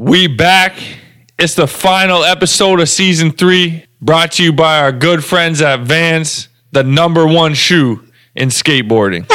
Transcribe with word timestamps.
We 0.00 0.28
back. 0.28 0.78
It's 1.38 1.54
the 1.54 1.66
final 1.66 2.24
episode 2.24 2.80
of 2.80 2.88
season 2.88 3.32
three, 3.32 3.84
brought 4.00 4.32
to 4.32 4.42
you 4.42 4.50
by 4.50 4.78
our 4.78 4.92
good 4.92 5.22
friends 5.22 5.60
at 5.60 5.80
Vans, 5.80 6.48
the 6.72 6.82
number 6.82 7.26
one 7.26 7.52
shoe 7.52 8.02
in 8.34 8.48
skateboarding. 8.48 9.26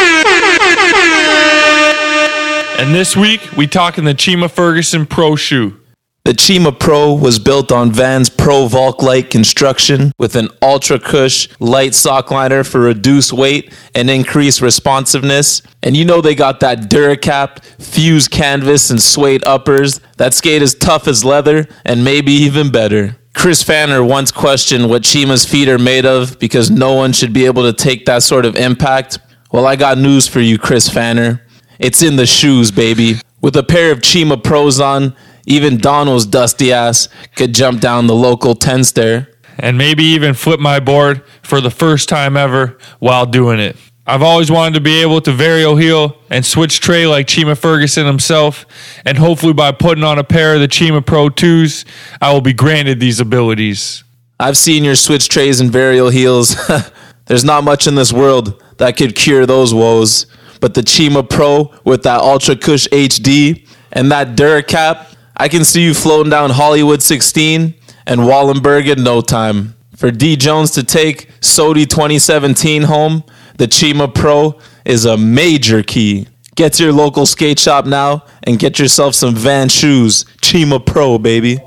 And 2.80 2.96
this 2.96 3.16
week, 3.16 3.52
we 3.56 3.68
talking 3.68 4.06
the 4.06 4.16
Chima 4.16 4.50
Ferguson 4.50 5.06
Pro 5.06 5.36
Shoe. 5.36 5.80
The 6.26 6.32
Chima 6.32 6.78
Pro 6.78 7.14
was 7.14 7.38
built 7.38 7.72
on 7.72 7.92
Van's 7.92 8.32
Pro 8.32 8.68
Vulc-lite 8.68 9.30
construction 9.30 10.12
with 10.18 10.36
an 10.36 10.50
ultra 10.60 10.98
cush 11.00 11.48
light 11.60 11.94
sock 11.94 12.32
liner 12.32 12.64
for 12.64 12.80
reduced 12.80 13.32
weight 13.32 13.72
and 13.94 14.10
increased 14.10 14.60
responsiveness. 14.60 15.62
And 15.84 15.96
you 15.96 16.04
know 16.04 16.22
they 16.22 16.34
got 16.34 16.62
that 16.62 16.90
Duracap, 16.90 17.64
fused 17.80 18.32
canvas, 18.32 18.90
and 18.90 19.00
suede 19.00 19.46
uppers 19.46 20.02
that 20.18 20.34
skate 20.34 20.64
as 20.64 20.74
tough 20.74 21.08
as 21.08 21.24
leather 21.24 21.68
and 21.86 22.04
maybe 22.04 22.32
even 22.32 22.72
better. 22.72 23.18
Chris 23.36 23.64
Pfanner 23.64 24.08
once 24.08 24.32
questioned 24.32 24.90
what 24.90 25.04
Chima's 25.04 25.46
feet 25.46 25.70
are 25.70 25.78
made 25.78 26.08
of 26.08 26.40
because 26.40 26.72
no 26.72 26.94
one 26.94 27.14
should 27.14 27.34
be 27.34 27.46
able 27.46 27.72
to 27.72 27.74
take 27.74 28.08
that 28.08 28.24
sort 28.24 28.46
of 28.46 28.56
impact. 28.56 29.20
Well, 29.52 29.68
I 29.68 29.76
got 29.76 30.00
news 30.00 30.28
for 30.28 30.40
you, 30.40 30.58
Chris 30.58 30.90
Pfanner. 30.90 31.42
It's 31.78 32.02
in 32.02 32.16
the 32.16 32.26
shoes, 32.26 32.72
baby. 32.72 33.20
With 33.42 33.56
a 33.56 33.64
pair 33.64 33.92
of 33.92 34.00
Chima 34.00 34.44
Pros 34.44 34.80
on, 34.80 35.16
even 35.46 35.78
Donald's 35.78 36.26
dusty 36.26 36.72
ass 36.74 37.08
could 37.36 37.54
jump 37.54 37.80
down 37.82 38.08
the 38.08 38.16
local 38.16 38.56
10 38.56 38.84
stair. 38.84 39.30
and 39.58 39.78
maybe 39.78 40.04
even 40.04 40.34
flip 40.34 40.60
my 40.60 40.82
board 40.82 41.24
for 41.42 41.62
the 41.62 41.72
first 41.72 42.10
time 42.10 42.36
ever 42.36 42.78
while 43.00 43.26
doing 43.26 43.58
it. 43.58 43.78
I've 44.06 44.22
always 44.22 44.52
wanted 44.52 44.74
to 44.76 44.82
be 44.82 45.02
able 45.02 45.22
to 45.22 45.32
varial 45.32 45.82
heel 45.82 46.18
and 46.30 46.46
switch 46.46 46.80
tray 46.82 47.08
like 47.08 47.26
Chima 47.28 47.58
Ferguson 47.58 48.06
himself, 48.06 48.66
and 49.06 49.18
hopefully 49.18 49.54
by 49.54 49.72
putting 49.72 50.04
on 50.04 50.20
a 50.20 50.24
pair 50.26 50.56
of 50.56 50.60
the 50.60 50.68
Chima 50.68 51.04
Pro 51.04 51.30
2s, 51.30 51.86
I 52.22 52.34
will 52.34 52.42
be 52.42 52.54
granted 52.54 53.00
these 53.00 53.20
abilities. 53.22 54.04
I've 54.40 54.58
seen 54.58 54.84
your 54.84 54.96
switch 54.96 55.30
trays 55.30 55.62
and 55.62 55.72
varial 55.72 56.12
heels. 56.12 56.56
There's 57.26 57.46
not 57.46 57.64
much 57.64 57.88
in 57.88 57.96
this 57.96 58.12
world 58.14 58.62
that 58.78 58.98
could 58.98 59.16
cure 59.16 59.46
those 59.46 59.74
woes. 59.74 60.28
But 60.60 60.74
the 60.74 60.82
Chima 60.82 61.28
Pro 61.28 61.74
with 61.84 62.04
that 62.04 62.20
Ultra 62.20 62.58
Cush 62.58 62.88
HD 62.90 63.68
and 63.92 64.12
that 64.12 64.36
Duracap, 64.36 65.15
I 65.38 65.50
can 65.50 65.66
see 65.66 65.84
you 65.84 65.94
floating 65.94 66.30
down 66.30 66.52
Hollywood 66.52 67.04
16 67.04 67.74
and 68.06 68.22
Wallenberg 68.22 68.88
in 68.88 69.04
no 69.04 69.20
time. 69.20 69.76
For 69.96 70.10
D 70.10 70.38
Jones 70.38 70.72
to 70.72 70.84
take 70.84 71.30
SOTY 71.42 71.86
2017 71.86 72.84
home, 72.84 73.24
the 73.58 73.68
Chima 73.68 74.14
Pro 74.14 74.58
is 74.86 75.04
a 75.04 75.18
major 75.18 75.84
key. 75.84 76.28
Get 76.56 76.74
to 76.74 76.84
your 76.84 76.94
local 76.94 77.26
skate 77.26 77.60
shop 77.60 77.86
now 77.86 78.24
and 78.44 78.58
get 78.58 78.80
yourself 78.80 79.14
some 79.14 79.36
Van 79.36 79.68
shoes. 79.68 80.24
Chima 80.42 80.86
Pro, 80.86 81.18
baby. 81.18 81.58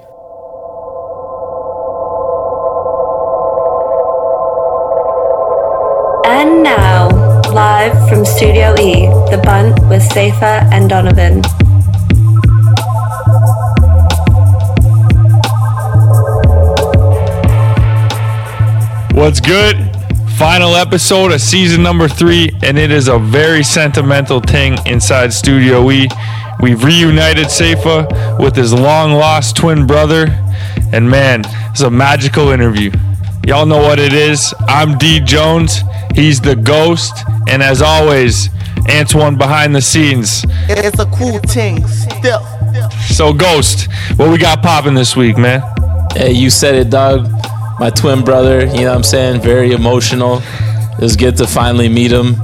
And 6.25 6.63
now, 6.63 7.09
live 7.53 8.09
from 8.09 8.25
Studio 8.25 8.75
E, 8.81 9.09
The 9.31 9.41
Bunt 9.45 9.79
with 9.91 10.03
Safer 10.03 10.67
and 10.73 10.89
Donovan. 10.89 11.43
What's 19.19 19.41
good? 19.41 19.77
Final 20.37 20.77
episode 20.77 21.33
of 21.33 21.41
season 21.41 21.83
number 21.83 22.07
three, 22.07 22.57
and 22.63 22.79
it 22.79 22.93
is 22.93 23.09
a 23.09 23.19
very 23.19 23.65
sentimental 23.65 24.39
thing 24.39 24.79
inside 24.87 25.33
Studio 25.33 25.91
E. 25.91 26.07
We've 26.61 26.85
reunited 26.85 27.47
Seifa 27.49 28.41
with 28.41 28.55
his 28.55 28.73
long 28.73 29.15
lost 29.15 29.57
twin 29.57 29.89
brother, 29.89 30.29
and 30.93 31.11
man, 31.11 31.43
it's 31.71 31.81
a 31.81 31.91
magical 31.91 32.51
interview. 32.51 32.93
Y'all 33.45 33.67
know 33.67 33.79
what 33.79 33.99
it 33.99 34.13
is. 34.13 34.55
I'm 34.69 34.97
D 34.99 35.19
Jones, 35.19 35.81
he's 36.15 36.41
the 36.41 36.55
ghost, 36.55 37.25
and 37.49 37.61
as 37.61 37.83
always, 37.83 38.51
Antoine 38.89 39.37
behind 39.37 39.75
the 39.75 39.83
scenes. 39.83 40.45
It's 40.69 41.01
a 41.01 41.07
cool 41.07 41.41
thing. 41.41 41.85
Still. 41.89 42.41
So, 43.09 43.33
Ghost, 43.33 43.89
what 44.15 44.31
we 44.31 44.39
got 44.39 44.63
popping 44.63 44.95
this 44.95 45.17
week, 45.17 45.37
man? 45.37 45.61
Hey, 46.15 46.31
you 46.31 46.51
said 46.51 46.77
it, 46.77 46.89
dog. 46.89 47.29
My 47.79 47.91
twin 47.91 48.25
brother, 48.25 48.67
you 48.67 48.81
know 48.81 48.89
what 48.89 48.97
I'm 48.97 49.03
saying? 49.05 49.41
Very 49.41 49.71
emotional. 49.73 50.43
It 50.43 51.01
was 51.01 51.17
good 51.17 51.37
to 51.37 51.47
finally 51.47 51.89
meet 51.89 52.11
him. 52.11 52.35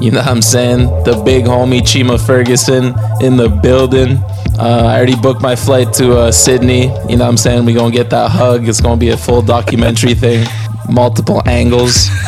You 0.00 0.10
know 0.10 0.20
what 0.20 0.28
I'm 0.28 0.40
saying? 0.40 0.86
The 1.04 1.20
big 1.22 1.44
homie 1.44 1.80
Chima 1.80 2.18
Ferguson 2.18 2.94
in 3.22 3.36
the 3.36 3.50
building. 3.62 4.16
Uh, 4.58 4.86
I 4.88 4.96
already 4.96 5.16
booked 5.16 5.42
my 5.42 5.54
flight 5.54 5.92
to 5.94 6.16
uh, 6.16 6.32
Sydney. 6.32 6.84
You 6.84 7.16
know 7.18 7.24
what 7.24 7.28
I'm 7.28 7.36
saying? 7.36 7.66
we 7.66 7.74
going 7.74 7.92
to 7.92 7.96
get 7.96 8.08
that 8.10 8.30
hug. 8.30 8.66
It's 8.68 8.80
going 8.80 8.98
to 8.98 9.00
be 9.00 9.10
a 9.10 9.18
full 9.18 9.42
documentary 9.42 10.14
thing, 10.14 10.46
multiple 10.88 11.42
angles. 11.46 12.08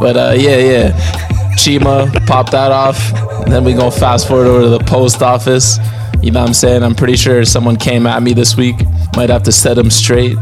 But 0.00 0.16
uh, 0.16 0.34
yeah, 0.36 0.58
yeah. 0.58 0.90
Chima, 1.56 2.24
pop 2.24 2.50
that 2.50 2.70
off. 2.70 3.12
And 3.42 3.52
then 3.52 3.64
we 3.64 3.72
going 3.72 3.90
to 3.90 3.98
fast 3.98 4.28
forward 4.28 4.46
over 4.46 4.62
to 4.62 4.68
the 4.68 4.78
post 4.78 5.22
office. 5.22 5.78
You 6.22 6.30
know 6.30 6.38
what 6.40 6.48
I'm 6.48 6.54
saying? 6.54 6.84
I'm 6.84 6.94
pretty 6.94 7.16
sure 7.16 7.44
someone 7.44 7.74
came 7.76 8.06
at 8.06 8.22
me 8.22 8.32
this 8.32 8.56
week. 8.56 8.76
Might 9.16 9.30
have 9.30 9.42
to 9.44 9.50
set 9.50 9.76
him 9.76 9.90
straight. 9.90 10.36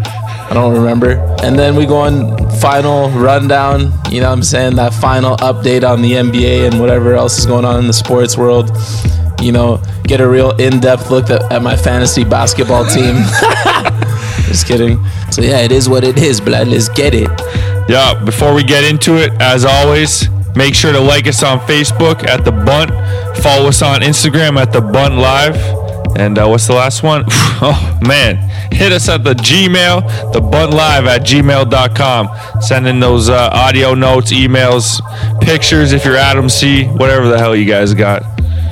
I 0.49 0.55
don't 0.55 0.75
remember. 0.75 1.12
And 1.43 1.59
then 1.59 1.75
we 1.75 1.87
go 1.87 1.97
on 1.97 2.37
final 2.61 3.11
rundown. 3.11 3.93
You 4.11 4.21
know 4.21 4.29
what 4.29 4.37
I'm 4.37 4.43
saying? 4.43 4.77
That 4.77 4.95
final 4.95 5.37
update 5.39 5.89
on 5.89 6.03
the 6.03 6.12
NBA 6.12 6.71
and 6.71 6.81
whatever 6.81 7.15
else 7.15 7.39
is 7.39 7.47
going 7.47 7.65
on 7.65 7.81
in 7.81 7.87
the 7.87 7.93
sports 7.93 8.37
world. 8.39 8.71
You 9.43 9.53
know, 9.53 9.83
get 10.05 10.21
a 10.21 10.29
real 10.29 10.53
in 10.53 10.79
depth 10.81 11.11
look 11.11 11.31
at, 11.31 11.53
at 11.53 11.62
my 11.62 11.77
fantasy 11.77 12.25
basketball 12.25 12.84
team. 12.87 13.17
Just 14.47 14.67
kidding. 14.67 15.05
So, 15.31 15.43
yeah, 15.43 15.59
it 15.59 15.73
is 15.73 15.89
what 15.89 16.05
it 16.05 16.19
is, 16.19 16.41
blood. 16.41 16.69
Let's 16.69 16.89
get 16.89 17.13
it. 17.15 17.28
Yeah, 17.89 18.23
before 18.25 18.55
we 18.55 18.63
get 18.63 18.84
into 18.84 19.17
it, 19.17 19.33
as 19.41 19.65
always, 19.65 20.28
make 20.55 20.75
sure 20.75 20.93
to 20.93 21.01
like 21.01 21.27
us 21.27 21.43
on 21.43 21.59
Facebook 21.61 22.27
at 22.27 22.45
The 22.45 22.53
Bunt. 22.53 22.91
Follow 23.39 23.69
us 23.69 23.83
on 23.83 24.01
Instagram 24.01 24.61
at 24.61 24.73
The 24.73 24.81
Bunt 24.81 25.17
Live. 25.17 25.85
And 26.16 26.38
uh, 26.38 26.47
what's 26.47 26.66
the 26.66 26.72
last 26.72 27.03
one? 27.03 27.25
oh, 27.28 27.99
man. 28.03 28.37
Hit 28.72 28.91
us 28.91 29.09
at 29.09 29.22
the 29.22 29.34
Gmail, 29.34 30.32
The 30.32 30.41
Bunt 30.41 30.72
Live 30.72 31.06
at 31.06 31.22
gmail.com. 31.22 32.60
Send 32.62 32.87
in 32.87 33.00
those 33.00 33.28
uh, 33.28 33.50
audio 33.53 33.94
notes, 33.94 34.32
emails, 34.32 35.00
pictures 35.41 35.93
if 35.93 36.04
you're 36.04 36.16
Adam 36.16 36.49
C., 36.49 36.84
whatever 36.84 37.28
the 37.28 37.38
hell 37.38 37.54
you 37.54 37.66
guys 37.66 37.93
got. 37.93 38.22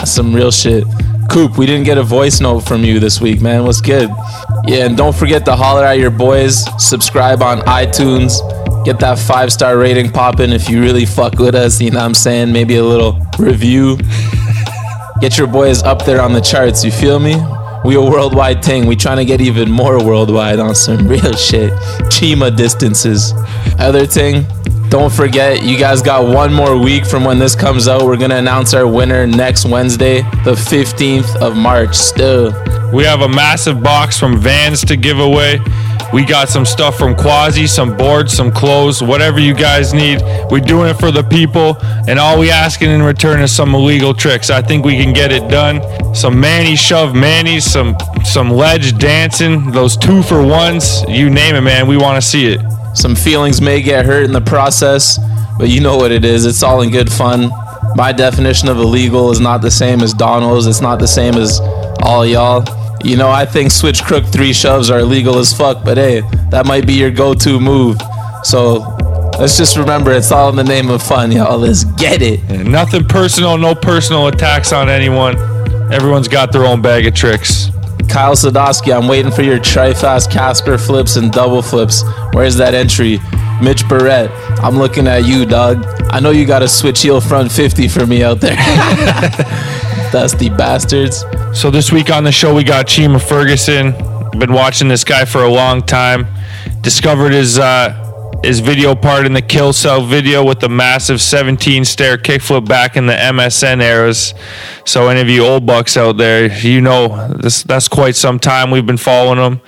Some 0.06 0.34
real 0.34 0.50
shit. 0.50 0.84
Coop, 1.30 1.58
we 1.58 1.66
didn't 1.66 1.84
get 1.84 1.98
a 1.98 2.02
voice 2.02 2.40
note 2.40 2.60
from 2.60 2.82
you 2.82 2.98
this 2.98 3.20
week, 3.20 3.40
man. 3.40 3.64
What's 3.64 3.80
good? 3.80 4.08
Yeah, 4.66 4.86
and 4.86 4.96
don't 4.96 5.14
forget 5.14 5.44
to 5.46 5.56
holler 5.56 5.84
at 5.84 5.98
your 5.98 6.10
boys. 6.10 6.64
Subscribe 6.82 7.42
on 7.42 7.60
iTunes. 7.60 8.40
Get 8.84 9.00
that 9.00 9.18
five 9.18 9.52
star 9.52 9.78
rating 9.78 10.10
popping 10.10 10.50
if 10.50 10.68
you 10.68 10.80
really 10.80 11.06
fuck 11.06 11.38
with 11.38 11.54
us. 11.54 11.80
You 11.80 11.90
know 11.90 12.00
what 12.00 12.06
I'm 12.06 12.14
saying? 12.14 12.52
Maybe 12.52 12.76
a 12.76 12.84
little 12.84 13.20
review. 13.38 13.98
Get 15.24 15.38
your 15.38 15.46
boys 15.46 15.82
up 15.82 16.04
there 16.04 16.20
on 16.20 16.34
the 16.34 16.40
charts. 16.42 16.84
You 16.84 16.92
feel 16.92 17.18
me? 17.18 17.36
We 17.82 17.94
a 17.94 18.00
worldwide 18.02 18.62
thing. 18.62 18.84
We 18.84 18.94
trying 18.94 19.16
to 19.16 19.24
get 19.24 19.40
even 19.40 19.70
more 19.70 19.96
worldwide 20.04 20.60
on 20.60 20.74
some 20.74 21.08
real 21.08 21.32
shit. 21.32 21.72
Chima 22.12 22.54
distances. 22.54 23.32
Other 23.78 24.04
thing, 24.04 24.44
don't 24.94 25.12
forget, 25.12 25.64
you 25.64 25.76
guys 25.76 26.00
got 26.00 26.24
one 26.24 26.52
more 26.52 26.78
week 26.78 27.04
from 27.04 27.24
when 27.24 27.36
this 27.36 27.56
comes 27.56 27.88
out. 27.88 28.02
We're 28.02 28.16
gonna 28.16 28.36
announce 28.36 28.74
our 28.74 28.86
winner 28.86 29.26
next 29.26 29.64
Wednesday, 29.64 30.22
the 30.44 30.54
15th 30.54 31.34
of 31.42 31.56
March. 31.56 31.96
Still, 31.96 32.52
We 32.92 33.02
have 33.02 33.22
a 33.22 33.28
massive 33.28 33.82
box 33.82 34.20
from 34.20 34.38
Vans 34.38 34.84
to 34.84 34.94
give 34.94 35.18
away. 35.18 35.60
We 36.12 36.24
got 36.24 36.48
some 36.48 36.64
stuff 36.64 36.96
from 36.96 37.16
Quasi, 37.16 37.66
some 37.66 37.96
boards, 37.96 38.32
some 38.32 38.52
clothes, 38.52 39.02
whatever 39.02 39.40
you 39.40 39.52
guys 39.52 39.92
need. 39.92 40.22
We're 40.48 40.60
doing 40.60 40.90
it 40.90 41.00
for 41.00 41.10
the 41.10 41.24
people, 41.24 41.76
and 42.06 42.16
all 42.20 42.38
we 42.38 42.52
asking 42.52 42.90
in 42.90 43.02
return 43.02 43.40
is 43.40 43.50
some 43.50 43.74
illegal 43.74 44.14
tricks. 44.14 44.48
I 44.48 44.62
think 44.62 44.84
we 44.84 44.96
can 44.96 45.12
get 45.12 45.32
it 45.32 45.48
done. 45.48 45.82
Some 46.14 46.38
manny 46.38 46.76
shove 46.76 47.16
mannies, 47.16 47.64
some 47.64 47.96
some 48.22 48.48
ledge 48.52 48.96
dancing, 48.96 49.72
those 49.72 49.96
two 49.96 50.22
for 50.22 50.40
ones, 50.46 51.02
you 51.08 51.30
name 51.30 51.56
it, 51.56 51.62
man. 51.62 51.88
We 51.88 51.96
want 51.96 52.22
to 52.22 52.22
see 52.22 52.46
it. 52.46 52.60
Some 52.94 53.14
feelings 53.14 53.60
may 53.60 53.82
get 53.82 54.06
hurt 54.06 54.24
in 54.24 54.32
the 54.32 54.40
process, 54.40 55.18
but 55.58 55.68
you 55.68 55.80
know 55.80 55.96
what 55.96 56.12
it 56.12 56.24
is. 56.24 56.46
It's 56.46 56.62
all 56.62 56.80
in 56.82 56.90
good 56.90 57.12
fun. 57.12 57.50
My 57.96 58.12
definition 58.12 58.68
of 58.68 58.78
illegal 58.78 59.30
is 59.30 59.40
not 59.40 59.62
the 59.62 59.70
same 59.70 60.00
as 60.00 60.12
Donald's. 60.14 60.66
It's 60.66 60.80
not 60.80 60.98
the 60.98 61.06
same 61.06 61.34
as 61.34 61.60
all 62.02 62.24
y'all. 62.24 62.64
You 63.04 63.16
know, 63.16 63.30
I 63.30 63.44
think 63.44 63.70
switch 63.70 64.02
crook 64.02 64.24
three 64.24 64.52
shoves 64.52 64.90
are 64.90 65.00
illegal 65.00 65.38
as 65.38 65.52
fuck, 65.52 65.84
but 65.84 65.96
hey, 65.96 66.22
that 66.50 66.66
might 66.66 66.86
be 66.86 66.94
your 66.94 67.10
go-to 67.10 67.60
move. 67.60 68.00
So 68.42 68.78
let's 69.38 69.56
just 69.58 69.76
remember, 69.76 70.12
it's 70.12 70.32
all 70.32 70.48
in 70.48 70.56
the 70.56 70.64
name 70.64 70.88
of 70.88 71.02
fun, 71.02 71.30
y'all. 71.30 71.58
Let's 71.58 71.84
get 71.84 72.22
it. 72.22 72.42
Nothing 72.50 73.04
personal, 73.04 73.58
no 73.58 73.74
personal 73.74 74.28
attacks 74.28 74.72
on 74.72 74.88
anyone. 74.88 75.36
Everyone's 75.92 76.28
got 76.28 76.50
their 76.50 76.64
own 76.64 76.80
bag 76.80 77.06
of 77.06 77.14
tricks. 77.14 77.70
Kyle 78.08 78.34
Sadowski, 78.34 78.96
I'm 78.96 79.08
waiting 79.08 79.32
for 79.32 79.42
your 79.42 79.58
tri-fast 79.58 80.30
Casper 80.30 80.78
flips 80.78 81.16
and 81.16 81.32
double 81.32 81.62
flips. 81.62 82.02
Where's 82.32 82.56
that 82.56 82.74
entry? 82.74 83.18
Mitch 83.62 83.88
Barrett, 83.88 84.30
I'm 84.62 84.76
looking 84.78 85.06
at 85.06 85.24
you, 85.24 85.46
dog. 85.46 85.84
I 86.10 86.20
know 86.20 86.30
you 86.30 86.46
got 86.46 86.62
a 86.62 86.68
switch 86.68 87.02
heel 87.02 87.20
front 87.20 87.50
50 87.50 87.88
for 87.88 88.06
me 88.06 88.22
out 88.22 88.40
there. 88.40 88.56
Dusty 90.12 90.48
bastards. 90.48 91.24
So 91.52 91.70
this 91.70 91.90
week 91.90 92.10
on 92.10 92.24
the 92.24 92.32
show, 92.32 92.54
we 92.54 92.64
got 92.64 92.86
Chima 92.86 93.20
Ferguson. 93.20 93.92
Been 94.38 94.52
watching 94.52 94.88
this 94.88 95.04
guy 95.04 95.24
for 95.24 95.42
a 95.44 95.50
long 95.50 95.82
time. 95.82 96.26
Discovered 96.82 97.32
his 97.32 97.58
uh, 97.58 98.03
his 98.44 98.60
video 98.60 98.94
part 98.94 99.24
in 99.24 99.32
the 99.32 99.42
Kill 99.42 99.72
Cell 99.72 100.04
video 100.04 100.44
with 100.44 100.60
the 100.60 100.68
massive 100.68 101.20
17 101.20 101.84
stair 101.84 102.18
kickflip 102.18 102.68
back 102.68 102.96
in 102.96 103.06
the 103.06 103.14
MSN 103.14 103.82
eras. 103.82 104.34
So 104.84 105.08
any 105.08 105.20
of 105.20 105.28
you 105.28 105.44
old 105.44 105.64
bucks 105.64 105.96
out 105.96 106.18
there, 106.18 106.54
you 106.60 106.80
know 106.80 107.28
this 107.28 107.62
that's 107.62 107.88
quite 107.88 108.16
some 108.16 108.38
time 108.38 108.70
we've 108.70 108.86
been 108.86 108.98
following 108.98 109.38
him. 109.38 109.60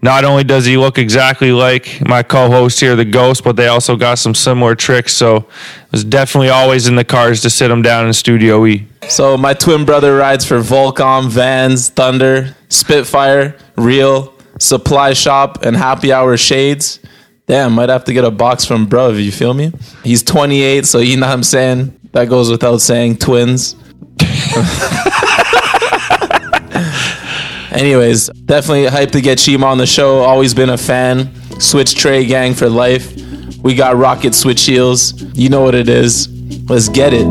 Not 0.00 0.24
only 0.24 0.44
does 0.44 0.64
he 0.64 0.76
look 0.76 0.98
exactly 0.98 1.50
like 1.50 2.00
my 2.06 2.22
co-host 2.22 2.78
here, 2.78 2.94
the 2.94 3.04
Ghost, 3.04 3.42
but 3.42 3.56
they 3.56 3.66
also 3.66 3.96
got 3.96 4.18
some 4.18 4.34
similar 4.34 4.76
tricks. 4.76 5.16
So 5.16 5.48
was 5.90 6.04
definitely 6.04 6.50
always 6.50 6.86
in 6.86 6.94
the 6.94 7.04
cards 7.04 7.40
to 7.42 7.50
sit 7.50 7.70
him 7.70 7.82
down 7.82 8.06
in 8.06 8.12
Studio 8.12 8.64
E. 8.66 8.86
So 9.08 9.36
my 9.36 9.54
twin 9.54 9.84
brother 9.84 10.16
rides 10.16 10.44
for 10.44 10.60
Volcom, 10.60 11.28
Vans, 11.30 11.88
Thunder, 11.88 12.54
Spitfire, 12.68 13.56
Real, 13.76 14.34
Supply 14.60 15.14
Shop, 15.14 15.64
and 15.64 15.76
Happy 15.76 16.12
Hour 16.12 16.36
Shades. 16.36 17.00
Damn, 17.48 17.72
might 17.72 17.88
have 17.88 18.04
to 18.04 18.12
get 18.12 18.24
a 18.24 18.30
box 18.30 18.66
from 18.66 18.84
bro. 18.84 19.12
You 19.12 19.32
feel 19.32 19.54
me? 19.54 19.72
He's 20.04 20.22
28, 20.22 20.84
so 20.84 20.98
you 20.98 21.16
know 21.16 21.26
what 21.26 21.32
I'm 21.32 21.42
saying. 21.42 21.98
That 22.12 22.28
goes 22.28 22.50
without 22.50 22.82
saying. 22.82 23.16
Twins. 23.16 23.74
Anyways, 27.72 28.28
definitely 28.44 28.84
hyped 28.86 29.12
to 29.12 29.22
get 29.22 29.38
Chima 29.38 29.64
on 29.64 29.78
the 29.78 29.86
show. 29.86 30.18
Always 30.18 30.52
been 30.52 30.68
a 30.68 30.76
fan. 30.76 31.34
Switch 31.58 31.94
Tray 31.94 32.26
Gang 32.26 32.52
for 32.52 32.68
life. 32.68 33.16
We 33.62 33.74
got 33.74 33.96
Rocket 33.96 34.34
Switch 34.34 34.66
Heels. 34.66 35.14
You 35.34 35.48
know 35.48 35.62
what 35.62 35.74
it 35.74 35.88
is. 35.88 36.28
Let's 36.68 36.90
get 36.90 37.14
it. 37.14 37.26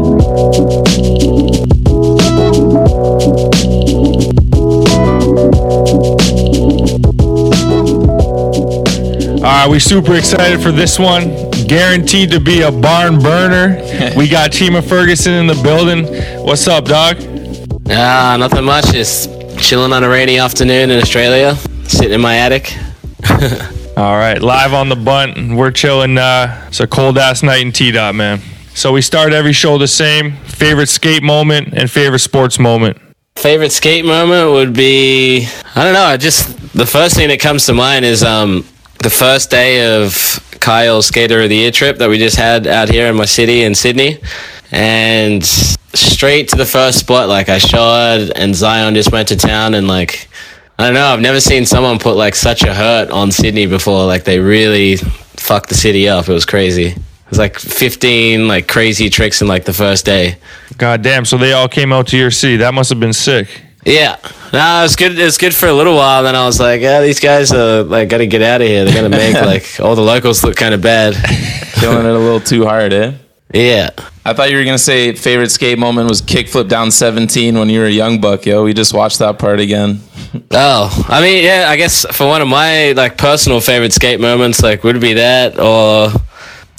Right, 9.47 9.69
we 9.69 9.79
super 9.79 10.15
excited 10.15 10.61
for 10.61 10.71
this 10.71 10.99
one. 10.99 11.49
Guaranteed 11.67 12.31
to 12.31 12.39
be 12.39 12.61
a 12.61 12.71
barn 12.71 13.19
burner. 13.19 13.77
we 14.15 14.27
got 14.27 14.51
Chima 14.51 14.83
Ferguson 14.83 15.33
in 15.33 15.47
the 15.47 15.59
building. 15.63 16.05
What's 16.45 16.67
up, 16.67 16.85
dog? 16.85 17.17
Ah, 17.89 18.35
nothing 18.37 18.65
much. 18.65 18.85
Just 18.91 19.29
chilling 19.59 19.93
on 19.93 20.03
a 20.03 20.09
rainy 20.09 20.39
afternoon 20.39 20.91
in 20.91 21.01
Australia, 21.01 21.55
sitting 21.83 22.13
in 22.13 22.21
my 22.21 22.37
attic. 22.37 22.75
All 23.97 24.15
right, 24.15 24.41
live 24.41 24.73
on 24.73 24.89
the 24.89 24.95
bunt. 24.95 25.55
We're 25.55 25.71
chilling. 25.71 26.17
Uh, 26.17 26.65
it's 26.67 26.79
a 26.79 26.87
cold 26.87 27.17
ass 27.17 27.41
night 27.41 27.61
in 27.61 27.71
T 27.71 27.91
Dot, 27.91 28.15
man. 28.15 28.39
So 28.75 28.91
we 28.91 29.01
start 29.01 29.33
every 29.33 29.53
show 29.53 29.77
the 29.77 29.87
same. 29.87 30.33
Favorite 30.43 30.87
skate 30.89 31.23
moment 31.23 31.73
and 31.73 31.89
favorite 31.89 32.19
sports 32.19 32.59
moment. 32.59 32.99
Favorite 33.37 33.71
skate 33.71 34.05
moment 34.05 34.51
would 34.51 34.73
be 34.73 35.47
I 35.73 35.83
don't 35.83 35.93
know. 35.93 36.03
I 36.03 36.17
just 36.17 36.73
the 36.73 36.85
first 36.85 37.15
thing 37.15 37.29
that 37.29 37.39
comes 37.39 37.65
to 37.65 37.73
mind 37.73 38.05
is 38.05 38.23
um 38.23 38.65
the 38.99 39.09
first 39.09 39.49
day 39.49 40.03
of 40.03 40.39
Kyle's 40.59 41.07
Skater 41.07 41.41
of 41.41 41.49
the 41.49 41.55
Year 41.55 41.71
trip 41.71 41.97
that 41.97 42.09
we 42.09 42.17
just 42.17 42.37
had 42.37 42.67
out 42.67 42.89
here 42.89 43.07
in 43.07 43.15
my 43.15 43.25
city 43.25 43.63
in 43.63 43.75
Sydney, 43.75 44.19
and 44.71 45.45
straight 45.45 46.49
to 46.49 46.55
the 46.55 46.65
first 46.65 46.99
spot. 46.99 47.29
Like 47.29 47.49
I 47.49 47.57
shot 47.57 48.31
and 48.35 48.55
Zion 48.55 48.93
just 48.95 49.11
went 49.11 49.27
to 49.29 49.35
town 49.35 49.73
and 49.73 49.87
like. 49.87 50.29
I 50.79 50.85
don't 50.85 50.93
know. 50.93 51.07
I've 51.07 51.21
never 51.21 51.39
seen 51.39 51.65
someone 51.65 51.97
put 51.97 52.17
like 52.17 52.35
such 52.35 52.61
a 52.61 52.71
hurt 52.71 53.09
on 53.09 53.31
Sydney 53.31 53.65
before. 53.65 54.05
Like 54.05 54.25
they 54.25 54.37
really 54.37 54.97
fucked 54.97 55.69
the 55.69 55.75
city 55.75 56.07
up. 56.07 56.29
It 56.29 56.33
was 56.33 56.45
crazy. 56.45 56.89
It 56.89 57.31
was 57.31 57.39
like 57.39 57.57
15 57.57 58.47
like 58.47 58.67
crazy 58.67 59.09
tricks 59.09 59.41
in 59.41 59.47
like 59.47 59.65
the 59.65 59.73
first 59.73 60.05
day. 60.05 60.37
God 60.77 61.01
damn, 61.01 61.25
so 61.25 61.37
they 61.37 61.53
all 61.53 61.67
came 61.67 61.91
out 61.91 62.05
to 62.09 62.17
your 62.17 62.29
city. 62.29 62.57
That 62.57 62.75
must 62.75 62.91
have 62.91 62.99
been 62.99 63.11
sick. 63.11 63.63
Yeah. 63.87 64.17
No, 64.51 64.79
it 64.79 64.83
was 64.83 64.95
good. 64.97 65.17
It 65.17 65.23
was 65.23 65.37
good 65.37 65.55
for 65.55 65.67
a 65.67 65.73
little 65.73 65.95
while. 65.95 66.21
Then 66.23 66.35
I 66.35 66.45
was 66.45 66.59
like, 66.59 66.81
yeah, 66.81 67.01
these 67.01 67.21
guys 67.21 67.53
are 67.53 67.83
like 67.83 68.09
got 68.09 68.17
to 68.17 68.27
get 68.27 68.41
out 68.41 68.61
of 68.61 68.67
here. 68.67 68.83
They're 68.83 68.93
gonna 68.93 69.09
make 69.09 69.33
like 69.35 69.79
all 69.79 69.95
the 69.95 70.01
locals 70.01 70.43
look 70.43 70.57
kind 70.57 70.73
of 70.73 70.81
bad. 70.81 71.15
Feeling 71.79 72.05
it 72.05 72.11
a 72.11 72.17
little 72.19 72.41
too 72.41 72.65
hard, 72.65 72.91
eh? 72.91 73.13
Yeah. 73.53 73.91
I 74.25 74.33
thought 74.33 74.51
you 74.51 74.57
were 74.57 74.65
gonna 74.65 74.77
say 74.77 75.13
favorite 75.13 75.51
skate 75.51 75.79
moment 75.79 76.09
was 76.09 76.21
kickflip 76.21 76.67
down 76.67 76.91
17 76.91 77.57
when 77.57 77.69
you 77.69 77.79
were 77.79 77.85
a 77.85 77.91
young 77.91 78.19
buck, 78.19 78.45
yo. 78.45 78.65
We 78.65 78.73
just 78.73 78.93
watched 78.93 79.19
that 79.19 79.39
part 79.39 79.59
again. 79.59 80.01
Oh, 80.51 81.05
I 81.07 81.21
mean, 81.21 81.43
yeah. 81.43 81.67
I 81.69 81.77
guess 81.77 82.05
for 82.11 82.27
one 82.27 82.41
of 82.41 82.47
my 82.49 82.91
like 82.91 83.17
personal 83.17 83.61
favorite 83.61 83.93
skate 83.93 84.19
moments, 84.19 84.61
like 84.61 84.83
would 84.83 84.99
be 84.99 85.13
that, 85.13 85.57
or 85.57 86.11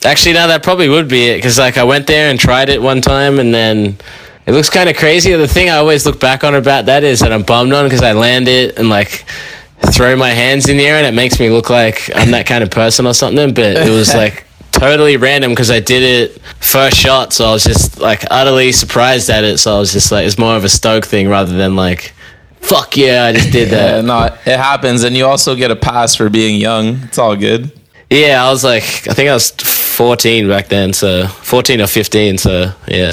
actually, 0.05 0.35
no, 0.35 0.47
that 0.49 0.63
probably 0.63 0.89
would 0.89 1.09
be 1.09 1.29
it 1.29 1.37
because 1.37 1.59
like 1.59 1.79
I 1.79 1.85
went 1.85 2.07
there 2.07 2.31
and 2.31 2.39
tried 2.39 2.69
it 2.69 2.81
one 2.81 3.01
time, 3.01 3.41
and 3.41 3.53
then 3.53 3.97
it 4.49 4.53
looks 4.53 4.71
kind 4.71 4.89
of 4.89 4.97
crazy. 4.97 5.33
The 5.35 5.47
thing 5.47 5.69
I 5.69 5.77
always 5.77 6.07
look 6.07 6.19
back 6.19 6.43
on 6.43 6.55
about 6.55 6.87
that 6.87 7.05
is 7.05 7.21
that 7.21 7.33
I'm 7.33 7.43
bummed 7.43 7.73
on 7.73 7.85
because 7.85 8.03
I 8.03 8.13
land 8.13 8.49
it 8.49 8.79
and 8.79 8.89
like 8.89 9.25
throw 9.93 10.17
my 10.17 10.31
hands 10.31 10.69
in 10.69 10.77
the 10.79 10.87
air, 10.87 10.97
and 10.97 11.07
it 11.07 11.15
makes 11.15 11.39
me 11.39 11.51
look 11.51 11.71
like 11.71 12.11
I'm 12.17 12.31
that 12.33 12.47
kind 12.47 12.65
of 12.65 12.71
person 12.71 13.07
or 13.07 13.15
something. 13.15 13.53
But 13.55 13.77
it 13.77 13.91
was 13.91 14.15
like 14.23 14.45
totally 14.73 15.17
random 15.17 15.51
because 15.53 15.71
I 15.71 15.81
did 15.81 16.03
it 16.03 16.41
first 16.61 16.97
shot, 16.97 17.33
so 17.33 17.47
I 17.47 17.53
was 17.53 17.65
just 17.65 17.99
like 18.01 18.25
utterly 18.31 18.73
surprised 18.73 19.29
at 19.31 19.45
it. 19.45 19.59
So 19.59 19.77
I 19.77 19.79
was 19.79 19.93
just 19.93 20.11
like, 20.11 20.27
it's 20.27 20.39
more 20.39 20.57
of 20.57 20.65
a 20.65 20.69
stoke 20.69 21.05
thing 21.05 21.29
rather 21.29 21.55
than 21.57 21.77
like, 21.77 22.15
fuck 22.61 22.97
yeah, 22.97 23.25
I 23.27 23.33
just 23.35 23.53
did 23.53 23.69
Yeah, 23.71 24.01
that. 24.01 24.05
no, 24.05 24.25
it 24.25 24.57
happens, 24.59 25.05
and 25.05 25.17
you 25.17 25.27
also 25.27 25.55
get 25.57 25.71
a 25.71 25.77
pass 25.77 26.15
for 26.15 26.29
being 26.31 26.61
young. 26.61 27.01
It's 27.05 27.19
all 27.19 27.37
good. 27.37 27.71
yeah, 28.11 28.43
I 28.45 28.51
was 28.51 28.65
like, 28.65 28.85
I 29.09 29.13
think 29.15 29.29
I 29.29 29.35
was 29.35 29.53
14 29.99 30.47
back 30.47 30.69
then, 30.69 30.93
so 30.93 31.27
14 31.27 31.81
or 31.81 31.89
15, 31.89 32.39
so 32.39 32.73
yeah. 32.87 33.13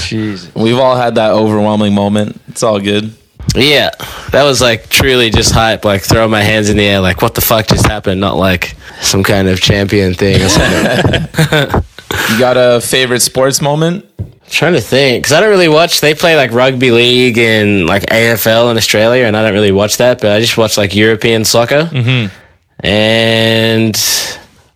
We've 0.55 0.77
all 0.77 0.95
had 0.95 1.15
that 1.15 1.31
overwhelming 1.31 1.95
moment. 1.95 2.39
It's 2.47 2.61
all 2.61 2.79
good. 2.79 3.11
Yeah, 3.55 3.89
that 4.29 4.43
was 4.43 4.61
like 4.61 4.87
truly 4.87 5.31
just 5.31 5.51
hype, 5.51 5.83
like 5.83 6.03
throwing 6.03 6.29
my 6.29 6.43
hands 6.43 6.69
in 6.69 6.77
the 6.77 6.85
air, 6.85 6.99
like 6.99 7.23
what 7.23 7.33
the 7.33 7.41
fuck 7.41 7.65
just 7.65 7.87
happened, 7.87 8.21
not 8.21 8.37
like 8.37 8.75
some 9.01 9.23
kind 9.23 9.47
of 9.47 9.59
champion 9.59 10.13
thing 10.13 10.41
or 10.41 10.49
something. 10.49 11.83
You 12.29 12.39
got 12.39 12.55
a 12.55 12.79
favorite 12.79 13.19
sports 13.21 13.61
moment? 13.61 14.05
trying 14.47 14.73
to 14.73 14.81
think 14.81 15.23
because 15.23 15.33
I 15.33 15.41
don't 15.41 15.49
really 15.49 15.67
watch. 15.67 16.01
They 16.01 16.13
play 16.13 16.35
like 16.37 16.51
rugby 16.51 16.91
league 16.91 17.37
and 17.37 17.87
like 17.87 18.03
AFL 18.03 18.71
in 18.71 18.77
Australia, 18.77 19.25
and 19.25 19.35
I 19.35 19.41
don't 19.41 19.53
really 19.53 19.71
watch 19.71 19.97
that. 19.97 20.21
But 20.21 20.31
I 20.31 20.39
just 20.39 20.57
watch 20.57 20.77
like 20.77 20.95
European 20.95 21.43
soccer. 21.43 21.89
Mm-hmm. 21.91 22.85
And 22.85 23.95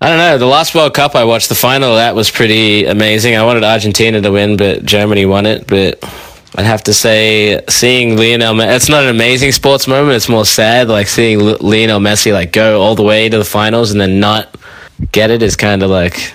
I 0.02 0.08
don't 0.08 0.18
know. 0.18 0.38
The 0.38 0.46
last 0.46 0.74
World 0.74 0.94
Cup 0.94 1.14
I 1.16 1.26
watched, 1.26 1.50
the 1.50 1.56
final 1.56 1.90
of 1.90 1.98
that 1.98 2.16
was 2.16 2.32
pretty 2.32 2.86
amazing. 2.86 3.36
I 3.36 3.44
wanted 3.44 3.66
Argentina 3.66 4.22
to 4.22 4.32
win, 4.32 4.56
but 4.56 4.86
Germany 4.86 5.26
won 5.26 5.46
it. 5.46 5.68
But 5.68 6.00
I'd 6.56 6.66
have 6.66 6.84
to 6.86 6.94
say, 6.94 7.62
seeing 7.68 8.16
Lionel, 8.16 8.62
it's 8.62 8.88
not 8.88 9.04
an 9.04 9.10
amazing 9.10 9.52
sports 9.52 9.88
moment. 9.88 10.16
It's 10.16 10.30
more 10.30 10.46
sad. 10.46 10.88
Like 10.88 11.08
seeing 11.08 11.40
Lionel 11.40 12.00
Messi 12.00 12.32
like 12.32 12.54
go 12.54 12.82
all 12.82 12.96
the 12.96 13.04
way 13.04 13.28
to 13.28 13.38
the 13.38 13.44
finals 13.44 13.92
and 13.92 14.00
then 14.00 14.22
not 14.22 14.56
get 15.12 15.32
it 15.32 15.44
is 15.44 15.56
kind 15.56 15.84
of 15.84 15.90
like. 15.90 16.34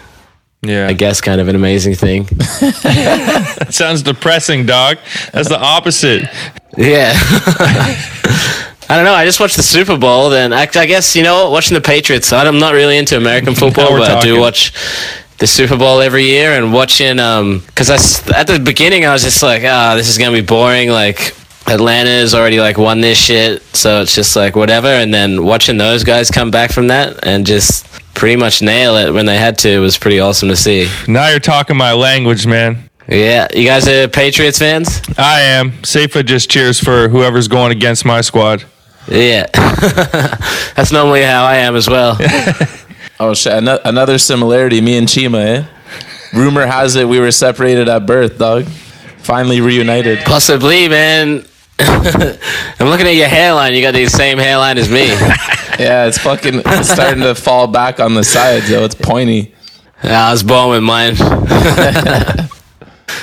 Yeah. 0.61 0.87
I 0.89 0.95
guess 0.95 1.21
kind 1.21 1.43
of 1.43 1.49
an 1.49 1.57
amazing 1.57 1.95
thing. 1.95 2.25
That 2.25 3.67
sounds 3.71 4.03
depressing, 4.03 4.65
dog. 4.65 4.97
That's 5.33 5.51
the 5.51 5.61
opposite. 5.61 6.27
Yeah. 6.79 7.13
I 8.89 8.97
don't 8.97 9.05
know. 9.05 9.15
I 9.15 9.25
just 9.25 9.41
watched 9.41 9.57
the 9.57 9.63
Super 9.63 9.97
Bowl. 9.97 10.31
Then 10.31 10.53
I, 10.53 10.63
I 10.63 10.87
guess 10.87 11.17
you 11.17 11.23
know 11.23 11.51
watching 11.51 11.75
the 11.75 11.81
Patriots. 11.81 12.33
I'm 12.33 12.59
not 12.59 12.75
really 12.75 12.99
into 12.99 13.17
American 13.17 13.55
football, 13.63 13.91
but 13.99 14.11
I 14.11 14.21
do 14.21 14.39
watch 14.39 14.73
the 15.39 15.47
Super 15.47 15.77
Bowl 15.77 16.01
every 16.01 16.25
year 16.25 16.53
and 16.53 16.73
watching. 16.73 17.19
Um, 17.19 17.63
because 17.67 17.91
I 17.91 18.39
at 18.39 18.47
the 18.47 18.59
beginning 18.59 19.05
I 19.05 19.13
was 19.13 19.23
just 19.23 19.43
like, 19.43 19.63
ah, 19.65 19.95
this 19.97 20.09
is 20.09 20.19
gonna 20.19 20.33
be 20.33 20.43
boring. 20.43 20.91
Like 20.91 21.35
Atlanta's 21.67 22.35
already 22.35 22.61
like 22.61 22.77
won 22.77 23.01
this 23.01 23.19
shit, 23.19 23.63
so 23.75 24.03
it's 24.03 24.15
just 24.15 24.37
like 24.37 24.55
whatever. 24.55 24.89
And 24.89 25.13
then 25.13 25.45
watching 25.45 25.79
those 25.79 26.05
guys 26.05 26.31
come 26.31 26.51
back 26.51 26.71
from 26.71 26.89
that 26.89 27.27
and 27.27 27.47
just 27.47 27.87
pretty 28.15 28.37
much 28.37 28.63
nail 28.63 28.97
it 28.97 29.13
when 29.13 29.27
they 29.27 29.37
had 29.37 29.59
to 29.59 29.81
was 29.81 29.99
pretty 29.99 30.21
awesome 30.21 30.49
to 30.49 30.57
see. 30.57 30.89
Now 31.09 31.29
you're 31.29 31.41
talking 31.41 31.77
my 31.77 31.93
language, 31.93 32.47
man. 32.47 32.91
Yeah, 33.09 33.49
you 33.55 33.67
guys 33.67 33.87
are 33.87 34.09
Patriots 34.09 34.59
fans? 34.59 35.03
I 35.19 35.41
am. 35.41 35.85
Safa 35.85 36.23
just 36.23 36.51
cheers 36.51 36.81
for 36.81 37.09
whoever's 37.09 37.49
going 37.49 37.71
against 37.73 38.05
my 38.05 38.21
squad. 38.23 38.65
Yeah, 39.07 39.47
that's 40.75 40.91
normally 40.91 41.23
how 41.23 41.45
I 41.45 41.57
am 41.57 41.77
as 41.77 41.89
well. 41.89 42.19
Oh 43.21 43.33
shit! 43.33 43.53
Ano- 43.53 43.79
Another 43.85 44.19
similarity, 44.19 44.81
me 44.81 44.99
and 44.99 45.07
Chima. 45.07 45.39
Eh? 45.47 45.65
Rumor 46.37 46.67
has 46.67 46.97
it 46.97 47.09
we 47.09 47.21
were 47.21 47.31
separated 47.31 47.89
at 47.89 48.07
birth, 48.07 48.39
dog. 48.39 48.65
Finally 49.19 49.61
reunited. 49.61 50.19
Possibly, 50.25 50.89
man. 50.89 51.45
I'm 51.79 52.89
looking 52.89 53.07
at 53.07 53.15
your 53.15 53.29
hairline. 53.29 53.73
You 53.75 53.83
got 53.83 53.93
the 53.95 54.07
same 54.07 54.37
hairline 54.39 54.79
as 54.79 54.91
me. 54.91 55.07
Yeah, 55.79 56.07
it's 56.07 56.19
fucking 56.19 56.63
it's 56.67 56.89
starting 56.91 57.23
to 57.23 57.37
fall 57.37 57.69
back 57.69 58.01
on 58.01 58.15
the 58.15 58.25
sides, 58.25 58.69
though. 58.69 58.85
It's 58.85 58.97
pointy. 58.97 59.55
I 60.03 60.33
was 60.33 60.43
born 60.43 60.71
with 60.71 60.83
mine. 60.83 61.15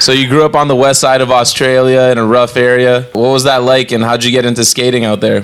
So 0.01 0.13
you 0.13 0.27
grew 0.27 0.43
up 0.43 0.55
on 0.55 0.67
the 0.67 0.75
west 0.75 1.00
side 1.00 1.22
of 1.22 1.29
Australia 1.29 2.10
in 2.12 2.17
a 2.17 2.25
rough 2.25 2.58
area. 2.58 3.03
What 3.13 3.29
was 3.29 3.43
that 3.43 3.62
like, 3.62 3.91
and 3.91 4.03
how'd 4.03 4.24
you 4.24 4.31
get 4.31 4.46
into 4.46 4.65
skating 4.65 5.05
out 5.05 5.22
there? 5.22 5.43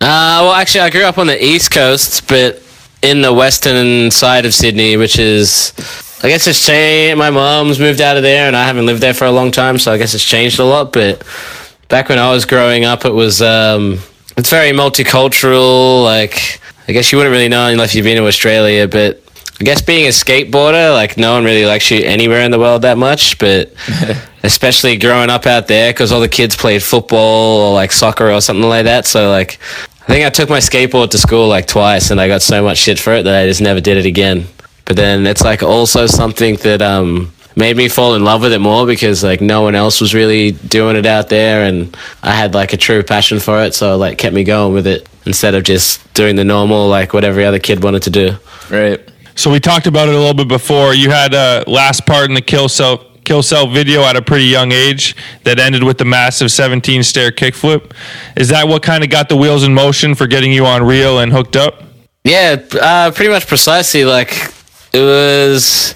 Uh, 0.00 0.42
well, 0.42 0.54
actually, 0.54 0.80
I 0.80 0.90
grew 0.90 1.04
up 1.04 1.18
on 1.18 1.28
the 1.28 1.40
east 1.40 1.70
coast, 1.70 2.26
but 2.26 2.60
in 3.02 3.22
the 3.22 3.32
western 3.32 4.10
side 4.10 4.44
of 4.44 4.54
Sydney, 4.54 4.96
which 4.96 5.20
is, 5.20 5.72
I 6.24 6.26
guess 6.26 6.48
it's 6.48 6.66
changed. 6.66 7.16
My 7.16 7.30
mom's 7.30 7.78
moved 7.78 8.00
out 8.00 8.16
of 8.16 8.24
there, 8.24 8.48
and 8.48 8.56
I 8.56 8.64
haven't 8.64 8.86
lived 8.86 9.00
there 9.00 9.14
for 9.14 9.26
a 9.26 9.30
long 9.30 9.52
time, 9.52 9.78
so 9.78 9.92
I 9.92 9.98
guess 9.98 10.14
it's 10.14 10.24
changed 10.24 10.58
a 10.58 10.64
lot. 10.64 10.92
But 10.92 11.22
back 11.86 12.08
when 12.08 12.18
I 12.18 12.32
was 12.32 12.44
growing 12.44 12.84
up, 12.84 13.04
it 13.04 13.12
was 13.12 13.40
um, 13.40 14.00
it's 14.36 14.50
very 14.50 14.72
multicultural. 14.72 16.02
Like 16.02 16.60
I 16.88 16.92
guess 16.92 17.12
you 17.12 17.18
wouldn't 17.18 17.32
really 17.32 17.48
know 17.48 17.68
unless 17.68 17.94
you've 17.94 18.02
been 18.02 18.16
to 18.16 18.26
Australia, 18.26 18.88
but 18.88 19.21
I 19.60 19.64
guess 19.64 19.82
being 19.82 20.06
a 20.06 20.10
skateboarder, 20.10 20.92
like 20.92 21.16
no 21.16 21.34
one 21.34 21.44
really 21.44 21.66
likes 21.66 21.90
you 21.90 21.98
anywhere 22.04 22.40
in 22.40 22.50
the 22.50 22.58
world 22.58 22.82
that 22.82 22.98
much, 22.98 23.38
but 23.38 23.72
especially 24.42 24.96
growing 24.96 25.30
up 25.30 25.46
out 25.46 25.68
there 25.68 25.92
because 25.92 26.10
all 26.10 26.20
the 26.20 26.28
kids 26.28 26.56
played 26.56 26.82
football 26.82 27.60
or 27.60 27.74
like 27.74 27.92
soccer 27.92 28.30
or 28.30 28.40
something 28.40 28.68
like 28.68 28.84
that. 28.84 29.06
So 29.06 29.30
like, 29.30 29.58
I 30.02 30.06
think 30.06 30.26
I 30.26 30.30
took 30.30 30.48
my 30.48 30.58
skateboard 30.58 31.10
to 31.10 31.18
school 31.18 31.48
like 31.48 31.66
twice, 31.66 32.10
and 32.10 32.20
I 32.20 32.26
got 32.26 32.42
so 32.42 32.62
much 32.62 32.78
shit 32.78 32.98
for 32.98 33.12
it 33.12 33.22
that 33.22 33.42
I 33.42 33.46
just 33.46 33.60
never 33.60 33.80
did 33.80 33.98
it 33.98 34.06
again. 34.06 34.46
But 34.84 34.96
then 34.96 35.26
it's 35.26 35.42
like 35.44 35.62
also 35.62 36.06
something 36.06 36.56
that 36.56 36.82
um 36.82 37.32
made 37.54 37.76
me 37.76 37.88
fall 37.88 38.14
in 38.14 38.24
love 38.24 38.42
with 38.42 38.52
it 38.52 38.60
more 38.60 38.86
because 38.86 39.22
like 39.22 39.40
no 39.40 39.62
one 39.62 39.74
else 39.74 40.00
was 40.00 40.14
really 40.14 40.52
doing 40.52 40.96
it 40.96 41.06
out 41.06 41.28
there 41.28 41.64
and 41.64 41.96
I 42.22 42.32
had 42.32 42.54
like 42.54 42.72
a 42.72 42.78
true 42.78 43.02
passion 43.02 43.40
for 43.40 43.62
it 43.62 43.74
so 43.74 43.94
it, 43.94 43.96
like 43.98 44.18
kept 44.18 44.34
me 44.34 44.42
going 44.42 44.72
with 44.72 44.86
it 44.86 45.06
instead 45.26 45.54
of 45.54 45.62
just 45.62 46.12
doing 46.14 46.36
the 46.36 46.44
normal 46.44 46.88
like 46.88 47.12
what 47.12 47.24
every 47.24 47.44
other 47.44 47.58
kid 47.58 47.82
wanted 47.82 48.04
to 48.04 48.10
do. 48.10 48.36
Right. 48.70 49.06
So 49.34 49.50
we 49.50 49.60
talked 49.60 49.86
about 49.86 50.08
it 50.08 50.14
a 50.14 50.18
little 50.18 50.34
bit 50.34 50.48
before. 50.48 50.94
You 50.94 51.10
had 51.10 51.34
a 51.34 51.64
last 51.66 52.06
part 52.06 52.28
in 52.28 52.34
the 52.34 52.42
kill 52.42 52.68
cell 52.68 53.06
kill 53.24 53.42
self 53.42 53.70
video 53.70 54.02
at 54.02 54.16
a 54.16 54.22
pretty 54.22 54.46
young 54.46 54.72
age 54.72 55.16
that 55.44 55.58
ended 55.58 55.84
with 55.84 55.98
the 55.98 56.04
massive 56.04 56.50
17 56.50 57.02
stair 57.02 57.30
kickflip. 57.30 57.92
Is 58.36 58.48
that 58.48 58.66
what 58.66 58.82
kind 58.82 59.04
of 59.04 59.10
got 59.10 59.28
the 59.28 59.36
wheels 59.36 59.64
in 59.64 59.72
motion 59.72 60.14
for 60.14 60.26
getting 60.26 60.52
you 60.52 60.66
on 60.66 60.82
Real 60.82 61.20
and 61.20 61.32
hooked 61.32 61.56
up? 61.56 61.82
Yeah, 62.24 62.62
uh, 62.80 63.10
pretty 63.10 63.30
much 63.30 63.46
precisely. 63.46 64.04
Like 64.04 64.32
it 64.92 65.00
was, 65.00 65.94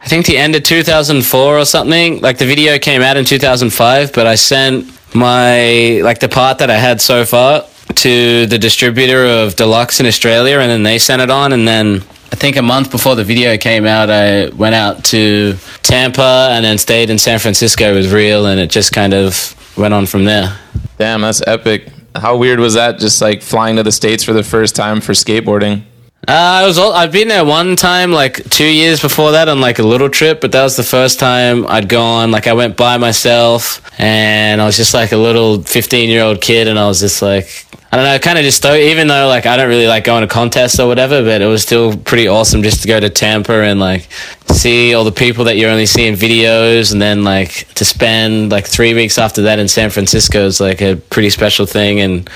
I 0.00 0.08
think 0.08 0.26
the 0.26 0.38
end 0.38 0.54
of 0.54 0.62
2004 0.62 1.58
or 1.58 1.64
something. 1.64 2.20
Like 2.20 2.38
the 2.38 2.46
video 2.46 2.78
came 2.78 3.02
out 3.02 3.16
in 3.16 3.24
2005, 3.24 4.12
but 4.12 4.26
I 4.26 4.34
sent 4.36 4.86
my 5.14 6.00
like 6.02 6.20
the 6.20 6.28
part 6.28 6.58
that 6.58 6.70
I 6.70 6.76
had 6.76 7.00
so 7.00 7.24
far 7.24 7.64
to 7.96 8.46
the 8.46 8.58
distributor 8.58 9.26
of 9.26 9.56
Deluxe 9.56 10.00
in 10.00 10.06
Australia, 10.06 10.58
and 10.60 10.70
then 10.70 10.82
they 10.82 10.98
sent 10.98 11.22
it 11.22 11.30
on, 11.30 11.52
and 11.52 11.66
then. 11.66 12.02
I 12.32 12.36
think 12.36 12.56
a 12.56 12.62
month 12.62 12.90
before 12.90 13.16
the 13.16 13.24
video 13.24 13.56
came 13.56 13.86
out, 13.86 14.08
I 14.08 14.48
went 14.50 14.74
out 14.74 15.04
to 15.06 15.56
Tampa 15.82 16.50
and 16.52 16.64
then 16.64 16.78
stayed 16.78 17.10
in 17.10 17.18
San 17.18 17.38
Francisco 17.38 17.94
with 17.94 18.12
Real, 18.12 18.46
and 18.46 18.60
it 18.60 18.70
just 18.70 18.92
kind 18.92 19.12
of 19.12 19.56
went 19.76 19.92
on 19.94 20.06
from 20.06 20.24
there. 20.24 20.58
Damn, 20.96 21.22
that's 21.22 21.42
epic. 21.46 21.88
How 22.14 22.36
weird 22.36 22.60
was 22.60 22.74
that? 22.74 22.98
Just 22.98 23.20
like 23.20 23.42
flying 23.42 23.76
to 23.76 23.82
the 23.82 23.92
states 23.92 24.22
for 24.22 24.32
the 24.32 24.42
first 24.42 24.76
time 24.76 25.00
for 25.00 25.12
skateboarding. 25.12 25.84
Uh, 26.28 26.62
I 26.62 26.66
was 26.66 26.78
all, 26.78 26.92
I'd 26.92 27.10
been 27.10 27.28
there 27.28 27.44
one 27.44 27.76
time 27.76 28.12
like 28.12 28.48
two 28.50 28.66
years 28.66 29.00
before 29.00 29.32
that 29.32 29.48
on 29.48 29.60
like 29.60 29.78
a 29.78 29.82
little 29.82 30.10
trip, 30.10 30.40
but 30.40 30.52
that 30.52 30.62
was 30.62 30.76
the 30.76 30.82
first 30.82 31.18
time 31.18 31.66
I'd 31.66 31.88
gone. 31.88 32.30
Like 32.30 32.46
I 32.46 32.52
went 32.52 32.76
by 32.76 32.98
myself, 32.98 33.80
and 33.98 34.60
I 34.60 34.66
was 34.66 34.76
just 34.76 34.92
like 34.94 35.12
a 35.12 35.16
little 35.16 35.62
fifteen 35.62 36.10
year 36.10 36.22
old 36.22 36.40
kid, 36.40 36.68
and 36.68 36.78
I 36.78 36.86
was 36.86 37.00
just 37.00 37.22
like. 37.22 37.66
I 37.92 37.96
don't 37.96 38.04
know, 38.04 38.16
kind 38.20 38.38
of 38.38 38.44
just 38.44 38.64
even 38.64 39.08
though 39.08 39.26
like 39.26 39.46
I 39.46 39.56
don't 39.56 39.68
really 39.68 39.88
like 39.88 40.04
going 40.04 40.20
to 40.20 40.28
contests 40.28 40.78
or 40.78 40.86
whatever, 40.86 41.24
but 41.24 41.42
it 41.42 41.46
was 41.46 41.62
still 41.62 41.96
pretty 41.96 42.28
awesome 42.28 42.62
just 42.62 42.82
to 42.82 42.86
go 42.86 43.00
to 43.00 43.10
Tampa 43.10 43.64
and 43.64 43.80
like 43.80 44.08
see 44.52 44.94
all 44.94 45.04
the 45.04 45.12
people 45.12 45.44
that 45.44 45.56
you 45.56 45.66
only 45.66 45.86
see 45.86 46.06
in 46.06 46.14
videos, 46.14 46.92
and 46.92 47.00
then 47.00 47.24
like 47.24 47.72
to 47.74 47.84
spend 47.84 48.50
like 48.50 48.66
three 48.66 48.94
weeks 48.94 49.18
after 49.18 49.42
that 49.42 49.58
in 49.58 49.68
San 49.68 49.90
Francisco 49.90 50.44
is 50.46 50.60
like 50.60 50.80
a 50.82 50.96
pretty 50.96 51.30
special 51.30 51.66
thing. 51.66 52.00
And 52.00 52.28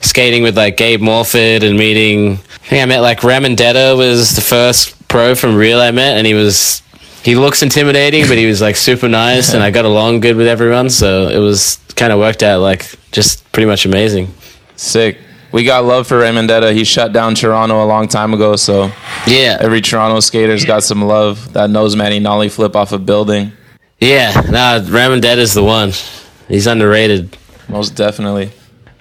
skating 0.00 0.42
with 0.42 0.56
like 0.56 0.76
Gabe 0.76 1.00
Morford 1.00 1.62
and 1.62 1.78
meeting, 1.78 2.32
I 2.32 2.68
think 2.68 2.82
I 2.82 2.86
met 2.86 3.00
like 3.00 3.20
Ramondetta 3.20 3.96
was 3.96 4.34
the 4.34 4.40
first 4.40 5.08
pro 5.08 5.34
from 5.34 5.56
Real 5.56 5.80
I 5.80 5.90
met, 5.90 6.16
and 6.16 6.26
he 6.26 6.34
was 6.34 6.82
he 7.22 7.34
looks 7.34 7.62
intimidating, 7.62 8.26
but 8.28 8.38
he 8.38 8.46
was 8.46 8.60
like 8.60 8.76
super 8.76 9.08
nice, 9.08 9.54
and 9.54 9.62
I 9.62 9.70
got 9.70 9.84
along 9.84 10.20
good 10.20 10.36
with 10.36 10.46
everyone, 10.46 10.90
so 10.90 11.28
it 11.28 11.38
was 11.38 11.78
kind 11.96 12.12
of 12.12 12.18
worked 12.18 12.42
out 12.42 12.60
like 12.60 12.94
just 13.12 13.50
pretty 13.52 13.66
much 13.66 13.84
amazing. 13.84 14.32
Sick. 14.76 15.18
We 15.52 15.64
got 15.64 15.84
love 15.84 16.06
for 16.06 16.16
Ramondetta. 16.20 16.74
He 16.74 16.84
shut 16.84 17.12
down 17.12 17.34
Toronto 17.34 17.82
a 17.82 17.86
long 17.86 18.06
time 18.08 18.34
ago, 18.34 18.56
so 18.56 18.90
Yeah, 19.26 19.56
every 19.60 19.80
Toronto 19.80 20.20
skater's 20.20 20.64
got 20.64 20.82
some 20.82 21.02
love. 21.02 21.52
That 21.54 21.70
nose 21.70 21.96
manny 21.96 22.18
nollie 22.18 22.48
flip 22.50 22.76
off 22.76 22.92
a 22.92 22.98
building. 22.98 23.52
yeah. 23.98 24.32
Nah, 24.50 24.80
Ramondetta 24.80 25.38
is 25.38 25.54
the 25.54 25.64
one. 25.64 25.92
He's 26.48 26.66
underrated. 26.66 27.36
Most 27.68 27.94
definitely. 27.96 28.50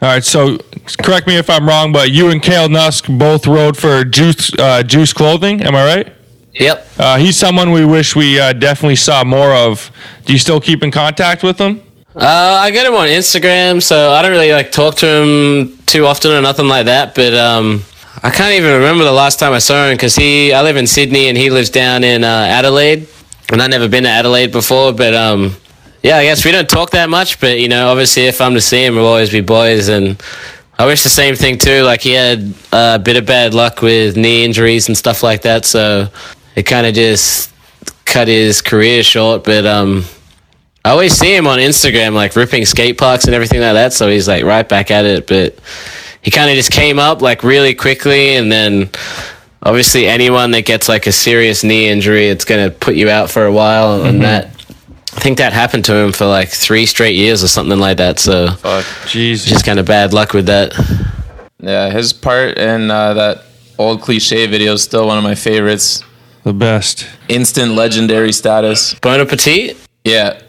All 0.01 0.09
right, 0.09 0.23
so 0.23 0.57
correct 1.01 1.25
me 1.27 1.37
if 1.37 1.49
I'm 1.49 1.67
wrong, 1.67 1.91
but 1.91 2.11
you 2.11 2.29
and 2.29 2.41
Cale 2.41 2.67
Nuske 2.69 3.17
both 3.17 3.47
rode 3.47 3.75
for 3.75 4.03
Juice 4.03 4.51
uh, 4.59 4.83
Juice 4.83 5.11
Clothing. 5.11 5.61
Am 5.63 5.75
I 5.75 5.85
right? 5.95 6.13
Yep. 6.53 6.87
Uh, 6.99 7.17
he's 7.17 7.35
someone 7.37 7.71
we 7.71 7.83
wish 7.85 8.15
we 8.15 8.39
uh, 8.39 8.53
definitely 8.53 8.95
saw 8.95 9.23
more 9.23 9.53
of. 9.53 9.91
Do 10.25 10.33
you 10.33 10.39
still 10.39 10.59
keep 10.61 10.83
in 10.83 10.91
contact 10.91 11.41
with 11.43 11.57
him? 11.59 11.81
Uh, 12.19 12.57
I 12.63 12.71
get 12.71 12.87
him 12.87 12.95
on 12.95 13.07
Instagram, 13.09 13.79
so 13.79 14.09
I 14.11 14.23
don't 14.23 14.31
really 14.31 14.51
like 14.51 14.71
talk 14.71 14.95
to 14.95 15.07
him 15.07 15.77
too 15.85 16.07
often 16.07 16.31
or 16.31 16.41
nothing 16.41 16.67
like 16.67 16.87
that. 16.87 17.13
But 17.13 17.35
um, 17.35 17.83
I 18.23 18.31
can't 18.31 18.53
even 18.53 18.73
remember 18.73 19.03
the 19.03 19.11
last 19.11 19.37
time 19.37 19.53
I 19.53 19.59
saw 19.59 19.85
him 19.85 19.95
because 19.95 20.15
he 20.15 20.51
I 20.51 20.63
live 20.63 20.77
in 20.77 20.87
Sydney 20.87 21.27
and 21.27 21.37
he 21.37 21.51
lives 21.51 21.69
down 21.69 22.03
in 22.03 22.23
uh, 22.23 22.27
Adelaide, 22.27 23.07
and 23.51 23.61
I've 23.61 23.69
never 23.69 23.87
been 23.87 24.01
to 24.01 24.09
Adelaide 24.09 24.51
before. 24.51 24.93
But 24.93 25.13
um, 25.13 25.55
yeah, 26.01 26.17
I 26.17 26.23
guess 26.23 26.43
we 26.43 26.51
don't 26.51 26.67
talk 26.67 26.89
that 26.91 27.07
much. 27.07 27.39
But 27.39 27.59
you 27.59 27.67
know, 27.67 27.89
obviously, 27.89 28.23
if 28.23 28.41
I'm 28.41 28.55
to 28.55 28.61
see 28.61 28.83
him, 28.83 28.95
we'll 28.95 29.05
always 29.05 29.29
be 29.29 29.41
boys. 29.41 29.87
And 29.87 30.19
I 30.79 30.87
wish 30.87 31.03
the 31.03 31.09
same 31.09 31.35
thing 31.35 31.59
too. 31.59 31.83
Like 31.83 32.01
he 32.01 32.13
had 32.13 32.51
a 32.71 32.97
bit 32.97 33.17
of 33.17 33.27
bad 33.27 33.53
luck 33.53 33.83
with 33.83 34.17
knee 34.17 34.43
injuries 34.43 34.87
and 34.87 34.97
stuff 34.97 35.21
like 35.21 35.43
that, 35.43 35.65
so 35.65 36.07
it 36.55 36.63
kind 36.63 36.87
of 36.87 36.95
just 36.95 37.53
cut 38.05 38.27
his 38.27 38.63
career 38.63 39.03
short. 39.03 39.43
But 39.43 39.67
um. 39.67 40.05
I 40.87 40.91
always 40.91 41.11
see 41.11 41.35
him 41.35 41.47
on 41.47 41.59
Instagram, 41.59 42.13
like 42.13 42.33
ripping 42.37 42.63
skate 42.63 42.97
parks 42.97 43.25
and 43.25 43.35
everything 43.35 43.59
like 43.59 43.73
that. 43.73 43.91
So 43.91 44.09
he's 44.09 44.25
like 44.25 44.45
right 44.45 44.67
back 44.67 44.89
at 44.89 45.03
it. 45.03 45.27
But 45.27 45.59
he 46.21 46.31
kind 46.31 46.49
of 46.49 46.55
just 46.55 46.71
came 46.71 46.97
up 46.97 47.21
like 47.21 47.43
really 47.43 47.75
quickly. 47.75 48.35
And 48.35 48.49
then 48.49 48.89
obviously, 49.61 50.07
anyone 50.07 50.51
that 50.51 50.61
gets 50.61 50.87
like 50.87 51.05
a 51.05 51.11
serious 51.11 51.61
knee 51.61 51.89
injury, 51.89 52.27
it's 52.27 52.45
going 52.45 52.69
to 52.69 52.73
put 52.73 52.95
you 52.95 53.09
out 53.09 53.29
for 53.29 53.45
a 53.45 53.51
while. 53.51 54.03
And 54.03 54.21
that, 54.21 54.45
I 54.45 55.19
think 55.19 55.39
that 55.39 55.51
happened 55.51 55.83
to 55.85 55.93
him 55.93 56.13
for 56.13 56.25
like 56.25 56.47
three 56.47 56.85
straight 56.85 57.17
years 57.17 57.43
or 57.43 57.49
something 57.49 57.79
like 57.79 57.97
that. 57.97 58.17
So 58.17 58.51
Fuck. 58.51 58.85
Jesus. 59.09 59.49
just 59.49 59.65
kind 59.65 59.79
of 59.79 59.85
bad 59.85 60.13
luck 60.13 60.31
with 60.31 60.45
that. 60.45 60.71
Yeah, 61.59 61.89
his 61.89 62.13
part 62.13 62.57
in 62.57 62.89
uh, 62.89 63.13
that 63.13 63.43
old 63.77 64.01
cliche 64.01 64.47
video 64.47 64.75
is 64.75 64.83
still 64.83 65.05
one 65.05 65.17
of 65.17 65.23
my 65.25 65.35
favorites. 65.35 66.01
the 66.45 66.53
best. 66.53 67.05
Instant 67.27 67.73
legendary 67.73 68.31
status. 68.31 68.93
Bon 69.01 69.19
Appetit? 69.19 69.75
Yeah. 70.05 70.39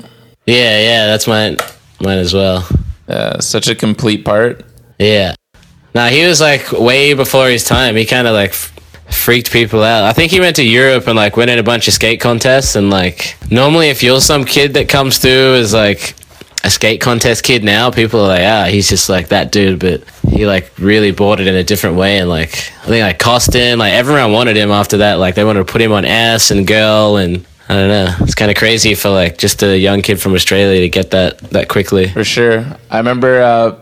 Yeah, 0.49 0.81
yeah, 0.81 1.07
that's 1.09 1.26
mine. 1.26 1.59
Mine 2.00 2.17
as 2.17 2.33
well. 2.33 2.67
Uh, 3.07 3.38
such 3.38 3.69
a 3.69 3.75
complete 3.75 4.25
part. 4.25 4.64
Yeah. 4.99 5.35
Now 5.95 6.09
he 6.09 6.25
was 6.25 6.40
like 6.40 6.73
way 6.73 7.12
before 7.12 7.50
his 7.50 7.64
time. 7.64 7.97
He 7.97 8.07
kind 8.07 8.26
of 8.26 8.33
like 8.33 8.50
f- 8.50 8.73
freaked 9.11 9.52
people 9.52 9.83
out. 9.83 10.05
I 10.05 10.14
think 10.14 10.33
he 10.33 10.40
went 10.40 10.57
to 10.57 10.64
Europe 10.64 11.07
and 11.07 11.17
like 11.17 11.37
went 11.37 11.50
in 11.50 11.59
a 11.59 11.62
bunch 11.62 11.87
of 11.87 11.93
skate 11.93 12.23
contests. 12.23 12.76
And 12.76 12.88
like 12.88 13.37
normally, 13.50 13.90
if 13.90 14.02
you're 14.02 14.23
some 14.23 14.47
kid 14.47 14.73
that 14.73 14.88
comes 14.88 15.19
through 15.19 15.57
as 15.57 15.75
like 15.75 16.14
a 16.64 16.71
skate 16.71 17.02
contest 17.02 17.45
kid 17.45 17.62
now, 17.62 17.90
people 17.90 18.21
are 18.21 18.28
like, 18.28 18.45
ah, 18.45 18.64
he's 18.71 18.88
just 18.88 19.11
like 19.11 19.28
that 19.28 19.52
dude. 19.52 19.81
But 19.81 20.02
he 20.31 20.47
like 20.47 20.73
really 20.78 21.11
bought 21.11 21.40
it 21.40 21.47
in 21.47 21.57
a 21.57 21.64
different 21.64 21.97
way. 21.97 22.21
And 22.21 22.28
like 22.31 22.55
I 22.55 22.87
think 22.87 23.02
like 23.02 23.19
Koston, 23.19 23.76
like 23.76 23.93
everyone 23.93 24.33
wanted 24.33 24.57
him 24.57 24.71
after 24.71 24.97
that. 24.99 25.19
Like 25.19 25.35
they 25.35 25.45
wanted 25.45 25.67
to 25.67 25.71
put 25.71 25.83
him 25.83 25.93
on 25.93 26.07
ass 26.07 26.50
and 26.50 26.67
girl 26.67 27.19
and. 27.19 27.45
I 27.68 27.75
don't 27.75 27.88
know. 27.88 28.14
It's 28.20 28.34
kind 28.34 28.50
of 28.50 28.56
crazy 28.56 28.94
for 28.94 29.10
like 29.10 29.37
just 29.37 29.62
a 29.62 29.76
young 29.76 30.00
kid 30.00 30.20
from 30.20 30.34
Australia 30.34 30.80
to 30.80 30.88
get 30.88 31.10
that 31.10 31.38
that 31.50 31.68
quickly. 31.68 32.08
For 32.08 32.25
sure. 32.25 32.64
I 32.90 32.96
remember 32.96 33.42
uh, 33.42 33.76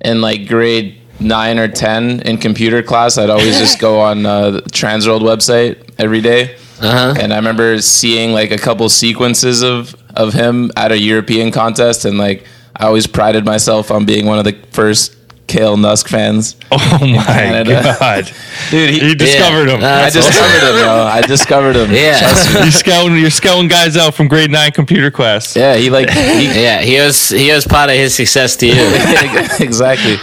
in 0.00 0.20
like 0.20 0.46
grade 0.46 1.00
nine 1.18 1.58
or 1.58 1.68
10 1.68 2.20
in 2.20 2.38
computer 2.38 2.82
class, 2.82 3.18
I'd 3.18 3.30
always 3.30 3.58
just 3.58 3.80
go 3.80 4.00
on 4.00 4.24
uh, 4.26 4.50
the 4.50 4.62
Transworld 4.62 5.22
website 5.22 5.94
every 5.98 6.20
day. 6.20 6.56
Uh 6.80 7.14
huh. 7.14 7.14
And 7.20 7.32
I 7.32 7.36
remember 7.36 7.80
seeing 7.80 8.32
like 8.32 8.50
a 8.50 8.58
couple 8.58 8.88
sequences 8.88 9.62
of, 9.62 9.96
of 10.14 10.34
him 10.34 10.70
at 10.76 10.92
a 10.92 10.98
European 10.98 11.50
contest. 11.50 12.04
And 12.04 12.18
like, 12.18 12.44
I 12.76 12.86
always 12.86 13.06
prided 13.06 13.44
myself 13.44 13.90
on 13.90 14.04
being 14.04 14.26
one 14.26 14.38
of 14.38 14.44
the 14.44 14.52
first 14.70 15.15
Cale 15.46 15.76
Nuske 15.76 16.08
fans. 16.08 16.56
Oh 16.72 16.98
my 17.06 17.22
Canada. 17.24 17.96
God. 17.98 18.24
Dude, 18.70 18.90
He 18.90 19.00
he, 19.00 19.14
discovered 19.14 19.68
him. 19.68 19.80
Nah, 19.80 20.02
I 20.06 20.10
discovered 20.10 20.62
him, 20.68 20.76
yo. 20.84 20.90
I 21.04 21.20
discovered 21.22 21.76
him. 21.76 21.90
Yeah. 21.90 22.18
you're 22.62 22.70
scouting. 22.72 23.16
You're 23.16 23.30
scouting 23.30 23.68
guys 23.68 23.96
out 23.96 24.14
from 24.14 24.28
grade 24.28 24.50
nine 24.50 24.72
computer 24.72 25.10
class. 25.10 25.54
Yeah, 25.56 25.76
he 25.76 25.90
like, 25.90 26.10
he, 26.10 26.46
Yeah, 26.62 26.80
he 26.80 26.98
was 27.00 27.28
he 27.28 27.50
was 27.52 27.66
part 27.66 27.90
of 27.90 27.96
his 27.96 28.14
success 28.14 28.56
to 28.56 28.66
you. 28.66 28.74
exactly. 29.64 30.16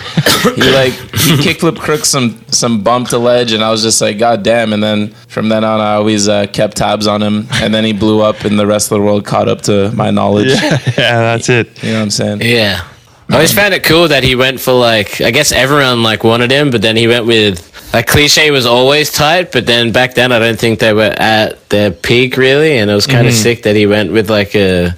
He 0.56 0.72
like 0.72 0.94
he 0.94 1.38
kickflip 1.46 1.80
crook 1.80 2.06
some 2.06 2.44
some 2.50 2.82
bump 2.84 3.10
to 3.10 3.18
ledge, 3.18 3.51
and 3.53 3.63
I 3.63 3.72
was 3.72 3.82
just 3.84 4.01
like, 4.01 4.18
God 4.18 4.44
damn! 4.44 4.74
And 4.74 4.82
then 4.84 5.10
from 5.27 5.50
then 5.50 5.63
on, 5.63 5.80
I 5.80 5.96
always 5.96 6.27
uh, 6.27 6.48
kept 6.48 6.77
tabs 6.77 7.08
on 7.08 7.22
him, 7.22 7.48
and 7.53 7.74
then 7.74 7.84
he 7.86 7.94
blew 7.94 8.22
up, 8.22 8.44
and 8.46 8.60
the 8.60 8.68
rest 8.68 8.92
of 8.92 8.98
the 8.98 9.03
world 9.03 9.25
caught 9.25 9.48
up 9.48 9.62
to 9.63 9.92
my 9.94 10.12
knowledge. 10.12 10.50
Yeah, 10.50 10.80
yeah, 10.98 11.20
that's 11.22 11.50
it. 11.50 11.82
You 11.84 11.92
know 11.92 11.98
what 12.00 12.03
I'm 12.03 12.10
saying? 12.10 12.42
yeah. 12.42 12.88
I 13.34 13.38
always 13.38 13.54
found 13.54 13.74
it 13.74 13.84
cool 13.84 14.08
that 14.10 14.24
he 14.24 14.36
went 14.36 14.60
for 14.60 14.74
like 14.74 15.20
I 15.20 15.32
guess 15.32 15.52
everyone 15.52 16.04
like 16.04 16.24
wanted 16.24 16.52
him, 16.52 16.70
but 16.70 16.82
then 16.82 16.96
he 16.96 17.08
went 17.08 17.25
with 17.25 17.74
like 17.94 18.08
cliche 18.08 18.52
was 18.52 18.66
always 18.66 19.12
tight, 19.12 19.52
but 19.52 19.66
then 19.66 19.92
back 19.92 20.13
then 20.13 20.32
I 20.32 20.40
don't 20.40 20.60
think 20.60 20.80
they 20.80 20.94
were 20.94 21.13
at 21.18 21.70
their 21.70 21.92
peak 21.92 22.38
really, 22.38 22.78
and 22.78 22.90
it 22.90 22.94
was 22.94 23.08
kind 23.08 23.28
of 23.28 23.34
mm-hmm. 23.34 23.42
sick 23.42 23.63
that 23.63 23.75
he 23.75 23.88
went 23.88 24.12
with 24.12 24.30
like 24.30 24.56
a 24.56 24.96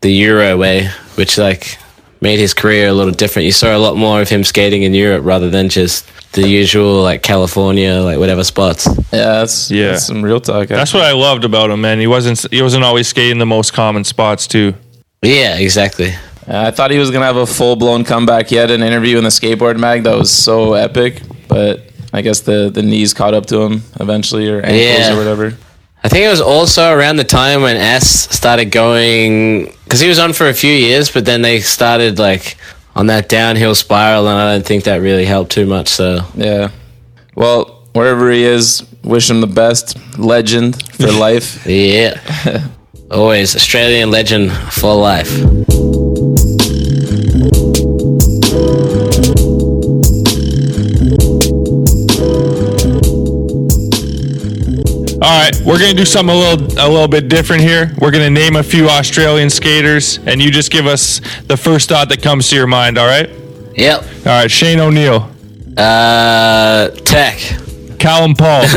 the 0.00 0.10
Euro 0.10 0.56
way, 0.56 0.88
which 1.16 1.36
like 1.36 1.78
made 2.20 2.38
his 2.38 2.54
career 2.54 2.88
a 2.88 2.92
little 2.92 3.12
different. 3.12 3.46
You 3.46 3.52
saw 3.52 3.76
a 3.76 3.78
lot 3.78 3.96
more 3.96 4.20
of 4.20 4.28
him 4.28 4.44
skating 4.44 4.82
in 4.82 4.94
Europe 4.94 5.24
rather 5.24 5.50
than 5.50 5.68
just 5.68 6.06
the 6.32 6.46
usual 6.46 7.02
like 7.02 7.22
California, 7.22 7.94
like 7.94 8.18
whatever 8.18 8.44
spots. 8.44 8.86
Yeah, 9.12 9.40
that's 9.40 9.70
Yeah. 9.70 9.92
that's 9.92 10.06
some 10.06 10.22
real 10.22 10.40
talk. 10.40 10.68
That's 10.68 10.94
what 10.94 11.04
I 11.04 11.12
loved 11.12 11.44
about 11.44 11.70
him, 11.70 11.80
man. 11.80 11.98
He 11.98 12.06
wasn't 12.06 12.46
he 12.50 12.62
wasn't 12.62 12.84
always 12.84 13.08
skating 13.08 13.38
the 13.38 13.46
most 13.46 13.72
common 13.72 14.04
spots 14.04 14.46
too. 14.46 14.74
Yeah, 15.22 15.56
exactly. 15.56 16.14
Uh, 16.48 16.64
I 16.66 16.70
thought 16.70 16.90
he 16.90 16.98
was 16.98 17.10
gonna 17.10 17.26
have 17.26 17.36
a 17.36 17.46
full 17.46 17.76
blown 17.76 18.04
comeback. 18.04 18.48
He 18.48 18.56
had 18.56 18.70
an 18.70 18.82
interview 18.82 19.18
in 19.18 19.24
the 19.24 19.30
skateboard 19.30 19.78
mag 19.78 20.04
that 20.04 20.16
was 20.16 20.30
so 20.32 20.74
epic, 20.74 21.20
but 21.48 21.82
I 22.12 22.22
guess 22.22 22.40
the 22.40 22.70
the 22.72 22.82
knees 22.82 23.12
caught 23.12 23.34
up 23.34 23.46
to 23.46 23.60
him 23.62 23.82
eventually, 24.00 24.48
or 24.48 24.60
ankles 24.60 24.80
Yeah. 24.80 25.14
or 25.14 25.16
whatever. 25.18 25.54
I 26.02 26.08
think 26.08 26.24
it 26.24 26.30
was 26.30 26.40
also 26.40 26.92
around 26.92 27.16
the 27.16 27.24
time 27.24 27.60
when 27.62 27.76
S 27.76 28.28
started 28.34 28.66
going 28.66 29.74
because 29.84 30.00
he 30.00 30.08
was 30.08 30.18
on 30.18 30.32
for 30.32 30.48
a 30.48 30.54
few 30.54 30.72
years, 30.72 31.10
but 31.10 31.24
then 31.26 31.42
they 31.42 31.60
started 31.60 32.18
like 32.18 32.56
on 32.96 33.08
that 33.08 33.28
downhill 33.28 33.74
spiral, 33.74 34.26
and 34.28 34.38
I 34.38 34.52
don't 34.54 34.64
think 34.64 34.84
that 34.84 35.00
really 35.02 35.26
helped 35.26 35.50
too 35.52 35.66
much. 35.66 35.88
So 35.88 36.20
Yeah. 36.34 36.70
Well, 37.34 37.82
wherever 37.92 38.30
he 38.30 38.42
is, 38.44 38.82
wish 39.04 39.28
him 39.28 39.40
the 39.40 39.46
best. 39.46 39.96
Legend 40.18 40.80
for 40.94 41.10
life. 41.26 41.66
yeah, 41.66 42.20
always 43.10 43.54
Australian 43.54 44.10
legend 44.10 44.50
for 44.72 44.94
life. 44.94 45.30
All 55.20 55.42
right, 55.42 55.50
we're 55.66 55.78
gonna 55.80 55.94
do 55.94 56.04
something 56.04 56.34
a 56.34 56.38
little 56.38 56.66
a 56.78 56.86
little 56.88 57.08
bit 57.08 57.28
different 57.28 57.60
here. 57.62 57.92
We're 58.00 58.12
gonna 58.12 58.30
name 58.30 58.54
a 58.54 58.62
few 58.62 58.88
Australian 58.88 59.50
skaters, 59.50 60.18
and 60.26 60.40
you 60.40 60.50
just 60.52 60.70
give 60.70 60.86
us 60.86 61.20
the 61.48 61.56
first 61.56 61.88
thought 61.88 62.08
that 62.10 62.22
comes 62.22 62.48
to 62.50 62.56
your 62.56 62.68
mind. 62.68 62.98
All 62.98 63.06
right. 63.06 63.28
Yep. 63.74 64.02
All 64.02 64.08
right. 64.26 64.50
Shane 64.50 64.78
O'Neill, 64.78 65.28
Uh, 65.76 66.88
Tech. 67.04 67.38
Callum 67.98 68.34
Paul, 68.34 68.64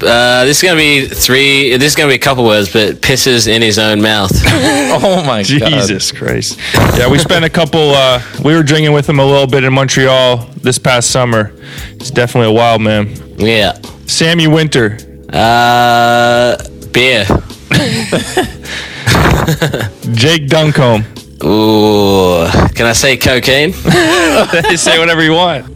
Uh, 0.00 0.44
this 0.44 0.58
is 0.58 0.62
gonna 0.62 0.78
be 0.78 1.06
three. 1.06 1.76
This 1.76 1.88
is 1.92 1.96
gonna 1.96 2.08
be 2.10 2.14
a 2.16 2.18
couple 2.20 2.44
words, 2.44 2.72
but 2.72 2.96
pisses 3.00 3.46
in 3.48 3.62
his 3.62 3.78
own 3.80 4.00
mouth. 4.00 4.30
oh 4.46 5.22
my 5.26 5.42
god. 5.42 5.44
Jesus 5.44 6.12
Christ. 6.12 6.58
Yeah, 6.96 7.08
we 7.10 7.18
spent 7.18 7.44
a 7.44 7.50
couple. 7.50 7.90
Uh, 7.92 8.20
we 8.44 8.54
were 8.54 8.62
drinking 8.64 8.92
with 8.92 9.08
him 9.08 9.18
a 9.20 9.24
little 9.24 9.46
bit 9.48 9.62
in 9.64 9.72
Montreal 9.72 10.38
this 10.62 10.78
past 10.78 11.10
summer. 11.10 11.52
He's 11.98 12.10
definitely 12.12 12.48
a 12.50 12.52
wild 12.52 12.80
man. 12.82 13.12
yeah. 13.38 13.78
Sammy 14.06 14.46
Winter, 14.46 14.98
Uh, 15.32 16.56
beer. 16.92 17.24
Jake 20.14 20.48
Duncombe. 20.48 21.04
Ooh. 21.44 22.46
Can 22.74 22.86
I 22.86 22.92
say 22.92 23.16
cocaine? 23.16 23.72
Say 24.76 24.98
whatever 24.98 25.22
you 25.22 25.32
want. 25.32 25.66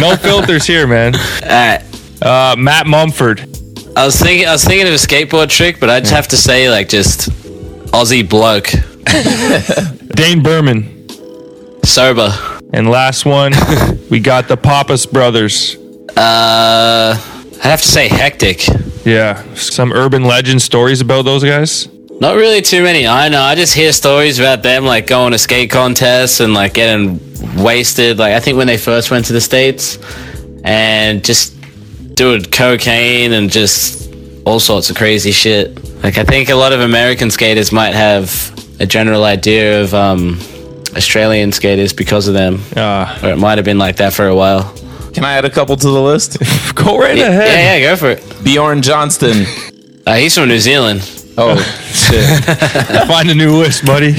No 0.00 0.16
filters 0.20 0.66
here, 0.66 0.86
man. 0.86 1.14
All 1.14 1.20
right. 1.48 1.82
Uh, 2.20 2.56
Matt 2.58 2.86
Mumford. 2.86 3.40
I 3.96 4.04
was 4.06 4.18
thinking. 4.20 4.48
I 4.48 4.52
was 4.52 4.64
thinking 4.64 4.86
of 4.86 4.92
a 4.94 4.96
skateboard 4.96 5.50
trick, 5.50 5.78
but 5.78 5.90
I 5.90 6.00
just 6.00 6.12
have 6.12 6.28
to 6.28 6.36
say, 6.36 6.70
like, 6.70 6.88
just 6.88 7.28
Aussie 7.92 8.28
bloke, 8.28 8.68
Dane 10.16 10.42
Burman. 10.42 11.08
sober. 11.84 12.30
And 12.72 12.88
last 12.88 13.26
one, 13.26 13.52
we 14.10 14.18
got 14.18 14.48
the 14.48 14.56
Pappas 14.56 15.04
brothers. 15.06 15.76
Uh, 16.16 17.16
I 17.64 17.68
have 17.68 17.80
to 17.82 17.88
say 17.88 18.08
hectic. 18.08 18.66
Yeah, 19.04 19.42
some 19.54 19.92
urban 19.92 20.24
legend 20.24 20.62
stories 20.62 21.00
about 21.00 21.24
those 21.24 21.44
guys. 21.44 21.88
Not 22.20 22.36
really 22.36 22.62
too 22.62 22.82
many. 22.82 23.06
I 23.06 23.28
know. 23.28 23.40
I 23.40 23.54
just 23.54 23.74
hear 23.74 23.92
stories 23.92 24.38
about 24.38 24.62
them 24.62 24.84
like 24.84 25.06
going 25.06 25.32
to 25.32 25.38
skate 25.38 25.70
contests 25.70 26.40
and 26.40 26.54
like 26.54 26.74
getting 26.74 27.18
wasted. 27.56 28.18
Like 28.18 28.34
I 28.34 28.40
think 28.40 28.56
when 28.58 28.66
they 28.66 28.78
first 28.78 29.10
went 29.10 29.26
to 29.26 29.32
the 29.32 29.40
states 29.40 29.98
and 30.64 31.24
just 31.24 31.54
doing 32.14 32.44
cocaine 32.44 33.32
and 33.32 33.50
just 33.50 34.12
all 34.44 34.60
sorts 34.60 34.90
of 34.90 34.96
crazy 34.96 35.32
shit. 35.32 35.82
Like 36.02 36.18
I 36.18 36.24
think 36.24 36.48
a 36.48 36.54
lot 36.54 36.72
of 36.72 36.80
American 36.80 37.30
skaters 37.30 37.72
might 37.72 37.94
have 37.94 38.52
a 38.80 38.86
general 38.86 39.24
idea 39.24 39.82
of 39.82 39.94
um, 39.94 40.38
Australian 40.96 41.52
skaters 41.52 41.92
because 41.92 42.28
of 42.28 42.34
them, 42.34 42.60
Uh, 42.76 43.18
or 43.22 43.30
it 43.30 43.38
might 43.38 43.58
have 43.58 43.64
been 43.64 43.78
like 43.78 43.96
that 43.96 44.12
for 44.12 44.26
a 44.26 44.34
while. 44.34 44.72
Can 45.14 45.24
I 45.24 45.34
add 45.34 45.44
a 45.44 45.50
couple 45.50 45.76
to 45.76 45.88
the 45.90 46.00
list? 46.02 46.38
go 46.74 46.98
right 46.98 47.16
Yeah, 47.16 47.28
ahead. 47.28 47.48
yeah, 47.48 47.76
yeah, 47.76 47.90
go 47.90 47.96
for 47.96 48.10
it. 48.10 48.44
Bjorn 48.44 48.82
Johnston. 48.82 49.46
Uh, 50.04 50.14
he's 50.16 50.34
from 50.34 50.48
New 50.48 50.58
Zealand. 50.58 51.00
Oh 51.38 51.54
shit. 51.92 53.06
Find 53.06 53.30
a 53.30 53.34
new 53.36 53.56
list, 53.56 53.86
buddy. 53.86 54.12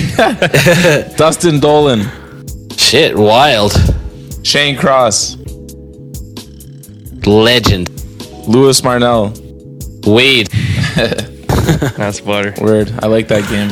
Dustin 1.17 1.59
Dollin. 1.59 2.09
Shit, 2.77 3.17
wild 3.17 3.73
Shane 4.43 4.77
Cross. 4.77 5.35
legend. 7.27 7.89
Lewis 8.47 8.79
Marnell. 8.81 9.33
Wade. 10.07 10.47
That's 11.97 12.21
butter. 12.21 12.53
Word. 12.63 12.93
I 13.03 13.07
like 13.07 13.27
that 13.27 13.43
game. 13.49 13.69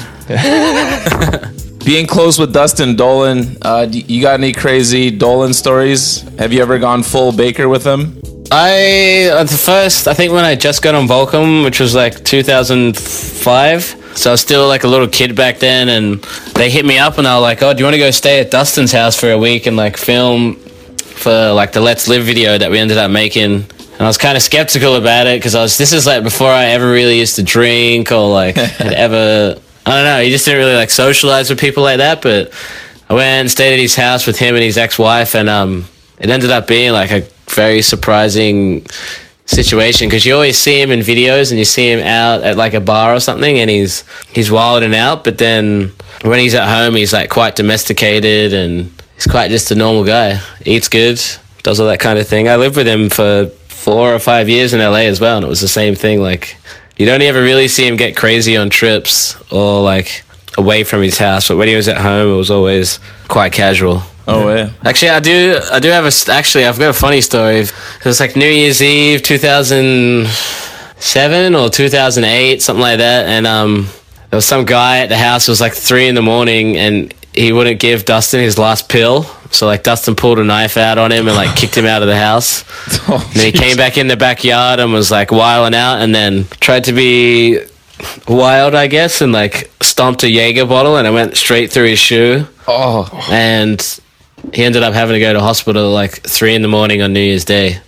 Being 1.84 2.06
close 2.06 2.38
with 2.38 2.54
Dustin 2.54 2.96
Dollin, 2.96 3.58
uh, 3.64 3.88
you 3.90 4.22
got 4.22 4.36
any 4.36 4.54
crazy 4.54 5.10
Dollin 5.10 5.52
stories? 5.52 6.22
Have 6.38 6.54
you 6.54 6.62
ever 6.62 6.78
gone 6.78 7.02
full 7.02 7.32
Baker 7.32 7.68
with 7.68 7.84
him? 7.84 8.22
I 8.52 9.30
at 9.32 9.48
the 9.48 9.58
first 9.58 10.08
I 10.08 10.14
think 10.14 10.32
when 10.32 10.46
I 10.46 10.56
just 10.56 10.84
got 10.84 10.94
on 10.94 11.08
Volcom, 11.08 11.64
which 11.64 11.80
was 11.80 11.96
like 11.96 12.24
2005. 12.24 13.84
So 14.14 14.30
I 14.30 14.34
was 14.34 14.42
still 14.42 14.68
like 14.68 14.84
a 14.84 14.88
little 14.88 15.08
kid 15.08 15.36
back 15.36 15.58
then, 15.58 15.90
and 15.90 16.22
they 16.54 16.70
hit 16.70 16.86
me 16.86 17.00
up 17.00 17.18
and 17.18 17.26
they 17.26 17.32
were 17.34 17.40
like, 17.40 17.64
"Oh, 17.64 17.74
do 17.74 17.80
you 17.80 17.86
want 17.86 17.96
to 17.96 18.00
go 18.00 18.12
stay 18.12 18.42
at 18.42 18.52
Dustin's 18.52 18.92
house 18.92 19.20
for 19.20 19.32
a 19.32 19.38
week 19.38 19.66
and 19.66 19.76
like 19.76 19.98
film 19.98 20.56
for 20.56 21.52
like 21.54 21.72
the 21.72 21.80
Let's 21.82 22.08
Live 22.08 22.24
video 22.26 22.58
that 22.58 22.70
we 22.70 22.78
ended 22.78 22.98
up 22.98 23.10
making?" 23.10 23.54
And 23.54 24.02
I 24.02 24.06
was 24.06 24.18
kind 24.18 24.36
of 24.36 24.44
skeptical 24.44 24.98
about 24.98 25.28
it 25.28 25.40
because 25.40 25.56
I 25.56 25.62
was 25.62 25.78
this 25.78 25.94
is 25.94 26.06
like 26.06 26.24
before 26.24 26.52
I 26.52 26.66
ever 26.66 26.92
really 26.92 27.20
used 27.20 27.38
to 27.38 27.44
drink 27.44 28.12
or 28.12 28.30
like 28.30 28.56
had 28.84 28.94
ever 28.94 29.56
I 29.86 29.92
don't 29.92 30.06
know. 30.06 30.22
He 30.22 30.30
just 30.30 30.46
didn't 30.46 30.60
really 30.60 30.76
like 30.76 30.90
socialize 30.90 31.50
with 31.50 31.60
people 31.60 31.84
like 31.84 31.98
that, 31.98 32.22
but 32.22 32.52
I 33.10 33.14
went 33.14 33.42
and 33.42 33.52
stayed 33.52 33.74
at 33.74 33.80
his 33.80 33.96
house 33.96 34.28
with 34.28 34.38
him 34.38 34.56
and 34.56 34.64
his 34.64 34.78
ex-wife, 34.78 35.36
and 35.36 35.50
um, 35.50 35.86
it 36.20 36.30
ended 36.30 36.52
up 36.52 36.68
being 36.68 36.94
like 36.94 37.12
a 37.12 37.28
very 37.50 37.82
surprising 37.82 38.86
situation 39.46 40.08
because 40.08 40.26
you 40.26 40.34
always 40.34 40.58
see 40.58 40.80
him 40.82 40.92
in 40.92 41.00
videos 41.00 41.52
and 41.52 41.60
you 41.60 41.66
see 41.66 41.92
him 41.92 42.00
out 42.00 42.42
at 42.42 42.56
like 42.56 42.74
a 42.74 42.80
bar 42.80 43.16
or 43.16 43.20
something, 43.20 43.60
and 43.60 43.70
he's 43.70 44.04
he's 44.34 44.52
wilding 44.52 44.96
out, 44.96 45.24
but 45.24 45.38
then 45.38 45.92
when 46.24 46.40
he's 46.40 46.54
at 46.54 46.68
home, 46.68 46.96
he's 46.96 47.14
like 47.14 47.30
quite 47.30 47.56
domesticated 47.56 48.54
and 48.54 48.92
he's 49.16 49.28
quite 49.28 49.50
just 49.50 49.72
a 49.72 49.76
normal 49.76 50.04
guy. 50.04 50.40
Eats 50.66 50.88
good, 50.88 51.20
does 51.64 51.80
all 51.80 51.88
that 51.88 52.00
kind 52.00 52.20
of 52.20 52.28
thing. 52.28 52.48
I 52.48 52.56
lived 52.56 52.78
with 52.78 52.88
him 52.88 53.10
for 53.10 53.48
four 53.68 54.14
or 54.14 54.20
five 54.20 54.48
years 54.48 54.74
in 54.74 54.80
LA 54.80 55.08
as 55.10 55.20
well, 55.20 55.38
and 55.38 55.46
it 55.46 55.50
was 55.50 55.62
the 55.62 55.68
same 55.68 55.96
thing. 55.96 56.22
Like 56.22 56.56
you 57.02 57.08
don't 57.08 57.22
ever 57.24 57.42
really 57.42 57.68
see 57.68 57.88
him 57.88 57.98
get 57.98 58.16
crazy 58.16 58.56
on 58.56 58.70
trips 58.70 59.36
or 59.52 59.82
like 59.82 60.24
away 60.56 60.84
from 60.84 61.02
his 61.02 61.18
house, 61.18 61.48
but 61.48 61.58
when 61.58 61.68
he 61.68 61.76
was 61.76 61.88
at 61.88 61.98
home, 61.98 62.32
it 62.32 62.38
was 62.38 62.52
always 62.52 63.00
quite 63.28 63.54
casual. 63.54 64.04
Oh 64.28 64.54
yeah. 64.54 64.70
Actually, 64.86 65.10
I 65.10 65.20
do. 65.20 65.60
I 65.72 65.80
do 65.80 65.90
have 65.90 66.06
a. 66.06 66.32
Actually, 66.32 66.66
I've 66.66 66.78
got 66.78 66.92
a 66.92 66.94
funny 66.94 67.22
story. 67.22 67.62
It 67.62 68.06
was 68.06 68.20
like 68.20 68.36
New 68.36 68.48
Year's 68.48 68.80
Eve, 68.80 69.24
two 69.24 69.40
thousand 69.40 70.28
seven 71.00 71.56
or 71.56 71.70
two 71.70 71.90
thousand 71.90 72.26
eight, 72.26 72.62
something 72.62 72.84
like 72.84 73.00
that. 73.00 73.26
And 73.26 73.48
um, 73.48 73.88
there 74.30 74.38
was 74.38 74.46
some 74.46 74.66
guy 74.66 75.00
at 75.00 75.10
the 75.10 75.18
house. 75.18 75.48
It 75.48 75.52
was 75.52 75.60
like 75.60 75.74
three 75.74 76.08
in 76.08 76.14
the 76.14 76.22
morning, 76.22 76.78
and 76.78 77.12
he 77.34 77.52
wouldn't 77.52 77.80
give 77.80 78.06
Dustin 78.06 78.42
his 78.42 78.60
last 78.60 78.90
pill. 78.90 79.26
So 79.52 79.66
like 79.68 79.84
Dustin 79.84 80.16
pulled 80.16 80.40
a 80.40 80.44
knife 80.44 80.78
out 80.78 80.98
on 80.98 81.12
him 81.12 81.28
and 81.28 81.36
like 81.36 81.56
kicked 81.56 81.76
him 81.78 81.86
out 81.86 82.02
of 82.02 82.08
the 82.08 82.18
house. 82.18 82.64
Oh, 83.08 83.16
and 83.16 83.36
then 83.40 83.46
he 83.46 83.52
came 83.52 83.78
back 83.78 83.98
in 83.98 84.08
the 84.08 84.16
backyard 84.18 84.80
and 84.80 84.94
was 84.94 85.12
like 85.12 85.32
wiling 85.32 85.74
out, 85.76 86.02
and 86.02 86.14
then 86.16 86.46
tried 86.60 86.86
to 86.86 86.94
be 86.94 87.60
wild, 88.28 88.74
I 88.76 88.88
guess, 88.88 89.22
and 89.22 89.32
like 89.32 89.70
stomped 89.82 90.24
a 90.24 90.30
Jaeger 90.30 90.66
bottle, 90.66 90.98
and 90.98 91.06
it 91.08 91.12
went 91.12 91.36
straight 91.36 91.72
through 91.72 91.88
his 91.90 92.00
shoe 92.00 92.48
Oh, 92.68 93.10
and 93.32 94.00
he 94.54 94.64
ended 94.64 94.84
up 94.84 94.94
having 94.94 95.14
to 95.16 95.20
go 95.20 95.34
to 95.34 95.40
hospital 95.42 95.88
at 95.90 95.94
like 95.94 96.12
three 96.24 96.56
in 96.56 96.62
the 96.62 96.68
morning 96.68 97.02
on 97.02 97.12
New 97.14 97.20
Year's 97.20 97.46
Day. 97.46 97.80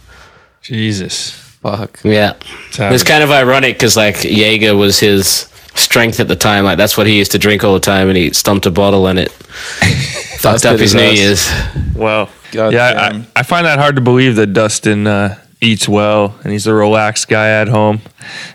Jesus. 0.62 1.32
fuck. 1.32 1.99
Yeah, 2.04 2.34
it 2.78 2.91
was 2.91 3.04
kind 3.04 3.23
of 3.23 3.32
ironic 3.32 3.76
because 3.76 3.95
like 3.95 4.23
Jaeger 4.23 4.76
was 4.76 4.99
his 4.99 5.45
strength 5.75 6.19
at 6.19 6.27
the 6.27 6.36
time. 6.36 6.63
Like 6.63 6.77
that's 6.77 6.97
what 6.97 7.07
he 7.07 7.17
used 7.17 7.31
to 7.31 7.39
drink 7.39 7.63
all 7.63 7.73
the 7.73 7.79
time, 7.79 8.07
and 8.07 8.17
he 8.17 8.33
stumped 8.33 8.65
a 8.65 8.71
bottle 8.71 9.07
and 9.07 9.19
it 9.19 9.31
fucked 10.39 10.65
up 10.65 10.79
his 10.79 10.93
his 10.93 10.95
New. 10.95 11.01
Year's. 11.09 11.49
Well, 11.95 12.29
God 12.51 12.73
yeah, 12.73 13.09
damn. 13.12 13.21
I, 13.21 13.39
I 13.39 13.43
find 13.43 13.65
that 13.65 13.79
hard 13.79 13.95
to 13.95 14.01
believe 14.01 14.36
that 14.36 14.53
Dustin 14.53 15.07
uh, 15.07 15.39
eats 15.63 15.88
well 15.88 16.36
and 16.43 16.51
he's 16.51 16.67
a 16.67 16.73
relaxed 16.73 17.27
guy 17.27 17.49
at 17.49 17.67
home. 17.67 18.01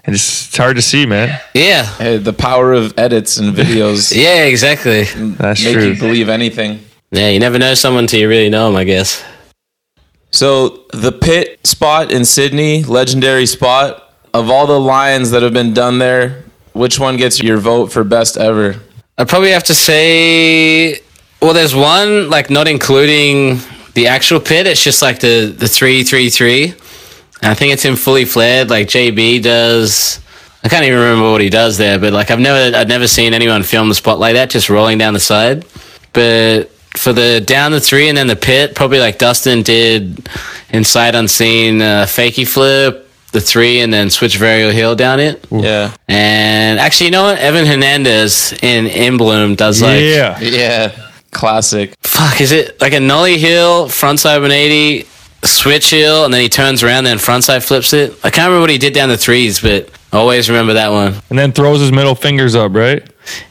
And 0.05 0.15
it's, 0.15 0.49
it's 0.49 0.57
hard 0.57 0.77
to 0.77 0.83
see, 0.83 1.07
man. 1.07 1.41
Yeah, 1.55 1.85
Hey, 1.85 2.19
the 2.19 2.33
power 2.33 2.73
of 2.73 2.97
edits 2.99 3.39
and 3.39 3.55
videos 3.55 4.15
yeah, 4.17 4.45
exactly. 4.45 5.05
That's 5.05 5.65
make 5.65 5.75
true. 5.75 5.89
you 5.89 5.99
believe 5.99 6.29
anything. 6.29 6.81
Yeah, 7.11 7.31
you 7.31 7.41
never 7.41 7.59
know 7.59 7.75
someone 7.75 8.07
till 8.07 8.21
you 8.21 8.29
really 8.29 8.51
know 8.51 8.67
them. 8.67 8.77
I 8.77 8.85
guess. 8.85 9.25
So 10.31 10.85
the 10.93 11.11
pit 11.11 11.67
spot 11.67 12.13
in 12.13 12.25
Sydney, 12.25 12.85
legendary 12.85 13.47
spot. 13.47 14.05
Of 14.35 14.51
all 14.51 14.67
the 14.67 14.79
lions 14.79 15.31
that 15.31 15.43
have 15.43 15.55
been 15.55 15.73
done 15.73 15.99
there, 15.99 16.45
which 16.79 16.99
one 16.99 17.17
gets 17.17 17.43
your 17.43 17.59
vote 17.59 17.93
for 17.93 18.05
best 18.05 18.37
ever? 18.37 18.77
I'd 19.19 19.29
probably 19.29 19.51
have 19.51 19.65
to 19.65 19.75
say 19.75 21.01
Well, 21.43 21.53
there's 21.53 21.75
one 21.75 22.31
like 22.31 22.51
not 22.51 22.69
including 22.69 23.61
the 23.95 24.07
actual 24.07 24.41
pit. 24.41 24.67
It's 24.67 24.83
just 24.83 25.03
like 25.03 25.21
the 25.21 25.47
the 25.47 25.69
three 25.69 26.05
three 26.05 26.31
three. 26.31 26.75
And 27.43 27.51
I 27.53 27.55
think 27.55 27.73
it's 27.73 27.85
in 27.85 27.97
fully 27.97 28.25
flared. 28.25 28.71
Like 28.71 28.89
JB 28.89 29.43
does. 29.43 30.21
I 30.65 30.69
can't 30.69 30.85
even 30.85 30.99
remember 30.99 31.31
what 31.31 31.41
he 31.41 31.51
does 31.51 31.79
there, 31.79 31.99
but 31.99 32.13
like 32.13 32.31
I've 32.31 32.41
never 32.41 32.77
I've 32.77 32.89
never 32.89 33.07
seen 33.07 33.35
anyone 33.35 33.63
film 33.63 33.89
the 33.89 33.95
spot 33.95 34.19
like 34.19 34.35
that, 34.35 34.51
just 34.51 34.69
rolling 34.69 34.99
down 34.99 35.15
the 35.15 35.21
side. 35.21 35.65
But 36.13 36.71
for 36.97 37.13
the 37.13 37.41
down 37.41 37.73
the 37.73 37.81
three 37.81 38.09
and 38.09 38.17
then 38.19 38.27
the 38.27 38.37
pit, 38.37 38.75
probably 38.75 38.99
like 38.99 39.19
Dustin 39.19 39.63
did 39.63 40.29
inside 40.71 41.15
unseen 41.15 41.81
uh, 41.81 42.07
fakey 42.09 42.47
flip, 42.47 43.08
the 43.33 43.41
three, 43.41 43.81
and 43.81 43.93
then 43.93 44.11
switch 44.11 44.39
varial 44.39 44.73
Hill 44.73 44.95
down 44.97 45.21
it. 45.21 45.45
Yeah. 45.51 45.95
And 46.09 46.79
actually, 46.79 47.07
you 47.07 47.13
know 47.13 47.25
what? 47.25 47.39
Evan 47.39 47.67
Hernandez 47.67 48.53
in 48.63 48.87
Emblem 48.87 49.55
does 49.55 49.83
like 49.83 50.01
yeah. 50.01 50.39
Yeah. 50.41 51.11
Classic. 51.31 51.95
fuck, 52.03 52.41
is 52.41 52.53
it 52.53 52.81
like 52.81 52.95
a 52.95 53.01
nollie 53.01 53.37
heel, 53.37 53.87
frontside 53.87 54.41
180, 54.41 55.07
switch 55.45 55.91
hill, 55.91 56.25
and 56.25 56.33
then 56.33 56.41
he 56.41 56.49
turns 56.49 56.83
around, 56.83 57.05
then 57.05 57.19
frontside 57.19 57.65
flips 57.67 57.93
it? 57.93 58.13
I 58.25 58.31
can't 58.31 58.47
remember 58.49 58.63
what 58.63 58.71
he 58.71 58.79
did 58.79 58.95
down 58.95 59.11
the 59.11 59.19
threes, 59.19 59.61
but 59.61 59.91
I 60.13 60.17
always 60.17 60.49
remember 60.49 60.75
that 60.75 60.91
one. 60.91 61.15
And 61.29 61.39
then 61.39 61.53
throws 61.53 61.81
his 61.81 61.93
middle 61.93 62.15
fingers 62.15 62.55
up, 62.57 62.75
right? 62.75 63.03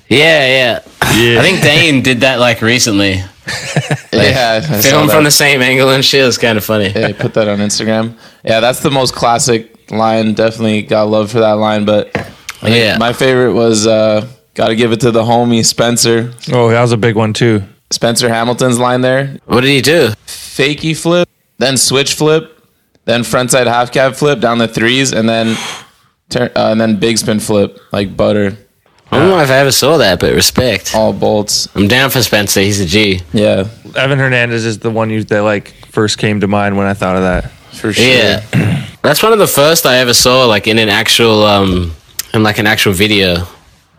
Yeah, 0.09 0.47
yeah. 0.47 0.79
Yeah. 1.15 1.39
I 1.39 1.43
think 1.43 1.61
Dane 1.61 2.01
did 2.01 2.21
that 2.21 2.39
like 2.39 2.61
recently. 2.61 3.23
Yeah. 4.13 4.61
I 4.63 4.81
Film 4.81 5.09
from 5.09 5.23
the 5.23 5.31
same 5.31 5.61
angle 5.61 5.89
and 5.89 6.03
shit. 6.03 6.21
is 6.25 6.37
kind 6.37 6.57
of 6.57 6.63
funny. 6.65 6.89
Yeah, 6.89 7.13
put 7.17 7.33
that 7.35 7.47
on 7.47 7.59
Instagram. 7.59 8.17
Yeah, 8.43 8.59
that's 8.59 8.79
the 8.81 8.91
most 8.91 9.13
classic 9.13 9.91
line. 9.91 10.33
Definitely 10.33 10.83
got 10.83 11.03
love 11.09 11.31
for 11.31 11.39
that 11.39 11.53
line. 11.53 11.85
But 11.85 12.11
Yeah. 12.63 12.97
my 12.97 13.13
favorite 13.13 13.53
was 13.53 13.87
uh, 13.87 14.27
got 14.53 14.67
to 14.69 14.75
give 14.75 14.91
it 14.91 14.99
to 15.01 15.11
the 15.11 15.23
homie 15.23 15.65
Spencer. 15.65 16.33
Oh, 16.51 16.69
that 16.69 16.81
was 16.81 16.91
a 16.91 16.97
big 16.97 17.15
one 17.15 17.33
too. 17.33 17.63
Spencer 17.91 18.27
Hamilton's 18.29 18.79
line 18.79 19.01
there. 19.01 19.37
What 19.45 19.61
did 19.61 19.69
he 19.69 19.81
do? 19.81 20.09
Fakey 20.27 20.95
flip, 20.97 21.29
then 21.57 21.77
switch 21.77 22.15
flip, 22.15 22.61
then 23.05 23.21
frontside 23.21 23.67
half 23.67 23.91
cab 23.91 24.15
flip 24.15 24.39
down 24.41 24.57
the 24.57 24.67
threes, 24.67 25.13
and 25.13 25.29
then 25.29 25.55
turn 26.29 26.49
uh, 26.55 26.71
and 26.71 26.81
then 26.81 26.99
big 26.99 27.17
spin 27.17 27.39
flip 27.39 27.79
like 27.93 28.17
butter, 28.17 28.57
I 29.11 29.19
don't 29.19 29.29
know 29.29 29.39
if 29.39 29.49
I 29.49 29.57
ever 29.57 29.71
saw 29.71 29.97
that, 29.97 30.19
but 30.19 30.33
respect. 30.33 30.93
all 30.95 31.13
bolts. 31.13 31.67
I'm 31.75 31.87
down 31.87 32.09
for 32.09 32.21
Spencer. 32.21 32.59
He's 32.61 32.79
a 32.79 32.85
G. 32.85 33.21
Yeah, 33.33 33.67
Evan 33.95 34.19
Hernandez 34.19 34.65
is 34.65 34.79
the 34.79 34.91
one 34.91 35.09
you 35.09 35.23
that 35.25 35.41
like 35.43 35.73
first 35.87 36.17
came 36.17 36.41
to 36.41 36.47
mind 36.47 36.77
when 36.77 36.87
I 36.87 36.93
thought 36.93 37.15
of 37.15 37.21
that. 37.23 37.49
for 37.73 37.93
sure. 37.93 38.05
Yeah. 38.05 38.85
That's 39.03 39.23
one 39.23 39.31
of 39.33 39.39
the 39.39 39.47
first 39.47 39.85
I 39.85 39.97
ever 39.97 40.13
saw, 40.13 40.45
like 40.45 40.67
in 40.67 40.77
an 40.79 40.89
actual, 40.89 41.43
um, 41.45 41.93
in 42.33 42.43
like 42.43 42.57
an 42.59 42.67
actual 42.67 42.91
video. 42.93 43.47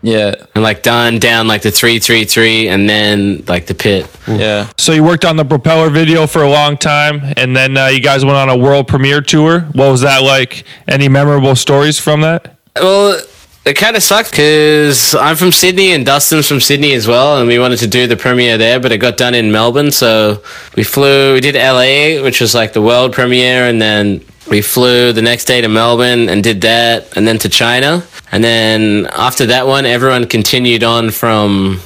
Yeah, 0.01 0.35
And 0.55 0.63
like 0.63 0.81
done 0.81 1.19
down 1.19 1.47
like 1.49 1.61
the 1.61 1.71
333 1.71 2.69
and 2.69 2.89
then 2.89 3.43
like 3.49 3.65
the 3.65 3.73
pit. 3.75 4.07
yeah. 4.29 4.69
So 4.77 4.93
you 4.93 5.03
worked 5.03 5.25
on 5.25 5.35
the 5.35 5.43
propeller 5.43 5.89
video 5.89 6.25
for 6.25 6.41
a 6.41 6.49
long 6.49 6.77
time, 6.77 7.33
and 7.35 7.53
then 7.53 7.75
uh, 7.75 7.87
you 7.87 7.99
guys 7.99 8.23
went 8.23 8.37
on 8.37 8.47
a 8.47 8.55
world 8.55 8.87
premiere 8.87 9.19
tour. 9.19 9.59
What 9.73 9.91
was 9.91 9.99
that 10.01 10.21
like? 10.23 10.63
Any 10.87 11.09
memorable 11.09 11.53
stories 11.57 11.99
from 11.99 12.21
that? 12.21 12.55
Well, 12.77 13.19
it 13.65 13.73
kind 13.73 13.95
of 13.95 14.03
sucked 14.03 14.31
because 14.31 15.13
I'm 15.15 15.35
from 15.35 15.51
Sydney 15.51 15.91
and 15.91 16.05
Dustin's 16.05 16.47
from 16.47 16.59
Sydney 16.59 16.93
as 16.93 17.07
well, 17.07 17.37
and 17.37 17.47
we 17.47 17.59
wanted 17.59 17.79
to 17.79 17.87
do 17.87 18.07
the 18.07 18.17
premiere 18.17 18.57
there, 18.57 18.79
but 18.79 18.91
it 18.91 18.97
got 18.97 19.17
done 19.17 19.35
in 19.35 19.51
Melbourne. 19.51 19.91
So 19.91 20.41
we 20.75 20.83
flew, 20.83 21.33
we 21.33 21.41
did 21.41 21.55
LA, 21.55 22.23
which 22.23 22.41
was 22.41 22.55
like 22.55 22.73
the 22.73 22.81
world 22.81 23.13
premiere, 23.13 23.65
and 23.65 23.81
then 23.81 24.25
we 24.49 24.61
flew 24.61 25.13
the 25.13 25.21
next 25.21 25.45
day 25.45 25.61
to 25.61 25.67
Melbourne 25.67 26.29
and 26.29 26.43
did 26.43 26.61
that, 26.61 27.15
and 27.15 27.27
then 27.27 27.37
to 27.39 27.49
China. 27.49 28.03
And 28.31 28.43
then 28.43 29.07
after 29.11 29.45
that 29.47 29.67
one, 29.67 29.85
everyone 29.85 30.27
continued 30.27 30.83
on 30.83 31.11
from 31.11 31.81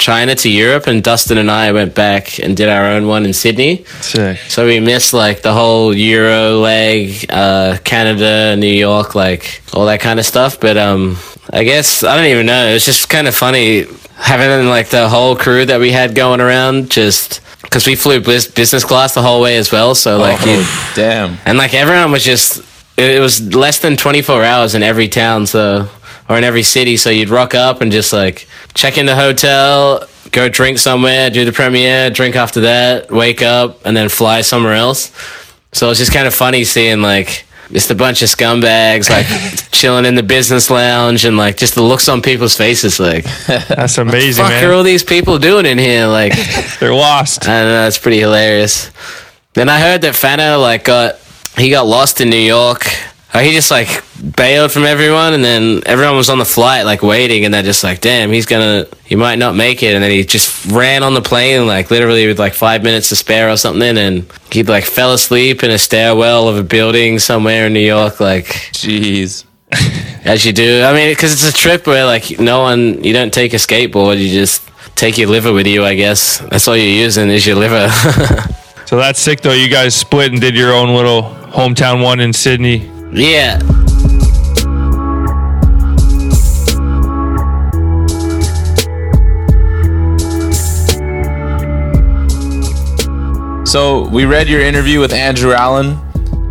China 0.00 0.34
to 0.34 0.48
Europe, 0.50 0.86
and 0.86 1.02
Dustin 1.02 1.38
and 1.38 1.50
I 1.50 1.70
went 1.72 1.94
back 1.94 2.38
and 2.40 2.56
did 2.56 2.68
our 2.68 2.86
own 2.86 3.06
one 3.06 3.24
in 3.24 3.32
Sydney. 3.32 3.84
Sick. 4.00 4.38
So 4.48 4.66
we 4.66 4.80
missed 4.80 5.12
like 5.12 5.42
the 5.42 5.52
whole 5.52 5.94
Euro 5.94 6.58
leg, 6.58 7.26
uh, 7.28 7.76
Canada, 7.84 8.56
New 8.56 8.66
York, 8.72 9.14
like 9.14 9.62
all 9.72 9.86
that 9.86 10.00
kind 10.00 10.18
of 10.18 10.26
stuff. 10.26 10.58
But 10.58 10.76
um, 10.76 11.16
I 11.52 11.62
guess 11.64 12.02
I 12.02 12.16
don't 12.16 12.26
even 12.26 12.46
know. 12.46 12.66
It 12.66 12.72
was 12.72 12.84
just 12.84 13.08
kind 13.08 13.28
of 13.28 13.34
funny 13.34 13.84
having 14.16 14.66
like 14.68 14.88
the 14.88 15.08
whole 15.08 15.36
crew 15.36 15.64
that 15.66 15.78
we 15.80 15.92
had 15.92 16.14
going 16.14 16.40
around, 16.40 16.90
just 16.90 17.40
because 17.62 17.86
we 17.86 17.94
flew 17.94 18.20
business 18.20 18.84
class 18.84 19.14
the 19.14 19.22
whole 19.22 19.40
way 19.40 19.56
as 19.58 19.70
well. 19.70 19.94
So 19.94 20.18
like, 20.18 20.38
Oh, 20.42 20.92
damn. 20.96 21.36
and 21.44 21.56
like 21.58 21.74
everyone 21.74 22.10
was 22.10 22.24
just 22.24 22.58
it 22.96 23.16
it 23.16 23.20
was 23.20 23.54
less 23.54 23.78
than 23.78 23.96
24 23.96 24.44
hours 24.44 24.74
in 24.74 24.82
every 24.82 25.08
town 25.08 25.46
so 25.46 25.88
or 26.30 26.38
in 26.38 26.44
every 26.44 26.62
city 26.62 26.96
so 26.96 27.10
you'd 27.10 27.28
rock 27.28 27.54
up 27.54 27.82
and 27.82 27.92
just 27.92 28.12
like 28.12 28.46
check 28.72 28.96
in 28.96 29.04
the 29.04 29.14
hotel 29.16 30.06
go 30.32 30.48
drink 30.48 30.78
somewhere 30.78 31.28
do 31.28 31.44
the 31.44 31.52
premiere 31.52 32.08
drink 32.08 32.36
after 32.36 32.60
that 32.62 33.10
wake 33.10 33.42
up 33.42 33.84
and 33.84 33.94
then 33.96 34.08
fly 34.08 34.40
somewhere 34.40 34.74
else 34.74 35.12
so 35.72 35.90
it's 35.90 35.98
just 35.98 36.12
kind 36.12 36.26
of 36.26 36.32
funny 36.34 36.64
seeing 36.64 37.02
like 37.02 37.44
just 37.72 37.90
a 37.90 37.94
bunch 37.94 38.22
of 38.22 38.28
scumbags 38.28 39.08
like 39.10 39.26
chilling 39.70 40.04
in 40.04 40.14
the 40.16 40.22
business 40.22 40.70
lounge 40.70 41.24
and 41.24 41.36
like 41.36 41.56
just 41.56 41.74
the 41.76 41.82
looks 41.82 42.08
on 42.08 42.20
people's 42.22 42.56
faces 42.56 42.98
like 42.98 43.24
That's 43.46 43.96
amazing, 43.98 44.44
fuck 44.44 44.52
are 44.54 44.66
man. 44.68 44.74
all 44.74 44.82
these 44.82 45.04
people 45.04 45.38
doing 45.38 45.66
in 45.66 45.78
here 45.78 46.06
like 46.06 46.32
They're 46.80 46.94
lost. 46.94 47.46
I 47.46 47.60
don't 47.62 47.72
know, 47.72 47.86
it's 47.86 47.98
pretty 47.98 48.18
hilarious. 48.18 48.90
Then 49.54 49.68
I 49.68 49.78
heard 49.80 50.00
that 50.02 50.16
Fano 50.16 50.58
like 50.58 50.82
got 50.84 51.18
he 51.56 51.70
got 51.70 51.86
lost 51.86 52.20
in 52.20 52.30
New 52.30 52.36
York. 52.36 52.86
Or 53.32 53.40
he 53.40 53.52
just 53.52 53.70
like 53.70 54.02
bailed 54.36 54.72
from 54.72 54.84
everyone, 54.84 55.34
and 55.34 55.44
then 55.44 55.82
everyone 55.86 56.16
was 56.16 56.28
on 56.28 56.38
the 56.38 56.44
flight 56.44 56.84
like 56.84 57.02
waiting, 57.02 57.44
and 57.44 57.54
they're 57.54 57.62
just 57.62 57.84
like, 57.84 58.00
"Damn, 58.00 58.32
he's 58.32 58.46
gonna, 58.46 58.86
he 59.04 59.14
might 59.14 59.38
not 59.38 59.54
make 59.54 59.82
it." 59.82 59.94
And 59.94 60.02
then 60.02 60.10
he 60.10 60.24
just 60.24 60.66
ran 60.66 61.02
on 61.02 61.14
the 61.14 61.22
plane, 61.22 61.66
like 61.66 61.90
literally 61.90 62.26
with 62.26 62.38
like 62.38 62.54
five 62.54 62.82
minutes 62.82 63.08
to 63.10 63.16
spare 63.16 63.48
or 63.50 63.56
something, 63.56 63.96
and 63.96 64.26
he 64.50 64.64
like 64.64 64.84
fell 64.84 65.14
asleep 65.14 65.62
in 65.62 65.70
a 65.70 65.78
stairwell 65.78 66.48
of 66.48 66.56
a 66.56 66.64
building 66.64 67.18
somewhere 67.18 67.66
in 67.66 67.72
New 67.72 67.80
York, 67.80 68.18
like 68.18 68.46
Jeez. 68.72 69.44
as 70.24 70.44
you 70.44 70.52
do. 70.52 70.82
I 70.82 70.92
mean, 70.92 71.12
because 71.12 71.32
it's 71.32 71.48
a 71.48 71.56
trip 71.56 71.86
where 71.86 72.04
like 72.04 72.40
no 72.40 72.60
one, 72.60 73.04
you 73.04 73.12
don't 73.12 73.32
take 73.32 73.52
a 73.52 73.56
skateboard, 73.56 74.20
you 74.20 74.28
just 74.28 74.68
take 74.96 75.16
your 75.16 75.28
liver 75.28 75.52
with 75.52 75.68
you. 75.68 75.84
I 75.84 75.94
guess 75.94 76.38
that's 76.38 76.66
all 76.66 76.76
you're 76.76 76.86
using 76.86 77.30
is 77.30 77.46
your 77.46 77.56
liver. 77.56 77.88
So 78.90 78.96
that's 78.96 79.20
sick, 79.20 79.40
though. 79.40 79.52
You 79.52 79.68
guys 79.68 79.94
split 79.94 80.32
and 80.32 80.40
did 80.40 80.56
your 80.56 80.72
own 80.72 80.96
little 80.96 81.22
hometown 81.22 82.02
one 82.02 82.18
in 82.18 82.32
Sydney. 82.32 82.90
Yeah. 83.12 83.58
So 93.64 94.08
we 94.08 94.24
read 94.24 94.48
your 94.48 94.60
interview 94.62 94.98
with 94.98 95.12
Andrew 95.12 95.52
Allen 95.52 95.90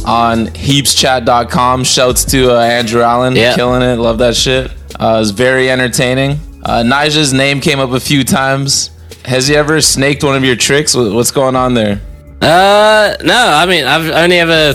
on 0.06 0.48
heapschat.com. 0.48 1.84
Shouts 1.84 2.24
to 2.26 2.56
uh, 2.56 2.62
Andrew 2.62 3.02
Allen, 3.02 3.36
Yeah. 3.36 3.56
killing 3.56 3.82
it. 3.82 3.98
Love 3.98 4.20
that 4.20 4.36
shit. 4.38 4.72
Uh, 4.98 5.16
it 5.16 5.20
was 5.20 5.32
very 5.32 5.70
entertaining. 5.70 6.40
Uh, 6.64 6.82
Nyjah's 6.86 7.34
name 7.34 7.60
came 7.60 7.80
up 7.80 7.92
a 7.92 8.00
few 8.00 8.24
times. 8.24 8.92
Has 9.26 9.50
he 9.50 9.56
ever 9.58 9.82
snaked 9.82 10.24
one 10.24 10.38
of 10.38 10.46
your 10.46 10.56
tricks? 10.56 10.96
What's 10.96 11.32
going 11.32 11.58
on 11.58 11.74
there? 11.74 12.00
Uh, 12.42 13.18
no, 13.24 13.36
I 13.36 13.66
mean, 13.66 13.84
I've 13.84 14.10
only 14.12 14.40
ever 14.40 14.74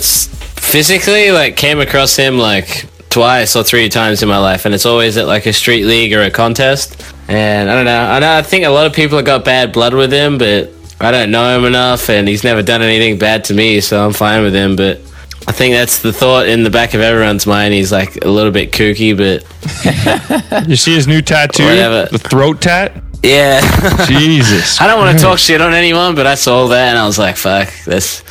physically 0.74 1.30
like 1.30 1.56
came 1.56 1.78
across 1.78 2.16
him 2.16 2.36
like 2.36 2.84
twice 3.08 3.54
or 3.54 3.62
three 3.62 3.88
times 3.88 4.24
in 4.24 4.28
my 4.28 4.38
life, 4.38 4.64
and 4.64 4.74
it's 4.74 4.84
always 4.84 5.16
at 5.16 5.28
like 5.28 5.46
a 5.46 5.52
street 5.52 5.84
league 5.84 6.12
or 6.12 6.22
a 6.22 6.32
contest. 6.32 7.00
And 7.28 7.70
I 7.70 7.74
don't 7.76 7.84
know. 7.84 8.04
I 8.04 8.18
know. 8.18 8.32
I 8.38 8.42
think 8.42 8.64
a 8.64 8.70
lot 8.70 8.84
of 8.84 8.92
people 8.92 9.16
have 9.16 9.24
got 9.24 9.44
bad 9.44 9.72
blood 9.72 9.94
with 9.94 10.12
him, 10.12 10.36
but 10.36 10.72
I 10.98 11.12
don't 11.12 11.30
know 11.30 11.56
him 11.56 11.64
enough, 11.64 12.10
and 12.10 12.26
he's 12.26 12.42
never 12.42 12.60
done 12.60 12.82
anything 12.82 13.20
bad 13.20 13.44
to 13.44 13.54
me, 13.54 13.80
so 13.80 14.04
I'm 14.04 14.12
fine 14.12 14.42
with 14.42 14.52
him. 14.52 14.74
But 14.74 14.96
I 15.46 15.52
think 15.52 15.74
that's 15.74 16.02
the 16.02 16.12
thought 16.12 16.48
in 16.48 16.64
the 16.64 16.70
back 16.70 16.94
of 16.94 17.00
everyone's 17.00 17.46
mind. 17.46 17.72
He's 17.72 17.92
like 17.92 18.24
a 18.24 18.28
little 18.28 18.50
bit 18.50 18.72
kooky, 18.72 19.16
but 19.16 20.66
You 20.68 20.74
see 20.74 20.96
his 20.96 21.06
new 21.06 21.22
tattoo? 21.22 21.66
Whatever. 21.66 22.08
The 22.10 22.18
throat 22.18 22.60
tat? 22.60 23.00
yeah. 23.22 23.60
Jesus. 24.08 24.80
I 24.80 24.88
don't 24.88 24.98
want 24.98 25.16
to 25.16 25.22
talk 25.22 25.38
shit 25.38 25.60
on 25.60 25.72
anyone, 25.72 26.16
but 26.16 26.26
I 26.26 26.34
saw 26.34 26.66
that 26.66 26.88
and 26.88 26.98
I 26.98 27.06
was 27.06 27.16
like, 27.16 27.36
fuck, 27.36 27.72
this. 27.84 28.24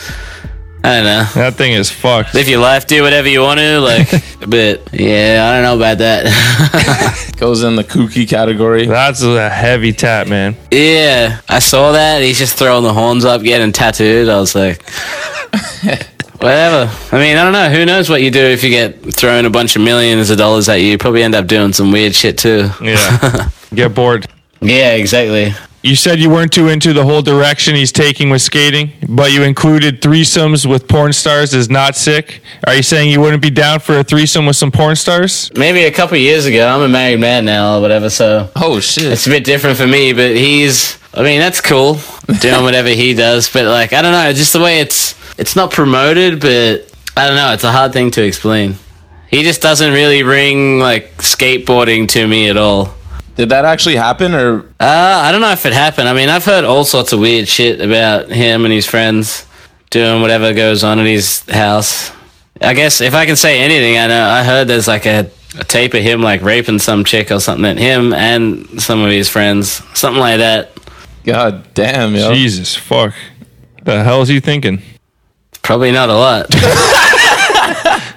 I 0.85 0.95
don't 0.95 1.05
know. 1.05 1.23
That 1.35 1.53
thing 1.55 1.71
is 1.73 1.89
fucked. 1.89 2.33
Live 2.33 2.49
your 2.49 2.59
life, 2.59 2.85
do 2.87 3.03
whatever 3.03 3.29
you 3.29 3.39
want 3.41 3.59
to, 3.59 3.79
like, 3.79 4.09
but 4.49 4.93
yeah, 4.93 5.47
I 5.47 5.53
don't 5.53 5.63
know 5.63 5.77
about 5.77 5.99
that. 5.99 7.33
Goes 7.37 7.63
in 7.63 7.77
the 7.77 7.85
kooky 7.85 8.27
category. 8.27 8.85
That's 8.85 9.21
a 9.23 9.49
heavy 9.49 9.93
tat, 9.93 10.27
man. 10.27 10.57
yeah, 10.71 11.39
I 11.47 11.59
saw 11.59 11.93
that. 11.93 12.21
He's 12.21 12.37
just 12.37 12.57
throwing 12.57 12.83
the 12.83 12.93
horns 12.93 13.23
up, 13.23 13.41
getting 13.43 13.71
tattooed. 13.71 14.27
I 14.27 14.37
was 14.39 14.55
like, 14.55 14.83
whatever. 16.41 16.91
I 17.11 17.19
mean, 17.19 17.37
I 17.37 17.43
don't 17.43 17.53
know. 17.53 17.69
Who 17.69 17.85
knows 17.85 18.09
what 18.09 18.21
you 18.21 18.29
do 18.31 18.41
if 18.43 18.61
you 18.63 18.69
get 18.69 19.13
thrown 19.13 19.45
a 19.45 19.49
bunch 19.49 19.77
of 19.77 19.81
millions 19.81 20.29
of 20.29 20.37
dollars 20.37 20.67
at 20.67 20.75
you? 20.81 20.87
You 20.87 20.97
probably 20.97 21.23
end 21.23 21.35
up 21.35 21.47
doing 21.47 21.71
some 21.71 21.91
weird 21.93 22.13
shit 22.13 22.37
too. 22.37 22.69
Yeah. 22.81 23.49
Get 23.73 23.95
bored. 23.95 24.25
Yeah, 24.61 24.95
exactly. 24.95 25.53
You 25.83 25.97
said 25.97 26.19
you 26.19 26.29
weren't 26.29 26.53
too 26.53 26.69
into 26.69 26.93
the 26.93 27.03
whole 27.03 27.21
direction 27.21 27.75
he's 27.75 27.91
taking 27.91 28.29
with 28.29 28.41
skating, 28.41 28.93
but 29.09 29.33
you 29.33 29.43
included 29.43 30.01
threesomes 30.01 30.65
with 30.65 30.87
porn 30.87 31.11
stars 31.11 31.53
is 31.53 31.69
not 31.69 31.97
sick. 31.97 32.41
Are 32.65 32.73
you 32.73 32.81
saying 32.83 33.09
you 33.11 33.19
wouldn't 33.19 33.41
be 33.41 33.49
down 33.49 33.81
for 33.81 33.99
a 33.99 34.03
threesome 34.03 34.45
with 34.45 34.55
some 34.55 34.71
porn 34.71 34.95
stars? 34.95 35.51
Maybe 35.57 35.83
a 35.83 35.91
couple 35.91 36.15
years 36.15 36.45
ago, 36.45 36.65
I'm 36.65 36.81
a 36.83 36.87
married 36.87 37.19
man 37.19 37.43
now 37.43 37.77
or 37.77 37.81
whatever, 37.81 38.09
so 38.09 38.49
Oh 38.55 38.79
shit. 38.79 39.11
it's 39.11 39.27
a 39.27 39.29
bit 39.29 39.43
different 39.43 39.75
for 39.75 39.85
me, 39.85 40.13
but 40.13 40.31
he's 40.37 40.97
I 41.13 41.21
mean, 41.21 41.41
that's 41.41 41.59
cool, 41.59 41.99
doing 42.39 42.63
whatever 42.63 42.87
he 42.89 43.13
does. 43.13 43.51
But 43.51 43.65
like, 43.65 43.91
I 43.91 44.01
don't 44.01 44.13
know, 44.13 44.31
just 44.31 44.53
the 44.53 44.61
way 44.61 44.79
it's 44.79 45.15
it's 45.37 45.57
not 45.57 45.71
promoted, 45.71 46.39
but 46.39 46.89
I 47.17 47.27
don't 47.27 47.35
know. 47.35 47.51
It's 47.51 47.65
a 47.65 47.73
hard 47.73 47.91
thing 47.91 48.09
to 48.11 48.23
explain. 48.23 48.75
He 49.29 49.43
just 49.43 49.61
doesn't 49.61 49.91
really 49.91 50.23
ring 50.23 50.79
like 50.79 51.17
skateboarding 51.17 52.07
to 52.09 52.25
me 52.25 52.47
at 52.49 52.55
all. 52.55 52.93
Did 53.35 53.49
that 53.49 53.65
actually 53.65 53.95
happen, 53.95 54.33
or 54.35 54.59
Uh, 54.79 55.21
I 55.25 55.31
don't 55.31 55.41
know 55.41 55.51
if 55.51 55.65
it 55.65 55.73
happened. 55.73 56.07
I 56.07 56.13
mean, 56.13 56.29
I've 56.29 56.45
heard 56.45 56.63
all 56.65 56.85
sorts 56.85 57.13
of 57.13 57.19
weird 57.19 57.47
shit 57.47 57.81
about 57.81 58.29
him 58.29 58.63
and 58.65 58.73
his 58.73 58.85
friends 58.85 59.45
doing 59.89 60.21
whatever 60.21 60.53
goes 60.53 60.83
on 60.83 60.99
in 60.99 61.05
his 61.07 61.41
house. 61.49 62.11
I 62.61 62.73
guess 62.75 63.01
if 63.01 63.15
I 63.15 63.25
can 63.25 63.35
say 63.35 63.59
anything, 63.61 63.97
I 63.97 64.07
know 64.07 64.27
I 64.29 64.43
heard 64.43 64.67
there's 64.67 64.87
like 64.87 65.05
a, 65.07 65.29
a 65.57 65.63
tape 65.63 65.95
of 65.95 66.03
him 66.03 66.21
like 66.21 66.41
raping 66.43 66.77
some 66.79 67.03
chick 67.03 67.31
or 67.31 67.39
something. 67.39 67.75
Him 67.77 68.13
and 68.13 68.81
some 68.81 69.01
of 69.01 69.09
his 69.09 69.29
friends, 69.29 69.81
something 69.97 70.19
like 70.19 70.37
that. 70.37 70.71
God 71.23 71.73
damn, 71.73 72.15
yo. 72.15 72.33
Jesus 72.33 72.75
fuck. 72.75 73.13
The 73.83 74.03
hell 74.03 74.21
is 74.21 74.29
he 74.29 74.39
thinking? 74.39 74.81
Probably 75.63 75.91
not 75.91 76.09
a 76.09 76.13
lot. 76.15 76.47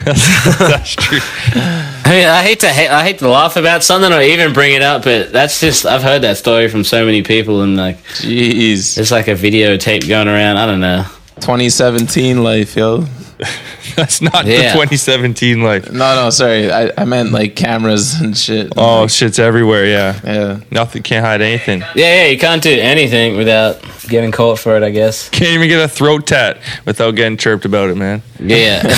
That's 0.05 0.94
true. 0.94 1.20
I 2.07 2.11
mean, 2.11 2.27
I 2.29 2.40
hate 2.42 2.61
to 2.61 2.73
ha- 2.73 2.95
I 3.01 3.03
hate 3.03 3.19
to 3.19 3.29
laugh 3.29 3.57
about 3.57 3.83
something 3.83 4.12
or 4.12 4.21
even 4.21 4.53
bring 4.53 4.75
it 4.75 4.83
up, 4.83 5.03
but 5.03 5.33
that's 5.33 5.59
just 5.61 5.85
I've 5.85 6.05
heard 6.05 6.23
that 6.23 6.37
story 6.37 6.69
from 6.69 6.85
so 6.85 7.05
many 7.05 7.23
people, 7.25 7.62
and 7.62 7.77
like 7.77 8.01
Jeez. 8.05 8.97
it's 8.97 9.11
like 9.11 9.27
a 9.27 9.35
videotape 9.35 10.09
going 10.09 10.29
around. 10.29 10.57
I 10.57 10.66
don't 10.66 10.79
know. 10.79 11.05
2017 11.40 12.45
life, 12.45 12.77
yo. 12.77 13.05
That's 13.96 14.22
not 14.22 14.46
the 14.46 14.57
2017 14.57 15.62
life. 15.62 15.90
No, 15.92 16.14
no, 16.14 16.31
sorry. 16.31 16.70
I, 16.70 16.90
I 16.96 17.05
meant 17.05 17.33
like 17.33 17.55
cameras 17.55 18.18
and 18.20 18.37
shit. 18.37 18.72
Oh, 18.77 19.07
shit's 19.07 19.38
everywhere. 19.38 19.87
Yeah. 19.87 20.20
Yeah. 20.25 20.61
Nothing 20.70 21.03
can't 21.03 21.25
hide 21.25 21.42
anything. 21.42 21.81
Yeah, 21.94 22.22
yeah, 22.22 22.27
you 22.27 22.38
can't 22.38 22.62
do 22.62 22.70
anything 22.70 23.37
without 23.37 23.83
getting 24.09 24.33
caught 24.33 24.59
for 24.59 24.77
it. 24.77 24.83
I 24.83 24.90
guess. 24.90 25.29
Can't 25.29 25.51
even 25.51 25.68
get 25.68 25.83
a 25.83 25.88
throat 25.88 26.27
tat 26.27 26.59
without 26.87 27.14
getting 27.14 27.37
chirped 27.37 27.64
about 27.64 27.90
it, 27.90 27.96
man. 27.96 28.22
Yeah. 28.40 28.83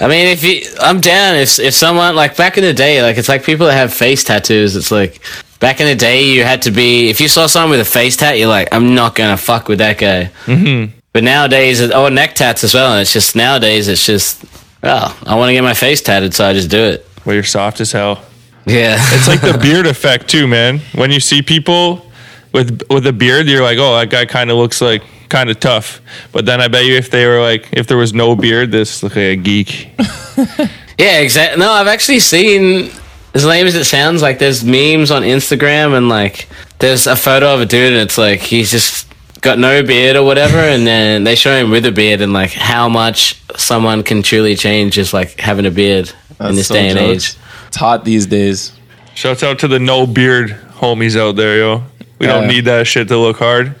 I 0.00 0.08
mean, 0.08 0.26
if 0.26 0.42
you, 0.42 0.64
I'm 0.80 1.00
down. 1.00 1.36
If 1.36 1.60
if 1.60 1.74
someone 1.74 2.16
like 2.16 2.36
back 2.36 2.58
in 2.58 2.64
the 2.64 2.74
day, 2.74 3.02
like 3.02 3.16
it's 3.16 3.28
like 3.28 3.44
people 3.44 3.66
that 3.66 3.74
have 3.74 3.94
face 3.94 4.24
tattoos. 4.24 4.74
It's 4.74 4.90
like 4.90 5.20
back 5.60 5.80
in 5.80 5.86
the 5.86 5.94
day, 5.94 6.24
you 6.24 6.42
had 6.42 6.62
to 6.62 6.72
be. 6.72 7.10
If 7.10 7.20
you 7.20 7.28
saw 7.28 7.46
someone 7.46 7.70
with 7.70 7.80
a 7.80 7.90
face 7.90 8.16
tat, 8.16 8.38
you're 8.38 8.48
like, 8.48 8.68
I'm 8.72 8.96
not 8.96 9.14
gonna 9.14 9.36
fuck 9.36 9.68
with 9.68 9.78
that 9.78 9.98
guy. 9.98 10.30
Mm-hmm. 10.46 10.98
But 11.12 11.24
nowadays, 11.24 11.80
oh, 11.80 12.08
neck 12.08 12.34
tats 12.34 12.64
as 12.64 12.74
well. 12.74 12.92
And 12.92 13.02
it's 13.02 13.12
just 13.12 13.36
nowadays, 13.36 13.88
it's 13.88 14.04
just, 14.04 14.44
oh, 14.82 15.18
I 15.26 15.34
want 15.34 15.50
to 15.50 15.52
get 15.52 15.62
my 15.62 15.74
face 15.74 16.00
tatted, 16.00 16.34
so 16.34 16.46
I 16.46 16.52
just 16.52 16.70
do 16.70 16.78
it. 16.78 17.06
Well, 17.24 17.34
you're 17.34 17.44
soft 17.44 17.80
as 17.80 17.92
hell. 17.92 18.24
Yeah. 18.66 18.96
It's 18.98 19.28
like 19.28 19.40
the 19.40 19.58
beard 19.62 19.86
effect 19.86 20.28
too, 20.28 20.46
man. 20.46 20.80
When 20.94 21.10
you 21.10 21.20
see 21.20 21.42
people 21.42 22.10
with 22.52 22.82
with 22.90 23.06
a 23.06 23.12
beard, 23.12 23.46
you're 23.46 23.62
like, 23.62 23.78
oh, 23.78 23.98
that 23.98 24.10
guy 24.10 24.24
kind 24.24 24.50
of 24.50 24.56
looks 24.56 24.80
like 24.80 25.02
kind 25.28 25.50
of 25.50 25.60
tough. 25.60 26.00
But 26.32 26.46
then 26.46 26.60
I 26.60 26.68
bet 26.68 26.84
you 26.84 26.94
if 26.94 27.10
they 27.10 27.26
were 27.26 27.40
like, 27.40 27.68
if 27.72 27.86
there 27.86 27.96
was 27.96 28.12
no 28.14 28.36
beard, 28.36 28.70
this 28.70 29.02
look 29.02 29.16
like 29.16 29.22
a 29.22 29.36
geek. 29.36 29.90
Yeah, 30.98 31.18
exactly. 31.18 31.58
No, 31.58 31.70
I've 31.70 31.86
actually 31.88 32.20
seen, 32.20 32.90
as 33.34 33.44
lame 33.44 33.66
as 33.66 33.74
it 33.74 33.84
sounds, 33.86 34.22
like 34.22 34.38
there's 34.38 34.62
memes 34.62 35.10
on 35.10 35.22
Instagram 35.22 35.96
and 35.96 36.08
like 36.08 36.48
there's 36.78 37.06
a 37.06 37.16
photo 37.16 37.54
of 37.54 37.60
a 37.60 37.66
dude 37.66 37.92
and 37.92 38.02
it's 38.02 38.18
like 38.18 38.40
he's 38.40 38.70
just 38.70 39.11
got 39.42 39.58
no 39.58 39.82
beard 39.82 40.16
or 40.16 40.24
whatever, 40.24 40.56
and 40.56 40.86
then 40.86 41.24
they 41.24 41.34
show 41.34 41.54
him 41.54 41.70
with 41.70 41.84
a 41.84 41.92
beard 41.92 42.22
and 42.22 42.32
like 42.32 42.52
how 42.52 42.88
much 42.88 43.42
someone 43.56 44.02
can 44.02 44.22
truly 44.22 44.56
change 44.56 44.94
just 44.94 45.12
like 45.12 45.38
having 45.38 45.66
a 45.66 45.70
beard 45.70 46.10
in 46.40 46.54
this 46.54 46.68
so 46.68 46.74
day 46.74 46.88
and 46.88 46.98
jokes. 46.98 47.34
age. 47.34 47.42
It's 47.68 47.76
hot 47.76 48.04
these 48.04 48.26
days. 48.26 48.72
Shouts 49.14 49.42
out 49.42 49.58
to 49.58 49.68
the 49.68 49.78
no 49.78 50.06
beard 50.06 50.50
homies 50.70 51.18
out 51.18 51.36
there, 51.36 51.58
yo. 51.58 51.82
We 52.18 52.28
don't 52.28 52.46
need 52.46 52.66
that 52.66 52.86
shit 52.86 53.08
to 53.08 53.18
look 53.18 53.36
hard. 53.38 53.74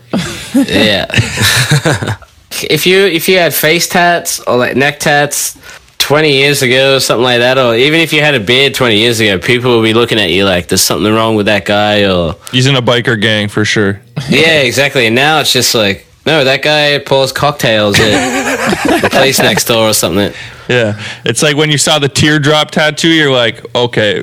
Yeah. 0.54 1.06
if 2.68 2.86
you 2.86 3.06
if 3.06 3.28
you 3.28 3.38
had 3.38 3.54
face 3.54 3.88
tats 3.88 4.40
or 4.40 4.56
like 4.56 4.76
neck 4.76 4.98
tats 4.98 5.56
20 6.02 6.32
years 6.32 6.62
ago, 6.62 6.96
or 6.96 7.00
something 7.00 7.22
like 7.22 7.38
that, 7.38 7.58
or 7.58 7.76
even 7.76 8.00
if 8.00 8.12
you 8.12 8.20
had 8.20 8.34
a 8.34 8.40
beard 8.40 8.74
20 8.74 8.98
years 8.98 9.20
ago, 9.20 9.38
people 9.38 9.76
would 9.78 9.84
be 9.84 9.94
looking 9.94 10.18
at 10.18 10.30
you 10.30 10.44
like 10.44 10.66
there's 10.66 10.82
something 10.82 11.12
wrong 11.14 11.36
with 11.36 11.46
that 11.46 11.64
guy 11.64 12.04
or 12.04 12.34
He's 12.50 12.66
in 12.66 12.74
a 12.74 12.82
biker 12.82 13.20
gang 13.20 13.48
for 13.48 13.64
sure. 13.64 14.00
Yeah, 14.28 14.62
exactly. 14.62 15.06
And 15.06 15.14
now 15.14 15.38
it's 15.40 15.52
just 15.52 15.74
like, 15.74 16.04
no, 16.26 16.44
that 16.44 16.62
guy 16.62 16.98
pours 16.98 17.30
cocktails 17.32 17.98
at 18.00 19.00
the 19.00 19.08
place 19.10 19.38
next 19.48 19.66
door 19.66 19.88
or 19.90 19.92
something. 19.92 20.32
Yeah, 20.68 21.00
it's 21.24 21.42
like 21.42 21.56
when 21.56 21.70
you 21.70 21.78
saw 21.78 21.98
the 21.98 22.08
teardrop 22.08 22.70
tattoo, 22.72 23.08
you're 23.08 23.32
like, 23.32 23.64
okay, 23.74 24.22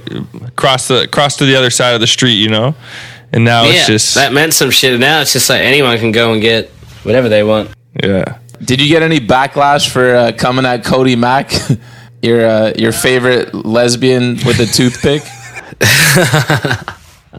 cross 0.55 0.87
the 0.89 1.07
cross 1.11 1.37
to 1.37 1.45
the 1.45 1.55
other 1.55 1.69
side 1.69 1.93
of 1.95 2.01
the 2.01 2.07
street, 2.07 2.35
you 2.35 2.49
know. 2.49 2.75
And 3.31 3.45
now 3.45 3.63
yeah, 3.63 3.71
it's 3.71 3.87
just 3.87 4.15
that 4.15 4.33
meant 4.33 4.53
some 4.53 4.69
shit. 4.71 4.99
Now 4.99 5.21
it's 5.21 5.33
just 5.33 5.49
like 5.49 5.61
anyone 5.61 5.97
can 5.97 6.11
go 6.11 6.33
and 6.33 6.41
get 6.41 6.69
whatever 7.03 7.29
they 7.29 7.43
want. 7.43 7.69
yeah. 8.03 8.37
Did 8.63 8.81
you 8.81 8.87
get 8.87 9.01
any 9.03 9.19
backlash 9.19 9.89
for 9.89 10.15
uh, 10.15 10.31
coming 10.37 10.65
at 10.65 10.83
Cody 10.83 11.15
Mack, 11.15 11.51
your 12.21 12.45
uh, 12.45 12.73
your 12.77 12.91
favorite 12.91 13.53
lesbian 13.53 14.33
with 14.45 14.59
a 14.59 14.65
toothpick? 14.65 15.21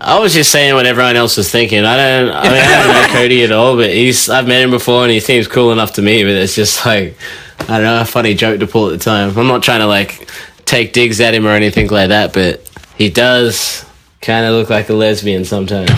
I 0.03 0.19
was 0.19 0.33
just 0.33 0.51
saying 0.51 0.75
what 0.75 0.87
everyone 0.87 1.17
else 1.17 1.37
was 1.37 1.51
thinking. 1.51 1.85
I 1.85 1.97
don't. 1.97 2.31
I 2.35 2.43
mean, 2.45 2.53
I 2.53 2.85
don't 2.85 2.95
know 2.95 3.09
Cody 3.19 3.45
at 3.45 3.53
all, 3.53 3.77
but 3.77 3.91
he's. 3.91 4.29
I've 4.31 4.47
met 4.49 4.63
him 4.63 4.71
before, 4.71 5.03
and 5.03 5.11
he 5.13 5.21
seems 5.21 5.47
cool 5.49 5.73
enough 5.73 5.95
to 5.95 6.03
me. 6.03 6.23
But 6.23 6.33
it's 6.33 6.55
just 6.55 6.85
like, 6.87 7.17
I 7.61 7.67
don't 7.79 7.83
know, 7.83 8.01
a 8.01 8.05
funny 8.05 8.35
joke 8.35 8.61
to 8.61 8.67
pull 8.67 8.87
at 8.89 8.99
the 8.99 9.05
time. 9.05 9.37
I'm 9.37 9.47
not 9.49 9.63
trying 9.63 9.81
to 9.81 9.87
like 9.87 10.29
take 10.65 10.93
digs 10.93 11.21
at 11.21 11.35
him 11.35 11.47
or 11.47 11.51
anything 11.51 11.89
like 11.89 12.09
that, 12.09 12.33
but 12.33 12.67
he 12.97 13.11
does 13.11 13.85
kind 14.23 14.47
of 14.47 14.53
look 14.55 14.71
like 14.71 14.89
a 14.89 14.95
lesbian 14.95 15.45
sometimes. 15.45 15.91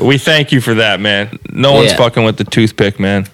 We 0.00 0.18
thank 0.18 0.52
you 0.52 0.60
for 0.60 0.74
that, 0.74 1.00
man. 1.00 1.38
No 1.50 1.72
one's 1.72 1.90
Yeah. 1.90 1.96
fucking 1.96 2.24
with 2.24 2.36
the 2.36 2.44
toothpick, 2.44 3.00
man. 3.00 3.26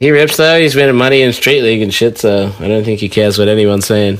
He 0.00 0.10
rips 0.10 0.38
though. 0.38 0.58
He's 0.58 0.74
winning 0.74 0.96
money 0.96 1.20
in 1.20 1.32
street 1.34 1.60
league 1.60 1.82
and 1.82 1.92
shit, 1.92 2.18
so 2.18 2.52
I 2.58 2.68
don't 2.68 2.84
think 2.84 3.00
he 3.00 3.10
cares 3.10 3.38
what 3.38 3.48
anyone's 3.48 3.86
saying. 3.86 4.18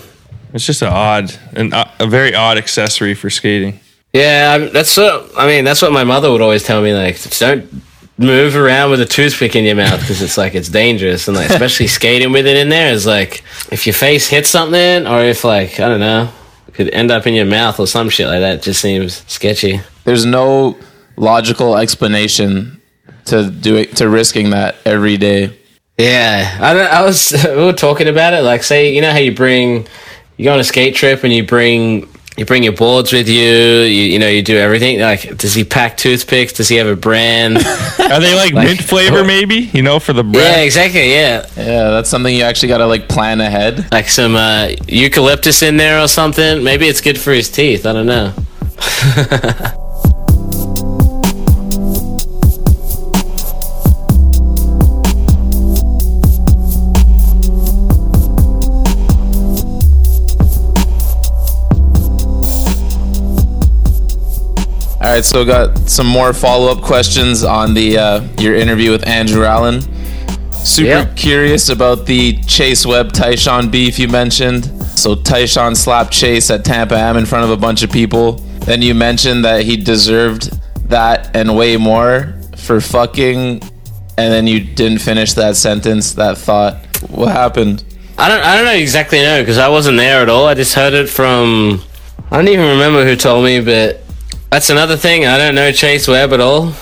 It's 0.53 0.67
just 0.67 0.83
an 0.83 0.89
odd, 0.89 1.35
an, 1.55 1.73
uh, 1.73 1.91
a 1.99 2.07
very 2.07 2.35
odd 2.35 2.59
accessory 2.59 3.15
for 3.15 3.31
skating. 3.31 3.81
Yeah, 4.13 4.59
I, 4.59 4.67
that's 4.69 4.97
what 4.97 5.31
I 5.39 5.47
mean. 5.47 5.65
That's 5.65 5.81
what 5.81 5.93
my 5.93 6.05
mother 6.05 6.31
would 6.31 6.43
always 6.43 6.65
tell 6.65 6.83
me. 6.83 6.93
Like, 6.93 7.19
don't 7.39 7.83
move 8.19 8.57
around 8.57 8.91
with 8.91 9.01
a 9.01 9.07
toothpick 9.07 9.57
in 9.57 9.65
your 9.65 9.77
mouth 9.77 10.01
because 10.01 10.21
it's 10.21 10.37
like 10.37 10.55
it's 10.55 10.69
dangerous, 10.69 11.29
and 11.29 11.37
like 11.37 11.49
especially 11.49 11.87
skating 11.99 12.31
with 12.31 12.47
it 12.47 12.57
in 12.59 12.69
there 12.69 12.93
is 12.93 13.07
like 13.07 13.43
if 13.73 13.87
your 13.87 13.95
face 13.95 14.29
hits 14.29 14.51
something, 14.51 15.07
or 15.07 15.21
if 15.23 15.45
like 15.45 15.81
I 15.81 15.89
don't 15.89 16.01
know, 16.01 16.31
it 16.69 16.75
could 16.75 16.91
end 16.91 17.11
up 17.11 17.27
in 17.27 17.33
your 17.33 17.47
mouth 17.47 17.81
or 17.81 17.87
some 17.87 18.11
shit 18.11 18.27
like 18.27 18.41
that. 18.41 18.57
It 18.57 18.63
just 18.63 18.83
seems 18.83 19.25
sketchy. 19.33 19.81
There's 20.05 20.27
no 20.27 20.77
logical 21.17 21.79
explanation 21.79 22.83
to 23.27 23.49
do 23.51 23.77
it, 23.77 23.97
to 23.97 24.11
risking 24.11 24.51
that 24.51 24.77
every 24.85 25.17
day. 25.17 25.57
Yeah, 26.01 26.59
I 26.61 26.75
don't, 26.75 26.91
I 26.93 27.03
was 27.03 27.33
we 27.49 27.57
were 27.57 27.73
talking 27.73 28.09
about 28.09 28.33
it. 28.35 28.43
Like, 28.43 28.63
say 28.63 28.95
you 28.95 29.01
know 29.03 29.11
how 29.13 29.19
you 29.19 29.35
bring 29.35 29.87
you 30.37 30.45
go 30.45 30.53
on 30.55 30.61
a 30.61 30.65
skate 30.65 30.95
trip 30.95 31.25
and 31.25 31.33
you 31.33 31.45
bring 31.47 32.09
you 32.37 32.47
bring 32.47 32.63
your 32.63 32.73
boards 32.73 33.13
with 33.13 33.29
you. 33.29 33.43
You 33.43 34.05
you 34.13 34.19
know 34.19 34.29
you 34.29 34.43
do 34.43 34.57
everything. 34.57 35.01
Like, 35.01 35.37
does 35.37 35.53
he 35.55 35.65
pack 35.65 35.97
toothpicks? 35.97 36.55
Does 36.55 36.69
he 36.69 36.77
have 36.77 36.87
a 36.87 36.97
brand? 36.97 37.57
Are 37.99 38.21
they 38.21 38.35
like, 38.35 38.55
mint 38.55 38.83
flavor, 38.83 39.25
maybe? 39.37 39.71
You 39.75 39.83
know, 39.83 39.99
for 40.01 40.13
the 40.15 40.25
yeah, 40.25 40.61
exactly. 40.61 41.13
Yeah, 41.13 41.47
Yeah, 41.57 41.91
that's 41.91 42.09
something 42.09 42.35
you 42.35 42.45
actually 42.45 42.69
got 42.69 42.79
to 42.79 42.87
like 42.87 43.09
plan 43.09 43.41
ahead. 43.41 43.93
like 43.93 44.09
some 44.09 44.37
uh, 44.37 44.71
eucalyptus 44.89 45.63
in 45.63 45.77
there 45.77 46.01
or 46.01 46.09
something. 46.09 46.65
Maybe 46.65 46.87
it's 46.89 47.01
good 47.03 47.19
for 47.19 47.33
his 47.33 47.51
teeth. 47.51 47.85
I 47.85 47.93
don't 47.93 48.07
know. 48.07 49.77
All 65.11 65.17
right, 65.17 65.25
so 65.25 65.45
got 65.45 65.77
some 65.91 66.07
more 66.07 66.33
follow 66.33 66.71
up 66.71 66.83
questions 66.85 67.43
on 67.43 67.75
the 67.75 67.99
uh, 67.99 68.29
your 68.39 68.55
interview 68.55 68.93
with 68.93 69.05
Andrew 69.09 69.45
Allen. 69.45 69.81
Super 70.53 70.89
Yeah. 70.89 71.15
curious 71.17 71.69
about 71.69 72.07
the 72.07 72.41
Chase 72.43 72.87
Webb 72.87 73.11
Tyshawn 73.11 73.73
beef 73.73 73.99
you 73.99 74.07
mentioned. 74.07 74.67
So 74.97 75.17
Tyshawn 75.17 75.77
slapped 75.77 76.13
Chase 76.13 76.49
at 76.49 76.65
Tampa 76.65 76.97
Am 76.97 77.17
in 77.17 77.27
front 77.27 77.43
of 77.45 77.51
a 77.51 77.57
bunch 77.57 77.83
of 77.83 77.91
people. 77.91 78.35
Then 78.61 78.83
you 78.83 78.95
mentioned 78.95 79.45
that 79.45 79.65
he 79.65 79.77
deserved 79.77 80.53
that 80.89 81.35
and 81.35 81.57
way 81.57 81.77
more 81.77 82.37
for 82.57 82.81
fucking, 82.81 83.63
and 84.17 84.33
then 84.33 84.47
you 84.47 84.61
didn't 84.61 85.01
finish 85.01 85.33
that 85.33 85.57
sentence, 85.57 86.13
that 86.13 86.39
thought. 86.39 86.77
What 87.11 87.33
happened? 87.33 87.83
I 88.17 88.29
don't 88.29 88.45
I 88.45 88.55
don't 88.55 88.65
know 88.65 88.75
exactly 88.75 89.21
know 89.23 89.43
because 89.43 89.59
I 89.59 89.71
wasn't 89.71 89.97
there 89.97 90.23
at 90.23 90.29
all. 90.29 90.47
I 90.47 90.55
just 90.55 90.77
heard 90.77 90.95
it 90.95 91.09
from 91.09 91.83
I 92.31 92.37
don't 92.37 92.47
even 92.47 92.69
remember 92.69 93.05
who 93.05 93.17
told 93.17 93.45
me, 93.45 93.61
but 93.61 94.05
that's 94.51 94.71
another 94.71 94.97
thing. 94.97 95.27
I 95.27 95.39
don't 95.39 95.55
know 95.55 95.71
Chase 95.73 96.09
Webb 96.09 96.33
at 96.33 96.41
all, 96.41 96.73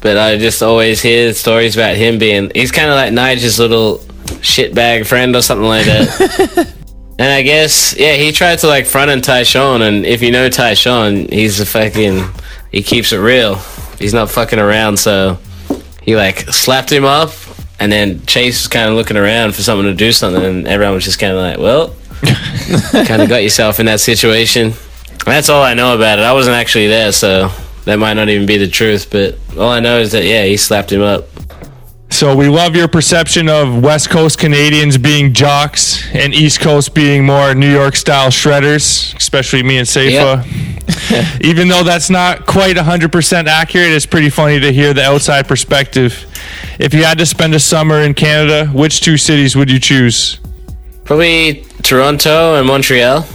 but 0.00 0.16
I 0.16 0.38
just 0.38 0.62
always 0.62 1.02
hear 1.02 1.34
stories 1.34 1.76
about 1.76 1.96
him 1.96 2.18
being 2.18 2.50
he's 2.54 2.72
kind 2.72 2.88
of 2.88 2.94
like 2.94 3.12
Nyjah's 3.12 3.58
little 3.58 3.98
shitbag 4.40 5.06
friend 5.06 5.36
or 5.36 5.42
something 5.42 5.66
like 5.66 5.84
that. 5.86 6.74
and 7.18 7.32
I 7.32 7.42
guess 7.42 7.94
yeah, 7.96 8.14
he 8.14 8.32
tried 8.32 8.60
to 8.60 8.66
like 8.66 8.86
front 8.86 9.10
on 9.10 9.18
Tyshawn, 9.18 9.82
and 9.86 10.06
if 10.06 10.22
you 10.22 10.30
know 10.30 10.48
Tyshawn, 10.48 11.30
he's 11.30 11.60
a 11.60 11.66
fucking 11.66 12.24
he 12.72 12.82
keeps 12.82 13.12
it 13.12 13.18
real. 13.18 13.56
he's 13.98 14.14
not 14.14 14.30
fucking 14.30 14.58
around. 14.58 14.98
So 14.98 15.38
he 16.02 16.16
like 16.16 16.40
slapped 16.50 16.90
him 16.90 17.04
up, 17.04 17.30
and 17.78 17.92
then 17.92 18.24
Chase 18.24 18.62
was 18.62 18.68
kind 18.68 18.88
of 18.88 18.94
looking 18.94 19.18
around 19.18 19.54
for 19.54 19.62
someone 19.62 19.86
to 19.86 19.94
do 19.94 20.12
something, 20.12 20.42
and 20.42 20.66
everyone 20.66 20.94
was 20.94 21.04
just 21.04 21.18
kind 21.18 21.32
of 21.32 21.38
like, 21.38 21.58
well, 21.58 21.94
kind 23.06 23.20
of 23.20 23.28
got 23.28 23.42
yourself 23.42 23.80
in 23.80 23.86
that 23.86 24.00
situation. 24.00 24.72
That's 25.24 25.48
all 25.48 25.62
I 25.62 25.74
know 25.74 25.94
about 25.94 26.18
it. 26.18 26.24
I 26.24 26.32
wasn't 26.32 26.56
actually 26.56 26.88
there, 26.88 27.12
so 27.12 27.50
that 27.84 27.98
might 27.98 28.14
not 28.14 28.28
even 28.28 28.46
be 28.46 28.56
the 28.56 28.68
truth. 28.68 29.10
But 29.10 29.38
all 29.56 29.70
I 29.70 29.80
know 29.80 29.98
is 29.98 30.12
that 30.12 30.24
yeah, 30.24 30.44
he 30.44 30.56
slapped 30.56 30.92
him 30.92 31.02
up. 31.02 31.24
So 32.10 32.34
we 32.34 32.48
love 32.48 32.74
your 32.74 32.88
perception 32.88 33.48
of 33.48 33.82
West 33.82 34.08
Coast 34.10 34.38
Canadians 34.38 34.96
being 34.96 35.34
jocks 35.34 36.02
and 36.14 36.34
East 36.34 36.60
Coast 36.60 36.94
being 36.94 37.24
more 37.24 37.54
New 37.54 37.70
York 37.70 37.96
style 37.96 38.30
shredders, 38.30 39.14
especially 39.16 39.62
me 39.62 39.78
and 39.78 39.86
Safa. 39.86 40.44
Even 41.42 41.68
though 41.68 41.84
that's 41.84 42.08
not 42.08 42.46
quite 42.46 42.76
100% 42.76 43.46
accurate, 43.46 43.92
it's 43.92 44.06
pretty 44.06 44.30
funny 44.30 44.58
to 44.58 44.72
hear 44.72 44.94
the 44.94 45.04
outside 45.04 45.46
perspective. 45.46 46.26
If 46.78 46.94
you 46.94 47.04
had 47.04 47.18
to 47.18 47.26
spend 47.26 47.54
a 47.54 47.60
summer 47.60 48.00
in 48.00 48.14
Canada, 48.14 48.66
which 48.72 49.00
two 49.02 49.18
cities 49.18 49.54
would 49.54 49.70
you 49.70 49.78
choose? 49.78 50.40
Probably 51.04 51.64
Toronto 51.82 52.56
and 52.56 52.66
Montreal. 52.66 53.26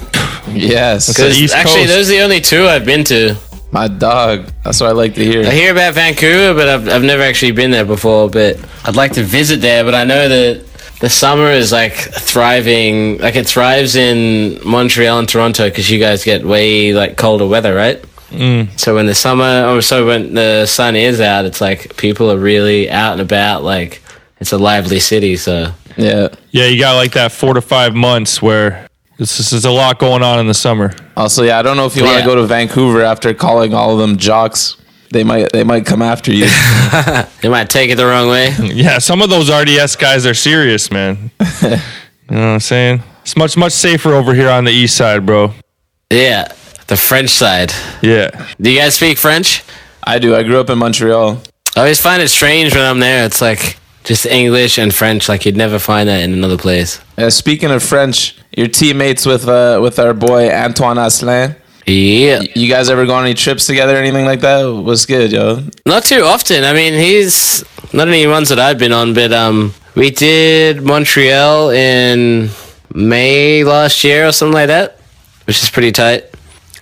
Yes. 0.47 1.07
Because 1.07 1.39
East 1.39 1.55
actually, 1.55 1.85
those 1.85 2.09
are 2.09 2.13
the 2.13 2.21
only 2.21 2.41
two 2.41 2.65
I've 2.65 2.85
been 2.85 3.03
to. 3.05 3.35
My 3.71 3.87
dog. 3.87 4.51
That's 4.63 4.79
what 4.79 4.89
I 4.89 4.93
like 4.93 5.15
to 5.15 5.25
hear. 5.25 5.45
I 5.45 5.49
hear 5.49 5.71
about 5.71 5.95
Vancouver, 5.95 6.53
but 6.53 6.69
I've, 6.69 6.87
I've 6.87 7.03
never 7.03 7.23
actually 7.23 7.53
been 7.53 7.71
there 7.71 7.85
before. 7.85 8.29
But 8.29 8.63
I'd 8.85 8.95
like 8.95 9.13
to 9.13 9.23
visit 9.23 9.61
there. 9.61 9.83
But 9.83 9.95
I 9.95 10.03
know 10.03 10.29
that 10.29 10.65
the 10.99 11.09
summer 11.09 11.49
is 11.49 11.71
like 11.71 11.93
thriving, 11.93 13.17
like 13.17 13.35
it 13.35 13.47
thrives 13.47 13.95
in 13.95 14.59
Montreal 14.63 15.19
and 15.19 15.27
Toronto 15.27 15.67
because 15.69 15.89
you 15.89 15.99
guys 15.99 16.23
get 16.23 16.45
way 16.45 16.93
like 16.93 17.17
colder 17.17 17.47
weather, 17.47 17.73
right? 17.73 18.01
Mm. 18.29 18.79
So 18.79 18.95
when 18.95 19.05
the 19.05 19.15
summer, 19.15 19.65
or 19.67 19.81
so 19.81 20.07
when 20.07 20.33
the 20.33 20.65
sun 20.65 20.95
is 20.95 21.19
out, 21.19 21.45
it's 21.45 21.59
like 21.61 21.97
people 21.97 22.31
are 22.31 22.37
really 22.37 22.89
out 22.89 23.13
and 23.13 23.21
about. 23.21 23.63
Like 23.63 24.01
it's 24.39 24.51
a 24.51 24.57
lively 24.57 24.99
city. 24.99 25.35
So 25.35 25.73
Yeah. 25.97 26.29
Yeah, 26.51 26.67
you 26.67 26.79
got 26.79 26.95
like 26.95 27.13
that 27.13 27.31
four 27.31 27.53
to 27.55 27.61
five 27.61 27.95
months 27.95 28.41
where 28.41 28.87
this 29.23 29.39
is, 29.39 29.51
there's 29.51 29.63
a 29.63 29.71
lot 29.71 29.99
going 29.99 30.21
on 30.21 30.37
in 30.39 30.47
the 30.47 30.53
summer. 30.53 30.93
Also, 31.15 31.43
yeah, 31.43 31.57
I 31.57 31.61
don't 31.61 31.77
know 31.77 31.85
if 31.85 31.95
you 31.95 32.03
want 32.03 32.15
Yeah. 32.17 32.21
to 32.23 32.27
go 32.27 32.35
to 32.35 32.45
Vancouver 32.45 33.01
after 33.03 33.33
calling 33.33 33.73
all 33.73 33.93
of 33.93 33.99
them 33.99 34.17
jocks. 34.17 34.75
They 35.11 35.23
might 35.23 35.51
they 35.53 35.63
might 35.63 35.85
come 35.85 36.01
after 36.01 36.33
you. 36.33 36.45
they 37.41 37.47
might 37.47 37.69
take 37.69 37.89
it 37.89 37.95
the 37.95 38.05
wrong 38.05 38.27
way. 38.27 38.53
Yeah, 38.59 38.97
some 38.99 39.21
of 39.21 39.29
those 39.29 39.49
RDS 39.49 39.95
guys 39.95 40.25
are 40.25 40.33
serious, 40.33 40.91
man. 40.91 41.31
you 41.61 41.69
know 41.69 41.77
what 42.27 42.37
I'm 42.37 42.59
saying? 42.59 43.01
It's 43.21 43.37
much, 43.37 43.55
much 43.55 43.71
safer 43.71 44.13
over 44.13 44.33
here 44.33 44.49
on 44.49 44.65
the 44.65 44.71
east 44.71 44.97
side, 44.97 45.25
bro. 45.25 45.53
Yeah, 46.11 46.51
the 46.87 46.97
French 46.97 47.29
side. 47.29 47.71
Yeah. 48.01 48.29
Do 48.59 48.69
you 48.69 48.77
guys 48.77 48.95
speak 48.95 49.17
French? 49.17 49.63
I 50.03 50.19
do. 50.19 50.35
I 50.35 50.43
grew 50.43 50.59
up 50.59 50.69
in 50.69 50.77
Montreal. 50.79 51.41
I 51.77 51.79
always 51.79 52.01
find 52.01 52.21
it 52.21 52.27
strange 52.27 52.75
when 52.75 52.83
I'm 52.83 52.99
there. 52.99 53.25
It's 53.25 53.39
like 53.41 53.77
just 54.03 54.25
English 54.25 54.77
and 54.77 54.93
French. 54.93 55.29
Like 55.29 55.45
you'd 55.45 55.57
never 55.57 55.79
find 55.79 56.07
that 56.09 56.21
in 56.23 56.33
another 56.33 56.57
place. 56.57 56.99
Uh, 57.17 57.29
speaking 57.29 57.71
of 57.71 57.81
French, 57.83 58.35
your 58.55 58.67
teammates 58.67 59.25
with 59.25 59.47
uh, 59.47 59.79
with 59.81 59.99
our 59.99 60.13
boy 60.13 60.49
Antoine 60.49 60.97
Asselin. 60.97 61.55
Yeah, 61.85 62.41
You 62.55 62.69
guys 62.69 62.89
ever 62.89 63.05
go 63.05 63.13
on 63.15 63.25
any 63.25 63.33
trips 63.33 63.65
together 63.67 63.95
or 63.95 63.97
anything 63.97 64.23
like 64.25 64.39
that? 64.39 64.63
What's 64.63 65.05
good, 65.05 65.33
yo? 65.33 65.63
not 65.85 66.03
too 66.05 66.21
often. 66.21 66.63
I 66.63 66.71
mean, 66.71 66.93
he's 66.93 67.61
not 67.91 68.07
any 68.07 68.25
ones 68.25 68.47
that 68.49 68.57
I've 68.59 68.77
been 68.79 68.93
on, 68.93 69.13
but 69.13 69.33
um, 69.33 69.73
we 69.93 70.09
did 70.09 70.81
Montreal 70.81 71.71
in 71.71 72.49
May 72.93 73.65
last 73.65 74.01
year 74.05 74.27
or 74.29 74.31
something 74.31 74.53
like 74.53 74.67
that, 74.67 74.97
which 75.45 75.61
is 75.61 75.69
pretty 75.69 75.91
tight. 75.91 76.23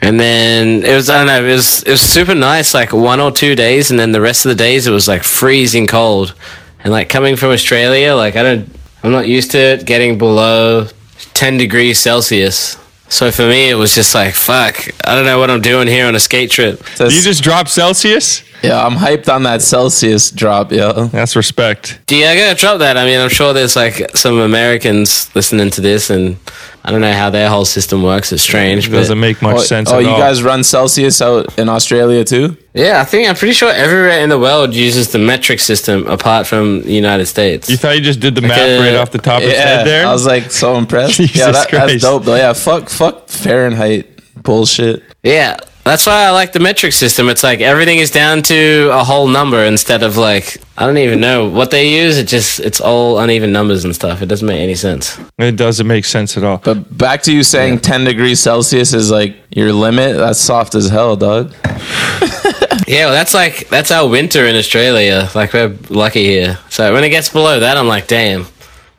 And 0.03 0.19
then 0.19 0.83
it 0.83 0.93
was 0.93 1.09
I 1.09 1.17
don't 1.17 1.27
know 1.27 1.45
it 1.45 1.53
was 1.55 1.81
it 1.83 1.89
was 1.91 2.01
super 2.01 2.35
nice 2.35 2.73
like 2.75 2.93
one 2.93 3.19
or 3.19 3.31
two 3.31 3.55
days, 3.55 3.89
and 3.89 3.99
then 3.99 4.11
the 4.11 4.21
rest 4.21 4.45
of 4.45 4.49
the 4.49 4.55
days 4.55 4.85
it 4.85 4.91
was 4.91 5.07
like 5.07 5.23
freezing 5.23 5.87
cold, 5.87 6.35
and 6.83 6.91
like 6.91 7.09
coming 7.09 7.35
from 7.35 7.49
Australia, 7.49 8.15
like 8.15 8.35
I 8.35 8.43
don't 8.43 8.69
I'm 9.03 9.11
not 9.11 9.27
used 9.27 9.51
to 9.51 9.57
it 9.57 9.85
getting 9.85 10.17
below 10.17 10.87
ten 11.33 11.57
degrees 11.57 11.99
Celsius. 11.99 12.77
So 13.09 13.29
for 13.31 13.41
me, 13.43 13.69
it 13.69 13.75
was 13.75 13.93
just 13.93 14.15
like 14.15 14.33
fuck. 14.33 14.87
I 15.05 15.15
don't 15.15 15.25
know 15.25 15.39
what 15.39 15.49
I'm 15.49 15.61
doing 15.61 15.87
here 15.87 16.05
on 16.07 16.15
a 16.15 16.19
skate 16.19 16.49
trip. 16.51 16.79
That's- 16.97 17.13
You 17.15 17.21
just 17.21 17.43
dropped 17.43 17.69
Celsius? 17.69 18.43
Yeah, 18.63 18.85
I'm 18.85 18.93
hyped 18.93 19.33
on 19.33 19.43
that 19.43 19.61
Celsius 19.61 20.31
drop, 20.31 20.71
yo. 20.71 21.05
That's 21.05 21.35
respect. 21.35 21.99
Yeah, 22.09 22.29
I 22.31 22.35
gotta 22.37 22.55
drop 22.59 22.79
that. 22.79 22.97
I 22.97 23.05
mean, 23.05 23.19
I'm 23.19 23.29
sure 23.29 23.53
there's 23.53 23.75
like 23.75 24.15
some 24.15 24.37
Americans 24.39 25.33
listening 25.35 25.69
to 25.71 25.81
this, 25.81 26.09
and 26.09 26.37
I 26.83 26.91
don't 26.91 27.01
know 27.01 27.13
how 27.13 27.29
their 27.29 27.49
whole 27.49 27.65
system 27.65 28.01
works. 28.03 28.31
It's 28.31 28.41
strange, 28.43 28.89
but 28.89 28.97
Doesn't 28.97 29.19
make 29.19 29.41
much 29.41 29.55
Oh, 29.57 29.59
sense 29.61 29.89
oh 29.91 29.97
at 29.97 30.03
you 30.03 30.09
all. 30.09 30.19
guys 30.19 30.41
run 30.43 30.63
Celsius 30.63 31.21
out 31.21 31.57
in 31.59 31.69
Australia 31.69 32.23
too? 32.23 32.57
yeah, 32.73 33.01
I 33.01 33.05
think 33.05 33.27
I'm 33.29 33.35
pretty 33.35 33.53
sure 33.53 33.69
everywhere 33.71 34.19
in 34.21 34.29
the 34.29 34.39
world 34.39 34.73
uses 34.73 35.11
the 35.11 35.19
metric 35.19 35.59
system 35.59 36.07
apart 36.07 36.47
from 36.47 36.81
the 36.83 36.93
United 36.93 37.25
States. 37.27 37.69
you 37.69 37.77
thought 37.77 37.95
you 37.95 38.01
just 38.01 38.19
did 38.19 38.33
the 38.35 38.41
math 38.41 38.59
uh, 38.59 38.81
right 38.83 38.95
off 38.95 39.11
the 39.11 39.17
top 39.19 39.41
of 39.43 39.49
his 39.49 39.57
head 39.57 39.85
there? 39.85 40.05
I 40.07 40.11
was 40.11 40.25
like 40.25 40.49
so 40.51 40.75
impressed. 40.77 41.13
Jesus 41.17 41.35
yeah, 41.37 41.51
that, 41.51 41.69
Christ. 41.69 41.87
that's 41.87 42.01
dope 42.03 42.23
though. 42.23 42.35
Yeah, 42.35 42.53
fuck, 42.53 42.89
fuck 42.89 43.27
Fahrenheit 43.27 44.07
bullshit. 44.41 45.03
Yeah, 45.23 45.57
that's 45.83 46.05
why 46.05 46.25
I 46.25 46.29
like 46.31 46.53
the 46.53 46.59
metric 46.59 46.93
system. 46.93 47.29
It's 47.29 47.43
like 47.43 47.59
everything 47.59 47.97
is 47.99 48.11
down 48.11 48.41
to 48.43 48.89
a 48.91 49.03
whole 49.03 49.27
number 49.27 49.63
instead 49.63 50.03
of 50.03 50.17
like 50.17 50.57
I 50.77 50.85
don't 50.85 50.97
even 50.97 51.19
know 51.19 51.49
what 51.49 51.71
they 51.71 52.01
use. 52.01 52.17
It 52.17 52.27
just 52.27 52.59
it's 52.59 52.79
all 52.81 53.19
uneven 53.19 53.51
numbers 53.51 53.85
and 53.85 53.95
stuff. 53.95 54.21
It 54.21 54.27
doesn't 54.27 54.47
make 54.47 54.61
any 54.61 54.75
sense. 54.75 55.19
it 55.37 55.55
doesn't 55.55 55.87
make 55.87 56.05
sense 56.05 56.37
at 56.37 56.43
all. 56.43 56.57
But 56.57 56.97
back 56.97 57.23
to 57.23 57.33
you 57.33 57.43
saying 57.43 57.79
10 57.79 58.03
degrees 58.03 58.39
Celsius 58.39 58.93
is 58.93 59.11
like 59.11 59.35
your 59.49 59.73
limit. 59.73 60.17
That's 60.17 60.39
soft 60.39 60.75
as 60.75 60.89
hell, 60.89 61.15
dog. 61.15 61.53
Yeah, 62.87 63.05
well, 63.05 63.13
that's 63.13 63.33
like 63.33 63.69
that's 63.69 63.89
our 63.89 64.05
winter 64.09 64.45
in 64.45 64.57
Australia. 64.57 65.29
Like 65.33 65.53
we're 65.53 65.77
lucky 65.89 66.25
here. 66.25 66.59
So 66.69 66.91
when 66.91 67.05
it 67.05 67.09
gets 67.09 67.29
below 67.29 67.61
that, 67.61 67.77
I'm 67.77 67.87
like, 67.87 68.07
damn. 68.07 68.47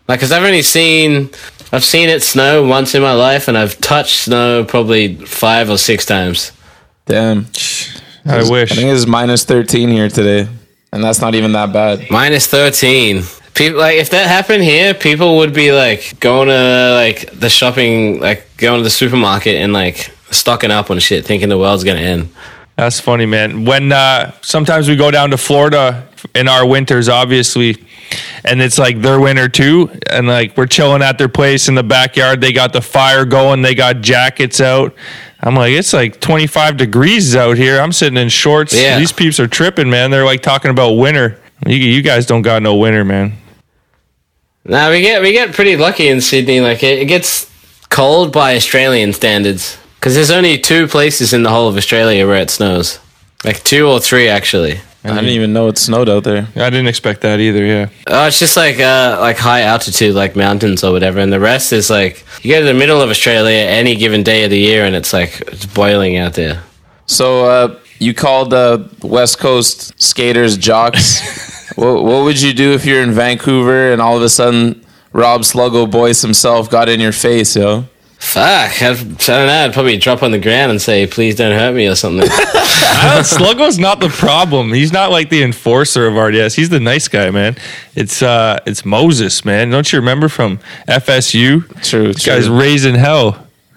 Like, 0.08 0.20
cause 0.20 0.32
I've 0.32 0.42
only 0.44 0.62
seen, 0.62 1.28
I've 1.72 1.84
seen 1.84 2.08
it 2.08 2.22
snow 2.22 2.66
once 2.66 2.94
in 2.94 3.02
my 3.02 3.12
life, 3.12 3.48
and 3.48 3.58
I've 3.58 3.78
touched 3.82 4.20
snow 4.20 4.64
probably 4.64 5.16
five 5.16 5.68
or 5.68 5.76
six 5.76 6.06
times. 6.06 6.52
Damn. 7.06 7.46
I 8.24 8.48
wish. 8.48 8.72
I 8.72 8.76
think 8.76 8.90
it's 8.90 9.06
minus 9.06 9.44
13 9.44 9.88
here 9.88 10.08
today. 10.08 10.48
And 10.92 11.02
that's 11.02 11.22
not 11.22 11.34
even 11.34 11.52
that 11.52 11.72
bad. 11.72 12.10
Minus 12.10 12.46
thirteen. 12.46 13.22
People 13.54 13.80
like 13.80 13.96
if 13.96 14.10
that 14.10 14.28
happened 14.28 14.62
here, 14.62 14.92
people 14.92 15.38
would 15.38 15.54
be 15.54 15.72
like 15.72 16.20
going 16.20 16.48
to 16.48 16.92
like 16.94 17.30
the 17.32 17.48
shopping, 17.48 18.20
like 18.20 18.46
going 18.58 18.78
to 18.78 18.84
the 18.84 18.90
supermarket 18.90 19.56
and 19.56 19.72
like 19.72 20.12
stocking 20.30 20.70
up 20.70 20.90
on 20.90 20.98
shit, 20.98 21.24
thinking 21.24 21.48
the 21.48 21.56
world's 21.56 21.82
gonna 21.82 22.00
end. 22.00 22.28
That's 22.76 23.00
funny, 23.00 23.24
man. 23.24 23.64
When 23.64 23.90
uh, 23.90 24.32
sometimes 24.42 24.88
we 24.88 24.96
go 24.96 25.10
down 25.10 25.30
to 25.30 25.38
Florida 25.38 26.08
in 26.34 26.46
our 26.46 26.66
winters, 26.66 27.08
obviously, 27.08 27.82
and 28.44 28.60
it's 28.60 28.78
like 28.78 29.00
their 29.00 29.18
winter 29.18 29.48
too, 29.48 29.90
and 30.10 30.26
like 30.26 30.56
we're 30.58 30.66
chilling 30.66 31.00
at 31.02 31.16
their 31.16 31.28
place 31.28 31.68
in 31.68 31.74
the 31.74 31.82
backyard. 31.82 32.42
They 32.42 32.52
got 32.52 32.74
the 32.74 32.82
fire 32.82 33.24
going. 33.24 33.62
They 33.62 33.74
got 33.74 34.02
jackets 34.02 34.60
out. 34.60 34.94
I'm 35.42 35.56
like, 35.56 35.72
it's 35.72 35.92
like 35.92 36.20
25 36.20 36.76
degrees 36.76 37.34
out 37.34 37.56
here. 37.56 37.80
I'm 37.80 37.92
sitting 37.92 38.16
in 38.16 38.28
shorts. 38.28 38.72
Yeah. 38.72 38.98
These 38.98 39.12
peeps 39.12 39.40
are 39.40 39.48
tripping, 39.48 39.90
man. 39.90 40.10
They're 40.10 40.24
like 40.24 40.42
talking 40.42 40.70
about 40.70 40.92
winter. 40.92 41.40
You, 41.66 41.76
you 41.76 42.02
guys 42.02 42.26
don't 42.26 42.42
got 42.42 42.62
no 42.62 42.76
winter, 42.76 43.04
man. 43.04 43.32
Now 44.64 44.90
we 44.90 45.00
get 45.00 45.20
we 45.22 45.32
get 45.32 45.52
pretty 45.52 45.76
lucky 45.76 46.06
in 46.06 46.20
Sydney. 46.20 46.60
Like 46.60 46.84
it, 46.84 47.00
it 47.00 47.06
gets 47.06 47.50
cold 47.88 48.32
by 48.32 48.54
Australian 48.54 49.12
standards 49.12 49.76
because 49.96 50.14
there's 50.14 50.30
only 50.30 50.58
two 50.58 50.86
places 50.86 51.32
in 51.32 51.42
the 51.42 51.50
whole 51.50 51.68
of 51.68 51.76
Australia 51.76 52.26
where 52.26 52.40
it 52.40 52.50
snows. 52.50 53.00
Like 53.44 53.64
two 53.64 53.88
or 53.88 53.98
three 53.98 54.28
actually. 54.28 54.80
I 55.04 55.08
didn't 55.08 55.30
even 55.30 55.52
know 55.52 55.68
it 55.68 55.78
snowed 55.78 56.08
out 56.08 56.22
there. 56.24 56.46
I 56.54 56.70
didn't 56.70 56.86
expect 56.86 57.22
that 57.22 57.40
either. 57.40 57.64
Yeah. 57.64 57.88
Oh, 58.06 58.26
it's 58.26 58.38
just 58.38 58.56
like 58.56 58.78
uh 58.78 59.16
like 59.20 59.36
high 59.36 59.62
altitude, 59.62 60.14
like 60.14 60.36
mountains 60.36 60.84
or 60.84 60.92
whatever, 60.92 61.18
and 61.18 61.32
the 61.32 61.40
rest 61.40 61.72
is 61.72 61.90
like 61.90 62.24
you 62.42 62.52
go 62.52 62.60
to 62.60 62.66
the 62.66 62.74
middle 62.74 63.00
of 63.00 63.10
Australia 63.10 63.58
any 63.58 63.96
given 63.96 64.22
day 64.22 64.44
of 64.44 64.50
the 64.50 64.58
year, 64.58 64.84
and 64.84 64.94
it's 64.94 65.12
like 65.12 65.40
it's 65.48 65.66
boiling 65.66 66.16
out 66.16 66.34
there. 66.34 66.62
So 67.06 67.44
uh, 67.44 67.78
you 67.98 68.14
called 68.14 68.54
uh, 68.54 68.84
West 69.02 69.38
Coast 69.38 70.00
skaters 70.00 70.56
jocks. 70.56 71.72
what, 71.76 72.04
what 72.04 72.24
would 72.24 72.40
you 72.40 72.52
do 72.52 72.72
if 72.72 72.84
you're 72.84 73.02
in 73.02 73.12
Vancouver 73.12 73.92
and 73.92 74.00
all 74.00 74.16
of 74.16 74.22
a 74.22 74.28
sudden 74.28 74.84
Rob 75.12 75.42
Sluggo 75.42 75.90
Boyce 75.90 76.22
himself 76.22 76.70
got 76.70 76.88
in 76.88 77.00
your 77.00 77.12
face, 77.12 77.56
yo? 77.56 77.84
Fuck, 78.24 78.80
I'd, 78.80 78.82
I 78.82 78.94
don't 78.94 79.46
know. 79.46 79.64
I'd 79.64 79.72
probably 79.74 79.98
drop 79.98 80.22
on 80.22 80.30
the 80.30 80.38
ground 80.38 80.70
and 80.70 80.80
say, 80.80 81.06
"Please 81.06 81.34
don't 81.34 81.52
hurt 81.58 81.74
me" 81.74 81.86
or 81.88 81.94
something. 81.96 82.26
I 82.30 83.12
don't- 83.14 83.24
Sluggo's 83.24 83.78
not 83.78 83.98
the 84.00 84.08
problem. 84.08 84.72
He's 84.72 84.92
not 84.92 85.10
like 85.10 85.28
the 85.28 85.42
enforcer 85.42 86.06
of 86.06 86.14
RDS. 86.14 86.54
He's 86.54 86.70
the 86.70 86.80
nice 86.80 87.08
guy, 87.08 87.30
man. 87.30 87.56
It's 87.94 88.22
uh, 88.22 88.60
it's 88.64 88.84
Moses, 88.86 89.44
man. 89.44 89.70
Don't 89.70 89.92
you 89.92 89.98
remember 89.98 90.28
from 90.28 90.60
FSU? 90.88 91.66
True, 91.82 92.12
This 92.12 92.24
guy's 92.24 92.48
raising 92.48 92.94
hell. 92.94 93.44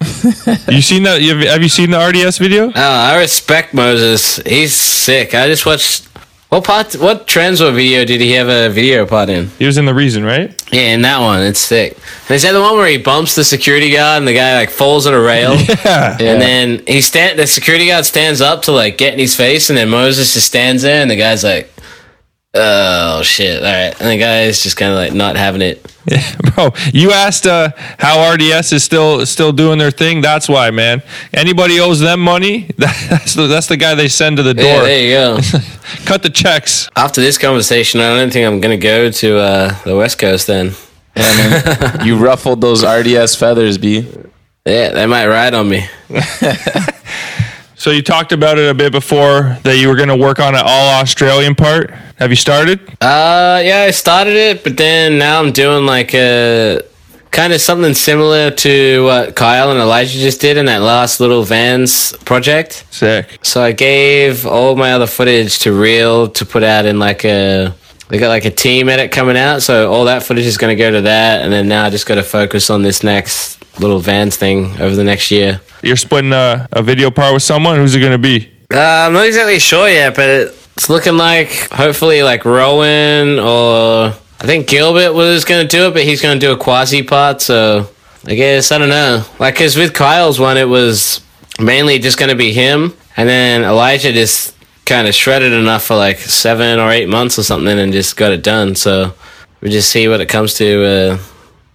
you 0.68 0.80
seen 0.80 1.02
that? 1.02 1.18
You 1.20 1.36
have, 1.36 1.46
have 1.48 1.62
you 1.62 1.68
seen 1.68 1.90
the 1.90 1.98
RDS 1.98 2.38
video? 2.38 2.68
Oh, 2.68 2.72
I 2.74 3.18
respect 3.18 3.74
Moses. 3.74 4.36
He's 4.46 4.74
sick. 4.74 5.34
I 5.34 5.48
just 5.48 5.66
watched 5.66 6.08
What 6.48 6.62
part? 6.62 6.94
What 6.94 7.26
Transworld 7.26 7.74
video 7.74 8.04
did 8.04 8.20
he 8.20 8.32
have 8.32 8.48
a 8.48 8.68
video 8.72 9.04
part 9.04 9.28
in? 9.28 9.48
He 9.58 9.66
was 9.66 9.78
in 9.78 9.84
the 9.84 9.92
reason, 9.94 10.24
right? 10.24 10.54
Yeah, 10.72 10.94
in 10.94 11.02
that 11.02 11.18
one, 11.18 11.42
it's 11.42 11.58
sick. 11.58 11.98
And 12.28 12.36
is 12.36 12.42
that 12.42 12.52
the 12.52 12.60
one 12.60 12.76
where 12.76 12.86
he 12.86 12.98
bumps 12.98 13.34
the 13.34 13.42
security 13.42 13.90
guard 13.90 14.18
and 14.18 14.28
the 14.28 14.32
guy 14.34 14.54
like 14.56 14.70
falls 14.70 15.08
on 15.08 15.14
a 15.14 15.20
rail? 15.20 15.54
Yeah. 15.56 16.16
Yeah. 16.20 16.32
And 16.32 16.40
then 16.40 16.82
he 16.86 17.00
stand 17.00 17.38
the 17.38 17.46
security 17.48 17.88
guard 17.88 18.04
stands 18.04 18.40
up 18.40 18.62
to 18.62 18.72
like 18.72 18.96
get 18.96 19.12
in 19.12 19.18
his 19.18 19.34
face, 19.34 19.70
and 19.70 19.76
then 19.76 19.88
Moses 19.88 20.34
just 20.34 20.46
stands 20.46 20.82
there, 20.82 21.02
and 21.02 21.10
the 21.10 21.16
guy's 21.16 21.42
like, 21.42 21.68
"Oh 22.54 23.22
shit!" 23.22 23.62
All 23.62 23.70
right, 23.72 23.94
and 24.00 24.10
the 24.10 24.18
guy 24.18 24.42
is 24.42 24.62
just 24.62 24.76
kind 24.76 24.92
of 24.92 24.98
like 24.98 25.12
not 25.12 25.36
having 25.36 25.62
it. 25.62 25.84
Yeah, 26.08 26.36
bro. 26.54 26.70
You 26.94 27.10
asked 27.10 27.48
uh, 27.48 27.70
how 27.98 28.30
RDS 28.32 28.72
is 28.72 28.84
still 28.84 29.26
still 29.26 29.50
doing 29.52 29.76
their 29.78 29.90
thing. 29.90 30.20
That's 30.20 30.48
why, 30.48 30.70
man. 30.70 31.02
Anybody 31.34 31.80
owes 31.80 31.98
them 31.98 32.20
money, 32.20 32.70
that's 32.78 33.34
the, 33.34 33.48
that's 33.48 33.66
the 33.66 33.76
guy 33.76 33.96
they 33.96 34.06
send 34.06 34.36
to 34.36 34.44
the 34.44 34.54
door. 34.54 34.64
Yeah, 34.66 34.80
there 34.82 35.00
you 35.00 35.10
go. 35.10 35.38
Cut 36.04 36.22
the 36.22 36.30
checks. 36.30 36.88
After 36.94 37.20
this 37.20 37.38
conversation, 37.38 38.00
I 38.00 38.16
don't 38.16 38.32
think 38.32 38.46
I'm 38.46 38.60
gonna 38.60 38.76
go 38.76 39.10
to 39.10 39.38
uh, 39.38 39.82
the 39.82 39.96
West 39.96 40.18
Coast 40.20 40.46
then. 40.46 40.74
Yeah, 41.16 42.04
you 42.04 42.16
ruffled 42.16 42.60
those 42.60 42.84
RDS 42.84 43.34
feathers, 43.34 43.76
B. 43.76 44.06
Yeah, 44.64 44.90
they 44.90 45.06
might 45.06 45.26
ride 45.26 45.54
on 45.54 45.68
me. 45.68 45.88
So 47.78 47.90
you 47.90 48.00
talked 48.00 48.32
about 48.32 48.58
it 48.58 48.70
a 48.70 48.74
bit 48.74 48.90
before 48.90 49.58
that 49.62 49.76
you 49.76 49.88
were 49.88 49.96
going 49.96 50.08
to 50.08 50.16
work 50.16 50.40
on 50.40 50.54
an 50.54 50.62
all 50.64 51.00
Australian 51.00 51.54
part. 51.54 51.90
Have 52.16 52.30
you 52.30 52.36
started? 52.36 52.80
Uh, 53.02 53.60
yeah, 53.62 53.84
I 53.86 53.90
started 53.90 54.32
it, 54.32 54.64
but 54.64 54.78
then 54.78 55.18
now 55.18 55.40
I'm 55.40 55.52
doing 55.52 55.84
like 55.84 56.14
a 56.14 56.80
kind 57.32 57.52
of 57.52 57.60
something 57.60 57.92
similar 57.92 58.50
to 58.50 59.04
what 59.04 59.36
Kyle 59.36 59.70
and 59.70 59.78
Elijah 59.78 60.18
just 60.18 60.40
did 60.40 60.56
in 60.56 60.64
that 60.66 60.80
last 60.80 61.20
little 61.20 61.42
Vans 61.42 62.16
project. 62.24 62.86
Sick. 62.90 63.38
So 63.42 63.62
I 63.62 63.72
gave 63.72 64.46
all 64.46 64.74
my 64.74 64.94
other 64.94 65.06
footage 65.06 65.58
to 65.60 65.72
Real 65.78 66.30
to 66.30 66.46
put 66.46 66.62
out 66.62 66.86
in 66.86 66.98
like 66.98 67.26
a. 67.26 67.74
They 68.08 68.18
got 68.18 68.28
like 68.28 68.44
a 68.44 68.50
team 68.50 68.88
edit 68.88 69.10
coming 69.10 69.36
out, 69.36 69.62
so 69.62 69.92
all 69.92 70.04
that 70.04 70.22
footage 70.22 70.46
is 70.46 70.56
going 70.56 70.74
to 70.74 70.80
go 70.80 70.92
to 70.92 71.02
that, 71.02 71.42
and 71.42 71.52
then 71.52 71.68
now 71.68 71.84
I 71.84 71.90
just 71.90 72.06
got 72.06 72.14
to 72.14 72.22
focus 72.22 72.70
on 72.70 72.82
this 72.82 73.02
next 73.02 73.58
little 73.80 73.98
Vans 73.98 74.36
thing 74.36 74.80
over 74.80 74.94
the 74.94 75.04
next 75.04 75.30
year. 75.30 75.60
You're 75.86 75.96
splitting 75.96 76.32
a, 76.32 76.68
a 76.72 76.82
video 76.82 77.10
part 77.10 77.32
with 77.32 77.42
someone. 77.42 77.76
Who's 77.76 77.94
it 77.94 78.00
going 78.00 78.12
to 78.12 78.18
be? 78.18 78.50
Uh, 78.72 79.06
I'm 79.06 79.12
not 79.12 79.26
exactly 79.26 79.60
sure 79.60 79.88
yet, 79.88 80.16
but 80.16 80.28
it's 80.28 80.90
looking 80.90 81.16
like 81.16 81.48
hopefully 81.70 82.22
like 82.24 82.44
Rowan 82.44 83.38
or 83.38 84.06
I 84.08 84.46
think 84.46 84.66
Gilbert 84.68 85.14
was 85.14 85.44
going 85.44 85.66
to 85.66 85.68
do 85.68 85.86
it, 85.86 85.94
but 85.94 86.02
he's 86.02 86.20
going 86.20 86.38
to 86.38 86.46
do 86.46 86.52
a 86.52 86.56
quasi 86.56 87.02
part. 87.02 87.40
So 87.40 87.88
I 88.26 88.34
guess 88.34 88.72
I 88.72 88.78
don't 88.78 88.88
know. 88.88 89.24
Like, 89.38 89.54
because 89.54 89.76
with 89.76 89.94
Kyle's 89.94 90.40
one, 90.40 90.56
it 90.56 90.68
was 90.68 91.20
mainly 91.60 91.98
just 92.00 92.18
going 92.18 92.30
to 92.30 92.36
be 92.36 92.52
him, 92.52 92.94
and 93.16 93.28
then 93.28 93.62
Elijah 93.62 94.12
just 94.12 94.56
kind 94.84 95.06
of 95.06 95.14
shredded 95.14 95.52
enough 95.52 95.84
for 95.84 95.96
like 95.96 96.18
seven 96.18 96.78
or 96.80 96.90
eight 96.90 97.08
months 97.08 97.38
or 97.38 97.44
something, 97.44 97.78
and 97.78 97.92
just 97.92 98.16
got 98.16 98.32
it 98.32 98.42
done. 98.42 98.74
So 98.74 99.14
we 99.60 99.70
just 99.70 99.90
see 99.90 100.08
what 100.08 100.20
it 100.20 100.28
comes 100.28 100.54
to 100.54 100.84
uh, 100.84 101.18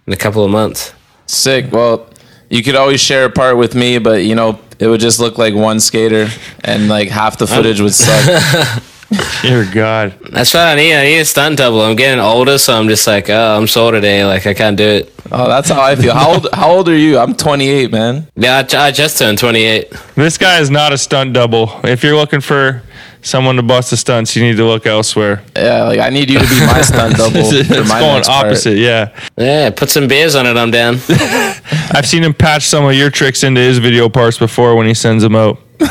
in 0.06 0.14
a 0.14 0.18
couple 0.18 0.44
of 0.44 0.52
months. 0.52 0.94
Sick. 1.26 1.72
Well, 1.72 2.10
you 2.52 2.62
could 2.62 2.76
always 2.76 3.00
share 3.00 3.26
a 3.26 3.30
part 3.30 3.58
with 3.58 3.74
me, 3.76 3.98
but 3.98 4.26
you 4.26 4.36
know, 4.36 4.60
it 4.78 4.88
would 4.88 5.00
just 5.00 5.20
look 5.20 5.38
like 5.38 5.56
one 5.56 5.80
skater 5.80 6.28
and 6.64 6.90
like 6.90 7.08
half 7.08 7.38
the 7.38 7.48
footage 7.48 7.80
would 7.80 7.94
suck. 7.94 8.84
Dear 9.42 9.66
God. 9.72 10.18
That's 10.32 10.54
what 10.54 10.68
I 10.68 10.76
need. 10.76 10.94
I 10.94 11.04
need 11.04 11.20
a 11.20 11.26
stunt 11.26 11.58
double. 11.58 11.82
I'm 11.82 11.96
getting 11.96 12.20
older, 12.20 12.58
so 12.58 12.74
I'm 12.74 12.88
just 12.88 13.08
like, 13.08 13.30
oh, 13.30 13.58
I'm 13.58 13.68
sore 13.68 13.92
today. 13.92 14.26
Like 14.26 14.46
I 14.48 14.54
can't 14.54 14.78
do 14.78 14.86
it. 14.86 15.14
Oh, 15.32 15.48
that's 15.48 15.70
how 15.70 15.82
I 15.82 15.96
feel. 15.96 16.14
How 16.14 16.34
old 16.34 16.48
how 16.52 16.72
old 16.72 16.90
are 16.90 16.98
you? 16.98 17.18
I'm 17.18 17.36
28, 17.36 17.90
man. 17.90 18.28
Yeah, 18.36 18.66
I, 18.70 18.88
I 18.88 18.92
just 18.92 19.18
turned 19.18 19.38
28. 19.38 19.90
This 20.16 20.38
guy 20.38 20.60
is 20.60 20.70
not 20.70 20.92
a 20.92 20.98
stunt 20.98 21.34
double. 21.34 21.72
If 21.86 22.04
you're 22.04 22.18
looking 22.18 22.42
for 22.42 22.84
someone 23.22 23.56
to 23.56 23.64
bust 23.64 23.90
the 23.92 23.98
stunts, 23.98 24.36
you 24.36 24.44
need 24.44 24.58
to 24.58 24.66
look 24.66 24.86
elsewhere. 24.86 25.44
Yeah, 25.56 25.84
like 25.84 26.00
I 26.00 26.10
need 26.10 26.30
you 26.30 26.40
to 26.40 26.48
be 26.48 26.60
my 26.66 26.82
stunt 26.82 27.18
double 27.18 27.38
it's 27.38 27.70
going 27.70 27.88
next 27.88 28.28
part. 28.28 28.46
opposite, 28.46 28.78
yeah. 28.78 29.18
Yeah, 29.38 29.70
put 29.70 29.90
some 29.90 30.08
beers 30.08 30.36
on 30.36 30.46
it. 30.46 30.58
I'm 30.58 30.72
down. 30.72 30.96
I've 31.94 32.08
seen 32.08 32.24
him 32.24 32.34
patch 32.34 32.64
some 32.64 32.86
of 32.86 32.94
your 32.94 33.10
tricks 33.10 33.44
into 33.44 33.62
his 33.62 33.78
video 33.78 34.10
parts 34.10 34.38
before 34.38 34.76
when 34.76 34.88
he 34.88 34.94
sends 34.94 35.24
them 35.24 35.36
out. 35.36 35.58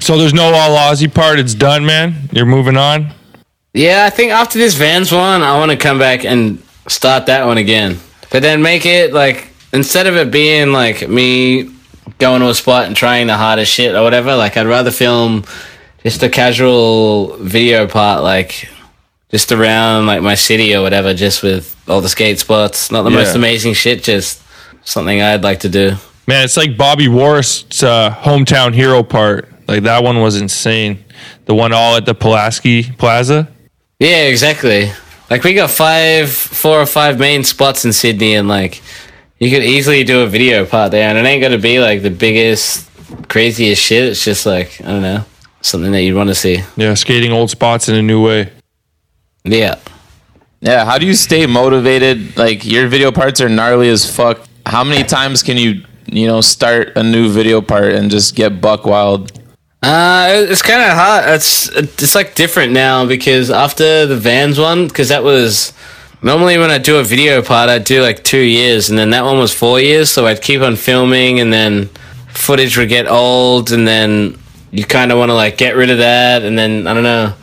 so 0.00 0.18
there's 0.18 0.34
no 0.34 0.52
all 0.52 0.76
Aussie 0.76 1.12
part. 1.12 1.38
It's 1.38 1.54
done, 1.54 1.84
man. 1.84 2.28
You're 2.32 2.46
moving 2.46 2.76
on. 2.76 3.12
yeah, 3.74 4.04
I 4.06 4.10
think 4.10 4.32
after 4.32 4.58
this 4.58 4.74
Vans 4.74 5.12
one, 5.12 5.42
I 5.42 5.56
want 5.58 5.70
to 5.70 5.76
come 5.76 5.98
back 5.98 6.24
and 6.24 6.62
start 6.88 7.26
that 7.26 7.46
one 7.46 7.58
again. 7.58 7.98
But 8.30 8.42
then 8.42 8.62
make 8.62 8.84
it 8.86 9.12
like 9.12 9.48
instead 9.72 10.06
of 10.06 10.16
it 10.16 10.30
being 10.30 10.72
like 10.72 11.08
me 11.08 11.70
going 12.18 12.40
to 12.40 12.48
a 12.48 12.54
spot 12.54 12.86
and 12.86 12.96
trying 12.96 13.26
the 13.26 13.36
hardest 13.36 13.72
shit 13.72 13.94
or 13.94 14.02
whatever. 14.02 14.34
Like 14.34 14.56
I'd 14.56 14.66
rather 14.66 14.90
film 14.90 15.44
just 16.02 16.22
a 16.22 16.28
casual 16.28 17.36
video 17.36 17.86
part, 17.86 18.22
like 18.22 18.68
just 19.30 19.52
around 19.52 20.06
like 20.06 20.22
my 20.22 20.34
city 20.34 20.74
or 20.74 20.82
whatever, 20.82 21.14
just 21.14 21.42
with 21.42 21.76
all 21.88 22.00
the 22.00 22.08
skate 22.08 22.38
spots. 22.38 22.90
Not 22.90 23.02
the 23.02 23.10
most 23.10 23.34
amazing 23.34 23.74
shit, 23.74 24.02
just 24.02 24.42
something 24.84 25.20
I'd 25.20 25.42
like 25.42 25.60
to 25.60 25.68
do. 25.68 25.96
Man, 26.26 26.44
it's 26.44 26.56
like 26.56 26.76
Bobby 26.76 27.08
Worrest' 27.08 27.82
uh, 27.82 28.14
hometown 28.14 28.74
hero 28.74 29.02
part. 29.02 29.48
Like 29.66 29.82
that 29.84 30.02
one 30.02 30.20
was 30.20 30.40
insane. 30.40 31.04
The 31.46 31.54
one 31.54 31.72
all 31.72 31.96
at 31.96 32.06
the 32.06 32.14
Pulaski 32.14 32.84
Plaza. 32.84 33.48
Yeah, 33.98 34.24
exactly. 34.24 34.90
Like 35.30 35.44
we 35.44 35.54
got 35.54 35.70
five, 35.70 36.30
four 36.30 36.80
or 36.80 36.86
five 36.86 37.18
main 37.18 37.44
spots 37.44 37.84
in 37.84 37.92
Sydney, 37.92 38.34
and 38.34 38.48
like 38.48 38.82
you 39.38 39.50
could 39.50 39.62
easily 39.62 40.04
do 40.04 40.22
a 40.22 40.26
video 40.26 40.66
part 40.66 40.90
there, 40.90 41.08
and 41.08 41.18
it 41.18 41.28
ain't 41.28 41.42
gonna 41.42 41.58
be 41.58 41.78
like 41.80 42.02
the 42.02 42.10
biggest, 42.10 42.88
craziest 43.28 43.80
shit. 43.80 44.04
It's 44.04 44.24
just 44.24 44.46
like 44.46 44.80
I 44.80 44.86
don't 44.88 45.02
know, 45.02 45.24
something 45.60 45.92
that 45.92 46.02
you'd 46.02 46.16
want 46.16 46.28
to 46.28 46.34
see. 46.34 46.62
Yeah, 46.76 46.94
skating 46.94 47.32
old 47.32 47.50
spots 47.50 47.88
in 47.88 47.94
a 47.94 48.02
new 48.02 48.24
way. 48.24 48.52
Yeah. 49.44 49.78
Yeah, 50.60 50.84
how 50.84 50.98
do 50.98 51.06
you 51.06 51.14
stay 51.14 51.46
motivated? 51.46 52.36
Like 52.36 52.64
your 52.64 52.88
video 52.88 53.12
parts 53.12 53.40
are 53.40 53.48
gnarly 53.48 53.88
as 53.88 54.10
fuck. 54.10 54.40
How 54.66 54.82
many 54.82 55.04
times 55.04 55.42
can 55.42 55.56
you, 55.56 55.84
you 56.06 56.26
know, 56.26 56.40
start 56.40 56.96
a 56.96 57.02
new 57.02 57.30
video 57.30 57.60
part 57.60 57.92
and 57.92 58.10
just 58.10 58.34
get 58.34 58.60
buck 58.60 58.84
wild? 58.84 59.32
Uh, 59.80 60.30
it's 60.32 60.62
kind 60.62 60.82
of 60.82 60.96
hard. 60.96 61.24
It's 61.28 61.68
it's 61.68 62.14
like 62.16 62.34
different 62.34 62.72
now 62.72 63.06
because 63.06 63.50
after 63.50 64.06
the 64.06 64.16
Vans 64.16 64.58
one, 64.58 64.88
because 64.88 65.10
that 65.10 65.22
was 65.22 65.72
normally 66.22 66.58
when 66.58 66.70
I 66.70 66.78
do 66.78 66.98
a 66.98 67.04
video 67.04 67.42
part, 67.42 67.68
I'd 67.68 67.84
do 67.84 68.02
like 68.02 68.24
two 68.24 68.40
years, 68.40 68.90
and 68.90 68.98
then 68.98 69.10
that 69.10 69.24
one 69.24 69.38
was 69.38 69.52
four 69.52 69.80
years. 69.80 70.10
So 70.10 70.26
I'd 70.26 70.42
keep 70.42 70.60
on 70.60 70.76
filming, 70.76 71.40
and 71.40 71.52
then 71.52 71.86
footage 72.28 72.76
would 72.76 72.88
get 72.88 73.08
old, 73.08 73.72
and 73.72 73.86
then 73.86 74.38
you 74.70 74.84
kind 74.84 75.12
of 75.12 75.18
want 75.18 75.30
to 75.30 75.34
like 75.34 75.56
get 75.56 75.76
rid 75.76 75.90
of 75.90 75.98
that, 75.98 76.42
and 76.42 76.58
then 76.58 76.86
I 76.86 76.94
don't 76.94 77.02
know. 77.02 77.34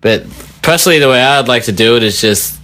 But 0.00 0.24
personally, 0.62 0.98
the 0.98 1.08
way 1.08 1.20
I'd 1.22 1.48
like 1.48 1.64
to 1.64 1.72
do 1.72 1.96
it 1.96 2.02
is 2.02 2.20
just 2.20 2.58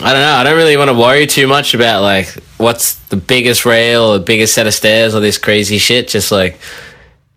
I 0.00 0.12
don't 0.12 0.22
know. 0.22 0.34
I 0.34 0.44
don't 0.44 0.56
really 0.56 0.76
want 0.76 0.90
to 0.90 0.94
worry 0.94 1.26
too 1.26 1.48
much 1.48 1.74
about 1.74 2.02
like 2.02 2.28
what's 2.56 2.94
the 3.06 3.16
biggest 3.16 3.66
rail 3.66 4.04
or 4.04 4.18
the 4.18 4.24
biggest 4.24 4.54
set 4.54 4.66
of 4.66 4.74
stairs 4.74 5.14
or 5.14 5.20
this 5.20 5.38
crazy 5.38 5.78
shit. 5.78 6.08
Just 6.08 6.30
like 6.30 6.58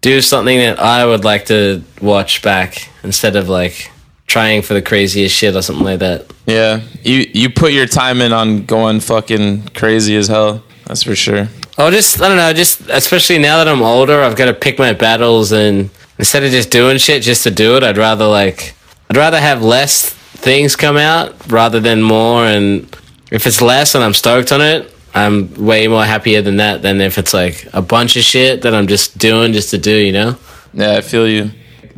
do 0.01 0.21
something 0.21 0.57
that 0.59 0.79
I 0.79 1.05
would 1.05 1.23
like 1.23 1.45
to 1.45 1.83
watch 2.01 2.41
back 2.41 2.89
instead 3.03 3.35
of 3.35 3.49
like 3.49 3.91
trying 4.31 4.61
for 4.61 4.73
the 4.73 4.81
craziest 4.81 5.35
shit 5.35 5.55
or 5.55 5.61
something 5.61 5.83
like 5.83 5.99
that. 5.99 6.31
Yeah, 6.45 6.81
you 7.03 7.29
you 7.33 7.49
put 7.49 7.73
your 7.73 7.85
time 7.85 8.21
in 8.21 8.31
on 8.31 8.65
going 8.65 9.01
fucking 9.01 9.67
crazy 9.75 10.15
as 10.15 10.27
hell. 10.27 10.63
That's 10.85 11.03
for 11.03 11.15
sure. 11.15 11.49
Oh, 11.77 11.91
just 11.91 12.21
I 12.21 12.29
don't 12.29 12.37
know, 12.37 12.53
just 12.53 12.81
especially 12.89 13.39
now 13.39 13.57
that 13.57 13.67
I'm 13.67 13.81
older, 13.81 14.21
I've 14.21 14.37
got 14.37 14.45
to 14.45 14.53
pick 14.53 14.79
my 14.79 14.93
battles 14.93 15.51
and 15.51 15.89
instead 16.17 16.43
of 16.43 16.51
just 16.51 16.71
doing 16.71 16.97
shit 16.97 17.23
just 17.23 17.43
to 17.43 17.51
do 17.51 17.75
it, 17.75 17.83
I'd 17.83 17.97
rather 17.97 18.25
like 18.25 18.73
I'd 19.09 19.17
rather 19.17 19.39
have 19.39 19.61
less 19.61 20.09
things 20.09 20.75
come 20.75 20.97
out 20.97 21.51
rather 21.51 21.79
than 21.79 22.01
more 22.01 22.45
and 22.45 22.87
if 23.31 23.45
it's 23.45 23.61
less 23.61 23.95
and 23.95 24.03
I'm 24.03 24.13
stoked 24.13 24.51
on 24.51 24.61
it, 24.61 24.93
I'm 25.13 25.53
way 25.55 25.87
more 25.87 26.05
happier 26.05 26.41
than 26.41 26.57
that 26.57 26.81
than 26.81 27.01
if 27.01 27.17
it's 27.17 27.33
like 27.33 27.67
a 27.73 27.81
bunch 27.81 28.15
of 28.15 28.23
shit 28.23 28.61
that 28.61 28.73
I'm 28.73 28.87
just 28.87 29.17
doing 29.17 29.51
just 29.51 29.71
to 29.71 29.77
do, 29.77 29.95
you 29.95 30.13
know? 30.13 30.37
Yeah, 30.73 30.97
I 30.97 31.01
feel 31.01 31.27
you. 31.27 31.51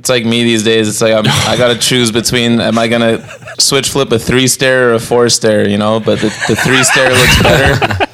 It's 0.03 0.09
like 0.09 0.25
me 0.25 0.43
these 0.43 0.63
days. 0.63 0.89
It's 0.89 0.99
like 0.99 1.13
I'm, 1.13 1.23
I 1.25 1.55
gotta 1.57 1.79
choose 1.79 2.11
between 2.11 2.59
am 2.59 2.77
I 2.77 2.89
gonna 2.89 3.25
switch 3.57 3.87
flip 3.87 4.11
a 4.11 4.19
three 4.19 4.47
stair 4.47 4.89
or 4.89 4.95
a 4.95 4.99
four 4.99 5.29
stair, 5.29 5.65
you 5.69 5.77
know? 5.77 6.01
But 6.01 6.19
the, 6.19 6.27
the 6.49 6.57
three 6.57 6.83
stair 6.83 7.09
looks 7.09 7.41
better. 7.41 8.07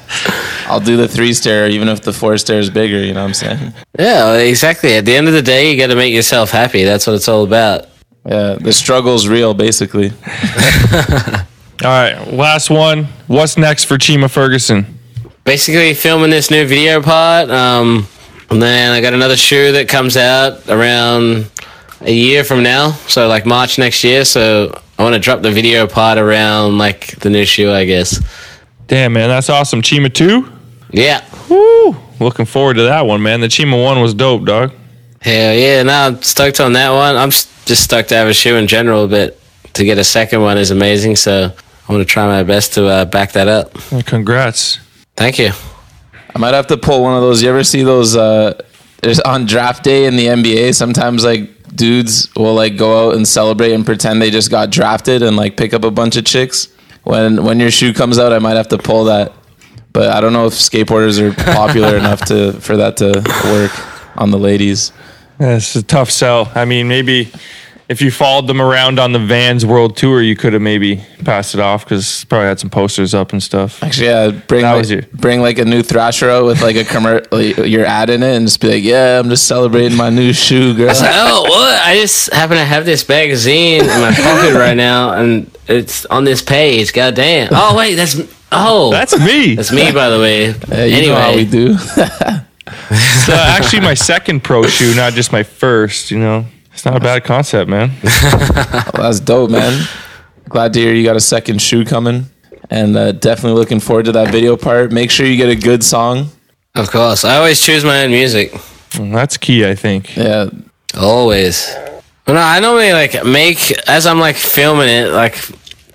I'll 0.70 0.78
do 0.78 0.96
the 0.96 1.08
three 1.08 1.32
stair 1.32 1.68
even 1.68 1.88
if 1.88 2.02
the 2.02 2.12
four 2.12 2.38
stair 2.38 2.60
is 2.60 2.70
bigger. 2.70 3.02
You 3.02 3.12
know 3.12 3.22
what 3.22 3.28
I'm 3.30 3.34
saying? 3.34 3.72
Yeah, 3.98 4.34
exactly. 4.36 4.94
At 4.94 5.04
the 5.04 5.16
end 5.16 5.26
of 5.26 5.34
the 5.34 5.42
day, 5.42 5.72
you 5.72 5.76
got 5.76 5.88
to 5.88 5.96
make 5.96 6.14
yourself 6.14 6.52
happy. 6.52 6.84
That's 6.84 7.08
what 7.08 7.16
it's 7.16 7.26
all 7.26 7.42
about. 7.42 7.88
Yeah, 8.24 8.54
the 8.54 8.72
struggle's 8.72 9.26
real, 9.26 9.52
basically. 9.52 10.10
All 11.82 11.88
right, 11.88 12.32
last 12.32 12.70
one. 12.70 13.06
What's 13.26 13.56
next 13.56 13.86
for 13.86 13.96
Chima 13.96 14.30
Ferguson? 14.30 15.00
basically 15.44 15.94
filming 15.94 16.30
this 16.30 16.50
new 16.50 16.64
video 16.66 17.02
part. 17.02 17.50
Um, 17.50 18.06
and 18.50 18.62
then 18.62 18.92
I 18.92 19.00
got 19.00 19.14
another 19.14 19.36
shoe 19.36 19.72
that 19.72 19.88
comes 19.88 20.16
out 20.16 20.68
around 20.68 21.50
a 22.00 22.12
year 22.12 22.44
from 22.44 22.62
now, 22.62 22.92
so 23.08 23.28
like 23.28 23.46
March 23.46 23.78
next 23.78 24.02
year. 24.04 24.24
So 24.24 24.80
I 24.98 25.02
want 25.02 25.14
to 25.14 25.20
drop 25.20 25.42
the 25.42 25.50
video 25.50 25.86
part 25.86 26.18
around 26.18 26.78
like 26.78 27.18
the 27.20 27.30
new 27.30 27.44
shoe, 27.44 27.70
I 27.70 27.84
guess. 27.84 28.20
Damn, 28.86 29.12
man, 29.12 29.28
that's 29.28 29.48
awesome. 29.48 29.82
Chima 29.82 30.12
2? 30.12 30.50
Yeah, 30.92 31.24
Woo! 31.48 31.96
Looking 32.18 32.44
forward 32.46 32.74
to 32.74 32.82
that 32.84 33.06
one, 33.06 33.22
man. 33.22 33.40
The 33.40 33.48
Chima 33.48 33.82
1 33.82 34.00
was 34.00 34.14
dope, 34.14 34.44
dog. 34.44 34.72
Hell 35.20 35.54
yeah! 35.54 35.82
No, 35.82 35.92
I'm 35.92 36.22
stoked 36.22 36.60
on 36.60 36.72
that 36.72 36.90
one. 36.90 37.16
I'm 37.16 37.30
just 37.30 37.84
stoked 37.84 38.08
to 38.08 38.14
have 38.16 38.28
a 38.28 38.34
shoe 38.34 38.56
in 38.56 38.66
general, 38.66 39.06
but 39.06 39.38
to 39.74 39.84
get 39.84 39.98
a 39.98 40.04
second 40.04 40.40
one 40.40 40.56
is 40.56 40.70
amazing. 40.70 41.16
So 41.16 41.44
I'm 41.44 41.86
gonna 41.94 42.04
try 42.04 42.26
my 42.26 42.42
best 42.42 42.74
to 42.74 42.86
uh, 42.86 43.04
back 43.04 43.32
that 43.32 43.46
up. 43.46 43.74
Congrats. 44.06 44.78
Thank 45.16 45.38
you. 45.38 45.50
I 46.34 46.38
might 46.38 46.54
have 46.54 46.68
to 46.68 46.76
pull 46.76 47.02
one 47.02 47.14
of 47.14 47.20
those. 47.20 47.42
You 47.42 47.50
ever 47.50 47.64
see 47.64 47.82
those? 47.82 48.16
Uh, 48.16 48.60
there's 49.02 49.20
on 49.20 49.44
draft 49.44 49.84
day 49.84 50.06
in 50.06 50.16
the 50.16 50.26
NBA. 50.26 50.74
Sometimes 50.74 51.24
like 51.24 51.50
dudes 51.74 52.28
will 52.34 52.54
like 52.54 52.76
go 52.76 53.08
out 53.08 53.16
and 53.16 53.26
celebrate 53.26 53.72
and 53.72 53.84
pretend 53.84 54.20
they 54.20 54.30
just 54.30 54.50
got 54.50 54.70
drafted 54.70 55.22
and 55.22 55.36
like 55.36 55.56
pick 55.56 55.72
up 55.72 55.84
a 55.84 55.90
bunch 55.90 56.16
of 56.16 56.24
chicks. 56.24 56.68
When 57.04 57.44
when 57.44 57.60
your 57.60 57.70
shoe 57.70 57.92
comes 57.92 58.18
out, 58.18 58.32
I 58.32 58.38
might 58.38 58.56
have 58.56 58.68
to 58.68 58.78
pull 58.78 59.04
that. 59.04 59.32
But 59.92 60.10
I 60.10 60.20
don't 60.20 60.32
know 60.32 60.46
if 60.46 60.54
skateboarders 60.54 61.20
are 61.20 61.32
popular 61.54 61.96
enough 61.96 62.24
to 62.26 62.52
for 62.54 62.76
that 62.76 62.96
to 62.98 63.22
work 63.50 64.18
on 64.18 64.30
the 64.30 64.38
ladies. 64.38 64.92
It's 65.38 65.74
a 65.74 65.82
tough 65.82 66.10
sell. 66.10 66.52
I 66.54 66.66
mean, 66.66 66.86
maybe 66.86 67.32
if 67.90 68.00
you 68.00 68.12
followed 68.12 68.46
them 68.46 68.62
around 68.62 69.00
on 69.00 69.10
the 69.10 69.18
Vans 69.18 69.66
World 69.66 69.96
Tour, 69.96 70.22
you 70.22 70.36
could 70.36 70.52
have 70.52 70.62
maybe 70.62 71.02
passed 71.24 71.54
it 71.54 71.60
off 71.60 71.84
because 71.84 72.24
probably 72.26 72.46
had 72.46 72.60
some 72.60 72.70
posters 72.70 73.14
up 73.14 73.32
and 73.32 73.42
stuff. 73.42 73.82
Actually, 73.82 74.06
yeah, 74.06 74.30
bring 74.30 74.62
That 74.62 74.72
like, 74.74 74.78
was 74.78 74.90
you. 74.92 75.02
bring 75.12 75.40
like 75.40 75.58
a 75.58 75.64
new 75.64 75.82
Thrasher 75.82 76.30
out 76.30 76.44
with 76.44 76.62
like 76.62 76.76
a 76.76 76.84
commer- 76.84 77.26
like, 77.32 77.68
your 77.68 77.84
ad 77.84 78.08
in 78.08 78.22
it, 78.22 78.36
and 78.36 78.46
just 78.46 78.60
be 78.60 78.68
like, 78.68 78.84
"Yeah, 78.84 79.18
I'm 79.18 79.28
just 79.28 79.48
celebrating 79.48 79.98
my 79.98 80.08
new 80.08 80.32
shoe, 80.32 80.72
girl." 80.76 80.92
oh, 80.94 81.42
what? 81.42 81.82
I 81.82 81.96
just 81.96 82.32
happen 82.32 82.56
to 82.58 82.64
have 82.64 82.84
this 82.84 83.06
magazine 83.08 83.80
in 83.82 83.88
my 84.00 84.12
pocket 84.14 84.54
right 84.54 84.76
now, 84.76 85.14
and 85.14 85.50
it's 85.66 86.06
on 86.06 86.22
this 86.22 86.42
page. 86.42 86.92
God 86.92 87.16
damn. 87.16 87.48
Oh 87.50 87.76
wait, 87.76 87.96
that's 87.96 88.20
oh, 88.52 88.92
That's 88.92 89.18
me. 89.18 89.56
that's 89.56 89.72
me, 89.72 89.90
by 89.90 90.10
the 90.10 90.20
way. 90.20 90.54
Yeah, 90.68 90.84
you 90.84 91.08
know 91.08 91.16
how 91.16 91.34
we 91.34 91.44
do. 91.44 91.76
It's 92.92 93.28
uh, 93.28 93.32
actually 93.48 93.80
my 93.80 93.94
second 93.94 94.42
pro 94.44 94.62
shoe, 94.64 94.94
not 94.94 95.12
just 95.14 95.32
my 95.32 95.42
first. 95.42 96.10
You 96.12 96.18
know, 96.18 96.46
it's 96.80 96.86
not 96.86 96.96
a 96.96 97.00
bad 97.00 97.24
concept, 97.24 97.68
man. 97.68 97.90
Well, 98.94 99.02
that's 99.10 99.20
dope, 99.20 99.50
man. 99.50 99.86
Glad 100.48 100.72
to 100.72 100.80
hear 100.80 100.94
you 100.94 101.04
got 101.04 101.14
a 101.14 101.20
second 101.20 101.60
shoe 101.60 101.84
coming, 101.84 102.24
and 102.70 102.96
uh, 102.96 103.12
definitely 103.12 103.58
looking 103.58 103.80
forward 103.80 104.06
to 104.06 104.12
that 104.12 104.32
video 104.32 104.56
part. 104.56 104.90
Make 104.90 105.10
sure 105.10 105.26
you 105.26 105.36
get 105.36 105.50
a 105.50 105.56
good 105.56 105.84
song. 105.84 106.30
of 106.74 106.90
course, 106.90 107.22
I 107.22 107.36
always 107.36 107.60
choose 107.60 107.84
my 107.84 108.04
own 108.04 108.10
music. 108.10 108.54
That's 108.98 109.36
key, 109.36 109.66
I 109.66 109.74
think. 109.74 110.16
Yeah, 110.16 110.48
Always. 110.98 111.70
Well, 112.26 112.36
no, 112.36 112.40
I 112.40 112.60
normally 112.60 112.94
like 112.94 113.26
make 113.26 113.72
as 113.86 114.06
I'm 114.06 114.18
like 114.18 114.36
filming 114.36 114.88
it, 114.88 115.12
like 115.12 115.36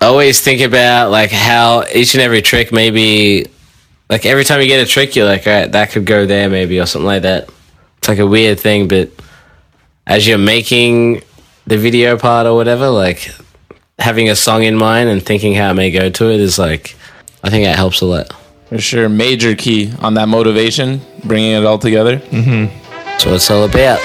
always 0.00 0.40
think 0.40 0.60
about 0.60 1.10
like 1.10 1.32
how 1.32 1.84
each 1.92 2.14
and 2.14 2.22
every 2.22 2.42
trick 2.42 2.70
maybe 2.70 3.46
like 4.08 4.24
every 4.24 4.44
time 4.44 4.60
you 4.60 4.68
get 4.68 4.86
a 4.86 4.88
trick 4.88 5.16
you're 5.16 5.26
like, 5.26 5.48
all 5.48 5.52
right, 5.52 5.72
that 5.72 5.90
could 5.90 6.04
go 6.04 6.26
there 6.26 6.48
maybe 6.48 6.78
or 6.78 6.86
something 6.86 7.06
like 7.06 7.22
that. 7.22 7.50
It's 7.98 8.08
like 8.08 8.20
a 8.20 8.26
weird 8.26 8.60
thing, 8.60 8.86
but 8.86 9.10
as 10.06 10.26
you're 10.26 10.38
making 10.38 11.22
the 11.66 11.76
video 11.76 12.16
part 12.16 12.46
or 12.46 12.54
whatever, 12.54 12.88
like 12.88 13.30
having 13.98 14.28
a 14.28 14.36
song 14.36 14.62
in 14.62 14.76
mind 14.76 15.08
and 15.08 15.24
thinking 15.24 15.54
how 15.54 15.70
it 15.70 15.74
may 15.74 15.90
go 15.90 16.10
to 16.10 16.30
it 16.30 16.40
is 16.40 16.58
like 16.58 16.96
I 17.42 17.50
think 17.50 17.64
that 17.64 17.76
helps 17.76 18.00
a 18.00 18.06
lot. 18.06 18.32
for 18.68 18.78
sure. 18.78 19.08
Major 19.08 19.54
key 19.54 19.92
on 20.00 20.14
that 20.14 20.28
motivation, 20.28 21.00
bringing 21.24 21.52
it 21.52 21.64
all 21.64 21.78
together. 21.78 22.18
Mm-hmm. 22.18 22.66
That's 23.04 23.26
what 23.26 23.34
it's 23.34 23.50
all 23.50 23.64
about. 23.64 24.00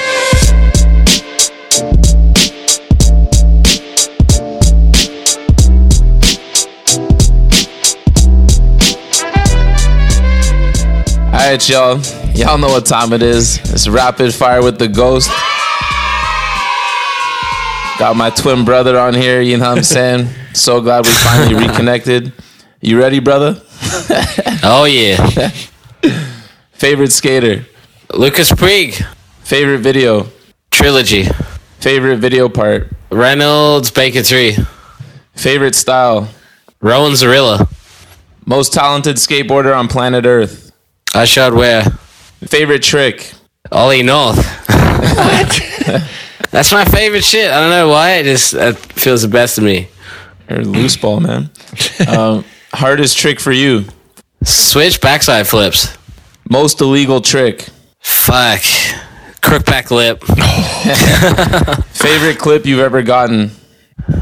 All 11.33 11.37
right, 11.47 11.69
y'all. 11.69 11.99
Y'all 12.35 12.57
know 12.57 12.67
what 12.67 12.85
time 12.85 13.13
it 13.13 13.21
is. 13.23 13.57
It's 13.71 13.87
rapid 13.87 14.33
fire 14.33 14.61
with 14.61 14.77
the 14.77 14.87
ghost. 14.87 15.29
Got 18.01 18.15
my 18.15 18.31
twin 18.31 18.65
brother 18.65 18.97
on 18.97 19.13
here. 19.13 19.41
You 19.41 19.57
know 19.57 19.69
what 19.69 19.77
I'm 19.77 19.83
saying? 19.83 20.27
So 20.55 20.81
glad 20.81 21.05
we 21.05 21.11
finally 21.11 21.67
reconnected. 21.67 22.33
You 22.81 22.97
ready, 22.99 23.19
brother? 23.19 23.61
Oh 24.63 24.85
yeah. 24.85 25.49
Favorite 26.71 27.11
skater. 27.11 27.63
Lucas 28.11 28.51
Puig, 28.51 29.05
Favorite 29.43 29.81
video. 29.81 30.29
trilogy. 30.71 31.27
Favorite 31.79 32.17
video 32.17 32.49
part. 32.49 32.89
Reynolds 33.11 33.91
Baker 33.91 34.23
3. 34.23 34.57
Favorite 35.35 35.75
style. 35.75 36.27
Rowan 36.81 37.11
Zorilla. 37.11 37.71
Most 38.47 38.73
talented 38.73 39.17
skateboarder 39.17 39.77
on 39.77 39.87
planet 39.87 40.25
Earth. 40.25 40.71
Ishod 41.13 41.55
Wair? 41.55 41.83
Favorite 42.47 42.81
trick. 42.81 43.31
Ollie 43.71 44.01
North. 44.01 44.39
That's 46.51 46.71
my 46.71 46.85
favorite 46.85 47.23
shit. 47.23 47.49
I 47.49 47.59
don't 47.59 47.69
know 47.69 47.89
why. 47.89 48.15
It 48.15 48.23
just 48.23 48.53
it 48.53 48.75
feels 48.77 49.21
the 49.21 49.27
best 49.27 49.55
to 49.55 49.61
me. 49.61 49.87
Or 50.49 50.57
loose 50.63 50.97
ball, 50.97 51.19
man. 51.21 51.49
Um, 52.07 52.43
hardest 52.73 53.17
trick 53.17 53.39
for 53.39 53.51
you. 53.53 53.85
Switch 54.43 54.99
backside 54.99 55.47
flips. 55.47 55.97
Most 56.49 56.81
illegal 56.81 57.21
trick. 57.21 57.67
Fuck. 57.99 58.61
Crook 59.41 59.65
back 59.65 59.91
lip. 59.91 60.23
Favorite 61.93 62.37
clip 62.37 62.65
you've 62.65 62.79
ever 62.79 63.01
gotten. 63.01 63.51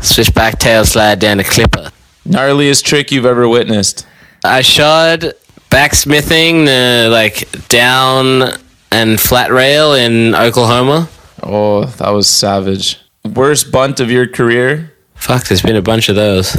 Switch 0.02 0.34
back 0.34 0.60
tail 0.60 0.86
slide 0.86 1.20
down 1.20 1.38
the 1.38 1.44
clipper. 1.44 1.92
Gnarliest 2.28 2.84
trick 2.84 3.12
you've 3.12 3.26
ever 3.26 3.48
witnessed. 3.50 4.06
Ishod 4.44 5.34
backsmithing 5.70 6.66
the 6.66 7.10
like 7.12 7.50
down 7.68 8.54
and 8.92 9.20
flat 9.20 9.52
rail 9.52 9.94
in 9.94 10.36
Oklahoma. 10.36 11.10
Oh, 11.44 11.86
that 11.86 12.10
was 12.10 12.28
savage. 12.28 13.00
Worst 13.26 13.72
bunt 13.72 14.00
of 14.00 14.10
your 14.10 14.28
career. 14.28 14.94
Fuck, 15.16 15.46
there's 15.46 15.62
been 15.62 15.76
a 15.76 15.82
bunch 15.82 16.10
of 16.10 16.16
those. 16.16 16.58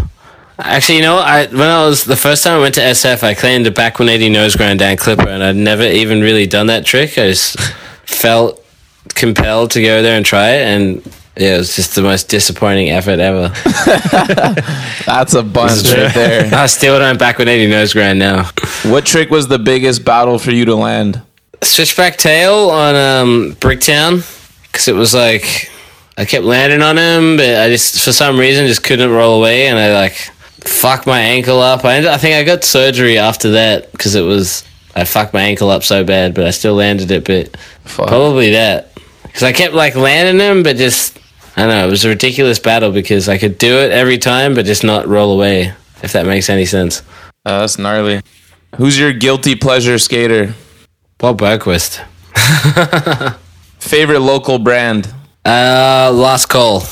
Actually, 0.59 0.97
you 0.97 1.03
know. 1.03 1.19
I 1.19 1.47
when 1.47 1.69
I 1.69 1.87
was 1.87 2.05
the 2.05 2.17
first 2.17 2.45
time 2.45 2.59
I 2.59 2.61
went 2.61 2.75
to 2.75 2.83
SF, 2.83 3.23
I 3.23 3.35
claimed 3.35 3.67
a 3.67 3.71
back 3.71 3.99
180 3.99 4.31
nose 4.33 4.57
grind 4.57 4.79
down 4.79 4.97
clipper, 4.97 5.29
and 5.29 5.43
I'd 5.43 5.57
never 5.57 5.85
even 5.85 6.21
really 6.21 6.47
done 6.47 6.67
that 6.67 6.85
trick. 6.85 7.17
I 7.17 7.29
just 7.29 7.59
felt 8.05 8.63
compelled 9.15 9.71
to 9.73 9.83
go 9.83 10.03
there 10.03 10.17
and 10.17 10.27
try 10.27 10.51
it, 10.51 10.63
and 10.63 11.15
yeah, 11.37 11.55
it 11.55 11.59
was 11.59 11.77
just 11.77 11.95
the 11.95 12.03
most 12.03 12.29
disappointing 12.29 12.91
effort 12.91 13.19
ever. 13.19 13.49
That's 15.07 15.33
a 15.35 15.43
bunt 15.43 15.83
right 15.85 16.13
there. 16.13 16.55
I 16.55 16.67
still 16.67 16.99
don't 16.99 17.19
back 17.19 17.39
180 17.39 17.71
nose 17.71 17.95
grind 17.95 18.19
now. 18.19 18.51
What 18.85 19.07
trick 19.07 19.31
was 19.31 19.49
the 19.49 19.59
biggest 19.59 20.05
battle 20.05 20.39
for 20.39 20.51
you 20.51 20.67
to 20.67 20.75
land? 20.75 21.23
Switchback 21.63 22.19
tail 22.19 22.71
on 22.71 22.95
um, 22.95 23.57
Bricktown, 23.57 24.21
because 24.71 24.89
it 24.89 24.95
was 24.95 25.15
like 25.15 25.71
I 26.17 26.25
kept 26.25 26.45
landing 26.45 26.83
on 26.83 26.99
him, 26.99 27.37
but 27.37 27.61
I 27.61 27.69
just 27.69 28.05
for 28.05 28.13
some 28.13 28.39
reason 28.39 28.67
just 28.67 28.85
couldn't 28.85 29.11
roll 29.11 29.39
away, 29.39 29.69
and 29.69 29.79
I 29.79 29.93
like 29.95 30.15
fucked 30.61 31.07
my 31.07 31.21
ankle 31.21 31.61
up. 31.61 31.85
I, 31.85 31.97
ended, 31.97 32.11
I 32.11 32.19
think 32.19 32.37
I 32.37 32.45
got 32.45 32.65
surgery 32.65 33.19
after 33.19 33.53
that 33.53 33.91
because 33.93 34.15
it 34.15 34.23
was 34.23 34.65
I 34.95 35.05
fucked 35.05 35.33
my 35.33 35.41
ankle 35.41 35.71
up 35.71 35.83
so 35.83 36.05
bad, 36.05 36.35
but 36.35 36.45
I 36.45 36.51
still 36.51 36.75
landed 36.75 37.11
it. 37.11 37.25
But 37.25 37.57
Fuck. 37.85 38.09
probably 38.09 38.51
that 38.53 38.93
because 39.23 39.43
I 39.43 39.53
kept 39.53 39.75
like 39.75 39.95
landing 39.95 40.45
him, 40.45 40.63
but 40.63 40.77
just 40.77 41.19
I 41.57 41.63
don't 41.63 41.71
know. 41.71 41.87
It 41.87 41.91
was 41.91 42.05
a 42.05 42.09
ridiculous 42.09 42.59
battle 42.59 42.93
because 42.93 43.29
I 43.29 43.39
could 43.39 43.59
do 43.59 43.79
it 43.79 43.91
every 43.91 44.19
time, 44.19 44.55
but 44.55 44.67
just 44.67 44.85
not 44.85 45.07
roll 45.07 45.33
away. 45.33 45.75
If 46.03 46.13
that 46.13 46.27
makes 46.27 46.49
any 46.49 46.65
sense. 46.65 47.03
Uh, 47.45 47.61
that's 47.61 47.79
gnarly. 47.79 48.23
Who's 48.77 48.99
your 48.99 49.13
guilty 49.13 49.55
pleasure 49.55 49.99
skater? 49.99 50.55
Bob 51.19 51.39
Burnquist. 51.39 52.05
Favorite 53.81 54.21
local 54.21 54.59
brand? 54.59 55.13
Uh, 55.45 56.13
Last 56.15 56.47
Call 56.47 56.83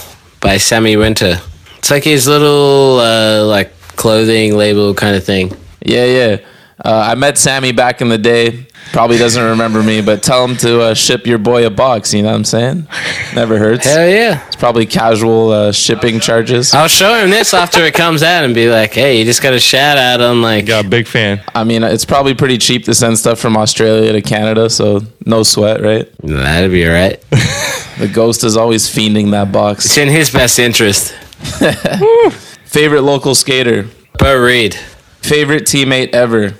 by 0.40 0.56
Sammy 0.56 0.96
Winter. 0.96 1.40
It's 1.76 1.90
like 1.90 2.02
his 2.02 2.26
little 2.26 2.98
uh, 2.98 3.44
like 3.44 3.72
clothing 3.96 4.56
label 4.56 4.94
kind 4.94 5.14
of 5.14 5.22
thing. 5.22 5.52
Yeah, 5.80 6.04
yeah. 6.06 6.36
Uh, 6.84 7.08
I 7.12 7.14
met 7.14 7.38
Sammy 7.38 7.72
back 7.72 8.00
in 8.00 8.08
the 8.08 8.18
day. 8.18 8.66
Probably 8.92 9.18
doesn't 9.18 9.42
remember 9.42 9.82
me, 9.82 10.00
but 10.00 10.22
tell 10.22 10.44
him 10.44 10.56
to 10.58 10.80
uh, 10.80 10.94
ship 10.94 11.26
your 11.26 11.38
boy 11.38 11.66
a 11.66 11.70
box. 11.70 12.14
You 12.14 12.22
know 12.22 12.30
what 12.30 12.36
I'm 12.36 12.44
saying? 12.44 12.88
Never 13.34 13.58
hurts. 13.58 13.84
Hell 13.84 14.08
yeah! 14.08 14.46
It's 14.46 14.56
probably 14.56 14.86
casual 14.86 15.50
uh, 15.50 15.72
shipping 15.72 16.20
charges. 16.20 16.72
I'll 16.74 16.88
show 16.88 17.14
him 17.14 17.30
this 17.30 17.52
after 17.52 17.84
it 17.84 17.94
comes 17.94 18.22
out 18.22 18.44
and 18.44 18.54
be 18.54 18.68
like, 18.70 18.94
"Hey, 18.94 19.18
you 19.18 19.24
just 19.24 19.42
got 19.42 19.52
a 19.52 19.60
shout 19.60 19.98
out 19.98 20.20
on 20.20 20.40
like." 20.42 20.66
Got 20.66 20.86
a 20.86 20.88
big 20.88 21.06
fan. 21.06 21.42
I 21.54 21.64
mean, 21.64 21.82
it's 21.84 22.04
probably 22.04 22.34
pretty 22.34 22.58
cheap 22.58 22.84
to 22.84 22.94
send 22.94 23.18
stuff 23.18 23.38
from 23.38 23.56
Australia 23.56 24.12
to 24.12 24.22
Canada, 24.22 24.70
so 24.70 25.02
no 25.26 25.42
sweat, 25.42 25.82
right? 25.82 26.10
That'd 26.22 26.70
be 26.70 26.86
alright. 26.86 27.22
The 27.98 28.06
ghost 28.06 28.44
is 28.44 28.56
always 28.56 28.88
fiending 28.88 29.32
that 29.32 29.50
box. 29.50 29.84
It's 29.84 29.98
in 29.98 30.06
his 30.08 30.30
best 30.30 30.60
interest. 30.60 31.12
Favorite 32.64 33.02
local 33.02 33.34
skater? 33.34 33.88
Bo 34.20 34.40
Reed, 34.40 34.76
Favorite 35.20 35.64
teammate 35.64 36.10
ever? 36.10 36.54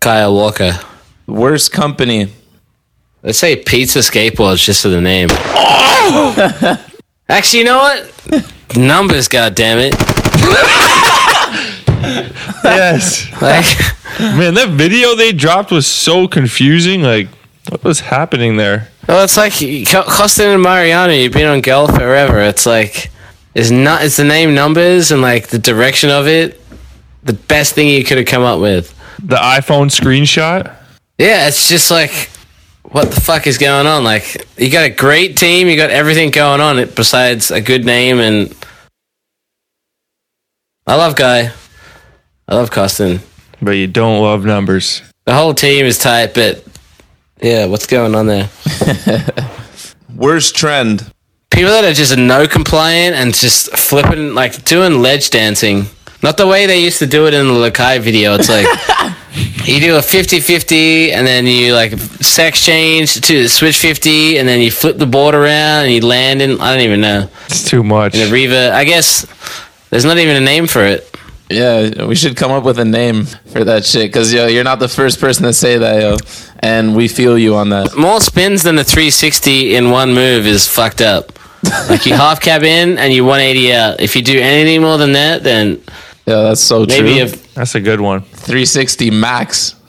Kyle 0.00 0.34
Walker. 0.34 0.72
Worst 1.30 1.72
company? 1.72 2.28
Let's 3.22 3.38
say 3.38 3.56
Pizza 3.56 4.00
Skateboards 4.00 4.64
just 4.64 4.82
for 4.82 4.88
the 4.88 5.00
name. 5.00 5.28
Oh! 5.30 6.86
Actually, 7.28 7.60
you 7.60 7.64
know 7.66 7.78
what? 7.78 8.76
Numbers, 8.76 9.28
goddammit. 9.28 9.94
Yes. 12.62 13.30
Like, 13.40 13.64
Man, 14.18 14.54
that 14.54 14.70
video 14.70 15.14
they 15.14 15.32
dropped 15.32 15.70
was 15.70 15.86
so 15.86 16.26
confusing. 16.28 17.02
Like, 17.02 17.28
What 17.68 17.82
was 17.84 18.00
happening 18.00 18.56
there? 18.56 18.88
Well, 19.08 19.24
it's 19.24 19.36
like 19.36 19.52
Koston 19.52 20.54
and 20.54 20.62
Mariano. 20.62 21.12
You've 21.12 21.32
been 21.32 21.46
on 21.46 21.60
golf 21.60 21.94
forever. 21.94 22.40
It's 22.40 22.66
like 22.66 23.10
it's 23.54 23.70
not. 23.70 24.02
It's 24.04 24.16
the 24.16 24.24
name, 24.24 24.54
numbers, 24.54 25.10
and 25.10 25.22
like 25.22 25.48
the 25.48 25.58
direction 25.58 26.10
of 26.10 26.26
it. 26.26 26.60
The 27.22 27.32
best 27.32 27.74
thing 27.74 27.88
you 27.88 28.04
could 28.04 28.18
have 28.18 28.26
come 28.26 28.42
up 28.42 28.60
with. 28.60 28.94
The 29.22 29.36
iPhone 29.36 29.86
screenshot? 29.90 30.74
Yeah, 31.20 31.48
it's 31.48 31.68
just 31.68 31.90
like, 31.90 32.30
what 32.82 33.10
the 33.10 33.20
fuck 33.20 33.46
is 33.46 33.58
going 33.58 33.86
on? 33.86 34.04
Like, 34.04 34.46
you 34.56 34.70
got 34.70 34.86
a 34.86 34.90
great 34.90 35.36
team. 35.36 35.68
You 35.68 35.76
got 35.76 35.90
everything 35.90 36.30
going 36.30 36.62
on. 36.62 36.78
It 36.78 36.96
besides 36.96 37.50
a 37.50 37.60
good 37.60 37.84
name, 37.84 38.20
and 38.20 38.56
I 40.86 40.94
love 40.94 41.16
Guy. 41.16 41.52
I 42.48 42.54
love 42.54 42.70
Koston. 42.70 43.20
But 43.60 43.72
you 43.72 43.86
don't 43.86 44.22
love 44.22 44.46
numbers. 44.46 45.02
The 45.26 45.34
whole 45.34 45.52
team 45.52 45.84
is 45.84 45.98
tight, 45.98 46.32
but 46.32 46.64
yeah, 47.42 47.66
what's 47.66 47.86
going 47.86 48.14
on 48.14 48.26
there? 48.26 48.48
Worst 50.16 50.56
trend. 50.56 51.12
People 51.50 51.72
that 51.72 51.84
are 51.84 51.92
just 51.92 52.16
no 52.16 52.46
compliant 52.46 53.14
and 53.14 53.34
just 53.34 53.76
flipping, 53.76 54.32
like 54.32 54.64
doing 54.64 55.02
ledge 55.02 55.28
dancing. 55.28 55.84
Not 56.22 56.38
the 56.38 56.46
way 56.46 56.64
they 56.64 56.82
used 56.82 57.00
to 57.00 57.06
do 57.06 57.26
it 57.26 57.34
in 57.34 57.46
the 57.46 57.52
Lakai 57.52 58.00
video. 58.00 58.36
It's 58.36 58.48
like 58.48 58.66
you 59.66 59.80
do 59.80 59.96
a 59.96 60.02
50 60.02 60.40
50 60.40 61.12
and 61.12 61.26
then 61.26 61.46
you 61.46 61.74
like 61.74 61.92
sex 61.98 62.64
change 62.64 63.20
to 63.22 63.48
switch 63.48 63.78
50 63.78 64.38
and 64.38 64.48
then 64.48 64.60
you 64.60 64.70
flip 64.70 64.96
the 64.98 65.06
board 65.06 65.34
around 65.34 65.84
and 65.84 65.92
you 65.92 66.00
land 66.06 66.40
in, 66.42 66.60
I 66.60 66.72
don't 66.72 66.84
even 66.84 67.00
know. 67.00 67.28
It's 67.46 67.68
too 67.68 67.82
much. 67.82 68.14
In 68.14 68.28
a 68.28 68.30
Riva. 68.32 68.72
I 68.74 68.84
guess 68.84 69.26
there's 69.90 70.04
not 70.04 70.18
even 70.18 70.36
a 70.36 70.40
name 70.40 70.66
for 70.66 70.84
it. 70.84 71.06
Yeah, 71.48 72.04
we 72.04 72.14
should 72.14 72.36
come 72.36 72.52
up 72.52 72.62
with 72.62 72.78
a 72.78 72.84
name 72.84 73.24
for 73.24 73.64
that 73.64 73.84
shit 73.84 74.08
because 74.08 74.32
yo, 74.32 74.46
you're 74.46 74.62
not 74.64 74.78
the 74.78 74.88
first 74.88 75.18
person 75.20 75.44
to 75.44 75.52
say 75.52 75.78
that, 75.78 76.00
yo, 76.00 76.16
and 76.60 76.94
we 76.94 77.08
feel 77.08 77.36
you 77.36 77.56
on 77.56 77.70
that. 77.70 77.96
More 77.96 78.20
spins 78.20 78.62
than 78.62 78.76
the 78.76 78.84
360 78.84 79.74
in 79.74 79.90
one 79.90 80.14
move 80.14 80.46
is 80.46 80.68
fucked 80.68 81.00
up. 81.00 81.32
like 81.90 82.06
you 82.06 82.14
half 82.14 82.40
cab 82.40 82.62
in 82.62 82.98
and 82.98 83.12
you 83.12 83.24
180 83.24 83.72
out. 83.74 84.00
If 84.00 84.14
you 84.16 84.22
do 84.22 84.38
anything 84.40 84.80
more 84.82 84.96
than 84.96 85.12
that, 85.12 85.42
then 85.42 85.82
Yeah, 86.24 86.42
that's 86.42 86.60
so 86.60 86.84
maybe 86.86 87.14
true. 87.18 87.24
a 87.24 87.49
That's 87.60 87.74
a 87.74 87.80
good 87.80 88.00
one. 88.00 88.22
360 88.22 89.10
max. 89.10 89.74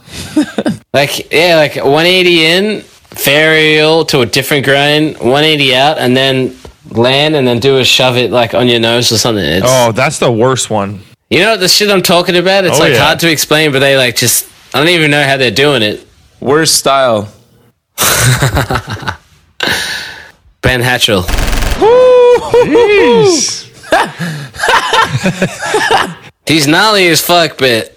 Like 0.93 1.32
yeah, 1.32 1.55
like 1.55 1.76
180 1.78 2.43
in, 2.45 2.82
varial 3.11 4.05
to 4.09 4.19
a 4.19 4.26
different 4.26 4.65
grind, 4.65 5.13
180 5.19 5.74
out, 5.74 5.97
and 5.97 6.17
then 6.17 6.53
land 6.89 7.34
and 7.38 7.47
then 7.47 7.59
do 7.61 7.78
a 7.78 7.86
shove 7.86 8.17
it 8.17 8.30
like 8.30 8.53
on 8.53 8.67
your 8.67 8.82
nose 8.82 9.09
or 9.13 9.17
something. 9.17 9.41
It's, 9.45 9.65
Oh, 9.65 9.93
that's 9.93 10.19
the 10.19 10.30
worst 10.30 10.69
one. 10.69 10.99
You 11.30 11.39
know 11.39 11.55
the 11.55 11.69
shit 11.69 11.89
I'm 11.89 12.01
talking 12.01 12.36
about? 12.36 12.65
It's 12.65 12.76
Oh, 12.78 12.82
like 12.84 12.91
yeah. 12.91 13.05
hard 13.05 13.19
to 13.22 13.32
explain, 13.32 13.72
but 13.72 13.80
they 13.80 13.95
like 13.95 14.17
just 14.17 14.49
I 14.74 14.80
don't 14.80 14.89
even 14.89 15.11
know 15.11 15.24
how 15.24 15.38
they're 15.38 15.49
doing 15.49 15.82
it. 15.82 16.05
Worst 16.41 16.76
style. 16.76 17.32
Ben 20.61 20.82
Hatchell. 20.82 21.24
Jeez. 22.65 23.67
He's 26.46 26.68
gnarly 26.68 27.08
as 27.08 27.22
fuck, 27.22 27.58
but 27.58 27.96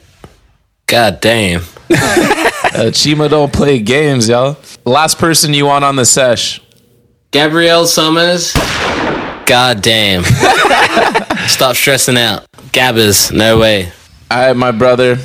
god 0.86 1.20
damn. 1.20 1.62
Uh, 2.74 2.90
Chima 2.90 3.30
don't 3.30 3.52
play 3.52 3.78
games, 3.78 4.28
y'all. 4.28 4.56
Last 4.84 5.16
person 5.18 5.54
you 5.54 5.64
want 5.66 5.84
on 5.84 5.94
the 5.94 6.04
sesh. 6.04 6.60
Gabrielle 7.30 7.86
Summers. 7.86 8.52
God 9.46 9.80
damn. 9.80 10.24
Stop 11.46 11.76
stressing 11.76 12.16
out. 12.16 12.46
Gabbers, 12.72 13.30
no 13.30 13.60
way. 13.60 13.92
All 14.28 14.38
right, 14.48 14.56
my 14.56 14.72
brother. 14.72 15.18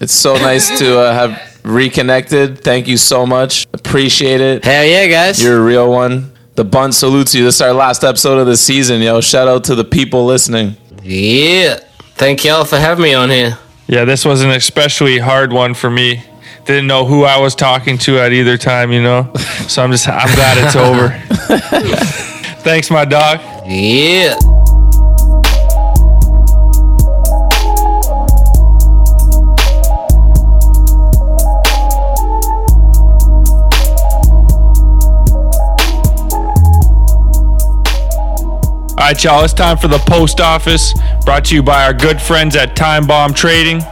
It's 0.00 0.14
so 0.14 0.36
nice 0.36 0.78
to 0.78 0.98
uh, 0.98 1.12
have 1.12 1.60
reconnected. 1.62 2.64
Thank 2.64 2.88
you 2.88 2.96
so 2.96 3.26
much. 3.26 3.66
Appreciate 3.74 4.40
it. 4.40 4.64
Hell 4.64 4.84
yeah, 4.86 5.06
guys. 5.06 5.42
You're 5.42 5.58
a 5.58 5.62
real 5.64 5.90
one. 5.90 6.32
The 6.54 6.64
bunt 6.64 6.94
salutes 6.94 7.34
you. 7.34 7.44
This 7.44 7.56
is 7.56 7.60
our 7.60 7.74
last 7.74 8.02
episode 8.02 8.38
of 8.38 8.46
the 8.46 8.56
season, 8.56 9.02
yo. 9.02 9.20
Shout 9.20 9.46
out 9.46 9.64
to 9.64 9.74
the 9.74 9.84
people 9.84 10.24
listening. 10.24 10.76
yeah. 11.02 11.80
Thank 12.14 12.44
y'all 12.44 12.64
for 12.64 12.78
having 12.78 13.02
me 13.02 13.14
on 13.14 13.30
here. 13.30 13.58
Yeah, 13.86 14.04
this 14.04 14.24
was 14.24 14.42
an 14.42 14.50
especially 14.50 15.18
hard 15.18 15.52
one 15.52 15.74
for 15.74 15.90
me. 15.90 16.22
Didn't 16.64 16.86
know 16.86 17.04
who 17.04 17.24
I 17.24 17.38
was 17.38 17.54
talking 17.54 17.98
to 17.98 18.18
at 18.18 18.32
either 18.32 18.56
time, 18.56 18.92
you 18.92 19.02
know? 19.02 19.30
So 19.68 19.82
I'm 19.82 19.90
just, 19.90 20.08
I'm 20.08 20.34
glad 20.34 20.56
it's 20.58 20.76
over. 20.76 21.08
Thanks, 22.62 22.90
my 22.90 23.04
dog. 23.04 23.40
Yeah. 23.66 24.38
All 39.04 39.10
right, 39.10 39.22
y'all, 39.22 39.44
it's 39.44 39.52
time 39.52 39.76
for 39.76 39.86
the 39.86 39.98
post 39.98 40.40
office, 40.40 40.94
brought 41.26 41.44
to 41.44 41.54
you 41.54 41.62
by 41.62 41.84
our 41.84 41.92
good 41.92 42.18
friends 42.18 42.56
at 42.56 42.74
Time 42.74 43.06
Bomb 43.06 43.34
Trading. 43.34 43.82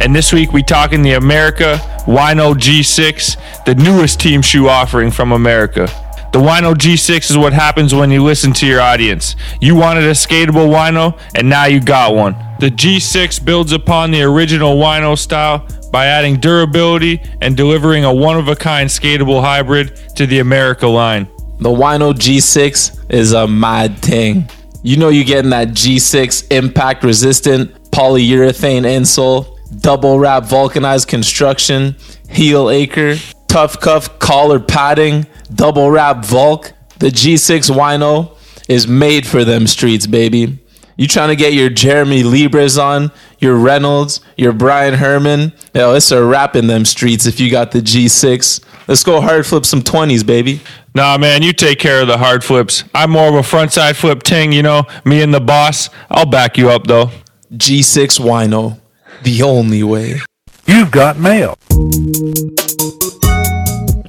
And 0.00 0.16
this 0.16 0.32
week 0.32 0.54
we 0.54 0.62
talking 0.62 1.02
the 1.02 1.10
Emerica 1.10 1.76
Wino 2.06 2.54
G6, 2.54 3.66
the 3.66 3.74
newest 3.74 4.20
team 4.20 4.40
shoe 4.40 4.66
offering 4.70 5.10
from 5.10 5.32
Emerica. 5.32 5.86
The 6.32 6.38
Wino 6.38 6.72
G6 6.72 7.30
is 7.30 7.36
what 7.36 7.52
happens 7.52 7.94
when 7.94 8.10
you 8.10 8.24
listen 8.24 8.54
to 8.54 8.66
your 8.66 8.80
audience. 8.80 9.36
You 9.60 9.74
wanted 9.74 10.04
a 10.04 10.12
skatable 10.12 10.70
Wino, 10.70 11.18
and 11.34 11.46
now 11.46 11.66
you 11.66 11.78
got 11.78 12.14
one. 12.14 12.32
The 12.58 12.70
G6 12.70 13.44
builds 13.44 13.72
upon 13.72 14.12
the 14.12 14.22
original 14.22 14.78
Wino 14.78 15.18
style 15.18 15.68
by 15.92 16.06
adding 16.06 16.40
durability 16.40 17.20
and 17.42 17.54
delivering 17.54 18.04
a 18.06 18.14
one 18.14 18.38
of 18.38 18.48
a 18.48 18.56
kind 18.56 18.88
skatable 18.88 19.42
hybrid 19.42 19.94
to 20.16 20.26
the 20.26 20.38
Emerica 20.38 20.90
line. 20.90 21.28
The 21.64 21.70
Wino 21.70 22.12
G6 22.12 23.10
is 23.10 23.32
a 23.32 23.48
mad 23.48 23.96
thing. 24.00 24.50
You 24.82 24.98
know 24.98 25.08
you're 25.08 25.24
getting 25.24 25.52
that 25.52 25.68
G6 25.68 26.52
impact 26.52 27.02
resistant 27.02 27.90
polyurethane 27.90 28.82
insole, 28.82 29.56
double 29.80 30.18
wrap 30.18 30.44
vulcanized 30.44 31.08
construction, 31.08 31.96
heel 32.28 32.68
acre, 32.68 33.16
tough 33.48 33.80
cuff 33.80 34.18
collar 34.18 34.60
padding, 34.60 35.26
double 35.54 35.90
wrap 35.90 36.18
Vulc. 36.18 36.70
The 36.98 37.08
G6 37.08 37.74
Wino 37.74 38.36
is 38.68 38.86
made 38.86 39.26
for 39.26 39.42
them 39.42 39.66
streets, 39.66 40.06
baby. 40.06 40.58
You 40.96 41.08
trying 41.08 41.28
to 41.28 41.36
get 41.36 41.52
your 41.52 41.70
Jeremy 41.70 42.22
Leabres 42.22 42.80
on, 42.82 43.10
your 43.40 43.56
Reynolds, 43.56 44.20
your 44.36 44.52
Brian 44.52 44.94
Herman? 44.94 45.52
Yo, 45.74 45.94
it's 45.94 46.12
a 46.12 46.24
wrap 46.24 46.54
in 46.54 46.68
them 46.68 46.84
streets 46.84 47.26
if 47.26 47.40
you 47.40 47.50
got 47.50 47.72
the 47.72 47.80
G6. 47.80 48.64
Let's 48.86 49.02
go 49.02 49.20
hard 49.20 49.44
flip 49.44 49.66
some 49.66 49.82
20s, 49.82 50.24
baby. 50.24 50.60
Nah, 50.94 51.18
man, 51.18 51.42
you 51.42 51.52
take 51.52 51.80
care 51.80 52.02
of 52.02 52.06
the 52.06 52.18
hard 52.18 52.44
flips. 52.44 52.84
I'm 52.94 53.10
more 53.10 53.28
of 53.28 53.34
a 53.34 53.40
frontside 53.40 53.96
flip 53.96 54.22
ting, 54.22 54.52
you 54.52 54.62
know, 54.62 54.84
me 55.04 55.20
and 55.22 55.34
the 55.34 55.40
boss. 55.40 55.90
I'll 56.08 56.26
back 56.26 56.56
you 56.56 56.70
up, 56.70 56.86
though. 56.86 57.10
G6 57.52 58.20
Wino, 58.20 58.78
the 59.24 59.42
only 59.42 59.82
way. 59.82 60.20
You've 60.66 60.92
got 60.92 61.18
mail. 61.18 61.58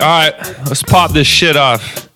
All 0.01 0.21
right, 0.21 0.33
let's 0.67 0.83
pop 0.83 1.13
this 1.13 1.25
shit 1.25 1.57
off. 1.57 2.09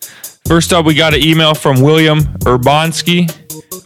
First 0.49 0.73
up, 0.73 0.83
we 0.83 0.95
got 0.95 1.13
an 1.13 1.21
email 1.21 1.53
from 1.53 1.79
William 1.79 2.21
Urbanski. 2.39 3.29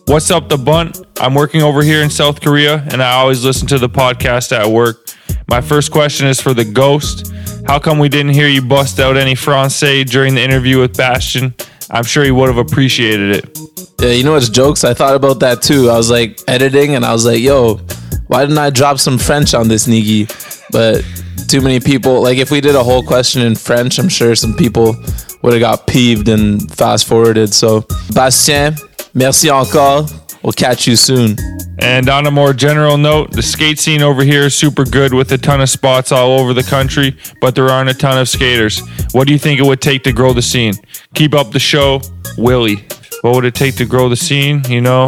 What's 0.07 0.31
up, 0.31 0.47
the 0.47 0.55
bunt? 0.55 0.97
I'm 1.19 1.33
working 1.33 1.61
over 1.61 1.83
here 1.83 2.01
in 2.01 2.09
South 2.09 2.39
Korea, 2.39 2.87
and 2.89 3.03
I 3.03 3.15
always 3.15 3.43
listen 3.43 3.67
to 3.67 3.77
the 3.77 3.89
podcast 3.89 4.57
at 4.57 4.65
work. 4.65 5.09
My 5.49 5.59
first 5.59 5.91
question 5.91 6.25
is 6.25 6.39
for 6.39 6.53
the 6.53 6.63
ghost. 6.63 7.33
How 7.67 7.79
come 7.79 7.99
we 7.99 8.07
didn't 8.07 8.31
hear 8.31 8.47
you 8.47 8.61
bust 8.61 9.01
out 9.01 9.17
any 9.17 9.35
Francais 9.35 10.05
during 10.05 10.35
the 10.35 10.41
interview 10.41 10.79
with 10.79 10.95
Bastien? 10.95 11.53
I'm 11.91 12.05
sure 12.05 12.23
he 12.23 12.31
would 12.31 12.47
have 12.47 12.57
appreciated 12.57 13.43
it. 13.43 13.59
Yeah, 13.99 14.11
you 14.11 14.23
know 14.23 14.31
what's 14.31 14.47
jokes? 14.47 14.85
I 14.85 14.93
thought 14.93 15.15
about 15.15 15.41
that 15.41 15.61
too. 15.61 15.89
I 15.89 15.97
was 15.97 16.09
like 16.09 16.39
editing 16.47 16.95
and 16.95 17.03
I 17.03 17.11
was 17.11 17.25
like, 17.25 17.41
yo, 17.41 17.81
why 18.27 18.39
didn't 18.39 18.57
I 18.57 18.69
drop 18.69 18.99
some 18.99 19.17
French 19.17 19.53
on 19.53 19.67
this 19.67 19.85
Nigi? 19.85 20.29
But 20.71 21.03
too 21.47 21.61
many 21.61 21.79
people, 21.79 22.21
like 22.21 22.37
if 22.37 22.51
we 22.51 22.61
did 22.61 22.75
a 22.75 22.83
whole 22.83 23.03
question 23.03 23.41
in 23.41 23.55
French, 23.55 23.99
I'm 23.99 24.09
sure 24.09 24.35
some 24.35 24.53
people 24.55 24.95
would 25.41 25.53
have 25.53 25.61
got 25.61 25.87
peeved 25.87 26.29
and 26.29 26.71
fast 26.73 27.07
forwarded. 27.07 27.53
So, 27.53 27.85
Bastien, 28.13 28.75
merci 29.13 29.49
encore. 29.49 30.05
We'll 30.43 30.53
catch 30.53 30.87
you 30.87 30.95
soon. 30.97 31.37
And 31.79 32.09
on 32.09 32.27
a 32.27 32.31
more 32.31 32.53
general 32.53 32.97
note, 32.97 33.31
the 33.31 33.41
skate 33.41 33.79
scene 33.79 34.01
over 34.01 34.23
here 34.23 34.43
is 34.43 34.55
super 34.55 34.83
good 34.83 35.13
with 35.13 35.31
a 35.31 35.37
ton 35.37 35.61
of 35.61 35.69
spots 35.69 36.11
all 36.11 36.39
over 36.39 36.53
the 36.53 36.63
country, 36.63 37.17
but 37.39 37.55
there 37.55 37.69
aren't 37.69 37.89
a 37.89 37.93
ton 37.93 38.17
of 38.17 38.27
skaters. 38.27 38.81
What 39.13 39.27
do 39.27 39.33
you 39.33 39.39
think 39.39 39.59
it 39.59 39.63
would 39.63 39.81
take 39.81 40.03
to 40.03 40.11
grow 40.11 40.33
the 40.33 40.41
scene? 40.41 40.73
Keep 41.13 41.33
up 41.33 41.51
the 41.51 41.59
show, 41.59 42.01
Willie. 42.37 42.85
What 43.21 43.35
would 43.35 43.45
it 43.45 43.55
take 43.55 43.75
to 43.75 43.85
grow 43.85 44.09
the 44.09 44.17
scene? 44.17 44.63
You 44.67 44.81
know, 44.81 45.07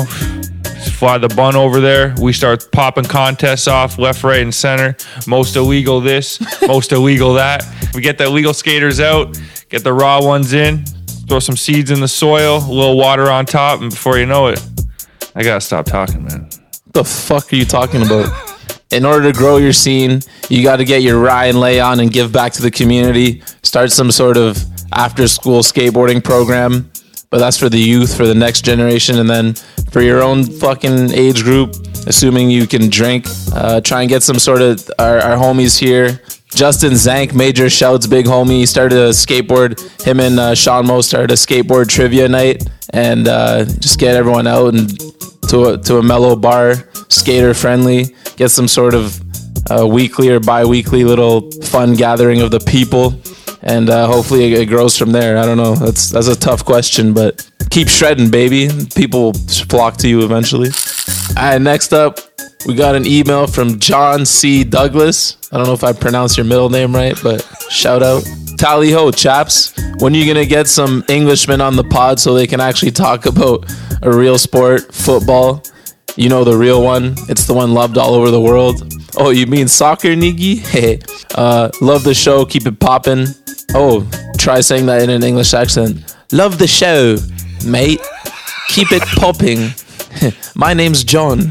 fly 0.92 1.18
the 1.18 1.28
bun 1.30 1.56
over 1.56 1.80
there. 1.80 2.16
We 2.20 2.34
start 2.34 2.72
popping 2.72 3.06
contests 3.06 3.68
off 3.68 3.98
left, 3.98 4.24
right, 4.24 4.42
and 4.42 4.54
center. 4.54 4.96
Most 5.28 5.56
illegal 5.56 6.02
this, 6.02 6.40
most 6.68 6.92
illegal 6.92 7.34
that. 7.34 7.64
We 7.94 8.02
get 8.02 8.18
the 8.18 8.26
illegal 8.26 8.54
skaters 8.54 9.00
out, 9.00 9.38
get 9.70 9.84
the 9.84 9.94
raw 9.94 10.22
ones 10.22 10.54
in, 10.54 10.86
throw 11.28 11.40
some 11.40 11.58
seeds 11.58 11.92
in 11.92 12.00
the 12.00 12.08
soil, 12.08 12.58
a 12.58 12.72
little 12.72 12.98
water 12.98 13.30
on 13.30 13.46
top, 13.46 13.82
and 13.82 13.90
before 13.90 14.18
you 14.18 14.26
know 14.26 14.48
it, 14.48 14.64
I 15.36 15.44
gotta 15.44 15.62
stop 15.62 15.86
talking, 15.86 16.24
man. 16.24 16.44
What 16.44 16.94
the 16.94 17.04
fuck 17.04 17.52
are 17.52 17.56
you 17.56 17.66
talking 17.66 18.02
about? 18.02 18.54
in 18.92 19.04
order 19.04 19.32
to 19.32 19.38
grow 19.38 19.58
your 19.58 19.74
scene, 19.74 20.22
you 20.50 20.64
got 20.64 20.78
to 20.78 20.86
get 20.86 21.02
your 21.02 21.20
rye 21.20 21.46
Ryan 21.46 21.60
lay 21.60 21.80
on 21.80 22.00
and 22.00 22.12
give 22.12 22.32
back 22.32 22.54
to 22.54 22.62
the 22.62 22.72
community. 22.72 23.42
Start 23.64 23.92
some 23.92 24.12
sort 24.12 24.38
of 24.38 24.58
after 24.94 25.28
school 25.28 25.62
skateboarding 25.62 26.24
program. 26.24 26.90
But 27.30 27.40
that's 27.40 27.58
for 27.58 27.70
the 27.70 27.80
youth, 27.80 28.16
for 28.16 28.26
the 28.26 28.36
next 28.36 28.62
generation. 28.62 29.20
And 29.20 29.30
then 29.30 29.54
for 29.92 30.02
your 30.02 30.22
own 30.22 30.44
fucking 30.44 31.12
age 31.12 31.44
group, 31.44 31.76
assuming 32.08 32.50
you 32.50 32.68
can 32.68 32.90
drink, 32.90 33.26
uh, 33.54 33.82
try 33.82 34.02
and 34.02 34.10
get 34.10 34.24
some 34.24 34.40
sort 34.40 34.62
of 34.62 34.90
our, 35.00 35.20
our 35.20 35.38
homies 35.38 35.78
here. 35.78 36.22
Justin 36.54 36.96
Zank, 36.96 37.34
major 37.34 37.70
shouts, 37.70 38.08
big 38.08 38.26
homie. 38.26 38.68
Started 38.68 38.98
a 38.98 39.10
skateboard. 39.10 39.80
Him 40.06 40.20
and 40.20 40.40
uh, 40.40 40.56
Sean 40.56 40.88
Mo 40.88 41.02
started 41.02 41.32
a 41.32 41.36
skateboard 41.36 41.90
trivia 41.90 42.30
night, 42.30 42.66
and 42.94 43.28
uh, 43.28 43.66
just 43.66 44.00
get 44.00 44.16
everyone 44.16 44.48
out 44.48 44.74
and 44.74 44.90
to 45.50 45.74
a, 45.74 45.78
to 45.80 45.98
a 45.98 46.04
mellow 46.04 46.36
bar, 46.36 46.76
skater 47.10 47.54
friendly. 47.54 48.16
Get 48.38 48.52
some 48.52 48.68
sort 48.68 48.94
of 48.94 49.20
uh, 49.70 49.86
weekly 49.86 50.30
or 50.30 50.40
bi-weekly 50.40 51.04
little 51.04 51.52
fun 51.64 51.94
gathering 51.94 52.42
of 52.42 52.52
the 52.52 52.60
people, 52.60 53.12
and 53.66 53.90
uh, 53.90 54.08
hopefully 54.08 54.54
it, 54.54 54.68
grows 54.68 54.98
from 54.98 55.12
there. 55.12 55.38
I 55.38 55.46
don't 55.46 55.58
know. 55.58 55.76
That's 55.76 56.10
that's 56.10 56.28
a 56.28 56.36
tough 56.36 56.64
question, 56.64 57.14
but 57.14 57.50
keep 57.72 57.90
shredding, 57.90 58.30
baby. 58.30 58.70
People 58.96 59.24
will 59.24 59.34
flock 59.68 59.98
to 59.98 60.08
you 60.08 60.24
eventually. 60.24 60.70
All 61.38 61.44
right, 61.44 61.62
next 61.62 61.92
up, 61.92 62.20
we 62.68 62.76
got 62.76 62.96
an 62.96 63.06
email 63.06 63.48
from 63.48 63.80
John 63.80 64.26
C. 64.26 64.64
Douglas. 64.64 65.38
I 65.52 65.58
don't 65.58 65.68
know 65.68 65.74
if 65.74 65.84
I 65.84 65.94
pronounced 65.94 66.38
your 66.38 66.46
middle 66.46 66.70
name 66.70 66.96
right, 66.96 67.18
but 67.22 67.42
shout 67.70 68.04
out. 68.04 68.24
Tally 68.58 68.92
ho, 68.92 69.12
chaps. 69.12 69.74
When 70.00 70.14
are 70.14 70.18
you 70.18 70.26
going 70.26 70.44
to 70.44 70.50
get 70.50 70.68
some 70.68 71.04
Englishmen 71.10 71.60
on 71.60 71.76
the 71.76 71.84
pod 71.84 72.20
so 72.20 72.34
they 72.34 72.48
can 72.48 72.62
actually 72.62 72.92
talk 72.92 73.26
about 73.26 73.66
a 74.02 74.16
real 74.16 74.38
sport, 74.38 74.94
football? 74.94 75.62
You 76.16 76.30
know 76.30 76.46
the 76.46 76.56
real 76.56 76.82
one. 76.82 77.16
It's 77.28 77.46
the 77.46 77.54
one 77.54 77.74
loved 77.74 77.98
all 77.98 78.14
over 78.14 78.32
the 78.32 78.40
world. 78.40 78.94
Oh, 79.18 79.32
you 79.32 79.46
mean 79.48 79.68
soccer, 79.68 80.10
Niggy? 80.10 80.60
Hey, 80.60 81.00
uh, 81.36 81.70
love 81.82 82.04
the 82.04 82.14
show. 82.14 82.46
Keep 82.46 82.68
it 82.68 82.80
poppin'. 82.80 83.28
Oh, 83.74 84.08
try 84.38 84.62
saying 84.62 84.86
that 84.86 85.02
in 85.02 85.10
an 85.10 85.24
English 85.24 85.54
accent. 85.54 86.16
Love 86.32 86.58
the 86.58 86.68
show, 86.68 87.18
mate. 87.66 88.00
Keep 88.70 88.92
it 88.92 89.02
popping. 89.18 89.72
My 90.56 90.74
name's 90.74 91.04
John. 91.04 91.50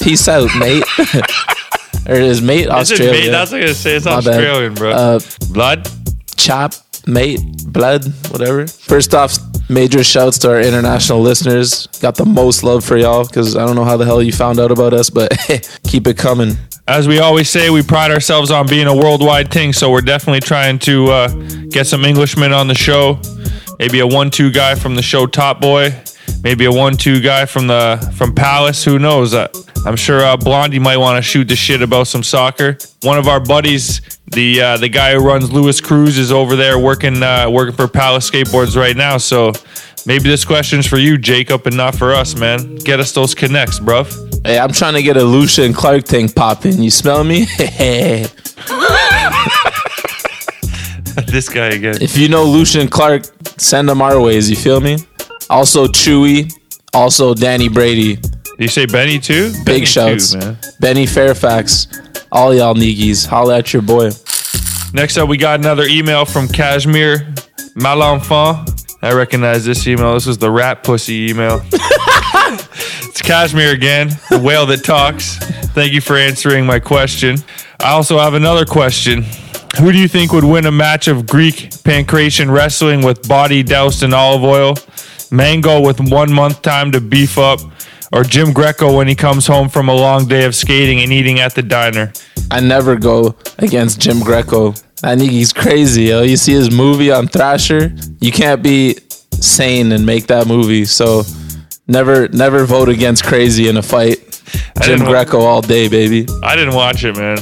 Peace 0.00 0.28
out, 0.28 0.50
mate. 0.58 0.84
or 2.08 2.14
is 2.14 2.42
mate 2.42 2.60
Is 2.60 2.66
it 2.66 2.70
Australia? 2.70 3.12
mate? 3.12 3.28
That's 3.30 3.52
what 3.52 3.62
I 3.62 3.66
was 3.66 3.78
say. 3.78 3.96
It's 3.96 4.04
My 4.04 4.20
bad. 4.20 4.28
Australian, 4.28 4.74
bro. 4.74 4.90
Uh, 4.90 5.20
Blood. 5.50 5.88
chap, 6.36 6.74
mate, 7.06 7.40
blood, 7.68 8.04
whatever. 8.30 8.66
First 8.66 9.14
off, 9.14 9.36
major 9.70 10.04
shouts 10.04 10.38
to 10.40 10.50
our 10.50 10.60
international 10.60 11.20
listeners. 11.20 11.86
Got 12.00 12.16
the 12.16 12.26
most 12.26 12.62
love 12.62 12.84
for 12.84 12.96
y'all 12.96 13.24
because 13.26 13.56
I 13.56 13.64
don't 13.66 13.76
know 13.76 13.84
how 13.84 13.96
the 13.96 14.04
hell 14.04 14.22
you 14.22 14.32
found 14.32 14.60
out 14.60 14.70
about 14.70 14.92
us, 14.92 15.08
but 15.10 15.32
keep 15.84 16.06
it 16.06 16.18
coming. 16.18 16.56
As 16.88 17.08
we 17.08 17.18
always 17.18 17.50
say, 17.50 17.68
we 17.68 17.82
pride 17.82 18.12
ourselves 18.12 18.52
on 18.52 18.68
being 18.68 18.86
a 18.86 18.94
worldwide 18.94 19.50
thing, 19.50 19.72
so 19.72 19.90
we're 19.90 20.02
definitely 20.02 20.38
trying 20.38 20.78
to 20.80 21.06
uh, 21.06 21.28
get 21.68 21.88
some 21.88 22.04
Englishmen 22.04 22.52
on 22.52 22.68
the 22.68 22.76
show. 22.76 23.18
Maybe 23.80 23.98
a 23.98 24.06
one-two 24.06 24.52
guy 24.52 24.76
from 24.76 24.94
the 24.94 25.02
show 25.02 25.26
Top 25.26 25.60
Boy. 25.60 26.00
Maybe 26.44 26.64
a 26.64 26.70
one-two 26.70 27.22
guy 27.22 27.44
from 27.46 27.66
the 27.66 28.14
from 28.16 28.32
Palace. 28.36 28.84
Who 28.84 29.00
knows? 29.00 29.34
Uh, 29.34 29.48
I'm 29.84 29.96
sure 29.96 30.20
uh, 30.24 30.36
Blondie 30.36 30.78
might 30.78 30.98
want 30.98 31.16
to 31.16 31.22
shoot 31.28 31.48
the 31.48 31.56
shit 31.56 31.82
about 31.82 32.06
some 32.06 32.22
soccer. 32.22 32.78
One 33.02 33.18
of 33.18 33.26
our 33.26 33.40
buddies, 33.40 34.00
the 34.26 34.60
uh, 34.60 34.76
the 34.76 34.88
guy 34.88 35.14
who 35.14 35.26
runs 35.26 35.50
Lewis 35.50 35.80
Cruz, 35.80 36.16
is 36.18 36.30
over 36.30 36.54
there 36.54 36.78
working 36.78 37.20
uh, 37.20 37.50
working 37.50 37.74
for 37.74 37.88
Palace 37.88 38.30
Skateboards 38.30 38.76
right 38.76 38.96
now. 38.96 39.18
So 39.18 39.52
maybe 40.06 40.28
this 40.28 40.44
question's 40.44 40.86
for 40.86 40.98
you, 40.98 41.18
Jacob, 41.18 41.66
and 41.66 41.76
not 41.76 41.94
for 41.94 42.12
us, 42.14 42.36
man. 42.36 42.76
Get 42.76 43.00
us 43.00 43.12
those 43.12 43.34
connects, 43.34 43.78
bruv. 43.78 44.46
Hey, 44.46 44.58
I'm 44.58 44.72
trying 44.72 44.94
to 44.94 45.02
get 45.02 45.16
a 45.16 45.24
Lucien 45.24 45.72
Clarke 45.72 46.04
thing 46.06 46.28
popping. 46.28 46.80
You 46.82 46.90
smell 46.90 47.24
me? 47.24 47.40
this 51.26 51.48
guy 51.48 51.68
again. 51.68 52.00
if 52.00 52.16
you 52.16 52.28
know 52.28 52.44
Lucien 52.44 52.88
Clarke, 52.88 53.24
send 53.58 53.88
them 53.88 54.00
our 54.00 54.20
ways. 54.20 54.48
You 54.48 54.56
feel 54.56 54.80
me? 54.80 54.98
Also 55.50 55.86
Chewy, 55.86 56.52
also 56.94 57.34
Danny 57.34 57.68
Brady. 57.68 58.18
You 58.58 58.68
say 58.68 58.86
Benny 58.86 59.18
too? 59.18 59.52
Big 59.52 59.64
Benny 59.66 59.84
shouts. 59.84 60.32
too, 60.32 60.38
man. 60.38 60.58
Benny 60.80 61.06
Fairfax. 61.06 61.88
All 62.32 62.54
y'all 62.54 62.74
niggies. 62.74 63.26
Holla 63.26 63.58
at 63.58 63.72
your 63.72 63.82
boy. 63.82 64.10
Next 64.92 65.18
up, 65.18 65.28
we 65.28 65.36
got 65.36 65.60
another 65.60 65.84
email 65.84 66.24
from 66.24 66.48
Kashmir 66.48 67.18
Malenfant. 67.76 68.75
I 69.06 69.12
recognize 69.12 69.64
this 69.64 69.86
email. 69.86 70.14
This 70.14 70.26
was 70.26 70.38
the 70.38 70.50
rat 70.50 70.82
pussy 70.82 71.30
email. 71.30 71.60
it's 71.72 73.22
Kashmir 73.22 73.70
again, 73.70 74.08
the 74.30 74.38
whale 74.38 74.66
that 74.66 74.82
talks. 74.82 75.36
Thank 75.76 75.92
you 75.92 76.00
for 76.00 76.16
answering 76.16 76.66
my 76.66 76.80
question. 76.80 77.36
I 77.78 77.92
also 77.92 78.18
have 78.18 78.34
another 78.34 78.64
question. 78.64 79.22
Who 79.78 79.92
do 79.92 79.98
you 79.98 80.08
think 80.08 80.32
would 80.32 80.42
win 80.42 80.66
a 80.66 80.72
match 80.72 81.06
of 81.06 81.24
Greek 81.24 81.54
pankration 81.84 82.52
wrestling 82.52 83.02
with 83.02 83.28
body 83.28 83.62
doused 83.62 84.02
in 84.02 84.12
olive 84.12 84.42
oil, 84.42 84.74
Mango 85.30 85.80
with 85.80 86.00
one 86.00 86.32
month 86.32 86.62
time 86.62 86.90
to 86.90 87.00
beef 87.00 87.38
up, 87.38 87.60
or 88.12 88.24
Jim 88.24 88.52
Greco 88.52 88.96
when 88.96 89.06
he 89.06 89.14
comes 89.14 89.46
home 89.46 89.68
from 89.68 89.88
a 89.88 89.94
long 89.94 90.26
day 90.26 90.44
of 90.46 90.56
skating 90.56 91.00
and 91.00 91.12
eating 91.12 91.38
at 91.38 91.54
the 91.54 91.62
diner? 91.62 92.12
I 92.50 92.58
never 92.58 92.96
go 92.96 93.36
against 93.58 94.00
Jim 94.00 94.18
Greco. 94.18 94.74
I 95.02 95.16
think 95.16 95.30
he's 95.30 95.52
crazy, 95.52 96.04
yo. 96.04 96.22
You 96.22 96.36
see 96.36 96.52
his 96.52 96.70
movie 96.70 97.10
on 97.10 97.28
Thrasher, 97.28 97.94
you 98.20 98.32
can't 98.32 98.62
be 98.62 98.98
sane 99.32 99.92
and 99.92 100.06
make 100.06 100.26
that 100.28 100.46
movie. 100.46 100.84
So 100.84 101.22
never 101.86 102.28
never 102.28 102.64
vote 102.64 102.88
against 102.88 103.24
crazy 103.24 103.68
in 103.68 103.76
a 103.76 103.82
fight. 103.82 104.22
Jim 104.82 105.00
Greco 105.00 105.40
all 105.40 105.60
day, 105.60 105.88
baby. 105.88 106.26
I 106.42 106.56
didn't 106.56 106.74
watch 106.74 107.04
it, 107.04 107.16
man. 107.16 107.38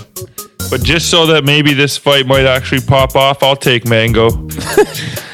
But 0.71 0.83
just 0.83 1.11
so 1.11 1.27
that 1.27 1.45
maybe 1.45 1.75
this 1.75 1.97
fight 1.97 2.27
might 2.27 2.47
actually 2.47 2.81
pop 2.81 3.15
off, 3.15 3.43
I'll 3.43 3.57
take 3.57 3.87
Mango. 3.87 4.31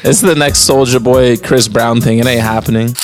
This 0.03 0.15
is 0.15 0.21
the 0.21 0.33
next 0.33 0.67
Soulja 0.67 1.01
Boy 1.01 1.37
Chris 1.37 1.67
Brown 1.67 2.01
thing. 2.01 2.17
It 2.17 2.25
ain't 2.25 2.41
happening. 2.41 2.95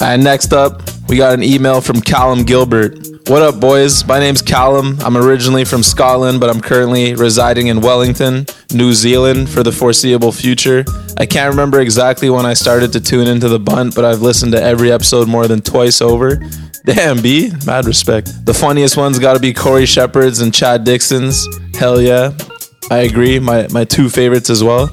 And 0.00 0.24
next 0.24 0.54
up, 0.54 0.80
we 1.08 1.16
got 1.16 1.32
an 1.32 1.42
email 1.42 1.80
from 1.80 2.00
Callum 2.00 2.44
Gilbert. 2.44 2.98
What 3.28 3.42
up, 3.42 3.58
boys? 3.58 4.06
My 4.06 4.18
name's 4.18 4.42
Callum. 4.42 4.98
I'm 5.00 5.16
originally 5.16 5.64
from 5.64 5.82
Scotland, 5.82 6.38
but 6.38 6.50
I'm 6.50 6.60
currently 6.60 7.14
residing 7.14 7.68
in 7.68 7.80
Wellington, 7.80 8.46
New 8.72 8.92
Zealand 8.92 9.48
for 9.48 9.62
the 9.62 9.72
foreseeable 9.72 10.32
future. 10.32 10.84
I 11.16 11.24
can't 11.24 11.50
remember 11.50 11.80
exactly 11.80 12.28
when 12.28 12.44
I 12.44 12.52
started 12.52 12.92
to 12.92 13.00
tune 13.00 13.26
into 13.26 13.48
the 13.48 13.58
bunt, 13.58 13.94
but 13.94 14.04
I've 14.04 14.20
listened 14.20 14.52
to 14.52 14.62
every 14.62 14.92
episode 14.92 15.28
more 15.28 15.46
than 15.46 15.62
twice 15.62 16.02
over. 16.02 16.36
Damn, 16.84 17.22
B, 17.22 17.52
mad 17.66 17.86
respect. 17.86 18.44
The 18.44 18.54
funniest 18.54 18.96
one's 18.96 19.18
gotta 19.18 19.40
be 19.40 19.52
Corey 19.52 19.86
Shepard's 19.86 20.40
and 20.40 20.52
Chad 20.52 20.84
Dixon's. 20.84 21.46
Hell 21.76 22.00
yeah. 22.00 22.32
I 22.90 22.98
agree. 23.00 23.38
My 23.38 23.66
my 23.70 23.84
two 23.84 24.08
favorites 24.08 24.48
as 24.48 24.64
well. 24.64 24.88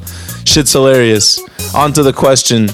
Shit's 0.46 0.74
hilarious. 0.74 1.40
On 1.74 1.94
to 1.94 2.04
the 2.04 2.14
question. 2.14 2.70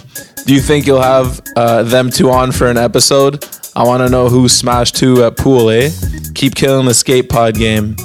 Do 0.46 0.54
you 0.54 0.62
think 0.62 0.88
you'll 0.88 1.02
have 1.02 1.42
uh, 1.56 1.84
them 1.84 2.10
two 2.10 2.30
on 2.32 2.52
for 2.52 2.70
an 2.70 2.78
episode? 2.78 3.46
I 3.76 3.84
want 3.84 4.02
to 4.02 4.10
know 4.10 4.28
who 4.28 4.50
smashed 4.50 5.00
who 5.00 5.24
at 5.24 5.38
pool, 5.38 5.70
eh? 5.70 5.92
Keep 6.36 6.56
killing 6.56 6.86
the 6.86 6.94
skate 6.94 7.30
pod 7.30 7.56
game. 7.56 7.96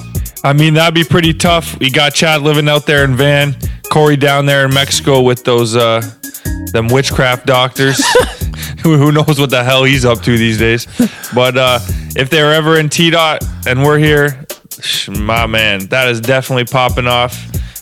I 0.45 0.53
mean, 0.53 0.75
that'd 0.75 0.95
be 0.95 1.03
pretty 1.03 1.35
tough. 1.35 1.79
We 1.81 1.91
got 1.91 2.15
Chad 2.15 2.43
living 2.43 2.69
out 2.69 2.87
there 2.87 3.05
in 3.05 3.17
Van, 3.17 3.57
Corey 3.91 4.17
down 4.17 4.47
there 4.47 4.65
in 4.65 4.75
Mexico 4.75 5.23
with 5.23 5.45
those 5.45 5.75
uh 5.75 6.03
them 6.73 6.89
witchcraft 6.89 7.47
doctors. 7.47 8.05
who, 8.83 9.11
knows 9.11 9.41
what 9.41 9.51
the 9.51 9.65
hell 9.65 9.83
he's 9.83 10.05
up 10.05 10.21
to 10.23 10.39
these 10.39 10.59
days? 10.59 10.87
But 11.35 11.57
uh 11.57 11.79
if 12.15 12.31
they're 12.31 12.53
ever 12.53 12.79
in 12.79 12.89
T 12.89 13.11
dot 13.11 13.45
and 13.67 13.83
we're 13.83 13.99
here, 13.99 14.47
my 15.09 15.47
man, 15.47 15.87
that 15.87 16.09
is 16.09 16.21
definitely 16.21 16.67
popping 16.67 17.07
off. 17.07 17.35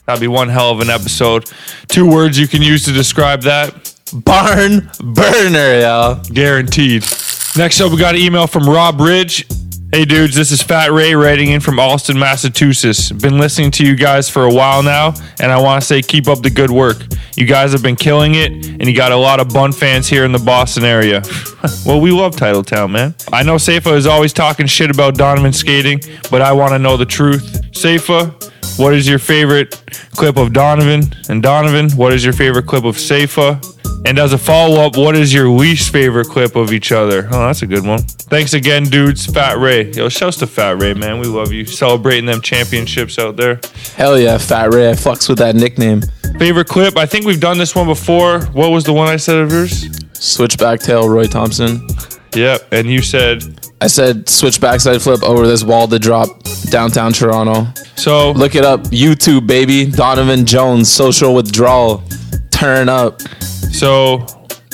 That'd 0.06 0.20
be 0.20 0.28
one 0.28 0.48
hell 0.48 0.70
of 0.70 0.80
an 0.80 0.90
episode. 0.90 1.50
Two 1.88 2.08
words 2.08 2.38
you 2.38 2.46
can 2.46 2.62
use 2.62 2.84
to 2.84 2.92
describe 2.92 3.42
that. 3.42 3.93
Barn 4.14 4.88
burner, 5.02 5.80
y'all. 5.80 6.22
Guaranteed. 6.32 7.02
Next 7.56 7.80
up, 7.80 7.90
we 7.90 7.98
got 7.98 8.14
an 8.14 8.20
email 8.20 8.46
from 8.46 8.68
Rob 8.68 9.00
Ridge. 9.00 9.44
Hey 9.92 10.04
dudes, 10.04 10.36
this 10.36 10.52
is 10.52 10.62
Fat 10.62 10.92
Ray 10.92 11.14
writing 11.14 11.50
in 11.50 11.60
from 11.60 11.80
Austin, 11.80 12.16
Massachusetts. 12.16 13.10
Been 13.10 13.38
listening 13.38 13.72
to 13.72 13.84
you 13.84 13.96
guys 13.96 14.28
for 14.28 14.44
a 14.44 14.52
while 14.52 14.84
now, 14.84 15.14
and 15.40 15.50
I 15.50 15.60
want 15.60 15.82
to 15.82 15.86
say 15.86 16.00
keep 16.00 16.28
up 16.28 16.42
the 16.42 16.50
good 16.50 16.70
work. 16.70 16.98
You 17.36 17.44
guys 17.44 17.72
have 17.72 17.82
been 17.82 17.96
killing 17.96 18.36
it, 18.36 18.52
and 18.52 18.86
you 18.86 18.94
got 18.94 19.10
a 19.10 19.16
lot 19.16 19.40
of 19.40 19.48
Bun 19.48 19.72
fans 19.72 20.08
here 20.08 20.24
in 20.24 20.30
the 20.30 20.38
Boston 20.38 20.84
area. 20.84 21.22
well, 21.86 22.00
we 22.00 22.12
love 22.12 22.36
Titletown, 22.36 22.92
man. 22.92 23.14
I 23.32 23.42
know 23.42 23.58
Safa 23.58 23.94
is 23.94 24.06
always 24.06 24.32
talking 24.32 24.66
shit 24.66 24.90
about 24.90 25.16
Donovan 25.16 25.52
skating, 25.52 26.00
but 26.30 26.40
I 26.40 26.52
want 26.52 26.72
to 26.72 26.78
know 26.78 26.96
the 26.96 27.06
truth. 27.06 27.74
Safa, 27.76 28.26
what 28.76 28.94
is 28.94 29.08
your 29.08 29.18
favorite 29.18 29.80
clip 30.14 30.36
of 30.36 30.52
Donovan? 30.52 31.02
And 31.28 31.42
Donovan, 31.42 31.90
what 31.92 32.12
is 32.12 32.24
your 32.24 32.32
favorite 32.32 32.66
clip 32.66 32.84
of 32.84 32.96
Safa? 32.98 33.60
And 34.06 34.18
as 34.18 34.34
a 34.34 34.38
follow 34.38 34.82
up, 34.82 34.96
what 34.98 35.16
is 35.16 35.32
your 35.32 35.48
least 35.48 35.90
favorite 35.90 36.26
clip 36.28 36.56
of 36.56 36.72
each 36.72 36.92
other? 36.92 37.26
Oh, 37.32 37.46
that's 37.46 37.62
a 37.62 37.66
good 37.66 37.86
one. 37.86 38.00
Thanks 38.02 38.52
again, 38.52 38.84
dudes. 38.84 39.24
Fat 39.24 39.56
Ray. 39.56 39.90
Yo, 39.92 40.10
shouts 40.10 40.36
to 40.38 40.46
Fat 40.46 40.80
Ray, 40.80 40.92
man. 40.92 41.20
We 41.20 41.26
love 41.26 41.52
you. 41.52 41.64
Celebrating 41.64 42.26
them 42.26 42.42
championships 42.42 43.18
out 43.18 43.36
there. 43.36 43.60
Hell 43.96 44.18
yeah, 44.18 44.36
Fat 44.36 44.74
Ray. 44.74 44.90
I 44.90 44.92
fucks 44.92 45.28
with 45.28 45.38
that 45.38 45.56
nickname. 45.56 46.02
Favorite 46.38 46.68
clip? 46.68 46.98
I 46.98 47.06
think 47.06 47.24
we've 47.24 47.40
done 47.40 47.56
this 47.56 47.74
one 47.74 47.86
before. 47.86 48.40
What 48.46 48.70
was 48.72 48.84
the 48.84 48.92
one 48.92 49.08
I 49.08 49.16
said 49.16 49.36
of 49.36 49.50
yours? 49.50 49.88
Switchback 50.12 50.80
tail, 50.80 51.08
Roy 51.08 51.24
Thomson. 51.26 51.86
Yep. 52.34 52.72
And 52.72 52.88
you 52.88 53.00
said, 53.00 53.42
I 53.80 53.86
said 53.86 54.28
switch 54.28 54.60
backside 54.60 55.00
flip 55.00 55.22
over 55.22 55.46
this 55.46 55.64
wall 55.64 55.88
to 55.88 55.98
drop 55.98 56.28
downtown 56.70 57.12
Toronto. 57.12 57.66
So 57.96 58.32
Look 58.32 58.54
it 58.54 58.64
up, 58.64 58.80
YouTube 58.84 59.46
baby. 59.46 59.90
Donovan 59.90 60.44
Jones, 60.44 60.92
social 60.92 61.34
withdrawal, 61.34 62.02
turn 62.50 62.88
up. 62.88 63.20
So 63.74 64.26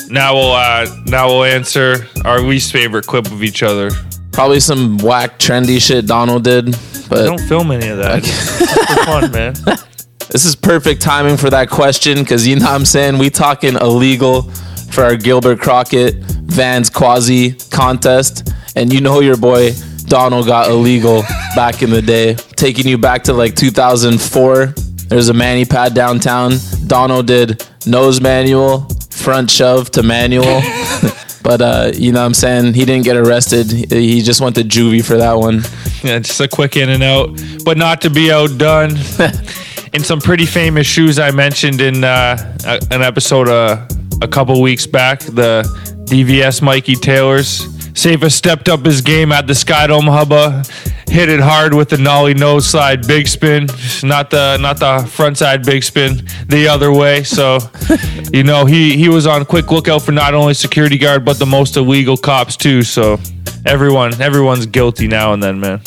now 0.09 0.35
we'll 0.35 0.51
uh, 0.51 0.85
now 1.05 1.27
we'll 1.27 1.43
answer 1.43 2.07
our 2.23 2.39
least 2.39 2.71
favorite 2.71 3.05
clip 3.05 3.25
of 3.27 3.43
each 3.43 3.63
other. 3.63 3.89
Probably 4.31 4.59
some 4.59 4.97
whack 4.99 5.39
trendy 5.39 5.81
shit 5.81 6.05
Donald 6.05 6.43
did, 6.43 6.65
but 7.09 7.19
I 7.19 7.25
Don't 7.25 7.41
film 7.41 7.71
any 7.71 7.89
of 7.89 7.97
that. 7.97 8.23
For 8.23 9.05
fun, 9.05 9.31
man. 9.31 9.55
This 10.31 10.45
is 10.45 10.55
perfect 10.55 11.01
timing 11.01 11.35
for 11.35 11.49
that 11.49 11.69
question 11.69 12.19
because 12.19 12.47
you 12.47 12.55
know 12.55 12.63
what 12.63 12.71
I'm 12.71 12.85
saying? 12.85 13.17
We 13.17 13.29
talking 13.29 13.75
illegal 13.75 14.43
for 14.91 15.03
our 15.03 15.17
Gilbert 15.17 15.59
Crockett 15.59 16.23
Vans 16.23 16.89
Quasi 16.89 17.51
contest. 17.69 18.49
And 18.77 18.93
you 18.93 19.01
know 19.01 19.19
your 19.19 19.35
boy 19.35 19.71
Donald 20.05 20.45
got 20.45 20.69
illegal 20.69 21.23
back 21.53 21.83
in 21.83 21.89
the 21.89 22.01
day. 22.01 22.35
Taking 22.55 22.87
you 22.87 22.97
back 22.97 23.23
to 23.23 23.33
like 23.33 23.57
2004. 23.57 24.73
There's 25.11 25.27
a 25.27 25.33
mani 25.33 25.65
pad 25.65 25.93
downtown. 25.93 26.53
Donald 26.87 27.27
did 27.27 27.67
nose 27.85 28.21
manual, 28.21 28.87
front 29.09 29.51
shove 29.51 29.91
to 29.91 30.03
manual. 30.03 30.61
but 31.43 31.61
uh, 31.61 31.91
you 31.93 32.13
know 32.13 32.21
what 32.21 32.27
I'm 32.27 32.33
saying? 32.33 32.75
He 32.75 32.85
didn't 32.85 33.03
get 33.03 33.17
arrested. 33.17 33.69
He 33.69 34.21
just 34.21 34.39
went 34.39 34.55
to 34.55 34.61
juvie 34.63 35.03
for 35.03 35.17
that 35.17 35.33
one. 35.33 35.63
Yeah, 36.01 36.19
just 36.19 36.39
a 36.39 36.47
quick 36.47 36.77
in 36.77 36.87
and 36.87 37.03
out, 37.03 37.37
but 37.65 37.77
not 37.77 38.01
to 38.03 38.09
be 38.09 38.31
outdone. 38.31 38.91
in 39.93 40.01
some 40.01 40.21
pretty 40.21 40.45
famous 40.45 40.87
shoes 40.87 41.19
I 41.19 41.31
mentioned 41.31 41.81
in 41.81 42.05
uh, 42.05 42.55
a- 42.65 42.79
an 42.91 43.01
episode 43.01 43.49
uh, 43.49 43.85
a 44.21 44.29
couple 44.29 44.61
weeks 44.61 44.87
back, 44.87 45.19
the 45.19 45.63
DVS 46.05 46.61
Mikey 46.61 46.95
Taylors. 46.95 47.67
Safa 47.93 48.29
stepped 48.29 48.69
up 48.69 48.85
his 48.85 49.01
game 49.01 49.31
at 49.31 49.47
the 49.47 49.53
Skydome 49.53 50.09
Hubba, 50.09 50.63
hit 51.07 51.29
it 51.29 51.39
hard 51.39 51.73
with 51.73 51.89
the 51.89 51.97
nollie 51.97 52.33
nose 52.33 52.65
slide 52.67 53.05
big 53.05 53.27
spin, 53.27 53.67
not 54.03 54.29
the 54.29 54.57
not 54.57 54.79
the 54.79 55.07
front 55.09 55.37
side 55.37 55.65
big 55.65 55.83
spin, 55.83 56.25
the 56.47 56.67
other 56.67 56.91
way. 56.91 57.23
So, 57.23 57.59
you 58.33 58.43
know, 58.43 58.65
he 58.65 58.97
he 58.97 59.09
was 59.09 59.27
on 59.27 59.45
quick 59.45 59.71
lookout 59.71 60.01
for 60.01 60.11
not 60.11 60.33
only 60.33 60.53
security 60.53 60.97
guard 60.97 61.25
but 61.25 61.37
the 61.39 61.45
most 61.45 61.77
illegal 61.77 62.17
cops 62.17 62.55
too. 62.55 62.83
So, 62.83 63.19
everyone 63.65 64.19
everyone's 64.21 64.65
guilty 64.65 65.07
now 65.07 65.33
and 65.33 65.41
then, 65.43 65.59
man. 65.59 65.81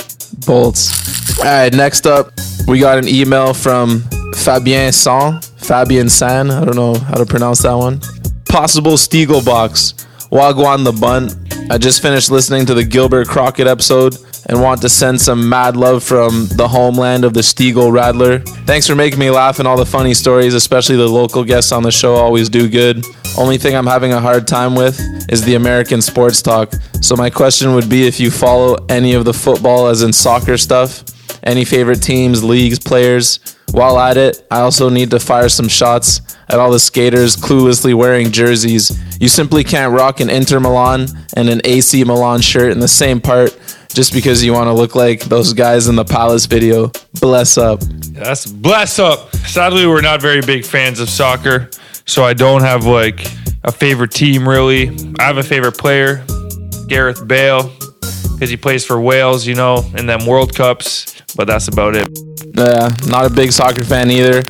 Bolts. 0.47 1.39
All 1.39 1.45
right, 1.45 1.73
next 1.73 2.07
up, 2.07 2.31
we 2.69 2.79
got 2.79 2.99
an 2.99 3.09
email 3.09 3.55
from 3.55 4.03
Fabien 4.37 4.93
San. 4.93 5.41
Fabien 5.59 6.09
San. 6.09 6.51
I 6.51 6.65
don't 6.65 6.77
know 6.77 6.95
how 6.95 7.15
to 7.15 7.27
pronounce 7.27 7.63
that 7.63 7.75
one. 7.75 8.01
Possible 8.49 8.93
Stiegl 8.93 9.45
box. 9.45 9.95
Wagwan 10.31 10.85
the 10.85 10.93
Bunt. 10.93 11.44
I 11.71 11.79
just 11.79 12.03
finished 12.03 12.31
listening 12.31 12.67
to 12.67 12.75
the 12.75 12.85
Gilbert 12.85 13.27
Crockett 13.27 13.67
episode 13.67 14.17
and 14.47 14.61
want 14.61 14.83
to 14.83 14.89
send 14.91 15.19
some 15.19 15.49
mad 15.49 15.77
love 15.77 16.05
from 16.05 16.47
the 16.49 16.69
homeland 16.69 17.25
of 17.25 17.33
the 17.33 17.41
Stiegl 17.41 17.91
Radler. 17.91 18.47
Thanks 18.67 18.87
for 18.87 18.95
making 18.95 19.19
me 19.19 19.31
laugh 19.31 19.59
and 19.59 19.67
all 19.67 19.77
the 19.77 19.87
funny 19.87 20.13
stories, 20.13 20.53
especially 20.53 20.97
the 20.97 21.09
local 21.09 21.43
guests 21.43 21.73
on 21.73 21.83
the 21.83 21.91
show 21.91 22.17
always 22.17 22.51
do 22.51 22.69
good. 22.69 23.03
Only 23.39 23.57
thing 23.57 23.75
I'm 23.75 23.87
having 23.87 24.13
a 24.13 24.21
hard 24.21 24.47
time 24.47 24.75
with 24.75 25.01
is 25.31 25.43
the 25.43 25.55
American 25.55 26.03
sports 26.03 26.43
talk. 26.43 26.71
So 27.01 27.17
my 27.17 27.31
question 27.31 27.75
would 27.75 27.89
be 27.89 28.07
if 28.07 28.21
you 28.21 28.31
follow 28.31 28.77
any 28.91 29.15
of 29.15 29.25
the 29.25 29.33
football 29.35 29.87
as 29.87 30.03
in 30.03 30.13
soccer 30.13 30.59
stuff, 30.59 31.03
any 31.43 31.65
favorite 31.65 32.03
teams, 32.03 32.45
leagues, 32.45 32.79
players. 32.79 33.41
While 33.75 33.99
at 33.99 34.17
it, 34.17 34.47
I 34.53 34.61
also 34.61 34.89
need 34.89 35.11
to 35.11 35.19
fire 35.19 35.49
some 35.49 35.67
shots 35.67 36.21
at 36.49 36.61
all 36.61 36.71
the 36.71 36.79
skaters 36.79 37.37
cluelessly 37.37 37.93
wearing 37.93 38.31
jerseys. 38.31 38.97
You 39.21 39.27
simply 39.27 39.65
can't 39.65 39.93
rock 39.93 40.21
an 40.21 40.31
Inter 40.31 40.61
Milan 40.61 41.09
and 41.37 41.49
an 41.49 41.61
AC 41.65 42.05
Milan 42.05 42.41
shirt 42.41 42.71
in 42.71 42.79
the 42.79 42.87
same 42.87 43.21
part 43.21 43.59
just 43.93 44.13
because 44.13 44.45
you 44.45 44.53
want 44.53 44.69
to 44.69 44.73
look 44.73 44.95
like 44.95 45.23
those 45.23 45.53
guys 45.53 45.89
in 45.89 45.97
the 45.97 46.05
Palace 46.05 46.47
video. 46.47 46.93
Bless 47.21 47.59
up. 47.59 47.81
That's 47.81 48.47
bless 48.47 49.01
up. 49.01 49.35
Sadly, 49.39 49.89
we're 49.89 50.03
not 50.03 50.23
very 50.23 50.41
big 50.41 50.65
fans 50.65 51.01
of 51.01 51.11
soccer, 51.11 51.69
so 52.07 52.23
I 52.23 52.33
don't 52.33 52.63
have 52.63 52.87
like 52.87 53.27
a 53.65 53.73
favorite 53.73 54.13
team 54.13 54.49
really. 54.49 54.97
I 55.19 55.25
have 55.25 55.39
a 55.39 55.43
favorite 55.43 55.77
player, 55.77 56.25
Gareth 56.87 57.27
Bale, 57.27 57.73
because 58.35 58.51
he 58.51 58.57
plays 58.57 58.85
for 58.85 59.01
Wales, 59.01 59.47
you 59.47 59.55
know, 59.55 59.85
in 59.97 60.07
them 60.07 60.27
World 60.27 60.55
Cups. 60.55 61.23
But 61.37 61.47
that's 61.47 61.69
about 61.69 61.97
it. 61.97 62.09
Yeah, 62.57 62.91
not 63.09 63.25
a 63.25 63.31
big 63.31 63.53
soccer 63.53 63.83
fan 63.83 64.11
either. 64.11 64.45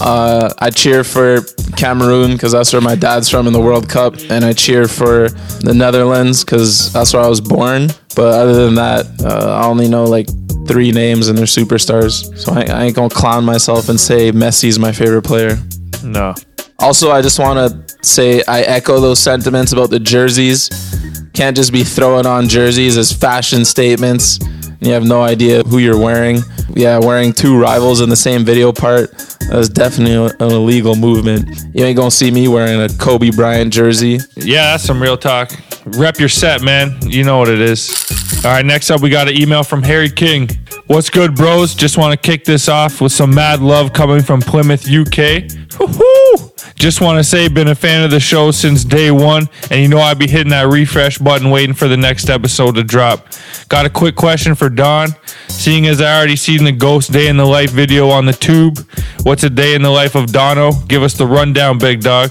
Uh, 0.00 0.52
I 0.58 0.70
cheer 0.70 1.04
for 1.04 1.42
Cameroon 1.76 2.32
because 2.32 2.52
that's 2.52 2.72
where 2.72 2.82
my 2.82 2.94
dad's 2.94 3.28
from 3.28 3.46
in 3.46 3.52
the 3.52 3.60
World 3.60 3.88
Cup, 3.88 4.14
and 4.30 4.44
I 4.44 4.52
cheer 4.52 4.86
for 4.86 5.28
the 5.60 5.74
Netherlands 5.74 6.44
because 6.44 6.92
that's 6.92 7.12
where 7.12 7.22
I 7.22 7.28
was 7.28 7.40
born. 7.40 7.88
But 8.16 8.40
other 8.40 8.64
than 8.66 8.74
that, 8.76 9.06
uh, 9.22 9.60
I 9.62 9.66
only 9.66 9.88
know 9.88 10.04
like 10.04 10.26
three 10.66 10.92
names 10.92 11.28
and 11.28 11.36
they're 11.36 11.46
superstars. 11.46 12.36
So 12.38 12.52
I, 12.52 12.62
I 12.62 12.84
ain't 12.84 12.96
gonna 12.96 13.10
clown 13.10 13.44
myself 13.44 13.88
and 13.88 13.98
say 14.00 14.32
Messi's 14.32 14.78
my 14.78 14.92
favorite 14.92 15.22
player. 15.22 15.58
No. 16.02 16.34
Also, 16.78 17.10
I 17.10 17.20
just 17.20 17.38
want 17.38 17.58
to 17.58 18.06
say 18.06 18.42
I 18.48 18.62
echo 18.62 19.00
those 19.00 19.18
sentiments 19.18 19.72
about 19.72 19.90
the 19.90 20.00
jerseys. 20.00 20.70
Can't 21.32 21.56
just 21.56 21.72
be 21.72 21.84
throwing 21.84 22.26
on 22.26 22.48
jerseys 22.48 22.96
as 22.96 23.12
fashion 23.12 23.64
statements. 23.64 24.38
You 24.80 24.92
have 24.92 25.04
no 25.04 25.22
idea 25.22 25.62
who 25.62 25.78
you're 25.78 25.98
wearing. 25.98 26.40
Yeah, 26.74 26.98
wearing 26.98 27.32
two 27.32 27.58
rivals 27.58 28.00
in 28.00 28.08
the 28.08 28.16
same 28.16 28.44
video 28.44 28.72
part. 28.72 29.10
That's 29.50 29.68
definitely 29.68 30.14
an 30.14 30.52
illegal 30.52 30.94
movement. 30.94 31.48
You 31.74 31.84
ain't 31.84 31.96
gonna 31.96 32.10
see 32.10 32.30
me 32.30 32.48
wearing 32.48 32.80
a 32.80 32.88
Kobe 32.96 33.30
Bryant 33.30 33.72
jersey. 33.72 34.18
Yeah, 34.36 34.72
that's 34.72 34.84
some 34.84 35.02
real 35.02 35.16
talk. 35.16 35.52
Rep 35.84 36.18
your 36.18 36.28
set, 36.28 36.62
man. 36.62 36.96
You 37.02 37.24
know 37.24 37.38
what 37.38 37.48
it 37.48 37.60
is. 37.60 37.90
All 38.44 38.52
right, 38.52 38.64
next 38.64 38.90
up, 38.90 39.00
we 39.02 39.10
got 39.10 39.28
an 39.28 39.40
email 39.40 39.62
from 39.62 39.82
Harry 39.82 40.08
King. 40.08 40.48
What's 40.86 41.10
good, 41.10 41.34
bros? 41.34 41.74
Just 41.74 41.98
want 41.98 42.12
to 42.12 42.30
kick 42.30 42.44
this 42.44 42.68
off 42.68 43.00
with 43.00 43.12
some 43.12 43.34
mad 43.34 43.60
love 43.60 43.92
coming 43.92 44.22
from 44.22 44.40
Plymouth, 44.40 44.88
UK. 44.88 45.42
Woo-hoo! 45.78 46.49
Just 46.74 47.00
want 47.00 47.18
to 47.18 47.24
say, 47.24 47.48
been 47.48 47.68
a 47.68 47.74
fan 47.74 48.02
of 48.02 48.10
the 48.10 48.20
show 48.20 48.50
since 48.50 48.84
day 48.84 49.10
one, 49.10 49.48
and 49.70 49.80
you 49.80 49.88
know 49.88 49.98
I'd 49.98 50.18
be 50.18 50.28
hitting 50.28 50.50
that 50.50 50.68
refresh 50.68 51.18
button 51.18 51.50
waiting 51.50 51.74
for 51.74 51.88
the 51.88 51.96
next 51.96 52.28
episode 52.28 52.74
to 52.76 52.84
drop. 52.84 53.26
Got 53.68 53.86
a 53.86 53.90
quick 53.90 54.16
question 54.16 54.54
for 54.54 54.68
Don. 54.68 55.08
Seeing 55.48 55.86
as 55.86 56.00
I 56.00 56.16
already 56.16 56.36
seen 56.36 56.64
the 56.64 56.72
Ghost 56.72 57.12
Day 57.12 57.28
in 57.28 57.36
the 57.36 57.46
Life 57.46 57.70
video 57.70 58.08
on 58.08 58.26
the 58.26 58.32
tube, 58.32 58.78
what's 59.22 59.42
a 59.42 59.50
day 59.50 59.74
in 59.74 59.82
the 59.82 59.90
life 59.90 60.14
of 60.14 60.32
Dono? 60.32 60.72
Give 60.88 61.02
us 61.02 61.14
the 61.14 61.26
rundown, 61.26 61.78
big 61.78 62.00
dog. 62.00 62.30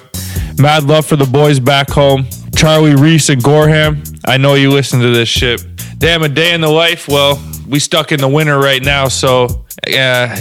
Mad 0.57 0.83
love 0.83 1.05
for 1.05 1.15
the 1.15 1.25
boys 1.25 1.59
back 1.59 1.89
home. 1.89 2.25
Charlie 2.55 2.95
Reese 2.95 3.29
and 3.29 3.41
Gorham. 3.41 4.03
I 4.25 4.37
know 4.37 4.55
you 4.55 4.69
listen 4.69 4.99
to 4.99 5.11
this 5.11 5.29
shit. 5.29 5.65
Damn, 5.97 6.23
a 6.23 6.29
day 6.29 6.53
in 6.53 6.61
the 6.61 6.69
life. 6.69 7.07
Well, 7.07 7.41
we 7.67 7.79
stuck 7.79 8.11
in 8.11 8.19
the 8.19 8.27
winter 8.27 8.57
right 8.57 8.81
now, 8.81 9.07
so 9.07 9.65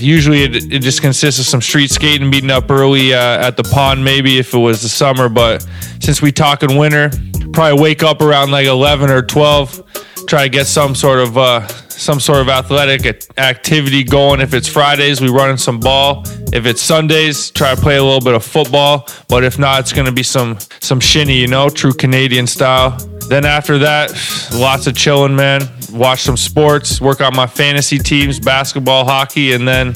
usually 0.00 0.42
it, 0.44 0.72
it 0.72 0.78
just 0.80 1.00
consists 1.00 1.40
of 1.40 1.46
some 1.46 1.60
street 1.60 1.90
skating, 1.90 2.28
meeting 2.28 2.50
up 2.50 2.70
early 2.70 3.14
uh, 3.14 3.46
at 3.46 3.56
the 3.56 3.62
pond, 3.62 4.04
maybe 4.04 4.38
if 4.38 4.54
it 4.54 4.58
was 4.58 4.82
the 4.82 4.88
summer. 4.88 5.28
But 5.28 5.66
since 6.00 6.20
we 6.22 6.32
talking 6.32 6.76
winter, 6.76 7.10
probably 7.52 7.80
wake 7.80 8.02
up 8.02 8.20
around 8.20 8.50
like 8.50 8.66
11 8.66 9.10
or 9.10 9.22
12, 9.22 10.26
try 10.26 10.44
to 10.44 10.48
get 10.48 10.66
some 10.66 10.94
sort 10.94 11.20
of 11.20 11.38
uh, 11.38 11.66
some 11.88 12.20
sort 12.20 12.38
of 12.38 12.48
athletic 12.48 13.28
activity 13.38 14.04
going. 14.04 14.40
If 14.40 14.54
it's 14.54 14.68
Fridays, 14.68 15.20
we 15.20 15.28
running 15.28 15.56
some 15.56 15.80
ball. 15.80 16.22
If 16.52 16.64
it's 16.64 16.80
Sundays, 16.80 17.50
try 17.50 17.74
to 17.74 17.80
play 17.80 17.96
a 17.96 18.04
little 18.04 18.20
bit 18.20 18.34
of 18.34 18.44
football. 18.44 19.08
But 19.28 19.44
if 19.44 19.58
not, 19.58 19.80
it's 19.80 19.92
gonna 19.92 20.12
be 20.12 20.22
some 20.22 20.58
some 20.80 21.00
shinny, 21.00 21.38
you 21.38 21.48
know, 21.48 21.68
true 21.68 21.92
Canadian 21.92 22.46
style. 22.46 22.96
Then 23.28 23.44
after 23.44 23.78
that, 23.78 24.10
lots 24.54 24.86
of 24.86 24.96
chilling, 24.96 25.36
man. 25.36 25.68
Watch 25.92 26.22
some 26.22 26.36
sports, 26.36 27.00
work 27.00 27.20
on 27.20 27.36
my 27.36 27.46
fantasy 27.46 27.98
teams, 27.98 28.40
basketball, 28.40 29.04
hockey, 29.04 29.52
and 29.52 29.68
then 29.68 29.94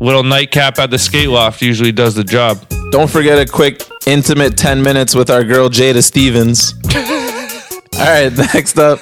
little 0.00 0.22
nightcap 0.22 0.78
at 0.78 0.90
the 0.90 0.98
skate 0.98 1.28
loft 1.28 1.60
usually 1.60 1.92
does 1.92 2.14
the 2.14 2.22
job. 2.22 2.64
Don't 2.90 3.10
forget 3.10 3.38
a 3.38 3.50
quick, 3.50 3.82
intimate 4.06 4.56
10 4.56 4.82
minutes 4.82 5.14
with 5.14 5.28
our 5.28 5.42
girl 5.42 5.68
Jada 5.68 6.02
Stevens. 6.02 6.74
All 7.98 8.04
right, 8.04 8.32
next 8.54 8.78
up, 8.78 9.00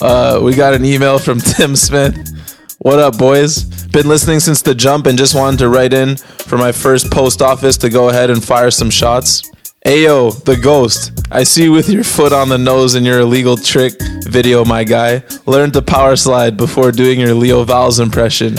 uh, 0.00 0.40
we 0.42 0.54
got 0.54 0.72
an 0.72 0.84
email 0.84 1.18
from 1.18 1.40
Tim 1.40 1.76
Smith. 1.76 2.16
What 2.78 2.98
up, 2.98 3.18
boys? 3.18 3.64
Been 3.88 4.08
listening 4.08 4.40
since 4.40 4.62
the 4.62 4.74
jump 4.74 5.06
and 5.06 5.18
just 5.18 5.34
wanted 5.34 5.58
to 5.58 5.68
write 5.68 5.92
in 5.92 6.16
for 6.16 6.56
my 6.56 6.72
first 6.72 7.10
post 7.10 7.42
office 7.42 7.76
to 7.78 7.90
go 7.90 8.08
ahead 8.08 8.30
and 8.30 8.42
fire 8.42 8.70
some 8.70 8.88
shots. 8.88 9.49
Ayo, 9.86 10.30
the 10.44 10.56
ghost. 10.56 11.10
I 11.30 11.42
see 11.42 11.64
you 11.64 11.72
with 11.72 11.88
your 11.88 12.04
foot 12.04 12.34
on 12.34 12.50
the 12.50 12.58
nose 12.58 12.94
in 12.94 13.04
your 13.04 13.20
illegal 13.20 13.56
trick 13.56 13.94
video, 14.24 14.62
my 14.62 14.84
guy. 14.84 15.22
Learn 15.46 15.70
to 15.70 15.80
power 15.80 16.16
slide 16.16 16.58
before 16.58 16.92
doing 16.92 17.18
your 17.18 17.32
Leo 17.32 17.64
Valls 17.64 17.98
impression. 17.98 18.56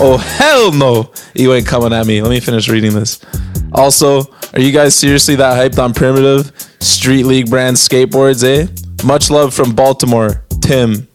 Oh, 0.00 0.18
hell 0.18 0.70
no. 0.70 1.10
You 1.34 1.54
ain't 1.54 1.66
coming 1.66 1.94
at 1.94 2.06
me. 2.06 2.20
Let 2.20 2.28
me 2.28 2.40
finish 2.40 2.68
reading 2.68 2.92
this. 2.92 3.24
Also, 3.72 4.24
are 4.52 4.60
you 4.60 4.70
guys 4.70 4.94
seriously 4.94 5.34
that 5.36 5.56
hyped 5.56 5.82
on 5.82 5.94
primitive 5.94 6.52
Street 6.80 7.24
League 7.24 7.48
brand 7.48 7.76
skateboards, 7.76 8.44
eh? 8.44 8.66
Much 9.02 9.30
love 9.30 9.54
from 9.54 9.74
Baltimore, 9.74 10.44
Tim. 10.60 11.08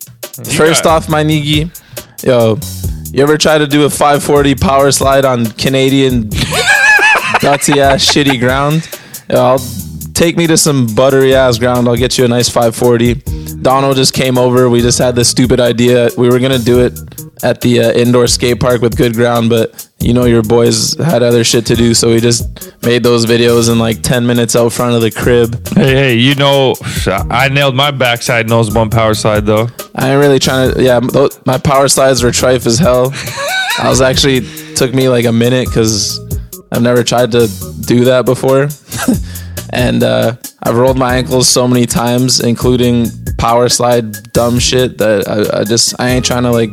First 0.55 0.87
off, 0.87 1.07
my 1.07 1.23
Nigi, 1.23 1.69
yo, 2.23 2.57
you 3.13 3.21
ever 3.21 3.37
try 3.37 3.59
to 3.59 3.67
do 3.67 3.85
a 3.85 3.91
540 3.91 4.55
power 4.55 4.91
slide 4.91 5.23
on 5.23 5.45
Canadian 5.45 6.23
gutsy 7.39 7.77
ass 7.77 8.03
shitty 8.03 8.39
ground? 8.39 8.89
I'll 9.31 9.59
take 10.13 10.35
me 10.35 10.47
to 10.47 10.57
some 10.57 10.87
buttery 10.95 11.33
ass 11.33 11.57
ground. 11.57 11.87
I'll 11.87 11.95
get 11.95 12.17
you 12.17 12.25
a 12.25 12.27
nice 12.27 12.49
540. 12.49 13.61
Donald 13.61 13.95
just 13.95 14.13
came 14.13 14.37
over. 14.37 14.69
We 14.69 14.81
just 14.81 14.99
had 14.99 15.15
this 15.15 15.29
stupid 15.29 15.59
idea. 15.59 16.09
We 16.17 16.29
were 16.29 16.39
gonna 16.39 16.59
do 16.59 16.79
it 16.85 16.99
at 17.43 17.61
the 17.61 17.79
uh, 17.79 17.91
indoor 17.91 18.27
skate 18.27 18.59
park 18.59 18.81
with 18.81 18.97
good 18.97 19.13
ground, 19.13 19.49
but 19.49 19.87
you 19.99 20.13
know 20.13 20.25
your 20.25 20.41
boys 20.41 20.95
had 20.97 21.23
other 21.23 21.43
shit 21.43 21.65
to 21.67 21.75
do, 21.75 21.93
so 21.93 22.09
we 22.09 22.19
just 22.19 22.73
made 22.83 23.03
those 23.03 23.25
videos 23.25 23.71
in 23.71 23.79
like 23.79 24.01
10 24.01 24.25
minutes 24.25 24.55
out 24.55 24.71
front 24.73 24.95
of 24.95 25.01
the 25.01 25.11
crib. 25.11 25.67
Hey, 25.69 25.93
hey, 25.93 26.15
you 26.15 26.35
know, 26.35 26.75
I 27.29 27.49
nailed 27.49 27.75
my 27.75 27.91
backside 27.91 28.49
nose 28.49 28.69
bump 28.69 28.93
power 28.93 29.13
slide 29.13 29.45
though. 29.45 29.67
I 29.95 30.11
ain't 30.11 30.19
really 30.19 30.39
trying 30.39 30.73
to. 30.73 30.83
Yeah, 30.83 30.99
my 31.45 31.57
power 31.57 31.87
slides 31.87 32.23
were 32.23 32.31
trife 32.31 32.65
as 32.65 32.77
hell. 32.77 33.11
I 33.79 33.87
was 33.89 34.01
actually 34.01 34.41
took 34.75 34.93
me 34.93 35.07
like 35.07 35.25
a 35.25 35.31
minute 35.31 35.67
because 35.67 36.19
I've 36.71 36.81
never 36.81 37.03
tried 37.03 37.31
to 37.31 37.47
do 37.85 38.05
that 38.05 38.25
before, 38.25 38.69
and 39.73 40.03
uh, 40.03 40.35
I've 40.61 40.75
rolled 40.75 40.97
my 40.97 41.15
ankles 41.15 41.47
so 41.47 41.67
many 41.67 41.85
times, 41.85 42.41
including 42.41 43.07
power 43.37 43.69
slide 43.69 44.31
dumb 44.33 44.59
shit 44.59 44.97
that 44.99 45.27
I, 45.27 45.61
I 45.61 45.63
just 45.63 45.99
I 45.99 46.09
ain't 46.09 46.25
trying 46.25 46.43
to 46.43 46.51
like 46.51 46.71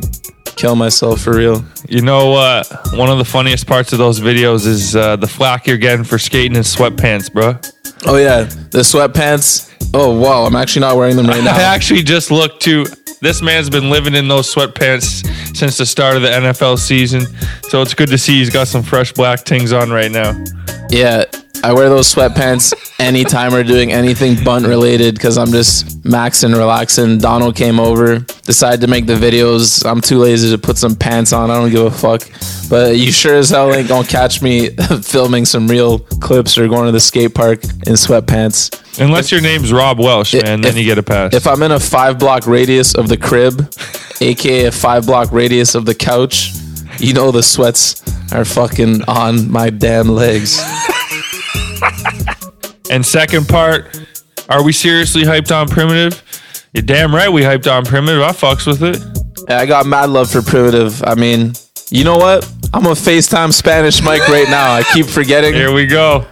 kill 0.57 0.75
myself 0.75 1.21
for 1.21 1.35
real. 1.35 1.63
You 1.87 2.01
know, 2.01 2.33
uh, 2.33 2.63
one 2.93 3.09
of 3.09 3.17
the 3.17 3.25
funniest 3.25 3.67
parts 3.67 3.93
of 3.93 3.99
those 3.99 4.19
videos 4.19 4.65
is 4.65 4.95
uh, 4.95 5.15
the 5.15 5.27
flack 5.27 5.67
you're 5.67 5.77
getting 5.77 6.03
for 6.03 6.17
skating 6.17 6.55
in 6.55 6.63
sweatpants, 6.63 7.31
bro. 7.31 7.57
Oh 8.05 8.17
yeah, 8.17 8.43
the 8.43 8.79
sweatpants. 8.79 9.65
Oh 9.93 10.17
wow, 10.19 10.43
I'm 10.45 10.55
actually 10.55 10.81
not 10.81 10.97
wearing 10.97 11.15
them 11.15 11.27
right 11.27 11.43
now. 11.43 11.55
I 11.55 11.61
actually 11.61 12.03
just 12.03 12.31
looked 12.31 12.61
to. 12.63 12.85
This 13.19 13.41
man's 13.41 13.69
been 13.69 13.89
living 13.89 14.13
in 14.13 14.27
those 14.27 14.53
sweatpants 14.53 15.25
since 15.55 15.77
the 15.77 15.85
start 15.87 16.15
of 16.17 16.21
the 16.21 16.27
NFL 16.27 16.77
season, 16.77 17.25
so 17.63 17.81
it's 17.81 17.95
good 17.95 18.09
to 18.09 18.17
see 18.17 18.37
he's 18.37 18.51
got 18.51 18.67
some 18.67 18.83
fresh 18.83 19.11
black 19.11 19.43
tings 19.43 19.73
on 19.73 19.89
right 19.89 20.11
now. 20.11 20.39
Yeah, 20.89 21.23
I 21.67 21.73
wear 21.73 21.89
those 21.89 22.15
sweatpants 22.15 22.73
anytime 22.97 23.51
we're 23.51 23.65
doing 23.65 23.91
anything 23.91 24.41
bunt 24.41 24.65
related 24.65 25.15
because 25.15 25.37
I'm 25.37 25.51
just 25.51 26.01
maxing, 26.03 26.55
relaxing. 26.55 27.17
Donald 27.17 27.57
came 27.57 27.77
over, 27.77 28.19
decided 28.19 28.79
to 28.79 28.87
make 28.87 29.05
the 29.05 29.15
videos. 29.15 29.85
I'm 29.85 29.99
too 29.99 30.17
lazy 30.19 30.49
to 30.51 30.57
put 30.57 30.77
some 30.77 30.95
pants 30.95 31.33
on. 31.33 31.51
I 31.51 31.55
don't 31.55 31.69
give 31.69 31.83
a 31.83 31.91
fuck. 31.91 32.21
But 32.69 32.95
you 32.95 33.11
sure 33.11 33.35
as 33.35 33.49
hell 33.49 33.73
ain't 33.73 33.89
gonna 33.89 34.07
catch 34.07 34.41
me 34.41 34.69
filming 35.03 35.43
some 35.43 35.67
real 35.67 35.99
clips 35.99 36.57
or 36.57 36.69
going 36.69 36.85
to 36.85 36.93
the 36.93 37.01
skate 37.01 37.35
park 37.35 37.65
in 37.65 37.95
sweatpants. 37.99 39.01
Unless 39.01 39.33
your 39.33 39.41
name's 39.41 39.73
Rob 39.73 39.99
Welsh, 39.99 40.35
man, 40.35 40.61
then 40.61 40.71
if- 40.71 40.77
you 40.77 40.85
get 40.85 40.97
a 40.97 41.03
pass. 41.03 41.33
If 41.33 41.47
I'm 41.47 41.61
in 41.63 41.73
a 41.73 41.81
five 41.81 42.17
block 42.17 42.47
radius 42.47 42.95
of 42.95 43.09
the 43.09 43.17
crib, 43.17 43.73
aka 44.21 44.67
a 44.67 44.71
five 44.71 45.05
block 45.05 45.33
radius 45.33 45.75
of 45.75 45.83
the 45.83 45.95
couch, 45.95 46.53
you 46.97 47.13
know 47.13 47.31
the 47.31 47.43
sweats 47.43 48.01
are 48.31 48.45
fucking 48.45 49.03
on 49.09 49.51
my 49.51 49.69
damn 49.69 50.07
legs. 50.07 50.63
and 52.89 53.05
second 53.05 53.47
part, 53.47 53.99
are 54.49 54.63
we 54.63 54.71
seriously 54.71 55.23
hyped 55.23 55.55
on 55.55 55.67
Primitive? 55.67 56.21
You're 56.73 56.83
damn 56.83 57.13
right 57.13 57.29
we 57.31 57.41
hyped 57.41 57.71
on 57.71 57.85
Primitive. 57.85 58.21
I 58.21 58.31
fucks 58.31 58.67
with 58.67 58.83
it. 58.83 59.01
Yeah, 59.49 59.59
I 59.59 59.65
got 59.65 59.85
mad 59.85 60.09
love 60.09 60.29
for 60.29 60.41
primitive. 60.41 61.03
I 61.03 61.15
mean, 61.15 61.53
you 61.89 62.03
know 62.03 62.17
what? 62.17 62.49
I'm 62.73 62.85
a 62.85 62.91
FaceTime 62.91 63.53
Spanish 63.53 64.01
mic 64.01 64.27
right 64.27 64.49
now. 64.49 64.73
I 64.73 64.83
keep 64.93 65.05
forgetting. 65.05 65.53
Here 65.53 65.71
we 65.71 65.85
go. 65.85 66.25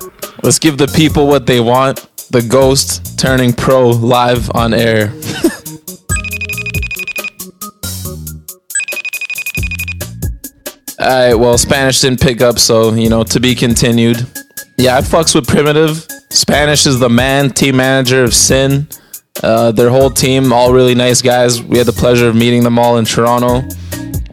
Let's 0.43 0.59
give 0.59 0.77
the 0.77 0.87
people 0.87 1.27
what 1.27 1.45
they 1.45 1.59
want. 1.61 2.07
The 2.31 2.41
ghost 2.41 3.17
turning 3.17 3.53
pro 3.53 3.89
live 3.89 4.51
on 4.53 4.73
air. 4.73 5.13
Alright, 10.99 11.37
well, 11.37 11.57
Spanish 11.57 12.01
didn't 12.01 12.19
pick 12.19 12.41
up, 12.41 12.57
so, 12.57 12.93
you 12.93 13.09
know, 13.09 13.23
to 13.23 13.39
be 13.39 13.53
continued. 13.55 14.27
Yeah, 14.77 14.97
I 14.97 15.01
fucks 15.01 15.35
with 15.35 15.47
Primitive. 15.47 16.05
Spanish 16.35 16.85
is 16.85 16.99
the 16.99 17.09
man, 17.09 17.49
team 17.49 17.77
manager 17.77 18.23
of 18.23 18.33
Sin. 18.33 18.87
Uh, 19.41 19.71
their 19.71 19.89
whole 19.89 20.09
team, 20.09 20.51
all 20.51 20.73
really 20.73 20.93
nice 20.93 21.21
guys. 21.21 21.63
We 21.63 21.77
had 21.77 21.87
the 21.87 21.93
pleasure 21.93 22.27
of 22.27 22.35
meeting 22.35 22.63
them 22.63 22.77
all 22.77 22.97
in 22.97 23.05
Toronto, 23.05 23.61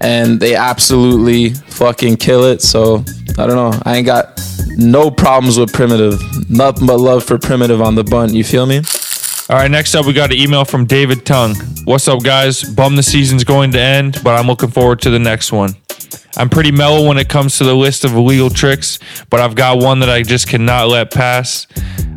and 0.01 0.41
they 0.41 0.57
absolutely 0.57 1.51
fucking 1.51 2.17
kill 2.17 2.45
it. 2.45 2.61
So 2.61 3.05
I 3.39 3.47
don't 3.47 3.57
know. 3.57 3.81
I 3.85 3.97
ain't 3.97 4.07
got 4.07 4.41
no 4.77 5.11
problems 5.13 5.59
with 5.59 5.73
Primitive. 5.73 6.21
Nothing 6.51 6.89
but 6.89 6.99
love 6.99 7.23
for 7.23 7.39
Primitive 7.39 7.81
on 7.81 7.95
the 7.95 8.05
bunt. 8.05 8.33
You 8.33 8.43
feel 8.43 8.67
me? 8.67 8.83
All 9.49 9.57
right, 9.57 9.71
next 9.71 9.95
up, 9.95 10.05
we 10.05 10.13
got 10.13 10.33
an 10.33 10.39
email 10.39 10.65
from 10.65 10.87
David 10.87 11.25
Tung. 11.25 11.55
What's 11.85 12.09
up, 12.09 12.23
guys? 12.23 12.63
Bum 12.63 12.97
the 12.97 13.03
season's 13.03 13.45
going 13.45 13.73
to 13.73 13.81
end, 13.81 14.21
but 14.25 14.39
I'm 14.39 14.47
looking 14.47 14.71
forward 14.71 15.01
to 15.03 15.11
the 15.11 15.19
next 15.19 15.53
one. 15.53 15.75
I'm 16.37 16.49
pretty 16.49 16.73
mellow 16.73 17.07
when 17.07 17.19
it 17.19 17.29
comes 17.29 17.59
to 17.59 17.65
the 17.65 17.75
list 17.75 18.05
of 18.05 18.15
illegal 18.15 18.51
tricks, 18.51 18.99
but 19.31 19.41
I've 19.41 19.55
got 19.55 19.79
one 19.79 20.01
that 20.01 20.09
I 20.09 20.23
just 20.23 20.49
cannot 20.49 20.89
let 20.89 21.11
pass. 21.11 21.67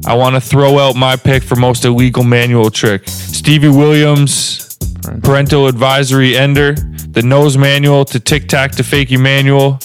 I 0.06 0.16
want 0.16 0.36
to 0.36 0.42
throw 0.42 0.80
out 0.80 0.96
my 0.96 1.16
pick 1.16 1.44
for 1.44 1.56
most 1.56 1.84
illegal 1.84 2.24
manual 2.24 2.70
trick 2.70 3.08
Stevie 3.08 3.70
Williams, 3.70 4.78
parental 5.24 5.68
advisory 5.68 6.38
ender, 6.38 6.74
the 6.74 7.22
nose 7.22 7.58
manual 7.58 8.06
to 8.06 8.20
tic 8.20 8.48
tac 8.48 8.72
to 8.74 8.84
fakey 8.84 9.20
manual. 9.20 9.80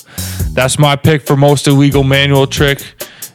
That's 0.53 0.79
my 0.79 0.97
pick 0.97 1.23
for 1.23 1.37
most 1.37 1.67
illegal 1.67 2.03
manual 2.03 2.47
trick. 2.47 2.83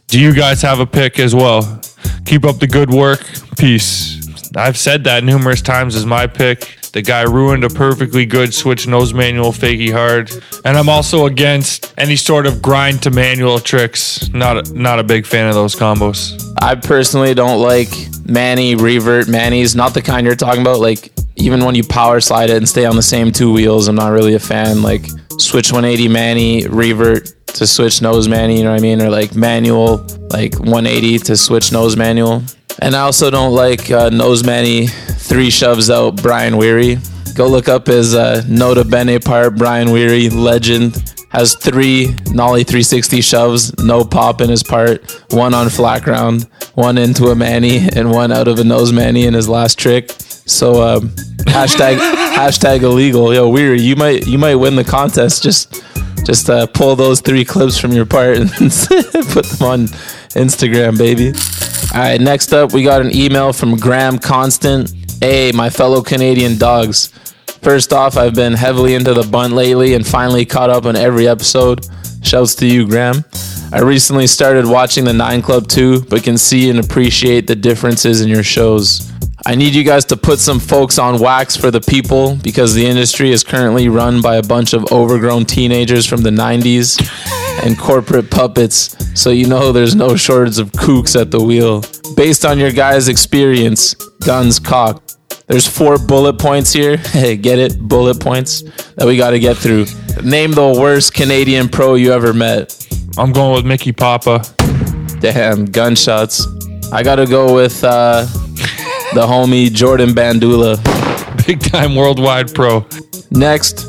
Do 0.07 0.19
you 0.19 0.33
guys 0.33 0.61
have 0.61 0.79
a 0.79 0.85
pick 0.85 1.19
as 1.19 1.33
well? 1.33 1.81
Keep 2.25 2.45
up 2.45 2.59
the 2.59 2.67
good 2.67 2.89
work. 2.89 3.23
Peace. 3.57 4.24
I've 4.55 4.77
said 4.77 5.03
that 5.03 5.23
numerous 5.23 5.61
times 5.61 5.95
as 5.95 6.05
my 6.05 6.27
pick. 6.27 6.77
The 6.93 7.01
guy 7.01 7.23
ruined 7.23 7.65
a 7.65 7.69
perfectly 7.69 8.25
good 8.25 8.53
switch 8.53 8.87
nose 8.87 9.13
manual 9.13 9.51
fakey 9.51 9.91
hard. 9.91 10.31
And 10.63 10.77
I'm 10.77 10.87
also 10.87 11.25
against 11.25 11.93
any 11.97 12.15
sort 12.15 12.45
of 12.45 12.61
grind 12.61 13.03
to 13.03 13.11
manual 13.11 13.59
tricks. 13.59 14.29
Not 14.29 14.69
a, 14.69 14.73
not 14.73 14.99
a 14.99 15.03
big 15.03 15.25
fan 15.25 15.49
of 15.49 15.55
those 15.55 15.75
combos. 15.75 16.41
I 16.61 16.75
personally 16.75 17.33
don't 17.33 17.61
like 17.61 17.89
Manny, 18.25 18.75
revert, 18.75 19.27
Manny's, 19.27 19.75
not 19.75 19.93
the 19.93 20.01
kind 20.01 20.25
you're 20.25 20.35
talking 20.35 20.61
about. 20.61 20.79
Like, 20.79 21.11
even 21.35 21.65
when 21.65 21.75
you 21.75 21.83
power 21.83 22.21
slide 22.21 22.49
it 22.49 22.55
and 22.55 22.69
stay 22.69 22.85
on 22.85 22.95
the 22.95 23.03
same 23.03 23.33
two 23.33 23.51
wheels, 23.51 23.89
I'm 23.89 23.95
not 23.95 24.13
really 24.13 24.35
a 24.35 24.39
fan. 24.39 24.81
Like, 24.81 25.05
switch 25.37 25.71
180 25.71 26.07
Manny, 26.07 26.65
revert 26.67 27.33
to 27.47 27.67
switch 27.67 28.01
nose 28.01 28.27
Manny, 28.27 28.57
you 28.57 28.63
know 28.63 28.71
what 28.71 28.79
I 28.79 28.81
mean? 28.81 29.01
Or 29.01 29.09
like 29.09 29.35
manual, 29.35 30.05
like 30.29 30.53
180 30.59 31.19
to 31.19 31.37
switch 31.37 31.71
nose 31.71 31.95
manual. 31.95 32.43
And 32.79 32.95
I 32.95 33.01
also 33.01 33.29
don't 33.29 33.53
like 33.53 33.89
uh, 33.89 34.09
nose 34.09 34.43
Manny, 34.43 34.87
three 34.87 35.49
shoves 35.49 35.89
out 35.89 36.21
Brian 36.21 36.57
Weary. 36.57 36.97
Go 37.35 37.47
look 37.47 37.67
up 37.67 37.87
his 37.87 38.15
uh, 38.15 38.43
Nota 38.47 38.85
Bene 38.85 39.19
part, 39.19 39.55
Brian 39.55 39.91
Weary, 39.91 40.29
legend 40.29 41.15
has 41.35 41.53
three 41.53 42.15
nollie 42.31 42.63
360 42.63 43.19
shoves, 43.19 43.77
no 43.83 44.05
pop 44.05 44.39
in 44.39 44.49
his 44.49 44.63
part, 44.63 45.03
one 45.31 45.53
on 45.53 45.67
flat 45.69 46.01
ground, 46.01 46.47
one 46.75 46.97
into 46.97 47.25
a 47.25 47.35
Manny, 47.35 47.89
and 47.93 48.09
one 48.09 48.31
out 48.31 48.47
of 48.47 48.57
a 48.59 48.63
nose 48.63 48.93
Manny 48.93 49.25
in 49.25 49.33
his 49.33 49.49
last 49.49 49.77
trick. 49.77 50.11
So 50.45 50.81
um, 50.81 51.09
hashtag 51.39 51.97
hashtag 51.97 52.83
illegal. 52.83 53.33
Yo, 53.33 53.49
Weary, 53.49 53.81
you 53.81 53.97
might 53.97 54.25
you 54.25 54.37
might 54.37 54.55
win 54.55 54.77
the 54.77 54.83
contest. 54.85 55.43
Just 55.43 55.83
just 56.25 56.49
uh, 56.49 56.67
pull 56.67 56.95
those 56.95 57.19
three 57.19 57.43
clips 57.43 57.77
from 57.77 57.91
your 57.91 58.05
part 58.05 58.37
and 58.37 58.49
put 58.49 59.45
them 59.45 59.67
on 59.67 59.87
Instagram, 60.35 60.97
baby. 60.97 61.33
All 61.95 62.01
right, 62.01 62.19
next 62.19 62.51
up, 62.51 62.73
we 62.73 62.83
got 62.83 62.99
an 62.99 63.15
email 63.15 63.53
from 63.53 63.77
Graham 63.77 64.19
Constant. 64.19 64.91
Hey, 65.21 65.53
my 65.53 65.69
fellow 65.69 66.01
Canadian 66.01 66.57
dogs. 66.57 67.07
First 67.61 67.93
off, 67.93 68.17
I've 68.17 68.35
been 68.35 68.51
heavily 68.51 68.95
into 68.95 69.13
the 69.13 69.23
bunt 69.23 69.53
lately 69.53 69.93
and 69.93 70.05
finally 70.05 70.45
caught 70.45 70.69
up 70.69 70.83
on 70.83 70.97
every 70.97 71.25
episode. 71.25 71.87
Shouts 72.21 72.53
to 72.55 72.67
you, 72.67 72.85
Graham. 72.85 73.23
I 73.71 73.79
recently 73.79 74.27
started 74.27 74.65
watching 74.65 75.05
the 75.05 75.13
Nine 75.13 75.41
Club 75.41 75.69
too, 75.69 76.01
but 76.01 76.21
can 76.21 76.37
see 76.37 76.69
and 76.69 76.79
appreciate 76.79 77.47
the 77.47 77.55
differences 77.55 78.19
in 78.19 78.27
your 78.27 78.43
shows. 78.43 79.09
I 79.45 79.55
need 79.55 79.73
you 79.73 79.85
guys 79.85 80.03
to 80.05 80.17
put 80.17 80.39
some 80.39 80.59
folks 80.59 80.99
on 80.99 81.21
wax 81.21 81.55
for 81.55 81.71
the 81.71 81.79
people 81.79 82.35
because 82.43 82.73
the 82.73 82.85
industry 82.85 83.31
is 83.31 83.41
currently 83.41 83.87
run 83.87 84.21
by 84.21 84.35
a 84.35 84.43
bunch 84.43 84.73
of 84.73 84.91
overgrown 84.91 85.45
teenagers 85.45 86.05
from 86.05 86.23
the 86.23 86.29
90s 86.29 86.99
and 87.63 87.77
corporate 87.77 88.29
puppets, 88.29 88.95
so 89.19 89.29
you 89.29 89.47
know 89.47 89.71
there's 89.71 89.95
no 89.95 90.15
shortage 90.15 90.59
of 90.59 90.71
kooks 90.71 91.19
at 91.19 91.31
the 91.31 91.41
wheel. 91.41 91.83
Based 92.15 92.45
on 92.45 92.59
your 92.59 92.71
guys' 92.71 93.07
experience, 93.07 93.93
guns 94.25 94.59
cocked. 94.59 95.17
There's 95.47 95.67
four 95.67 95.97
bullet 95.97 96.39
points 96.39 96.73
here. 96.73 96.97
Hey, 97.15 97.37
get 97.37 97.59
it? 97.59 97.79
Bullet 97.79 98.19
points 98.19 98.61
that 98.95 99.05
we 99.05 99.17
got 99.17 99.31
to 99.31 99.39
get 99.39 99.57
through. 99.57 99.85
Name 100.23 100.51
the 100.51 100.77
worst 100.79 101.13
Canadian 101.13 101.69
pro 101.69 101.95
you 101.95 102.11
ever 102.11 102.33
met. 102.33 102.75
I'm 103.17 103.31
going 103.31 103.55
with 103.55 103.65
Mickey 103.65 103.91
Papa. 103.91 104.43
Damn, 105.19 105.65
gunshots. 105.65 106.45
I 106.91 107.03
got 107.03 107.15
to 107.15 107.25
go 107.25 107.55
with 107.55 107.83
uh, 107.83 108.25
the 109.13 109.25
homie 109.25 109.71
Jordan 109.71 110.09
Bandula. 110.09 110.75
Big 111.47 111.61
time 111.61 111.95
worldwide 111.95 112.53
pro. 112.53 112.85
Next, 113.31 113.87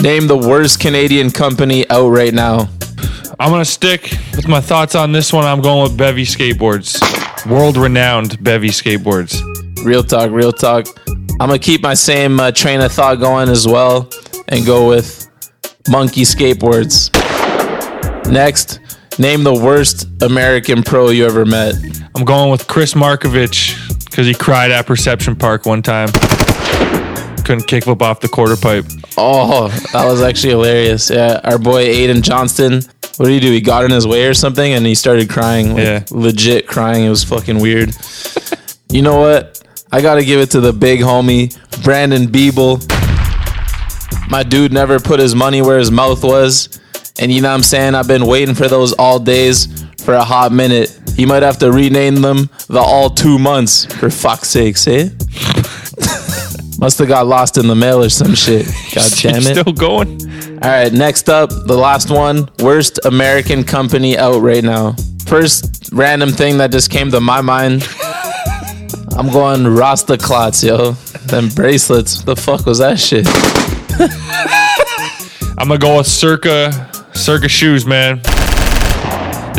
name 0.00 0.26
the 0.26 0.36
worst 0.36 0.80
Canadian 0.80 1.30
company 1.30 1.88
out 1.90 2.08
right 2.08 2.32
now. 2.32 2.68
I'm 3.40 3.50
gonna 3.50 3.64
stick 3.64 4.02
with 4.36 4.48
my 4.48 4.60
thoughts 4.60 4.94
on 4.94 5.12
this 5.12 5.32
one. 5.32 5.46
I'm 5.46 5.62
going 5.62 5.82
with 5.82 5.96
Bevy 5.96 6.24
Skateboards, 6.24 7.00
world 7.50 7.78
renowned 7.78 8.44
Bevy 8.44 8.68
Skateboards. 8.68 9.40
Real 9.82 10.04
talk, 10.04 10.30
real 10.30 10.52
talk. 10.52 10.86
I'm 11.08 11.48
gonna 11.48 11.58
keep 11.58 11.80
my 11.80 11.94
same 11.94 12.38
uh, 12.38 12.52
train 12.52 12.82
of 12.82 12.92
thought 12.92 13.14
going 13.14 13.48
as 13.48 13.66
well 13.66 14.10
and 14.48 14.66
go 14.66 14.86
with 14.86 15.26
Monkey 15.88 16.20
Skateboards. 16.20 17.10
Next, 18.30 18.78
name 19.18 19.42
the 19.42 19.54
worst 19.54 20.06
American 20.22 20.82
pro 20.82 21.08
you 21.08 21.24
ever 21.24 21.46
met. 21.46 21.76
I'm 22.14 22.26
going 22.26 22.50
with 22.50 22.68
Chris 22.68 22.92
Markovich 22.92 23.74
because 24.04 24.26
he 24.26 24.34
cried 24.34 24.70
at 24.70 24.84
Perception 24.84 25.34
Park 25.34 25.64
one 25.64 25.80
time. 25.80 26.08
couldn't 27.46 27.66
kickflip 27.66 28.02
off 28.02 28.20
the 28.20 28.28
quarter 28.28 28.56
pipe. 28.56 28.84
Oh, 29.16 29.68
that 29.94 30.04
was 30.04 30.20
actually 30.20 30.50
hilarious. 30.50 31.08
Yeah, 31.08 31.40
our 31.42 31.56
boy 31.56 31.86
Aiden 31.86 32.20
Johnston. 32.20 32.82
What 33.20 33.26
did 33.26 33.34
he 33.34 33.40
do? 33.40 33.52
He 33.52 33.60
got 33.60 33.84
in 33.84 33.90
his 33.90 34.06
way 34.06 34.24
or 34.24 34.32
something, 34.32 34.72
and 34.72 34.86
he 34.86 34.94
started 34.94 35.28
crying. 35.28 35.74
Like, 35.74 35.84
Yeah. 35.84 36.02
legit 36.10 36.66
crying. 36.66 37.04
It 37.04 37.10
was 37.10 37.22
fucking 37.22 37.58
weird. 37.58 37.94
you 38.90 39.02
know 39.02 39.20
what? 39.20 39.60
I 39.92 40.00
gotta 40.00 40.24
give 40.24 40.40
it 40.40 40.52
to 40.52 40.60
the 40.62 40.72
big 40.72 41.00
homie 41.00 41.54
Brandon 41.84 42.28
Biebel. 42.28 42.80
My 44.30 44.42
dude 44.42 44.72
never 44.72 44.98
put 44.98 45.20
his 45.20 45.34
money 45.34 45.60
where 45.60 45.78
his 45.78 45.90
mouth 45.90 46.24
was, 46.24 46.80
and 47.18 47.30
you 47.30 47.42
know 47.42 47.50
what 47.50 47.56
I'm 47.56 47.62
saying. 47.62 47.94
I've 47.94 48.08
been 48.08 48.24
waiting 48.24 48.54
for 48.54 48.68
those 48.68 48.94
all 48.94 49.18
days 49.18 49.68
for 50.02 50.14
a 50.14 50.24
hot 50.24 50.50
minute. 50.50 50.98
He 51.14 51.26
might 51.26 51.42
have 51.42 51.58
to 51.58 51.70
rename 51.70 52.22
them 52.22 52.48
the 52.68 52.78
all 52.80 53.10
two 53.10 53.38
months 53.38 53.84
for 53.84 54.08
fuck's 54.08 54.48
sakes, 54.48 54.86
eh? 54.88 55.10
Must 56.80 56.98
have 56.98 57.08
got 57.08 57.26
lost 57.26 57.58
in 57.58 57.66
the 57.66 57.74
mail 57.74 58.02
or 58.02 58.08
some 58.08 58.34
shit. 58.34 58.64
God 58.94 59.12
damn 59.20 59.36
it. 59.36 59.54
Still 59.54 59.74
going. 59.74 60.18
All 60.62 60.70
right, 60.70 60.90
next 60.90 61.28
up, 61.28 61.50
the 61.50 61.76
last 61.76 62.10
one. 62.10 62.48
Worst 62.60 63.04
American 63.04 63.64
company 63.64 64.16
out 64.16 64.40
right 64.40 64.64
now. 64.64 64.96
First 65.26 65.90
random 65.92 66.30
thing 66.30 66.56
that 66.56 66.72
just 66.72 66.90
came 66.90 67.10
to 67.10 67.20
my 67.20 67.42
mind. 67.42 67.86
I'm 69.12 69.30
going 69.30 69.64
Rastaclats, 69.64 70.66
yo. 70.66 70.92
Them 71.26 71.50
bracelets. 71.50 72.22
The 72.22 72.34
fuck 72.34 72.64
was 72.64 72.78
that 72.78 72.98
shit? 72.98 73.26
I'm 75.58 75.68
gonna 75.68 75.78
go 75.78 75.98
with 75.98 76.06
Circa 76.06 76.90
Circa 77.12 77.48
shoes, 77.48 77.84
man. 77.84 78.22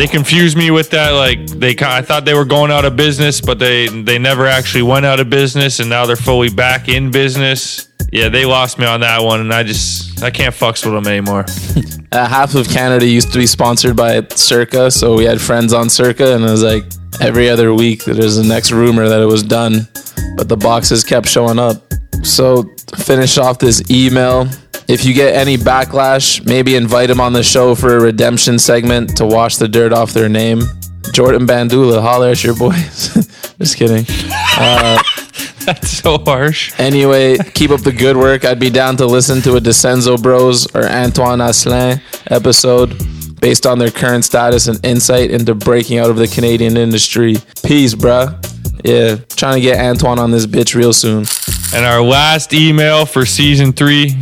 They 0.02 0.08
confused 0.08 0.58
me 0.58 0.72
with 0.72 0.90
that. 0.90 1.12
Like 1.12 1.46
they, 1.46 1.76
I 1.80 2.02
thought 2.02 2.26
they 2.26 2.34
were 2.34 2.44
going 2.44 2.72
out 2.72 2.86
of 2.86 2.96
business, 2.96 3.40
but 3.40 3.60
they 3.60 3.88
they 3.88 4.18
never 4.18 4.48
actually 4.48 4.82
went 4.82 5.06
out 5.06 5.20
of 5.20 5.30
business, 5.30 5.80
and 5.80 5.92
now 5.92 6.08
they're 6.08 6.16
fully 6.16 6.50
back 6.50 6.90
in 6.90 7.12
business. 7.12 7.88
Yeah, 8.12 8.28
they 8.30 8.46
lost 8.46 8.80
me 8.80 8.88
on 8.88 9.02
that 9.02 9.22
one, 9.22 9.42
and 9.42 9.54
I 9.54 9.62
just 9.62 10.24
I 10.24 10.32
can't 10.32 10.56
fucks 10.56 10.84
with 10.84 10.96
them 10.96 11.06
anymore. 11.06 11.46
Uh, 12.14 12.28
half 12.28 12.56
of 12.56 12.68
Canada 12.68 13.06
used 13.06 13.32
to 13.32 13.40
be 13.40 13.48
sponsored 13.48 13.96
by 13.96 14.22
Circa, 14.32 14.92
so 14.92 15.16
we 15.16 15.24
had 15.24 15.40
friends 15.40 15.72
on 15.72 15.90
Circa, 15.90 16.36
and 16.36 16.44
it 16.44 16.52
was 16.52 16.62
like 16.62 16.84
every 17.22 17.50
other 17.50 17.74
week 17.74 18.04
there's 18.04 18.36
the 18.36 18.44
next 18.44 18.70
rumor 18.74 19.08
that 19.08 19.22
it 19.22 19.26
was 19.26 19.44
done, 19.44 19.88
but 20.36 20.50
the 20.50 20.58
boxes 20.58 21.06
kept 21.06 21.30
showing 21.30 21.58
up. 21.58 21.82
So 22.22 22.64
finish 22.98 23.38
off 23.38 23.60
this 23.60 23.90
email. 23.90 24.50
If 24.92 25.06
you 25.06 25.14
get 25.14 25.34
any 25.34 25.56
backlash, 25.56 26.46
maybe 26.46 26.76
invite 26.76 27.08
them 27.08 27.22
on 27.22 27.32
the 27.32 27.44
show 27.44 27.76
for 27.76 27.96
a 27.96 28.02
redemption 28.02 28.60
segment 28.60 29.16
to 29.16 29.26
wash 29.26 29.56
the 29.56 29.70
dirt 29.70 29.94
off 29.94 30.12
their 30.12 30.28
name. 30.28 30.64
Jordan 31.14 31.48
Bandula, 31.48 32.02
holler 32.02 32.28
at 32.28 32.44
your 32.44 32.58
boys. 32.58 33.14
Just 33.58 33.78
kidding. 33.78 34.06
Uh, 34.58 35.02
That's 35.66 35.88
so 35.88 36.18
harsh. 36.18 36.78
Anyway, 36.78 37.38
keep 37.54 37.72
up 37.72 37.80
the 37.80 37.94
good 37.94 38.18
work. 38.18 38.44
I'd 38.44 38.60
be 38.60 38.70
down 38.70 38.98
to 38.98 39.06
listen 39.06 39.42
to 39.44 39.56
a 39.56 39.62
Desenzo 39.62 40.22
Bros 40.22 40.68
or 40.76 40.84
Antoine 40.84 41.40
Asselin 41.40 42.02
episode 42.30 43.02
based 43.40 43.66
on 43.66 43.80
their 43.80 43.92
current 43.92 44.26
status 44.26 44.68
and 44.68 44.86
insight 44.86 45.32
into 45.32 45.56
breaking 45.56 46.00
out 46.00 46.10
of 46.10 46.18
the 46.18 46.28
Canadian 46.28 46.76
industry. 46.76 47.38
Peace, 47.64 47.96
bruh. 47.96 48.36
Yeah, 48.84 49.16
trying 49.38 49.56
to 49.56 49.62
get 49.62 49.80
Antoine 49.80 50.20
on 50.20 50.32
this 50.32 50.46
bitch 50.46 50.76
real 50.76 50.92
soon. 50.92 51.24
And 51.74 51.86
our 51.86 52.02
last 52.02 52.54
email 52.54 53.06
for 53.06 53.26
season 53.26 53.72
three 53.72 54.18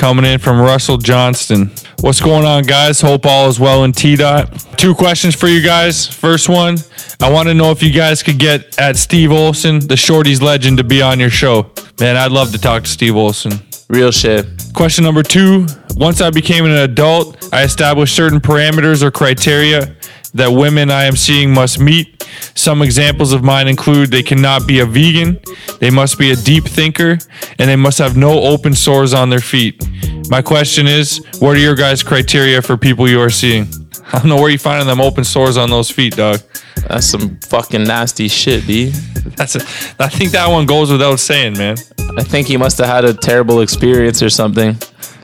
coming 0.00 0.24
in 0.24 0.38
from 0.38 0.58
Russell 0.58 0.96
Johnston. 0.96 1.70
What's 2.00 2.22
going 2.22 2.46
on, 2.46 2.62
guys? 2.62 3.02
Hope 3.02 3.26
all 3.26 3.50
is 3.50 3.60
well 3.60 3.84
in 3.84 3.92
T 3.92 4.16
Dot. 4.16 4.50
Two 4.78 4.94
questions 4.94 5.34
for 5.34 5.46
you 5.46 5.62
guys. 5.62 6.06
First 6.06 6.48
one, 6.48 6.78
I 7.20 7.30
want 7.30 7.48
to 7.48 7.54
know 7.54 7.70
if 7.70 7.82
you 7.82 7.92
guys 7.92 8.22
could 8.22 8.38
get 8.38 8.78
at 8.78 8.96
Steve 8.96 9.30
Olson, 9.30 9.80
the 9.80 9.96
Shorties 9.96 10.40
legend, 10.40 10.78
to 10.78 10.84
be 10.84 11.02
on 11.02 11.20
your 11.20 11.28
show. 11.28 11.70
Man, 12.00 12.16
I'd 12.16 12.32
love 12.32 12.50
to 12.52 12.58
talk 12.58 12.84
to 12.84 12.88
Steve 12.88 13.14
Olson. 13.14 13.52
Real 13.90 14.10
shit. 14.10 14.46
Question 14.72 15.04
number 15.04 15.22
two 15.22 15.66
Once 15.96 16.22
I 16.22 16.30
became 16.30 16.64
an 16.64 16.70
adult, 16.70 17.52
I 17.52 17.62
established 17.62 18.16
certain 18.16 18.40
parameters 18.40 19.02
or 19.02 19.10
criteria 19.10 19.94
that 20.34 20.48
women 20.48 20.90
I 20.90 21.04
am 21.04 21.16
seeing 21.16 21.52
must 21.52 21.78
meet. 21.78 22.22
Some 22.54 22.82
examples 22.82 23.32
of 23.32 23.42
mine 23.42 23.68
include 23.68 24.10
they 24.10 24.22
cannot 24.22 24.66
be 24.66 24.80
a 24.80 24.86
vegan, 24.86 25.40
they 25.78 25.90
must 25.90 26.18
be 26.18 26.30
a 26.30 26.36
deep 26.36 26.64
thinker, 26.64 27.18
and 27.58 27.68
they 27.68 27.76
must 27.76 27.98
have 27.98 28.16
no 28.16 28.40
open 28.40 28.74
sores 28.74 29.14
on 29.14 29.30
their 29.30 29.40
feet. 29.40 29.82
My 30.28 30.42
question 30.42 30.86
is 30.86 31.24
what 31.40 31.56
are 31.56 31.60
your 31.60 31.74
guys' 31.74 32.02
criteria 32.02 32.62
for 32.62 32.76
people 32.76 33.08
you 33.08 33.20
are 33.20 33.30
seeing? 33.30 33.66
I 34.12 34.18
don't 34.18 34.28
know 34.28 34.36
where 34.36 34.50
you 34.50 34.58
finding 34.58 34.88
them 34.88 35.00
open 35.00 35.24
sores 35.24 35.56
on 35.56 35.70
those 35.70 35.90
feet, 35.90 36.16
dog. 36.16 36.40
That's 36.88 37.06
some 37.06 37.38
fucking 37.40 37.84
nasty 37.84 38.28
shit, 38.28 38.66
B. 38.66 38.90
That's 39.36 39.56
a, 39.56 39.60
I 40.02 40.08
think 40.08 40.32
that 40.32 40.48
one 40.48 40.66
goes 40.66 40.90
without 40.90 41.20
saying, 41.20 41.56
man. 41.56 41.76
I 42.18 42.22
think 42.24 42.48
he 42.48 42.56
must 42.56 42.78
have 42.78 42.88
had 42.88 43.04
a 43.04 43.14
terrible 43.14 43.60
experience 43.60 44.22
or 44.22 44.30
something. 44.30 44.76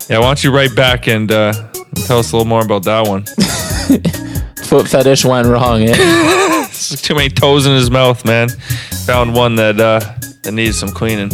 Yeah, 0.09 0.18
why 0.18 0.26
don't 0.26 0.44
you 0.44 0.54
write 0.54 0.76
back 0.76 1.09
and 1.09 1.30
uh, 1.32 1.52
tell 2.07 2.18
us 2.18 2.32
a 2.32 2.36
little 2.36 2.44
more 2.44 2.64
about 2.64 2.84
that 2.84 3.09
one? 3.09 3.24
Foot 4.66 4.88
fetish 4.88 5.24
went 5.24 5.46
wrong, 5.46 5.82
eh? 5.82 6.66
Too 6.72 7.14
many 7.14 7.28
toes 7.28 7.66
in 7.66 7.72
his 7.72 7.90
mouth, 7.90 8.24
man. 8.24 8.48
Found 9.06 9.34
one 9.34 9.54
that 9.56 9.80
uh 9.80 10.00
that 10.42 10.52
needs 10.52 10.78
some 10.78 10.90
cleaning. 10.90 11.30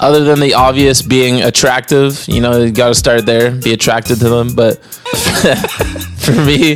other 0.00 0.24
than 0.24 0.40
the 0.40 0.54
obvious 0.54 1.02
being 1.02 1.42
attractive, 1.42 2.26
you 2.28 2.40
know, 2.40 2.60
you 2.62 2.70
got 2.72 2.88
to 2.88 2.94
start 2.94 3.24
there, 3.26 3.50
be 3.52 3.72
attracted 3.72 4.18
to 4.20 4.28
them. 4.28 4.54
But 4.54 4.84
for 6.18 6.32
me, 6.32 6.72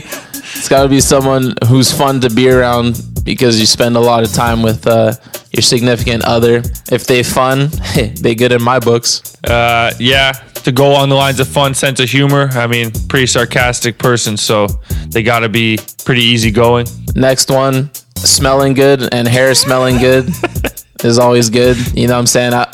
it's 0.56 0.68
got 0.68 0.82
to 0.82 0.88
be 0.88 1.00
someone 1.00 1.54
who's 1.66 1.92
fun 1.92 2.20
to 2.20 2.30
be 2.30 2.48
around 2.48 3.00
because 3.24 3.60
you 3.60 3.66
spend 3.66 3.96
a 3.96 4.00
lot 4.00 4.22
of 4.22 4.32
time 4.32 4.62
with 4.62 4.86
uh, 4.86 5.12
your 5.52 5.62
significant 5.62 6.24
other. 6.24 6.62
If 6.90 7.06
they 7.06 7.22
fun, 7.22 7.68
they 8.22 8.34
good 8.34 8.52
in 8.52 8.62
my 8.62 8.78
books. 8.78 9.34
Uh, 9.44 9.92
yeah, 9.98 10.32
to 10.64 10.72
go 10.72 10.94
on 10.94 11.08
the 11.08 11.14
lines 11.14 11.40
of 11.40 11.48
fun, 11.48 11.74
sense 11.74 12.00
of 12.00 12.08
humor. 12.08 12.48
I 12.52 12.66
mean, 12.66 12.90
pretty 13.08 13.26
sarcastic 13.26 13.98
person, 13.98 14.36
so 14.36 14.66
they 15.08 15.22
got 15.22 15.40
to 15.40 15.48
be 15.48 15.78
pretty 16.04 16.22
easygoing. 16.22 16.86
Next 17.14 17.50
one, 17.50 17.90
smelling 18.16 18.74
good 18.74 19.12
and 19.12 19.26
hair 19.26 19.54
smelling 19.54 19.98
good 19.98 20.28
is 21.04 21.18
always 21.18 21.50
good. 21.50 21.76
You 21.96 22.06
know 22.08 22.14
what 22.14 22.20
I'm 22.20 22.26
saying? 22.26 22.54
I, 22.54 22.66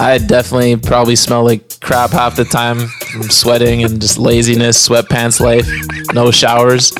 I 0.00 0.18
definitely 0.18 0.76
probably 0.76 1.16
smell 1.16 1.44
like 1.44 1.80
crap 1.80 2.10
half 2.10 2.36
the 2.36 2.44
time 2.44 2.78
from 2.86 3.30
sweating 3.30 3.84
and 3.84 4.00
just 4.00 4.18
laziness, 4.18 4.88
sweatpants 4.88 5.40
life, 5.40 5.68
no 6.14 6.30
showers. 6.30 6.92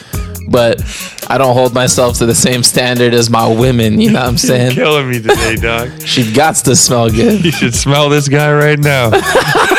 But 0.50 0.80
I 1.28 1.36
don't 1.36 1.52
hold 1.52 1.74
myself 1.74 2.18
to 2.18 2.26
the 2.26 2.34
same 2.34 2.62
standard 2.62 3.12
as 3.12 3.28
my 3.28 3.46
women. 3.46 4.00
You 4.00 4.12
know 4.12 4.20
what 4.20 4.28
I'm 4.28 4.38
saying? 4.38 4.72
Killing 4.74 5.10
me 5.10 5.20
today, 5.20 5.56
dog. 5.56 6.02
She 6.02 6.32
got 6.32 6.56
to 6.56 6.74
smell 6.74 7.10
good. 7.10 7.44
you 7.44 7.52
should 7.52 7.74
smell 7.74 8.08
this 8.08 8.28
guy 8.28 8.50
right 8.52 8.78
now. 8.78 9.10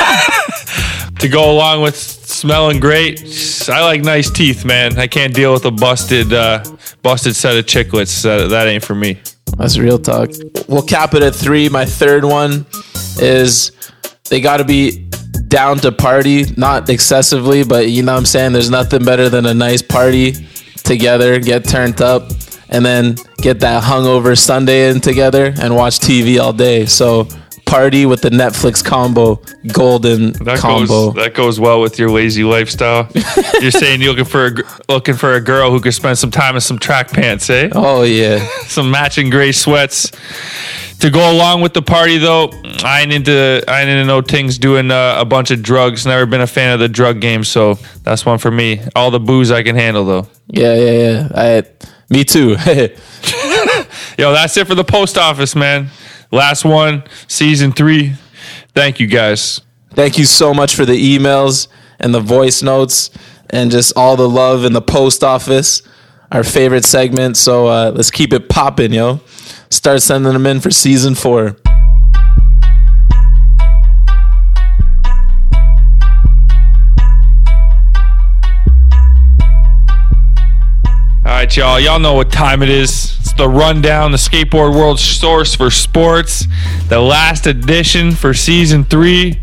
to 1.19 1.27
go 1.27 1.51
along 1.51 1.81
with 1.81 1.95
smelling 1.95 2.79
great, 2.79 3.21
I 3.69 3.83
like 3.83 4.01
nice 4.01 4.29
teeth, 4.29 4.65
man. 4.65 4.97
I 4.97 5.07
can't 5.07 5.33
deal 5.33 5.53
with 5.53 5.65
a 5.65 5.71
busted, 5.71 6.33
uh, 6.33 6.63
busted 7.01 7.35
set 7.35 7.57
of 7.57 7.65
chiclets. 7.65 8.23
That, 8.23 8.49
that 8.49 8.67
ain't 8.67 8.83
for 8.83 8.95
me. 8.95 9.21
That's 9.57 9.77
real 9.77 9.99
talk. 9.99 10.29
We'll 10.67 10.83
cap 10.83 11.13
it 11.13 11.23
at 11.23 11.35
three. 11.35 11.69
My 11.69 11.85
third 11.85 12.23
one 12.23 12.65
is 13.19 13.71
they 14.29 14.41
got 14.41 14.57
to 14.57 14.65
be 14.65 15.09
down 15.47 15.77
to 15.79 15.91
party, 15.91 16.45
not 16.55 16.89
excessively, 16.89 17.63
but 17.63 17.89
you 17.89 18.03
know 18.03 18.13
what 18.13 18.19
I'm 18.19 18.25
saying? 18.25 18.53
There's 18.53 18.69
nothing 18.69 19.03
better 19.03 19.29
than 19.29 19.45
a 19.45 19.53
nice 19.53 19.81
party 19.81 20.33
together, 20.83 21.39
get 21.39 21.65
turned 21.65 22.01
up, 22.01 22.31
and 22.69 22.85
then 22.85 23.15
get 23.37 23.59
that 23.61 23.83
hungover 23.83 24.37
Sunday 24.37 24.89
in 24.89 25.01
together 25.01 25.53
and 25.59 25.75
watch 25.75 25.99
TV 25.99 26.39
all 26.39 26.53
day. 26.53 26.85
So, 26.85 27.27
party 27.69 28.05
with 28.05 28.21
the 28.21 28.29
Netflix 28.29 28.83
combo, 28.83 29.39
golden 29.71 30.33
That 30.43 30.57
combo. 30.57 31.11
goes 31.11 31.13
that 31.15 31.33
goes 31.33 31.59
well 31.59 31.81
with 31.81 31.99
your 31.99 32.09
lazy 32.09 32.43
lifestyle. 32.43 33.07
You're 33.61 33.71
saying 33.71 34.01
you're 34.01 34.11
looking 34.11 34.25
for 34.25 34.47
a 34.47 34.51
looking 34.91 35.15
for 35.15 35.33
a 35.35 35.41
girl 35.41 35.69
who 35.71 35.79
could 35.79 35.93
spend 35.93 36.17
some 36.17 36.31
time 36.31 36.55
in 36.55 36.61
some 36.61 36.79
track 36.79 37.11
pants, 37.11 37.49
eh? 37.49 37.69
oh, 37.73 38.03
yeah. 38.03 38.39
Some 38.67 38.91
matching 38.91 39.29
gray 39.29 39.51
sweats. 39.51 40.11
To 40.99 41.09
go 41.09 41.31
along 41.31 41.61
with 41.61 41.73
the 41.73 41.81
party, 41.81 42.17
though, 42.17 42.49
I 42.83 43.01
ain't 43.01 43.13
into 43.13 43.63
I 43.67 43.81
ain't 43.81 43.89
into 43.89 44.03
no 44.05 44.21
things 44.21 44.57
doing 44.57 44.91
uh, 44.91 45.15
a 45.17 45.23
bunch 45.23 45.49
of 45.49 45.61
drugs. 45.63 46.05
Never 46.05 46.25
been 46.25 46.41
a 46.41 46.47
fan 46.47 46.73
of 46.73 46.79
the 46.81 46.89
drug 46.89 47.21
game, 47.21 47.43
so 47.45 47.75
that's 48.03 48.25
one 48.25 48.37
for 48.37 48.51
me. 48.51 48.81
All 48.97 49.09
the 49.09 49.19
booze 49.19 49.49
I 49.49 49.63
can 49.63 49.75
handle, 49.77 50.03
though. 50.03 50.27
Yeah, 50.47 50.75
yeah, 50.75 50.91
yeah. 50.91 51.27
I, 51.33 51.63
me 52.09 52.25
too. 52.25 52.57
Yo, 54.17 54.33
that's 54.33 54.57
it 54.57 54.67
for 54.67 54.75
the 54.75 54.83
post 54.83 55.17
office, 55.17 55.55
man. 55.55 55.87
Last 56.31 56.63
one, 56.63 57.03
season 57.27 57.71
three. 57.71 58.13
Thank 58.75 58.99
you 58.99 59.07
guys. 59.07 59.61
Thank 59.91 60.17
you 60.17 60.25
so 60.25 60.53
much 60.53 60.75
for 60.75 60.85
the 60.85 61.17
emails 61.17 61.67
and 61.99 62.13
the 62.13 62.19
voice 62.19 62.61
notes 62.61 63.09
and 63.49 63.71
just 63.71 63.93
all 63.97 64.15
the 64.15 64.29
love 64.29 64.63
in 64.63 64.73
the 64.73 64.81
post 64.81 65.23
office. 65.23 65.81
Our 66.31 66.43
favorite 66.43 66.85
segment. 66.85 67.37
So 67.37 67.67
uh, 67.67 67.91
let's 67.95 68.11
keep 68.11 68.33
it 68.33 68.49
popping, 68.49 68.93
yo. 68.93 69.21
Start 69.71 70.01
sending 70.03 70.33
them 70.33 70.45
in 70.45 70.59
for 70.59 70.69
season 70.69 71.15
four. 71.15 71.57
Right, 81.39 81.55
y'all. 81.55 81.79
Y'all 81.79 81.99
know 81.99 82.15
what 82.15 82.29
time 82.29 82.61
it 82.61 82.67
is. 82.67 83.17
It's 83.19 83.31
the 83.31 83.47
rundown, 83.47 84.11
the 84.11 84.17
skateboard 84.17 84.75
world 84.75 84.99
source 84.99 85.55
for 85.55 85.71
sports. 85.71 86.45
The 86.89 86.99
last 86.99 87.47
edition 87.47 88.11
for 88.11 88.33
season 88.33 88.83
three. 88.83 89.41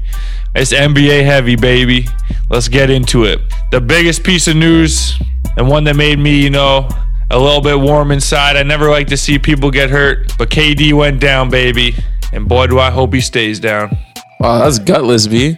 It's 0.55 0.75
NBA 0.75 1.25
heavy, 1.25 1.57
baby. 1.57 2.07
Let's 2.51 2.69
get 2.69 2.91
into 2.91 3.25
it. 3.25 3.41
The 3.71 3.81
biggest 3.81 4.25
piece 4.25 4.47
of 4.47 4.57
news, 4.57 5.19
and 5.57 5.69
one 5.69 5.85
that 5.85 5.97
made 5.97 6.19
me, 6.19 6.43
you 6.43 6.51
know, 6.51 6.87
a 7.31 7.39
little 7.39 7.63
bit 7.63 7.81
warm 7.81 8.11
inside. 8.11 8.57
I 8.57 8.63
never 8.63 8.91
like 8.91 9.07
to 9.07 9.17
see 9.17 9.39
people 9.39 9.71
get 9.71 9.89
hurt, 9.89 10.37
but 10.37 10.51
KD 10.51 10.93
went 10.93 11.19
down, 11.19 11.49
baby. 11.49 11.95
And 12.31 12.47
boy, 12.47 12.67
do 12.67 12.79
I 12.79 12.91
hope 12.91 13.15
he 13.15 13.23
stays 13.23 13.59
down. 13.59 13.97
Wow, 14.39 14.59
that's 14.59 14.79
gutless, 14.79 15.27
B. 15.27 15.57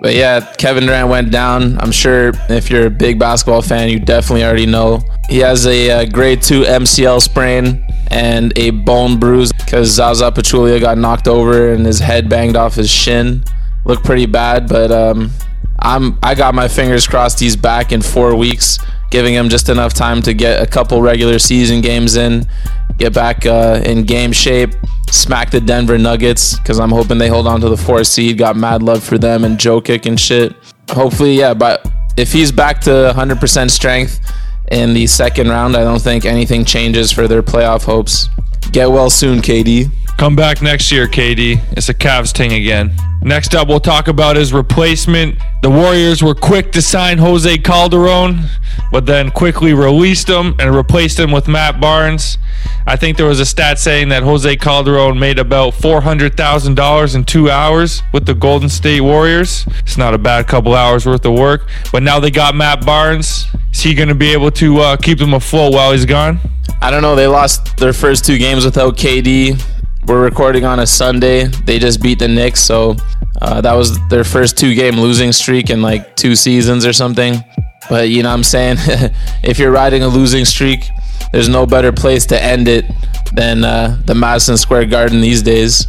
But 0.00 0.14
yeah, 0.14 0.54
Kevin 0.58 0.86
Durant 0.86 1.08
went 1.08 1.30
down. 1.32 1.78
I'm 1.80 1.90
sure 1.90 2.32
if 2.48 2.70
you're 2.70 2.86
a 2.86 2.90
big 2.90 3.18
basketball 3.18 3.62
fan, 3.62 3.88
you 3.88 3.98
definitely 3.98 4.44
already 4.44 4.66
know. 4.66 5.02
He 5.28 5.38
has 5.38 5.66
a, 5.66 5.90
uh 5.90 6.04
grade 6.06 6.42
two 6.42 6.62
MCL 6.62 7.20
sprain 7.20 7.84
and 8.10 8.56
a 8.56 8.70
bone 8.70 9.18
bruise 9.18 9.52
because 9.52 9.88
Zaza 9.88 10.30
Pachulia 10.30 10.80
got 10.80 10.98
knocked 10.98 11.28
over 11.28 11.72
and 11.72 11.84
his 11.84 11.98
head 11.98 12.28
banged 12.28 12.56
off 12.56 12.74
his 12.74 12.90
shin. 12.90 13.44
Looked 13.84 14.04
pretty 14.04 14.26
bad, 14.26 14.68
but 14.68 14.90
um, 14.90 15.30
I'm 15.78 16.18
I 16.22 16.34
got 16.34 16.54
my 16.54 16.68
fingers 16.68 17.06
crossed 17.06 17.40
he's 17.40 17.56
back 17.56 17.92
in 17.92 18.02
four 18.02 18.34
weeks, 18.34 18.78
giving 19.10 19.34
him 19.34 19.48
just 19.48 19.68
enough 19.68 19.94
time 19.94 20.22
to 20.22 20.34
get 20.34 20.62
a 20.62 20.66
couple 20.66 21.00
regular 21.00 21.38
season 21.38 21.80
games 21.80 22.16
in, 22.16 22.46
get 22.98 23.14
back 23.14 23.46
uh, 23.46 23.80
in 23.84 24.02
game 24.02 24.32
shape, 24.32 24.74
smack 25.10 25.50
the 25.50 25.60
Denver 25.60 25.96
Nuggets 25.96 26.58
because 26.58 26.78
I'm 26.78 26.90
hoping 26.90 27.18
they 27.18 27.28
hold 27.28 27.46
on 27.46 27.60
to 27.60 27.68
the 27.68 27.76
four 27.76 28.04
seed. 28.04 28.36
Got 28.38 28.56
mad 28.56 28.82
love 28.82 29.02
for 29.02 29.16
them 29.16 29.44
and 29.44 29.56
Jokic 29.56 30.04
and 30.06 30.20
shit. 30.20 30.54
Hopefully, 30.90 31.38
yeah. 31.38 31.54
But 31.54 31.90
if 32.16 32.32
he's 32.32 32.52
back 32.52 32.80
to 32.82 32.90
100% 32.90 33.70
strength 33.70 34.20
in 34.70 34.92
the 34.92 35.06
second 35.06 35.48
round, 35.48 35.76
I 35.76 35.84
don't 35.84 36.02
think 36.02 36.24
anything 36.24 36.64
changes 36.64 37.10
for 37.10 37.28
their 37.28 37.42
playoff 37.42 37.84
hopes. 37.84 38.28
Get 38.72 38.90
well 38.90 39.08
soon, 39.08 39.40
KD. 39.40 39.90
Come 40.18 40.34
back 40.34 40.62
next 40.62 40.90
year, 40.90 41.06
KD. 41.06 41.62
It's 41.76 41.88
a 41.88 41.94
Cavs 41.94 42.36
thing 42.36 42.52
again. 42.52 42.92
Next 43.22 43.54
up, 43.54 43.68
we'll 43.68 43.78
talk 43.78 44.08
about 44.08 44.34
his 44.34 44.52
replacement. 44.52 45.38
The 45.62 45.70
Warriors 45.70 46.24
were 46.24 46.34
quick 46.34 46.72
to 46.72 46.82
sign 46.82 47.18
Jose 47.18 47.58
Calderon, 47.58 48.40
but 48.90 49.06
then 49.06 49.30
quickly 49.30 49.74
released 49.74 50.28
him 50.28 50.56
and 50.58 50.74
replaced 50.74 51.20
him 51.20 51.30
with 51.30 51.46
Matt 51.46 51.80
Barnes. 51.80 52.36
I 52.84 52.96
think 52.96 53.16
there 53.16 53.26
was 53.26 53.38
a 53.38 53.46
stat 53.46 53.78
saying 53.78 54.08
that 54.08 54.24
Jose 54.24 54.56
Calderon 54.56 55.20
made 55.20 55.38
about 55.38 55.74
$400,000 55.74 57.14
in 57.14 57.24
two 57.24 57.48
hours 57.48 58.02
with 58.12 58.26
the 58.26 58.34
Golden 58.34 58.68
State 58.68 59.02
Warriors. 59.02 59.66
It's 59.84 59.96
not 59.96 60.14
a 60.14 60.18
bad 60.18 60.48
couple 60.48 60.74
hours 60.74 61.06
worth 61.06 61.24
of 61.26 61.38
work, 61.38 61.68
but 61.92 62.02
now 62.02 62.18
they 62.18 62.32
got 62.32 62.56
Matt 62.56 62.84
Barnes. 62.84 63.46
Is 63.72 63.82
he 63.82 63.94
going 63.94 64.08
to 64.08 64.16
be 64.16 64.32
able 64.32 64.50
to 64.50 64.78
uh, 64.78 64.96
keep 64.96 65.18
them 65.20 65.34
afloat 65.34 65.72
while 65.72 65.92
he's 65.92 66.06
gone? 66.06 66.40
I 66.82 66.90
don't 66.90 67.02
know. 67.02 67.14
They 67.14 67.28
lost 67.28 67.76
their 67.76 67.92
first 67.92 68.24
two 68.24 68.36
games 68.36 68.64
without 68.64 68.96
KD. 68.96 69.77
We're 70.08 70.24
recording 70.24 70.64
on 70.64 70.80
a 70.80 70.86
Sunday. 70.86 71.44
They 71.44 71.78
just 71.78 72.00
beat 72.00 72.20
the 72.20 72.28
Knicks, 72.28 72.60
so 72.60 72.96
uh, 73.42 73.60
that 73.60 73.74
was 73.74 73.98
their 74.08 74.24
first 74.24 74.56
two 74.56 74.74
game 74.74 74.98
losing 74.98 75.32
streak 75.32 75.68
in 75.68 75.82
like 75.82 76.16
two 76.16 76.34
seasons 76.34 76.86
or 76.86 76.94
something. 76.94 77.44
But 77.90 78.08
you 78.08 78.22
know 78.22 78.30
what 78.30 78.36
I'm 78.36 78.42
saying? 78.42 78.76
if 79.42 79.58
you're 79.58 79.70
riding 79.70 80.02
a 80.02 80.08
losing 80.08 80.46
streak, 80.46 80.88
there's 81.30 81.50
no 81.50 81.66
better 81.66 81.92
place 81.92 82.24
to 82.26 82.42
end 82.42 82.68
it 82.68 82.86
than 83.34 83.64
uh, 83.64 84.00
the 84.06 84.14
Madison 84.14 84.56
Square 84.56 84.86
Garden 84.86 85.20
these 85.20 85.42
days, 85.42 85.86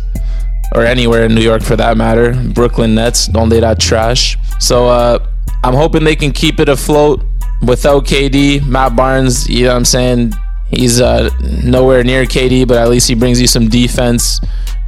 or 0.76 0.84
anywhere 0.84 1.24
in 1.24 1.34
New 1.34 1.41
York 1.41 1.64
for 1.64 1.78
that 1.78 1.96
matter. 1.96 2.34
Brooklyn 2.54 2.96
Nets, 2.96 3.28
don't 3.28 3.48
they 3.48 3.62
that 3.62 3.80
trash? 3.80 4.38
So 4.60 4.90
uh, 4.90 5.26
I'm 5.64 5.76
hoping 5.76 6.04
they 6.04 6.18
can 6.18 6.34
keep 6.34 6.60
it 6.60 6.68
afloat 6.68 7.24
without 7.66 8.04
KD. 8.04 8.68
Matt 8.68 8.98
Barnes, 8.98 9.48
you 9.48 9.64
know 9.64 9.70
what 9.70 9.78
I'm 9.78 9.86
saying? 9.86 10.34
He's 10.70 11.02
uh, 11.02 11.30
nowhere 11.64 12.04
near 12.04 12.26
KD, 12.26 12.68
but 12.68 12.78
at 12.78 12.90
least 12.90 13.08
he 13.08 13.16
brings 13.16 13.41
you 13.41 13.48
some 13.48 13.70
defense, 13.70 14.40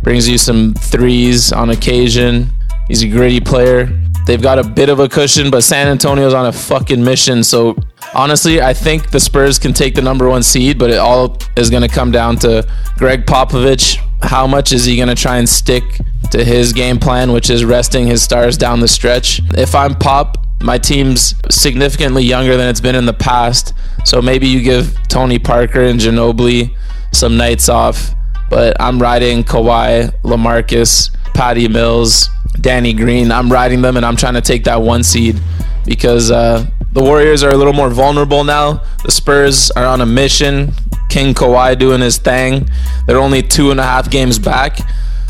brings 0.03 0.27
you 0.29 0.37
some 0.37 0.73
threes 0.75 1.51
on 1.51 1.69
occasion. 1.69 2.51
He's 2.87 3.03
a 3.03 3.07
gritty 3.07 3.39
player. 3.39 3.97
They've 4.25 4.41
got 4.41 4.59
a 4.59 4.63
bit 4.63 4.89
of 4.89 4.99
a 4.99 5.09
cushion, 5.09 5.49
but 5.49 5.63
San 5.63 5.87
Antonio's 5.87 6.33
on 6.33 6.45
a 6.45 6.51
fucking 6.51 7.03
mission. 7.03 7.43
So 7.43 7.75
honestly, 8.13 8.61
I 8.61 8.73
think 8.73 9.09
the 9.09 9.19
Spurs 9.19 9.57
can 9.57 9.73
take 9.73 9.95
the 9.95 10.01
number 10.01 10.29
one 10.29 10.43
seed, 10.43 10.77
but 10.77 10.91
it 10.91 10.97
all 10.97 11.37
is 11.57 11.69
going 11.69 11.81
to 11.81 11.87
come 11.87 12.11
down 12.11 12.37
to 12.37 12.67
Gregg 12.97 13.25
Popovich. 13.25 13.97
How 14.21 14.45
much 14.45 14.71
is 14.71 14.85
he 14.85 14.95
going 14.95 15.09
to 15.09 15.15
try 15.15 15.37
and 15.37 15.49
stick 15.49 15.83
to 16.29 16.43
his 16.43 16.73
game 16.73 16.99
plan, 16.99 17.31
which 17.31 17.49
is 17.49 17.65
resting 17.65 18.05
his 18.05 18.21
stars 18.21 18.57
down 18.57 18.79
the 18.79 18.87
stretch? 18.87 19.41
If 19.57 19.73
I'm 19.73 19.95
Pop, 19.95 20.40
my 20.63 20.77
team's 20.77 21.35
significantly 21.49 22.23
younger 22.23 22.57
than 22.57 22.69
it's 22.69 22.81
been 22.81 22.95
in 22.95 23.05
the 23.05 23.13
past. 23.13 23.73
So 24.05 24.21
maybe 24.21 24.47
you 24.47 24.61
give 24.61 24.97
Tony 25.07 25.39
Parker 25.39 25.81
and 25.81 25.99
Ginobili 25.99 26.75
some 27.11 27.37
nights 27.37 27.69
off. 27.69 28.11
But 28.49 28.79
I'm 28.79 29.01
riding 29.01 29.43
Kawhi, 29.43 30.11
LaMarcus, 30.23 31.15
Patty 31.33 31.67
Mills, 31.67 32.29
Danny 32.59 32.93
Green. 32.93 33.31
I'm 33.31 33.51
riding 33.51 33.81
them 33.81 33.97
and 33.97 34.05
I'm 34.05 34.15
trying 34.15 34.33
to 34.33 34.41
take 34.41 34.65
that 34.65 34.81
one 34.81 35.03
seed 35.03 35.39
because 35.85 36.31
uh, 36.31 36.65
the 36.91 37.01
Warriors 37.01 37.43
are 37.43 37.51
a 37.51 37.57
little 37.57 37.73
more 37.73 37.89
vulnerable 37.89 38.43
now. 38.43 38.83
The 39.03 39.11
Spurs 39.11 39.71
are 39.71 39.85
on 39.85 40.01
a 40.01 40.05
mission. 40.05 40.73
King 41.09 41.33
Kawhi 41.33 41.77
doing 41.77 42.01
his 42.01 42.17
thing. 42.17 42.69
They're 43.07 43.19
only 43.19 43.41
two 43.41 43.71
and 43.71 43.79
a 43.79 43.83
half 43.83 44.09
games 44.09 44.37
back. 44.39 44.79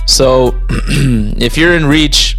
So 0.07 0.59
if 0.69 1.57
you're 1.57 1.73
in 1.73 1.85
reach, 1.85 2.37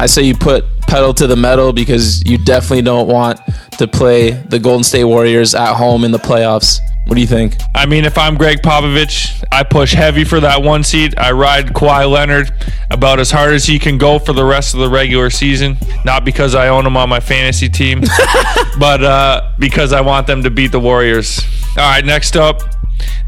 I 0.00 0.06
say 0.06 0.22
you 0.22 0.36
put 0.36 0.64
pedal 0.82 1.12
to 1.14 1.26
the 1.26 1.34
metal 1.34 1.72
because 1.72 2.24
you 2.24 2.38
definitely 2.38 2.82
don't 2.82 3.08
want 3.08 3.40
to 3.78 3.88
play 3.88 4.30
the 4.30 4.60
Golden 4.60 4.84
State 4.84 5.02
Warriors 5.02 5.56
at 5.56 5.74
home 5.74 6.04
in 6.04 6.12
the 6.12 6.18
playoffs. 6.18 6.78
What 7.08 7.14
do 7.14 7.22
you 7.22 7.26
think? 7.26 7.56
I 7.74 7.86
mean, 7.86 8.04
if 8.04 8.18
I'm 8.18 8.36
Gregg 8.36 8.58
Popovich, 8.58 9.42
I 9.50 9.62
push 9.62 9.94
heavy 9.94 10.24
for 10.24 10.40
that 10.40 10.62
one 10.62 10.84
seed. 10.84 11.16
I 11.16 11.32
ride 11.32 11.68
Kawhi 11.68 12.08
Leonard 12.08 12.52
about 12.90 13.18
as 13.18 13.30
hard 13.30 13.54
as 13.54 13.64
he 13.64 13.78
can 13.78 13.96
go 13.96 14.18
for 14.18 14.34
the 14.34 14.44
rest 14.44 14.74
of 14.74 14.80
the 14.80 14.90
regular 14.90 15.30
season. 15.30 15.78
Not 16.04 16.26
because 16.26 16.54
I 16.54 16.68
own 16.68 16.84
him 16.84 16.98
on 16.98 17.08
my 17.08 17.18
fantasy 17.20 17.70
team, 17.70 18.02
but 18.78 19.02
uh, 19.02 19.52
because 19.58 19.94
I 19.94 20.02
want 20.02 20.26
them 20.26 20.42
to 20.42 20.50
beat 20.50 20.70
the 20.70 20.80
Warriors. 20.80 21.40
All 21.78 21.90
right, 21.90 22.04
next 22.04 22.36
up, 22.36 22.60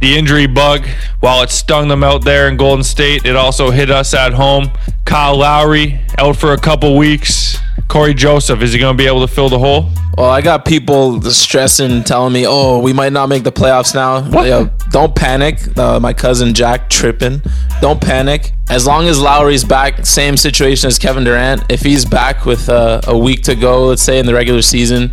the 0.03 0.15
injury 0.15 0.47
bug. 0.47 0.87
While 1.21 1.43
it 1.43 1.49
stung 1.49 1.89
them 1.89 2.05
out 2.05 2.23
there 2.23 2.49
in 2.49 2.59
Golden 2.59 2.85
State, 2.85 3.25
it 3.25 3.35
also 3.35 3.71
hit 3.71 3.91
us 3.91 4.13
at 4.13 4.35
home. 4.35 4.73
Kyle 5.07 5.39
Lowry 5.39 6.01
out 6.19 6.37
for 6.37 6.53
a 6.53 6.59
couple 6.59 6.99
weeks. 6.99 7.57
Cory 7.91 8.15
Joseph, 8.15 8.63
is 8.63 8.73
he 8.73 8.79
going 8.79 8.97
to 8.97 9.03
be 9.03 9.09
able 9.09 9.27
to 9.27 9.33
fill 9.33 9.49
the 9.49 9.59
hole? 9.59 9.91
Well, 10.17 10.31
I 10.31 10.43
got 10.43 10.65
people 10.65 11.21
stressing, 11.23 12.05
telling 12.05 12.33
me, 12.33 12.47
"Oh, 12.47 12.79
we 12.79 12.93
might 12.93 13.13
not 13.13 13.29
make 13.29 13.43
the 13.43 13.51
playoffs 13.51 13.97
now." 13.97 14.23
What? 14.23 14.47
Yo, 14.47 14.71
don't 14.93 15.13
panic. 15.13 15.77
Uh, 15.77 15.99
my 15.99 16.13
cousin 16.13 16.55
Jack 16.55 16.89
tripping. 16.89 17.43
Don't 17.81 18.01
panic. 18.01 18.53
As 18.69 18.87
long 18.87 19.09
as 19.09 19.21
Lowry's 19.21 19.65
back, 19.65 20.07
same 20.07 20.37
situation 20.37 20.87
as 20.87 21.01
Kevin 21.01 21.25
Durant. 21.25 21.65
If 21.69 21.81
he's 21.81 22.05
back 22.05 22.47
with 22.47 22.69
uh, 22.69 23.01
a 23.09 23.19
week 23.19 23.43
to 23.45 23.57
go, 23.57 23.87
let's 23.87 24.03
say 24.03 24.21
in 24.21 24.27
the 24.27 24.35
regular 24.35 24.63
season, 24.63 25.11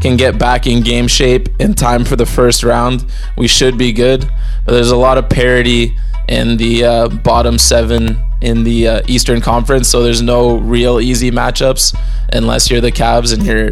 can 0.00 0.16
get 0.16 0.38
back 0.38 0.68
in 0.68 0.84
game 0.84 1.08
shape 1.08 1.48
in 1.58 1.74
time 1.74 2.04
for 2.04 2.14
the 2.14 2.26
first 2.26 2.62
round, 2.62 3.04
we 3.36 3.48
should 3.48 3.76
be 3.76 3.92
good. 3.92 4.20
But 4.64 4.74
there's 4.74 4.92
a 4.92 4.96
lot 4.96 5.18
of 5.18 5.28
parity 5.28 5.96
in 6.30 6.56
the 6.56 6.84
uh, 6.84 7.08
bottom 7.08 7.58
seven 7.58 8.22
in 8.40 8.64
the 8.64 8.88
uh, 8.88 9.02
Eastern 9.06 9.40
Conference, 9.40 9.88
so 9.88 10.02
there's 10.02 10.22
no 10.22 10.56
real 10.56 11.00
easy 11.00 11.30
matchups 11.30 11.94
unless 12.32 12.70
you're 12.70 12.80
the 12.80 12.92
Cavs 12.92 13.34
and 13.34 13.44
you're 13.44 13.70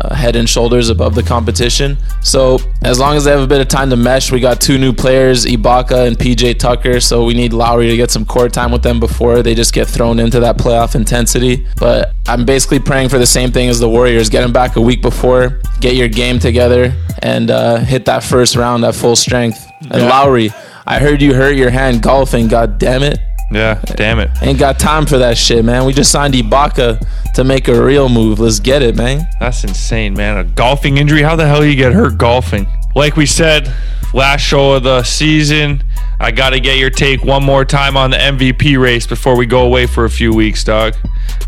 uh, 0.00 0.14
head 0.14 0.36
and 0.36 0.48
shoulders 0.48 0.88
above 0.88 1.14
the 1.14 1.22
competition. 1.22 1.96
So 2.22 2.58
as 2.82 2.98
long 2.98 3.16
as 3.16 3.24
they 3.24 3.30
have 3.30 3.40
a 3.40 3.46
bit 3.46 3.60
of 3.60 3.68
time 3.68 3.90
to 3.90 3.96
mesh, 3.96 4.30
we 4.30 4.40
got 4.40 4.60
two 4.60 4.78
new 4.78 4.92
players, 4.92 5.46
Ibaka 5.46 6.06
and 6.06 6.16
PJ 6.16 6.58
Tucker. 6.58 7.00
So 7.00 7.24
we 7.24 7.34
need 7.34 7.52
Lowry 7.52 7.88
to 7.88 7.96
get 7.96 8.10
some 8.10 8.24
court 8.24 8.52
time 8.52 8.70
with 8.70 8.82
them 8.82 9.00
before 9.00 9.42
they 9.42 9.54
just 9.54 9.72
get 9.72 9.88
thrown 9.88 10.18
into 10.20 10.40
that 10.40 10.58
playoff 10.58 10.94
intensity. 10.94 11.66
But 11.78 12.14
I'm 12.28 12.44
basically 12.44 12.78
praying 12.78 13.08
for 13.08 13.18
the 13.18 13.26
same 13.26 13.50
thing 13.52 13.68
as 13.68 13.80
the 13.80 13.88
Warriors. 13.88 14.28
Get 14.28 14.42
them 14.42 14.52
back 14.52 14.76
a 14.76 14.80
week 14.80 15.02
before, 15.02 15.60
get 15.80 15.96
your 15.96 16.08
game 16.08 16.38
together, 16.38 16.94
and 17.20 17.50
uh, 17.50 17.78
hit 17.78 18.04
that 18.04 18.22
first 18.22 18.54
round 18.56 18.84
at 18.84 18.94
full 18.94 19.16
strength. 19.16 19.66
And 19.80 20.02
Yeah. 20.02 20.08
Lowry, 20.08 20.50
I 20.86 20.98
heard 20.98 21.22
you 21.22 21.34
hurt 21.34 21.56
your 21.56 21.70
hand 21.70 22.02
golfing. 22.02 22.48
God 22.48 22.78
damn 22.78 23.02
it. 23.02 23.18
Yeah, 23.52 23.80
damn 23.96 24.20
it. 24.20 24.30
Ain't 24.42 24.58
got 24.58 24.78
time 24.78 25.06
for 25.06 25.18
that 25.18 25.36
shit, 25.36 25.64
man. 25.64 25.84
We 25.84 25.92
just 25.92 26.12
signed 26.12 26.34
Ibaka 26.34 27.04
to 27.34 27.44
make 27.44 27.68
a 27.68 27.82
real 27.82 28.08
move. 28.08 28.38
Let's 28.38 28.60
get 28.60 28.80
it, 28.82 28.96
man. 28.96 29.26
That's 29.40 29.64
insane, 29.64 30.14
man. 30.14 30.38
A 30.38 30.44
golfing 30.44 30.98
injury? 30.98 31.22
How 31.22 31.34
the 31.36 31.46
hell 31.46 31.64
you 31.64 31.74
get 31.74 31.92
hurt 31.92 32.16
golfing? 32.16 32.66
Like 32.94 33.16
we 33.16 33.26
said, 33.26 33.72
last 34.14 34.42
show 34.42 34.72
of 34.72 34.84
the 34.84 35.02
season, 35.02 35.82
I 36.20 36.30
got 36.30 36.50
to 36.50 36.60
get 36.60 36.78
your 36.78 36.90
take 36.90 37.24
one 37.24 37.42
more 37.42 37.64
time 37.64 37.96
on 37.96 38.10
the 38.10 38.18
MVP 38.18 38.80
race 38.80 39.06
before 39.06 39.36
we 39.36 39.46
go 39.46 39.62
away 39.66 39.86
for 39.86 40.04
a 40.04 40.10
few 40.10 40.32
weeks, 40.32 40.62
dog. 40.62 40.94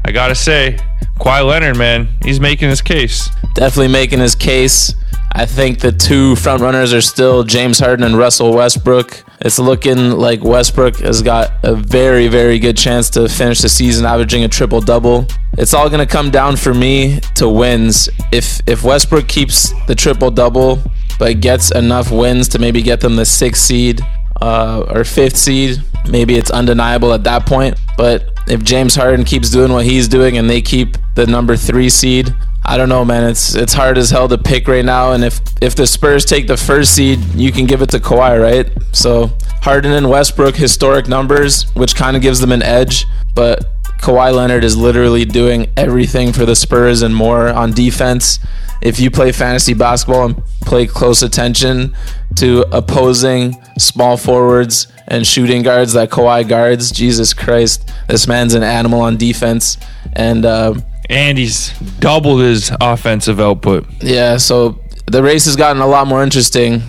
I 0.04 0.10
got 0.10 0.28
to 0.28 0.34
say, 0.34 0.78
Kawhi 1.20 1.46
Leonard, 1.46 1.76
man, 1.76 2.08
he's 2.24 2.40
making 2.40 2.68
his 2.68 2.82
case. 2.82 3.30
Definitely 3.54 3.92
making 3.92 4.18
his 4.18 4.34
case. 4.34 4.92
I 5.34 5.46
think 5.46 5.80
the 5.80 5.92
two 5.92 6.36
front 6.36 6.60
runners 6.60 6.92
are 6.92 7.00
still 7.00 7.42
James 7.42 7.78
Harden 7.78 8.04
and 8.04 8.18
Russell 8.18 8.52
Westbrook. 8.52 9.24
It's 9.40 9.58
looking 9.58 10.10
like 10.12 10.44
Westbrook 10.44 10.96
has 10.96 11.22
got 11.22 11.52
a 11.62 11.74
very, 11.74 12.28
very 12.28 12.58
good 12.58 12.76
chance 12.76 13.08
to 13.10 13.28
finish 13.30 13.60
the 13.60 13.70
season 13.70 14.04
averaging 14.04 14.44
a 14.44 14.48
triple 14.48 14.82
double. 14.82 15.26
It's 15.56 15.72
all 15.72 15.88
gonna 15.88 16.06
come 16.06 16.30
down 16.30 16.56
for 16.56 16.74
me 16.74 17.20
to 17.36 17.48
wins. 17.48 18.10
If 18.30 18.60
if 18.66 18.84
Westbrook 18.84 19.26
keeps 19.26 19.72
the 19.86 19.94
triple 19.94 20.30
double, 20.30 20.82
but 21.18 21.40
gets 21.40 21.70
enough 21.70 22.10
wins 22.10 22.46
to 22.48 22.58
maybe 22.58 22.82
get 22.82 23.00
them 23.00 23.16
the 23.16 23.24
sixth 23.24 23.62
seed 23.62 24.02
uh, 24.42 24.84
or 24.90 25.02
fifth 25.02 25.36
seed, 25.38 25.82
maybe 26.10 26.36
it's 26.36 26.50
undeniable 26.50 27.12
at 27.14 27.24
that 27.24 27.46
point. 27.46 27.78
But 27.96 28.38
if 28.48 28.62
James 28.64 28.94
Harden 28.94 29.24
keeps 29.24 29.48
doing 29.48 29.72
what 29.72 29.86
he's 29.86 30.08
doing 30.08 30.36
and 30.36 30.50
they 30.50 30.60
keep 30.60 30.98
the 31.14 31.26
number 31.26 31.56
three 31.56 31.88
seed, 31.88 32.34
I 32.64 32.76
don't 32.76 32.88
know, 32.88 33.04
man. 33.04 33.28
It's 33.28 33.54
it's 33.54 33.72
hard 33.72 33.98
as 33.98 34.10
hell 34.10 34.28
to 34.28 34.38
pick 34.38 34.68
right 34.68 34.84
now. 34.84 35.12
And 35.12 35.24
if 35.24 35.40
if 35.60 35.74
the 35.74 35.86
Spurs 35.86 36.24
take 36.24 36.46
the 36.46 36.56
first 36.56 36.94
seed, 36.94 37.18
you 37.34 37.50
can 37.50 37.66
give 37.66 37.82
it 37.82 37.90
to 37.90 37.98
Kawhi, 37.98 38.40
right? 38.40 38.70
So 38.92 39.30
Harden 39.62 39.92
and 39.92 40.08
Westbrook 40.08 40.54
historic 40.54 41.08
numbers, 41.08 41.64
which 41.74 41.96
kind 41.96 42.16
of 42.16 42.22
gives 42.22 42.40
them 42.40 42.52
an 42.52 42.62
edge. 42.62 43.06
But 43.34 43.72
Kawhi 43.98 44.34
Leonard 44.34 44.64
is 44.64 44.76
literally 44.76 45.24
doing 45.24 45.72
everything 45.76 46.32
for 46.32 46.44
the 46.44 46.56
Spurs 46.56 47.02
and 47.02 47.14
more 47.14 47.48
on 47.48 47.72
defense. 47.72 48.38
If 48.80 48.98
you 48.98 49.10
play 49.10 49.30
fantasy 49.30 49.74
basketball 49.74 50.24
and 50.26 50.44
play 50.60 50.86
close 50.86 51.22
attention 51.22 51.94
to 52.36 52.64
opposing 52.72 53.62
small 53.78 54.16
forwards 54.16 54.88
and 55.06 55.24
shooting 55.24 55.62
guards 55.62 55.92
that 55.92 56.10
Kawhi 56.10 56.48
guards, 56.48 56.90
Jesus 56.90 57.32
Christ, 57.32 57.92
this 58.08 58.26
man's 58.26 58.54
an 58.54 58.64
animal 58.64 59.00
on 59.00 59.16
defense. 59.16 59.78
And 60.14 60.44
uh, 60.44 60.74
And 61.12 61.36
he's 61.38 61.78
doubled 62.00 62.40
his 62.40 62.72
offensive 62.80 63.38
output. 63.38 63.86
yeah, 64.00 64.36
so 64.38 64.80
the 65.06 65.22
race 65.22 65.44
has 65.44 65.56
gotten 65.56 65.82
a 65.82 65.86
lot 65.86 66.06
more 66.06 66.22
interesting. 66.22 66.82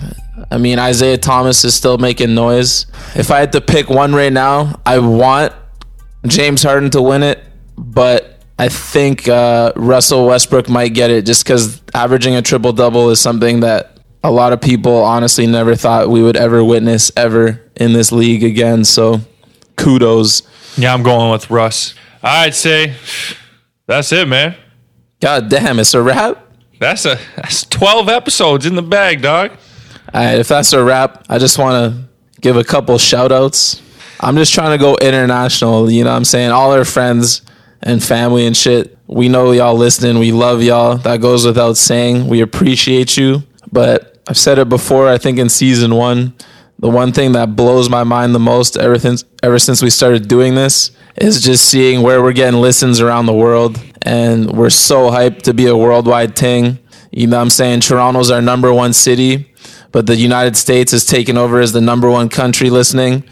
I 0.50 0.58
mean, 0.58 0.80
Isaiah 0.80 1.18
Thomas 1.18 1.64
is 1.66 1.76
still 1.76 1.98
making 1.98 2.34
noise. 2.34 2.86
If 3.16 3.32
I 3.32 3.40
had 3.40 3.52
to 3.54 3.62
pick 3.62 3.90
one 3.90 4.14
right 4.14 4.32
now, 4.32 4.80
I 4.86 5.00
want 5.00 5.54
James 6.26 6.64
Harden 6.64 6.90
to 6.92 7.02
win 7.02 7.24
it, 7.24 7.44
but 7.78 8.40
I 8.58 8.70
think 8.70 9.28
uh, 9.28 9.74
Russell 9.76 10.28
Westbrook 10.28 10.70
might 10.70 10.94
get 10.94 11.10
it 11.10 11.26
just 11.26 11.44
because 11.44 11.82
averaging 11.94 12.36
a 12.36 12.42
triple 12.42 12.72
double 12.72 13.10
is 13.10 13.20
something 13.20 13.62
that 13.62 13.98
a 14.24 14.32
lot 14.32 14.54
of 14.54 14.62
people 14.62 14.98
honestly 15.04 15.48
never 15.48 15.76
thought 15.76 16.10
we 16.10 16.22
would 16.24 16.38
ever 16.38 16.64
witness 16.64 17.12
ever 17.18 17.62
in 17.76 17.94
this 17.94 18.12
league 18.12 18.44
again. 18.44 18.86
So 18.86 19.22
kudos. 19.76 20.44
Yeah, 20.78 20.94
I'm 20.94 21.04
going 21.04 21.32
with 21.32 21.50
Russ. 21.50 21.94
I'd 22.22 22.56
say 22.56 22.94
that's 23.86 24.12
it, 24.12 24.28
man. 24.28 24.56
God 25.20 25.50
damn, 25.50 25.80
it's 25.80 25.94
a 25.94 26.02
wrap. 26.02 26.46
That's 26.80 27.06
a 27.06 27.18
that's 27.36 27.64
12 27.66 28.10
episodes 28.10 28.66
in 28.66 28.76
the 28.76 28.82
bag, 28.82 29.22
dog. 29.22 29.52
All 30.14 30.24
right, 30.24 30.40
if 30.40 30.48
that's 30.48 30.74
a 30.74 30.84
wrap, 30.84 31.26
I 31.30 31.38
just 31.38 31.58
want 31.58 31.94
to 31.94 32.10
give 32.42 32.58
a 32.58 32.64
couple 32.64 32.98
shout 32.98 33.32
outs. 33.32 33.82
I'm 34.20 34.36
just 34.36 34.54
trying 34.54 34.78
to 34.78 34.82
go 34.82 34.96
international, 34.96 35.90
you 35.90 36.04
know 36.04 36.12
what 36.12 36.18
I'm 36.18 36.26
saying? 36.26 36.52
All 36.52 36.72
our 36.72 36.86
friends 36.86 37.42
and 37.82 38.04
family 38.04 38.46
and 38.46 38.56
shit. 38.56 38.98
We 39.08 39.28
know 39.28 39.52
y'all 39.52 39.76
listening. 39.76 40.20
We 40.20 40.32
love 40.32 40.62
y'all. 40.62 40.98
That 40.98 41.22
goes 41.22 41.46
without 41.46 41.78
saying. 41.78 42.28
We 42.28 42.42
appreciate 42.42 43.18
you. 43.18 43.44
But 43.72 44.22
I've 44.28 44.38
said 44.38 44.60
it 44.60 44.70
before, 44.70 45.08
I 45.08 45.18
think 45.18 45.40
in 45.40 45.50
season 45.50 45.96
one, 45.96 46.34
the 46.80 46.90
one 46.90 47.12
thing 47.12 47.34
that 47.34 47.56
blows 47.56 47.90
my 47.90 48.04
mind 48.04 48.36
the 48.36 48.40
most 48.40 48.78
ever 48.78 49.00
since 49.00 49.24
ever 49.42 49.60
since 49.60 49.82
we 49.82 49.90
started 49.90 50.28
doing 50.28 50.56
this 50.56 50.92
is 51.16 51.42
just 51.42 51.68
seeing 51.70 52.02
where 52.02 52.22
we're 52.22 52.34
getting 52.34 52.60
listens 52.60 53.00
around 53.00 53.26
the 53.26 53.34
world. 53.34 53.82
And 54.02 54.52
we're 54.52 54.70
so 54.70 55.10
hyped 55.10 55.44
to 55.44 55.54
be 55.54 55.68
a 55.68 55.78
worldwide 55.78 56.36
thing. 56.36 56.80
You 57.12 57.28
know 57.28 57.38
what 57.38 57.44
I'm 57.44 57.50
saying? 57.50 57.82
Toronto's 57.82 58.32
our 58.32 58.42
number 58.42 58.74
one 58.74 58.92
city, 58.94 59.54
but 59.92 60.08
the 60.08 60.16
United 60.16 60.58
States 60.58 60.94
is 60.94 61.06
taking 61.06 61.38
over 61.38 61.60
as 61.60 61.72
the 61.72 61.82
number 61.82 62.10
one 62.10 62.28
country 62.28 62.70
listening. 62.70 63.24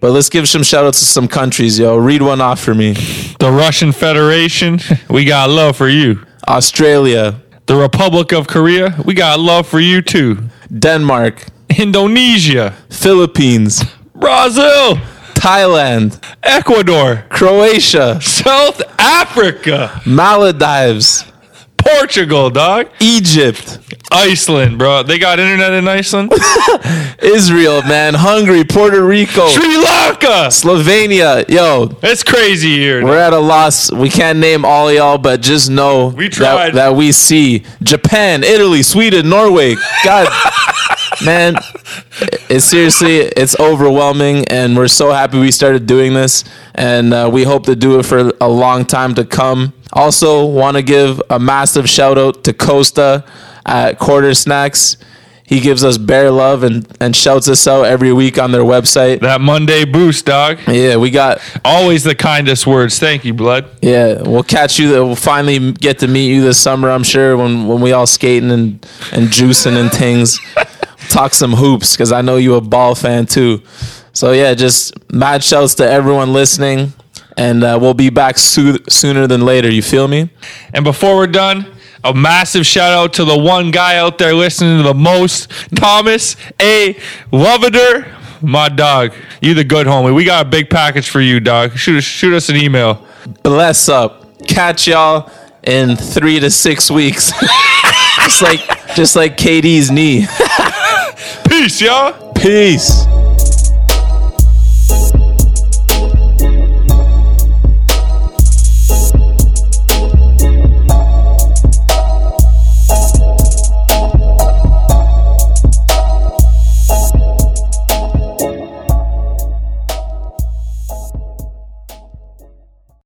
But 0.00 0.12
let's 0.12 0.28
give 0.28 0.48
some 0.48 0.62
shout 0.62 0.84
outs 0.84 0.98
to 1.00 1.04
some 1.04 1.28
countries, 1.28 1.78
yo. 1.78 1.96
Read 1.96 2.22
one 2.22 2.40
off 2.40 2.60
for 2.60 2.74
me. 2.74 2.92
The 3.38 3.50
Russian 3.50 3.92
Federation, 3.92 4.78
we 5.10 5.24
got 5.24 5.50
love 5.50 5.76
for 5.76 5.88
you. 5.88 6.24
Australia, 6.48 7.40
The 7.66 7.76
Republic 7.76 8.32
of 8.32 8.46
Korea, 8.46 8.96
we 9.04 9.14
got 9.14 9.38
love 9.40 9.66
for 9.66 9.78
you 9.78 10.02
too. 10.02 10.38
Denmark, 10.76 11.46
Indonesia, 11.78 12.74
Philippines, 12.90 13.84
Brazil, 14.14 14.98
Thailand, 15.44 16.22
Ecuador, 16.42 17.24
Croatia, 17.30 18.20
South 18.20 18.82
Africa, 18.98 20.00
Maldives, 20.04 21.24
Portugal, 21.78 22.50
dog. 22.50 22.88
Egypt, 23.00 23.78
Iceland, 24.12 24.78
bro. 24.78 25.02
They 25.02 25.18
got 25.18 25.38
internet 25.40 25.72
in 25.72 25.88
Iceland. 25.88 26.30
Israel, 27.22 27.80
man, 27.82 28.12
Hungary, 28.14 28.64
Puerto 28.64 29.02
Rico, 29.02 29.48
Sri 29.48 29.76
Lanka. 29.78 30.50
Slovenia. 30.50 31.48
Yo, 31.48 31.96
It's 32.02 32.22
crazy 32.22 32.76
here. 32.76 33.02
we're 33.02 33.16
at 33.18 33.32
a 33.32 33.38
loss. 33.38 33.90
We 33.90 34.10
can't 34.10 34.38
name 34.40 34.66
all 34.66 34.92
y'all, 34.92 35.16
but 35.16 35.40
just 35.40 35.70
know 35.70 36.08
We 36.08 36.28
that, 36.28 36.32
tried. 36.34 36.74
that 36.74 36.94
we 36.94 37.12
see 37.12 37.64
Japan, 37.82 38.44
Italy, 38.44 38.82
Sweden, 38.82 39.30
Norway. 39.30 39.76
God, 40.04 40.28
man, 41.24 41.56
it's 42.48 42.64
seriously, 42.64 43.18
it's 43.18 43.58
overwhelming, 43.58 44.46
and 44.48 44.76
we're 44.76 44.88
so 44.88 45.10
happy 45.10 45.38
we 45.38 45.50
started 45.50 45.86
doing 45.86 46.14
this, 46.14 46.44
and 46.74 47.12
uh, 47.12 47.28
we 47.32 47.44
hope 47.44 47.64
to 47.66 47.76
do 47.76 47.98
it 47.98 48.06
for 48.06 48.32
a 48.40 48.48
long 48.48 48.84
time 48.84 49.14
to 49.14 49.24
come. 49.24 49.72
Also, 49.92 50.46
want 50.46 50.76
to 50.76 50.82
give 50.82 51.20
a 51.30 51.38
massive 51.38 51.88
shout 51.88 52.18
out 52.18 52.44
to 52.44 52.52
Costa 52.52 53.24
at 53.66 53.98
Quartersnacks. 53.98 54.96
He 55.50 55.58
gives 55.58 55.82
us 55.82 55.98
bare 55.98 56.30
love 56.30 56.62
and, 56.62 56.86
and 57.00 57.14
shouts 57.14 57.48
us 57.48 57.66
out 57.66 57.82
every 57.82 58.12
week 58.12 58.38
on 58.38 58.52
their 58.52 58.62
website. 58.62 59.18
That 59.18 59.40
Monday 59.40 59.84
boost, 59.84 60.24
dog. 60.24 60.60
Yeah, 60.68 60.94
we 60.94 61.10
got 61.10 61.40
Always 61.64 62.04
the 62.04 62.14
kindest 62.14 62.68
words. 62.68 63.00
Thank 63.00 63.24
you, 63.24 63.34
blood. 63.34 63.68
Yeah, 63.82 64.22
we'll 64.22 64.44
catch 64.44 64.78
you. 64.78 64.90
We'll 64.90 65.16
finally 65.16 65.72
get 65.72 65.98
to 65.98 66.06
meet 66.06 66.32
you 66.32 66.40
this 66.40 66.56
summer. 66.56 66.88
I'm 66.88 67.02
sure 67.02 67.36
when 67.36 67.66
when 67.66 67.80
we 67.80 67.90
all 67.90 68.06
skating 68.06 68.52
and 68.52 68.86
and 69.10 69.26
juicing 69.26 69.76
and 69.76 69.90
things, 69.90 70.38
talk 71.08 71.34
some 71.34 71.54
hoops 71.54 71.96
because 71.96 72.12
I 72.12 72.22
know 72.22 72.36
you 72.36 72.54
a 72.54 72.60
ball 72.60 72.94
fan 72.94 73.26
too. 73.26 73.60
So 74.12 74.30
yeah, 74.30 74.54
just 74.54 74.94
mad 75.12 75.42
shouts 75.42 75.74
to 75.76 75.90
everyone 75.90 76.32
listening, 76.32 76.92
and 77.36 77.64
uh, 77.64 77.76
we'll 77.80 77.94
be 77.94 78.10
back 78.10 78.38
soo- 78.38 78.78
sooner 78.88 79.26
than 79.26 79.44
later. 79.44 79.68
You 79.68 79.82
feel 79.82 80.06
me? 80.06 80.30
And 80.72 80.84
before 80.84 81.16
we're 81.16 81.26
done, 81.26 81.66
a 82.04 82.14
massive 82.14 82.66
shout 82.66 82.92
out 82.92 83.12
to 83.14 83.24
the 83.24 83.36
one 83.36 83.70
guy 83.70 83.96
out 83.96 84.18
there 84.18 84.34
listening 84.34 84.78
to 84.78 84.82
the 84.82 84.94
most, 84.94 85.50
Thomas 85.74 86.36
A. 86.60 86.94
Loveder. 87.32 88.16
My 88.42 88.68
dog, 88.70 89.12
you 89.42 89.52
the 89.52 89.64
good 89.64 89.86
homie. 89.86 90.14
We 90.14 90.24
got 90.24 90.46
a 90.46 90.48
big 90.48 90.70
package 90.70 91.10
for 91.10 91.20
you, 91.20 91.40
dog. 91.40 91.76
Shoot 91.76 91.98
us, 91.98 92.04
shoot 92.04 92.32
us 92.32 92.48
an 92.48 92.56
email. 92.56 93.06
Bless 93.42 93.88
up. 93.88 94.38
Catch 94.46 94.88
y'all 94.88 95.30
in 95.62 95.96
three 95.96 96.40
to 96.40 96.50
six 96.50 96.90
weeks. 96.90 97.32
just 98.16 98.40
like 98.42 98.60
just 98.94 99.16
like 99.16 99.36
KD's 99.36 99.90
knee. 99.90 100.26
Peace, 101.48 101.80
y'all. 101.82 102.32
Peace. 102.32 103.04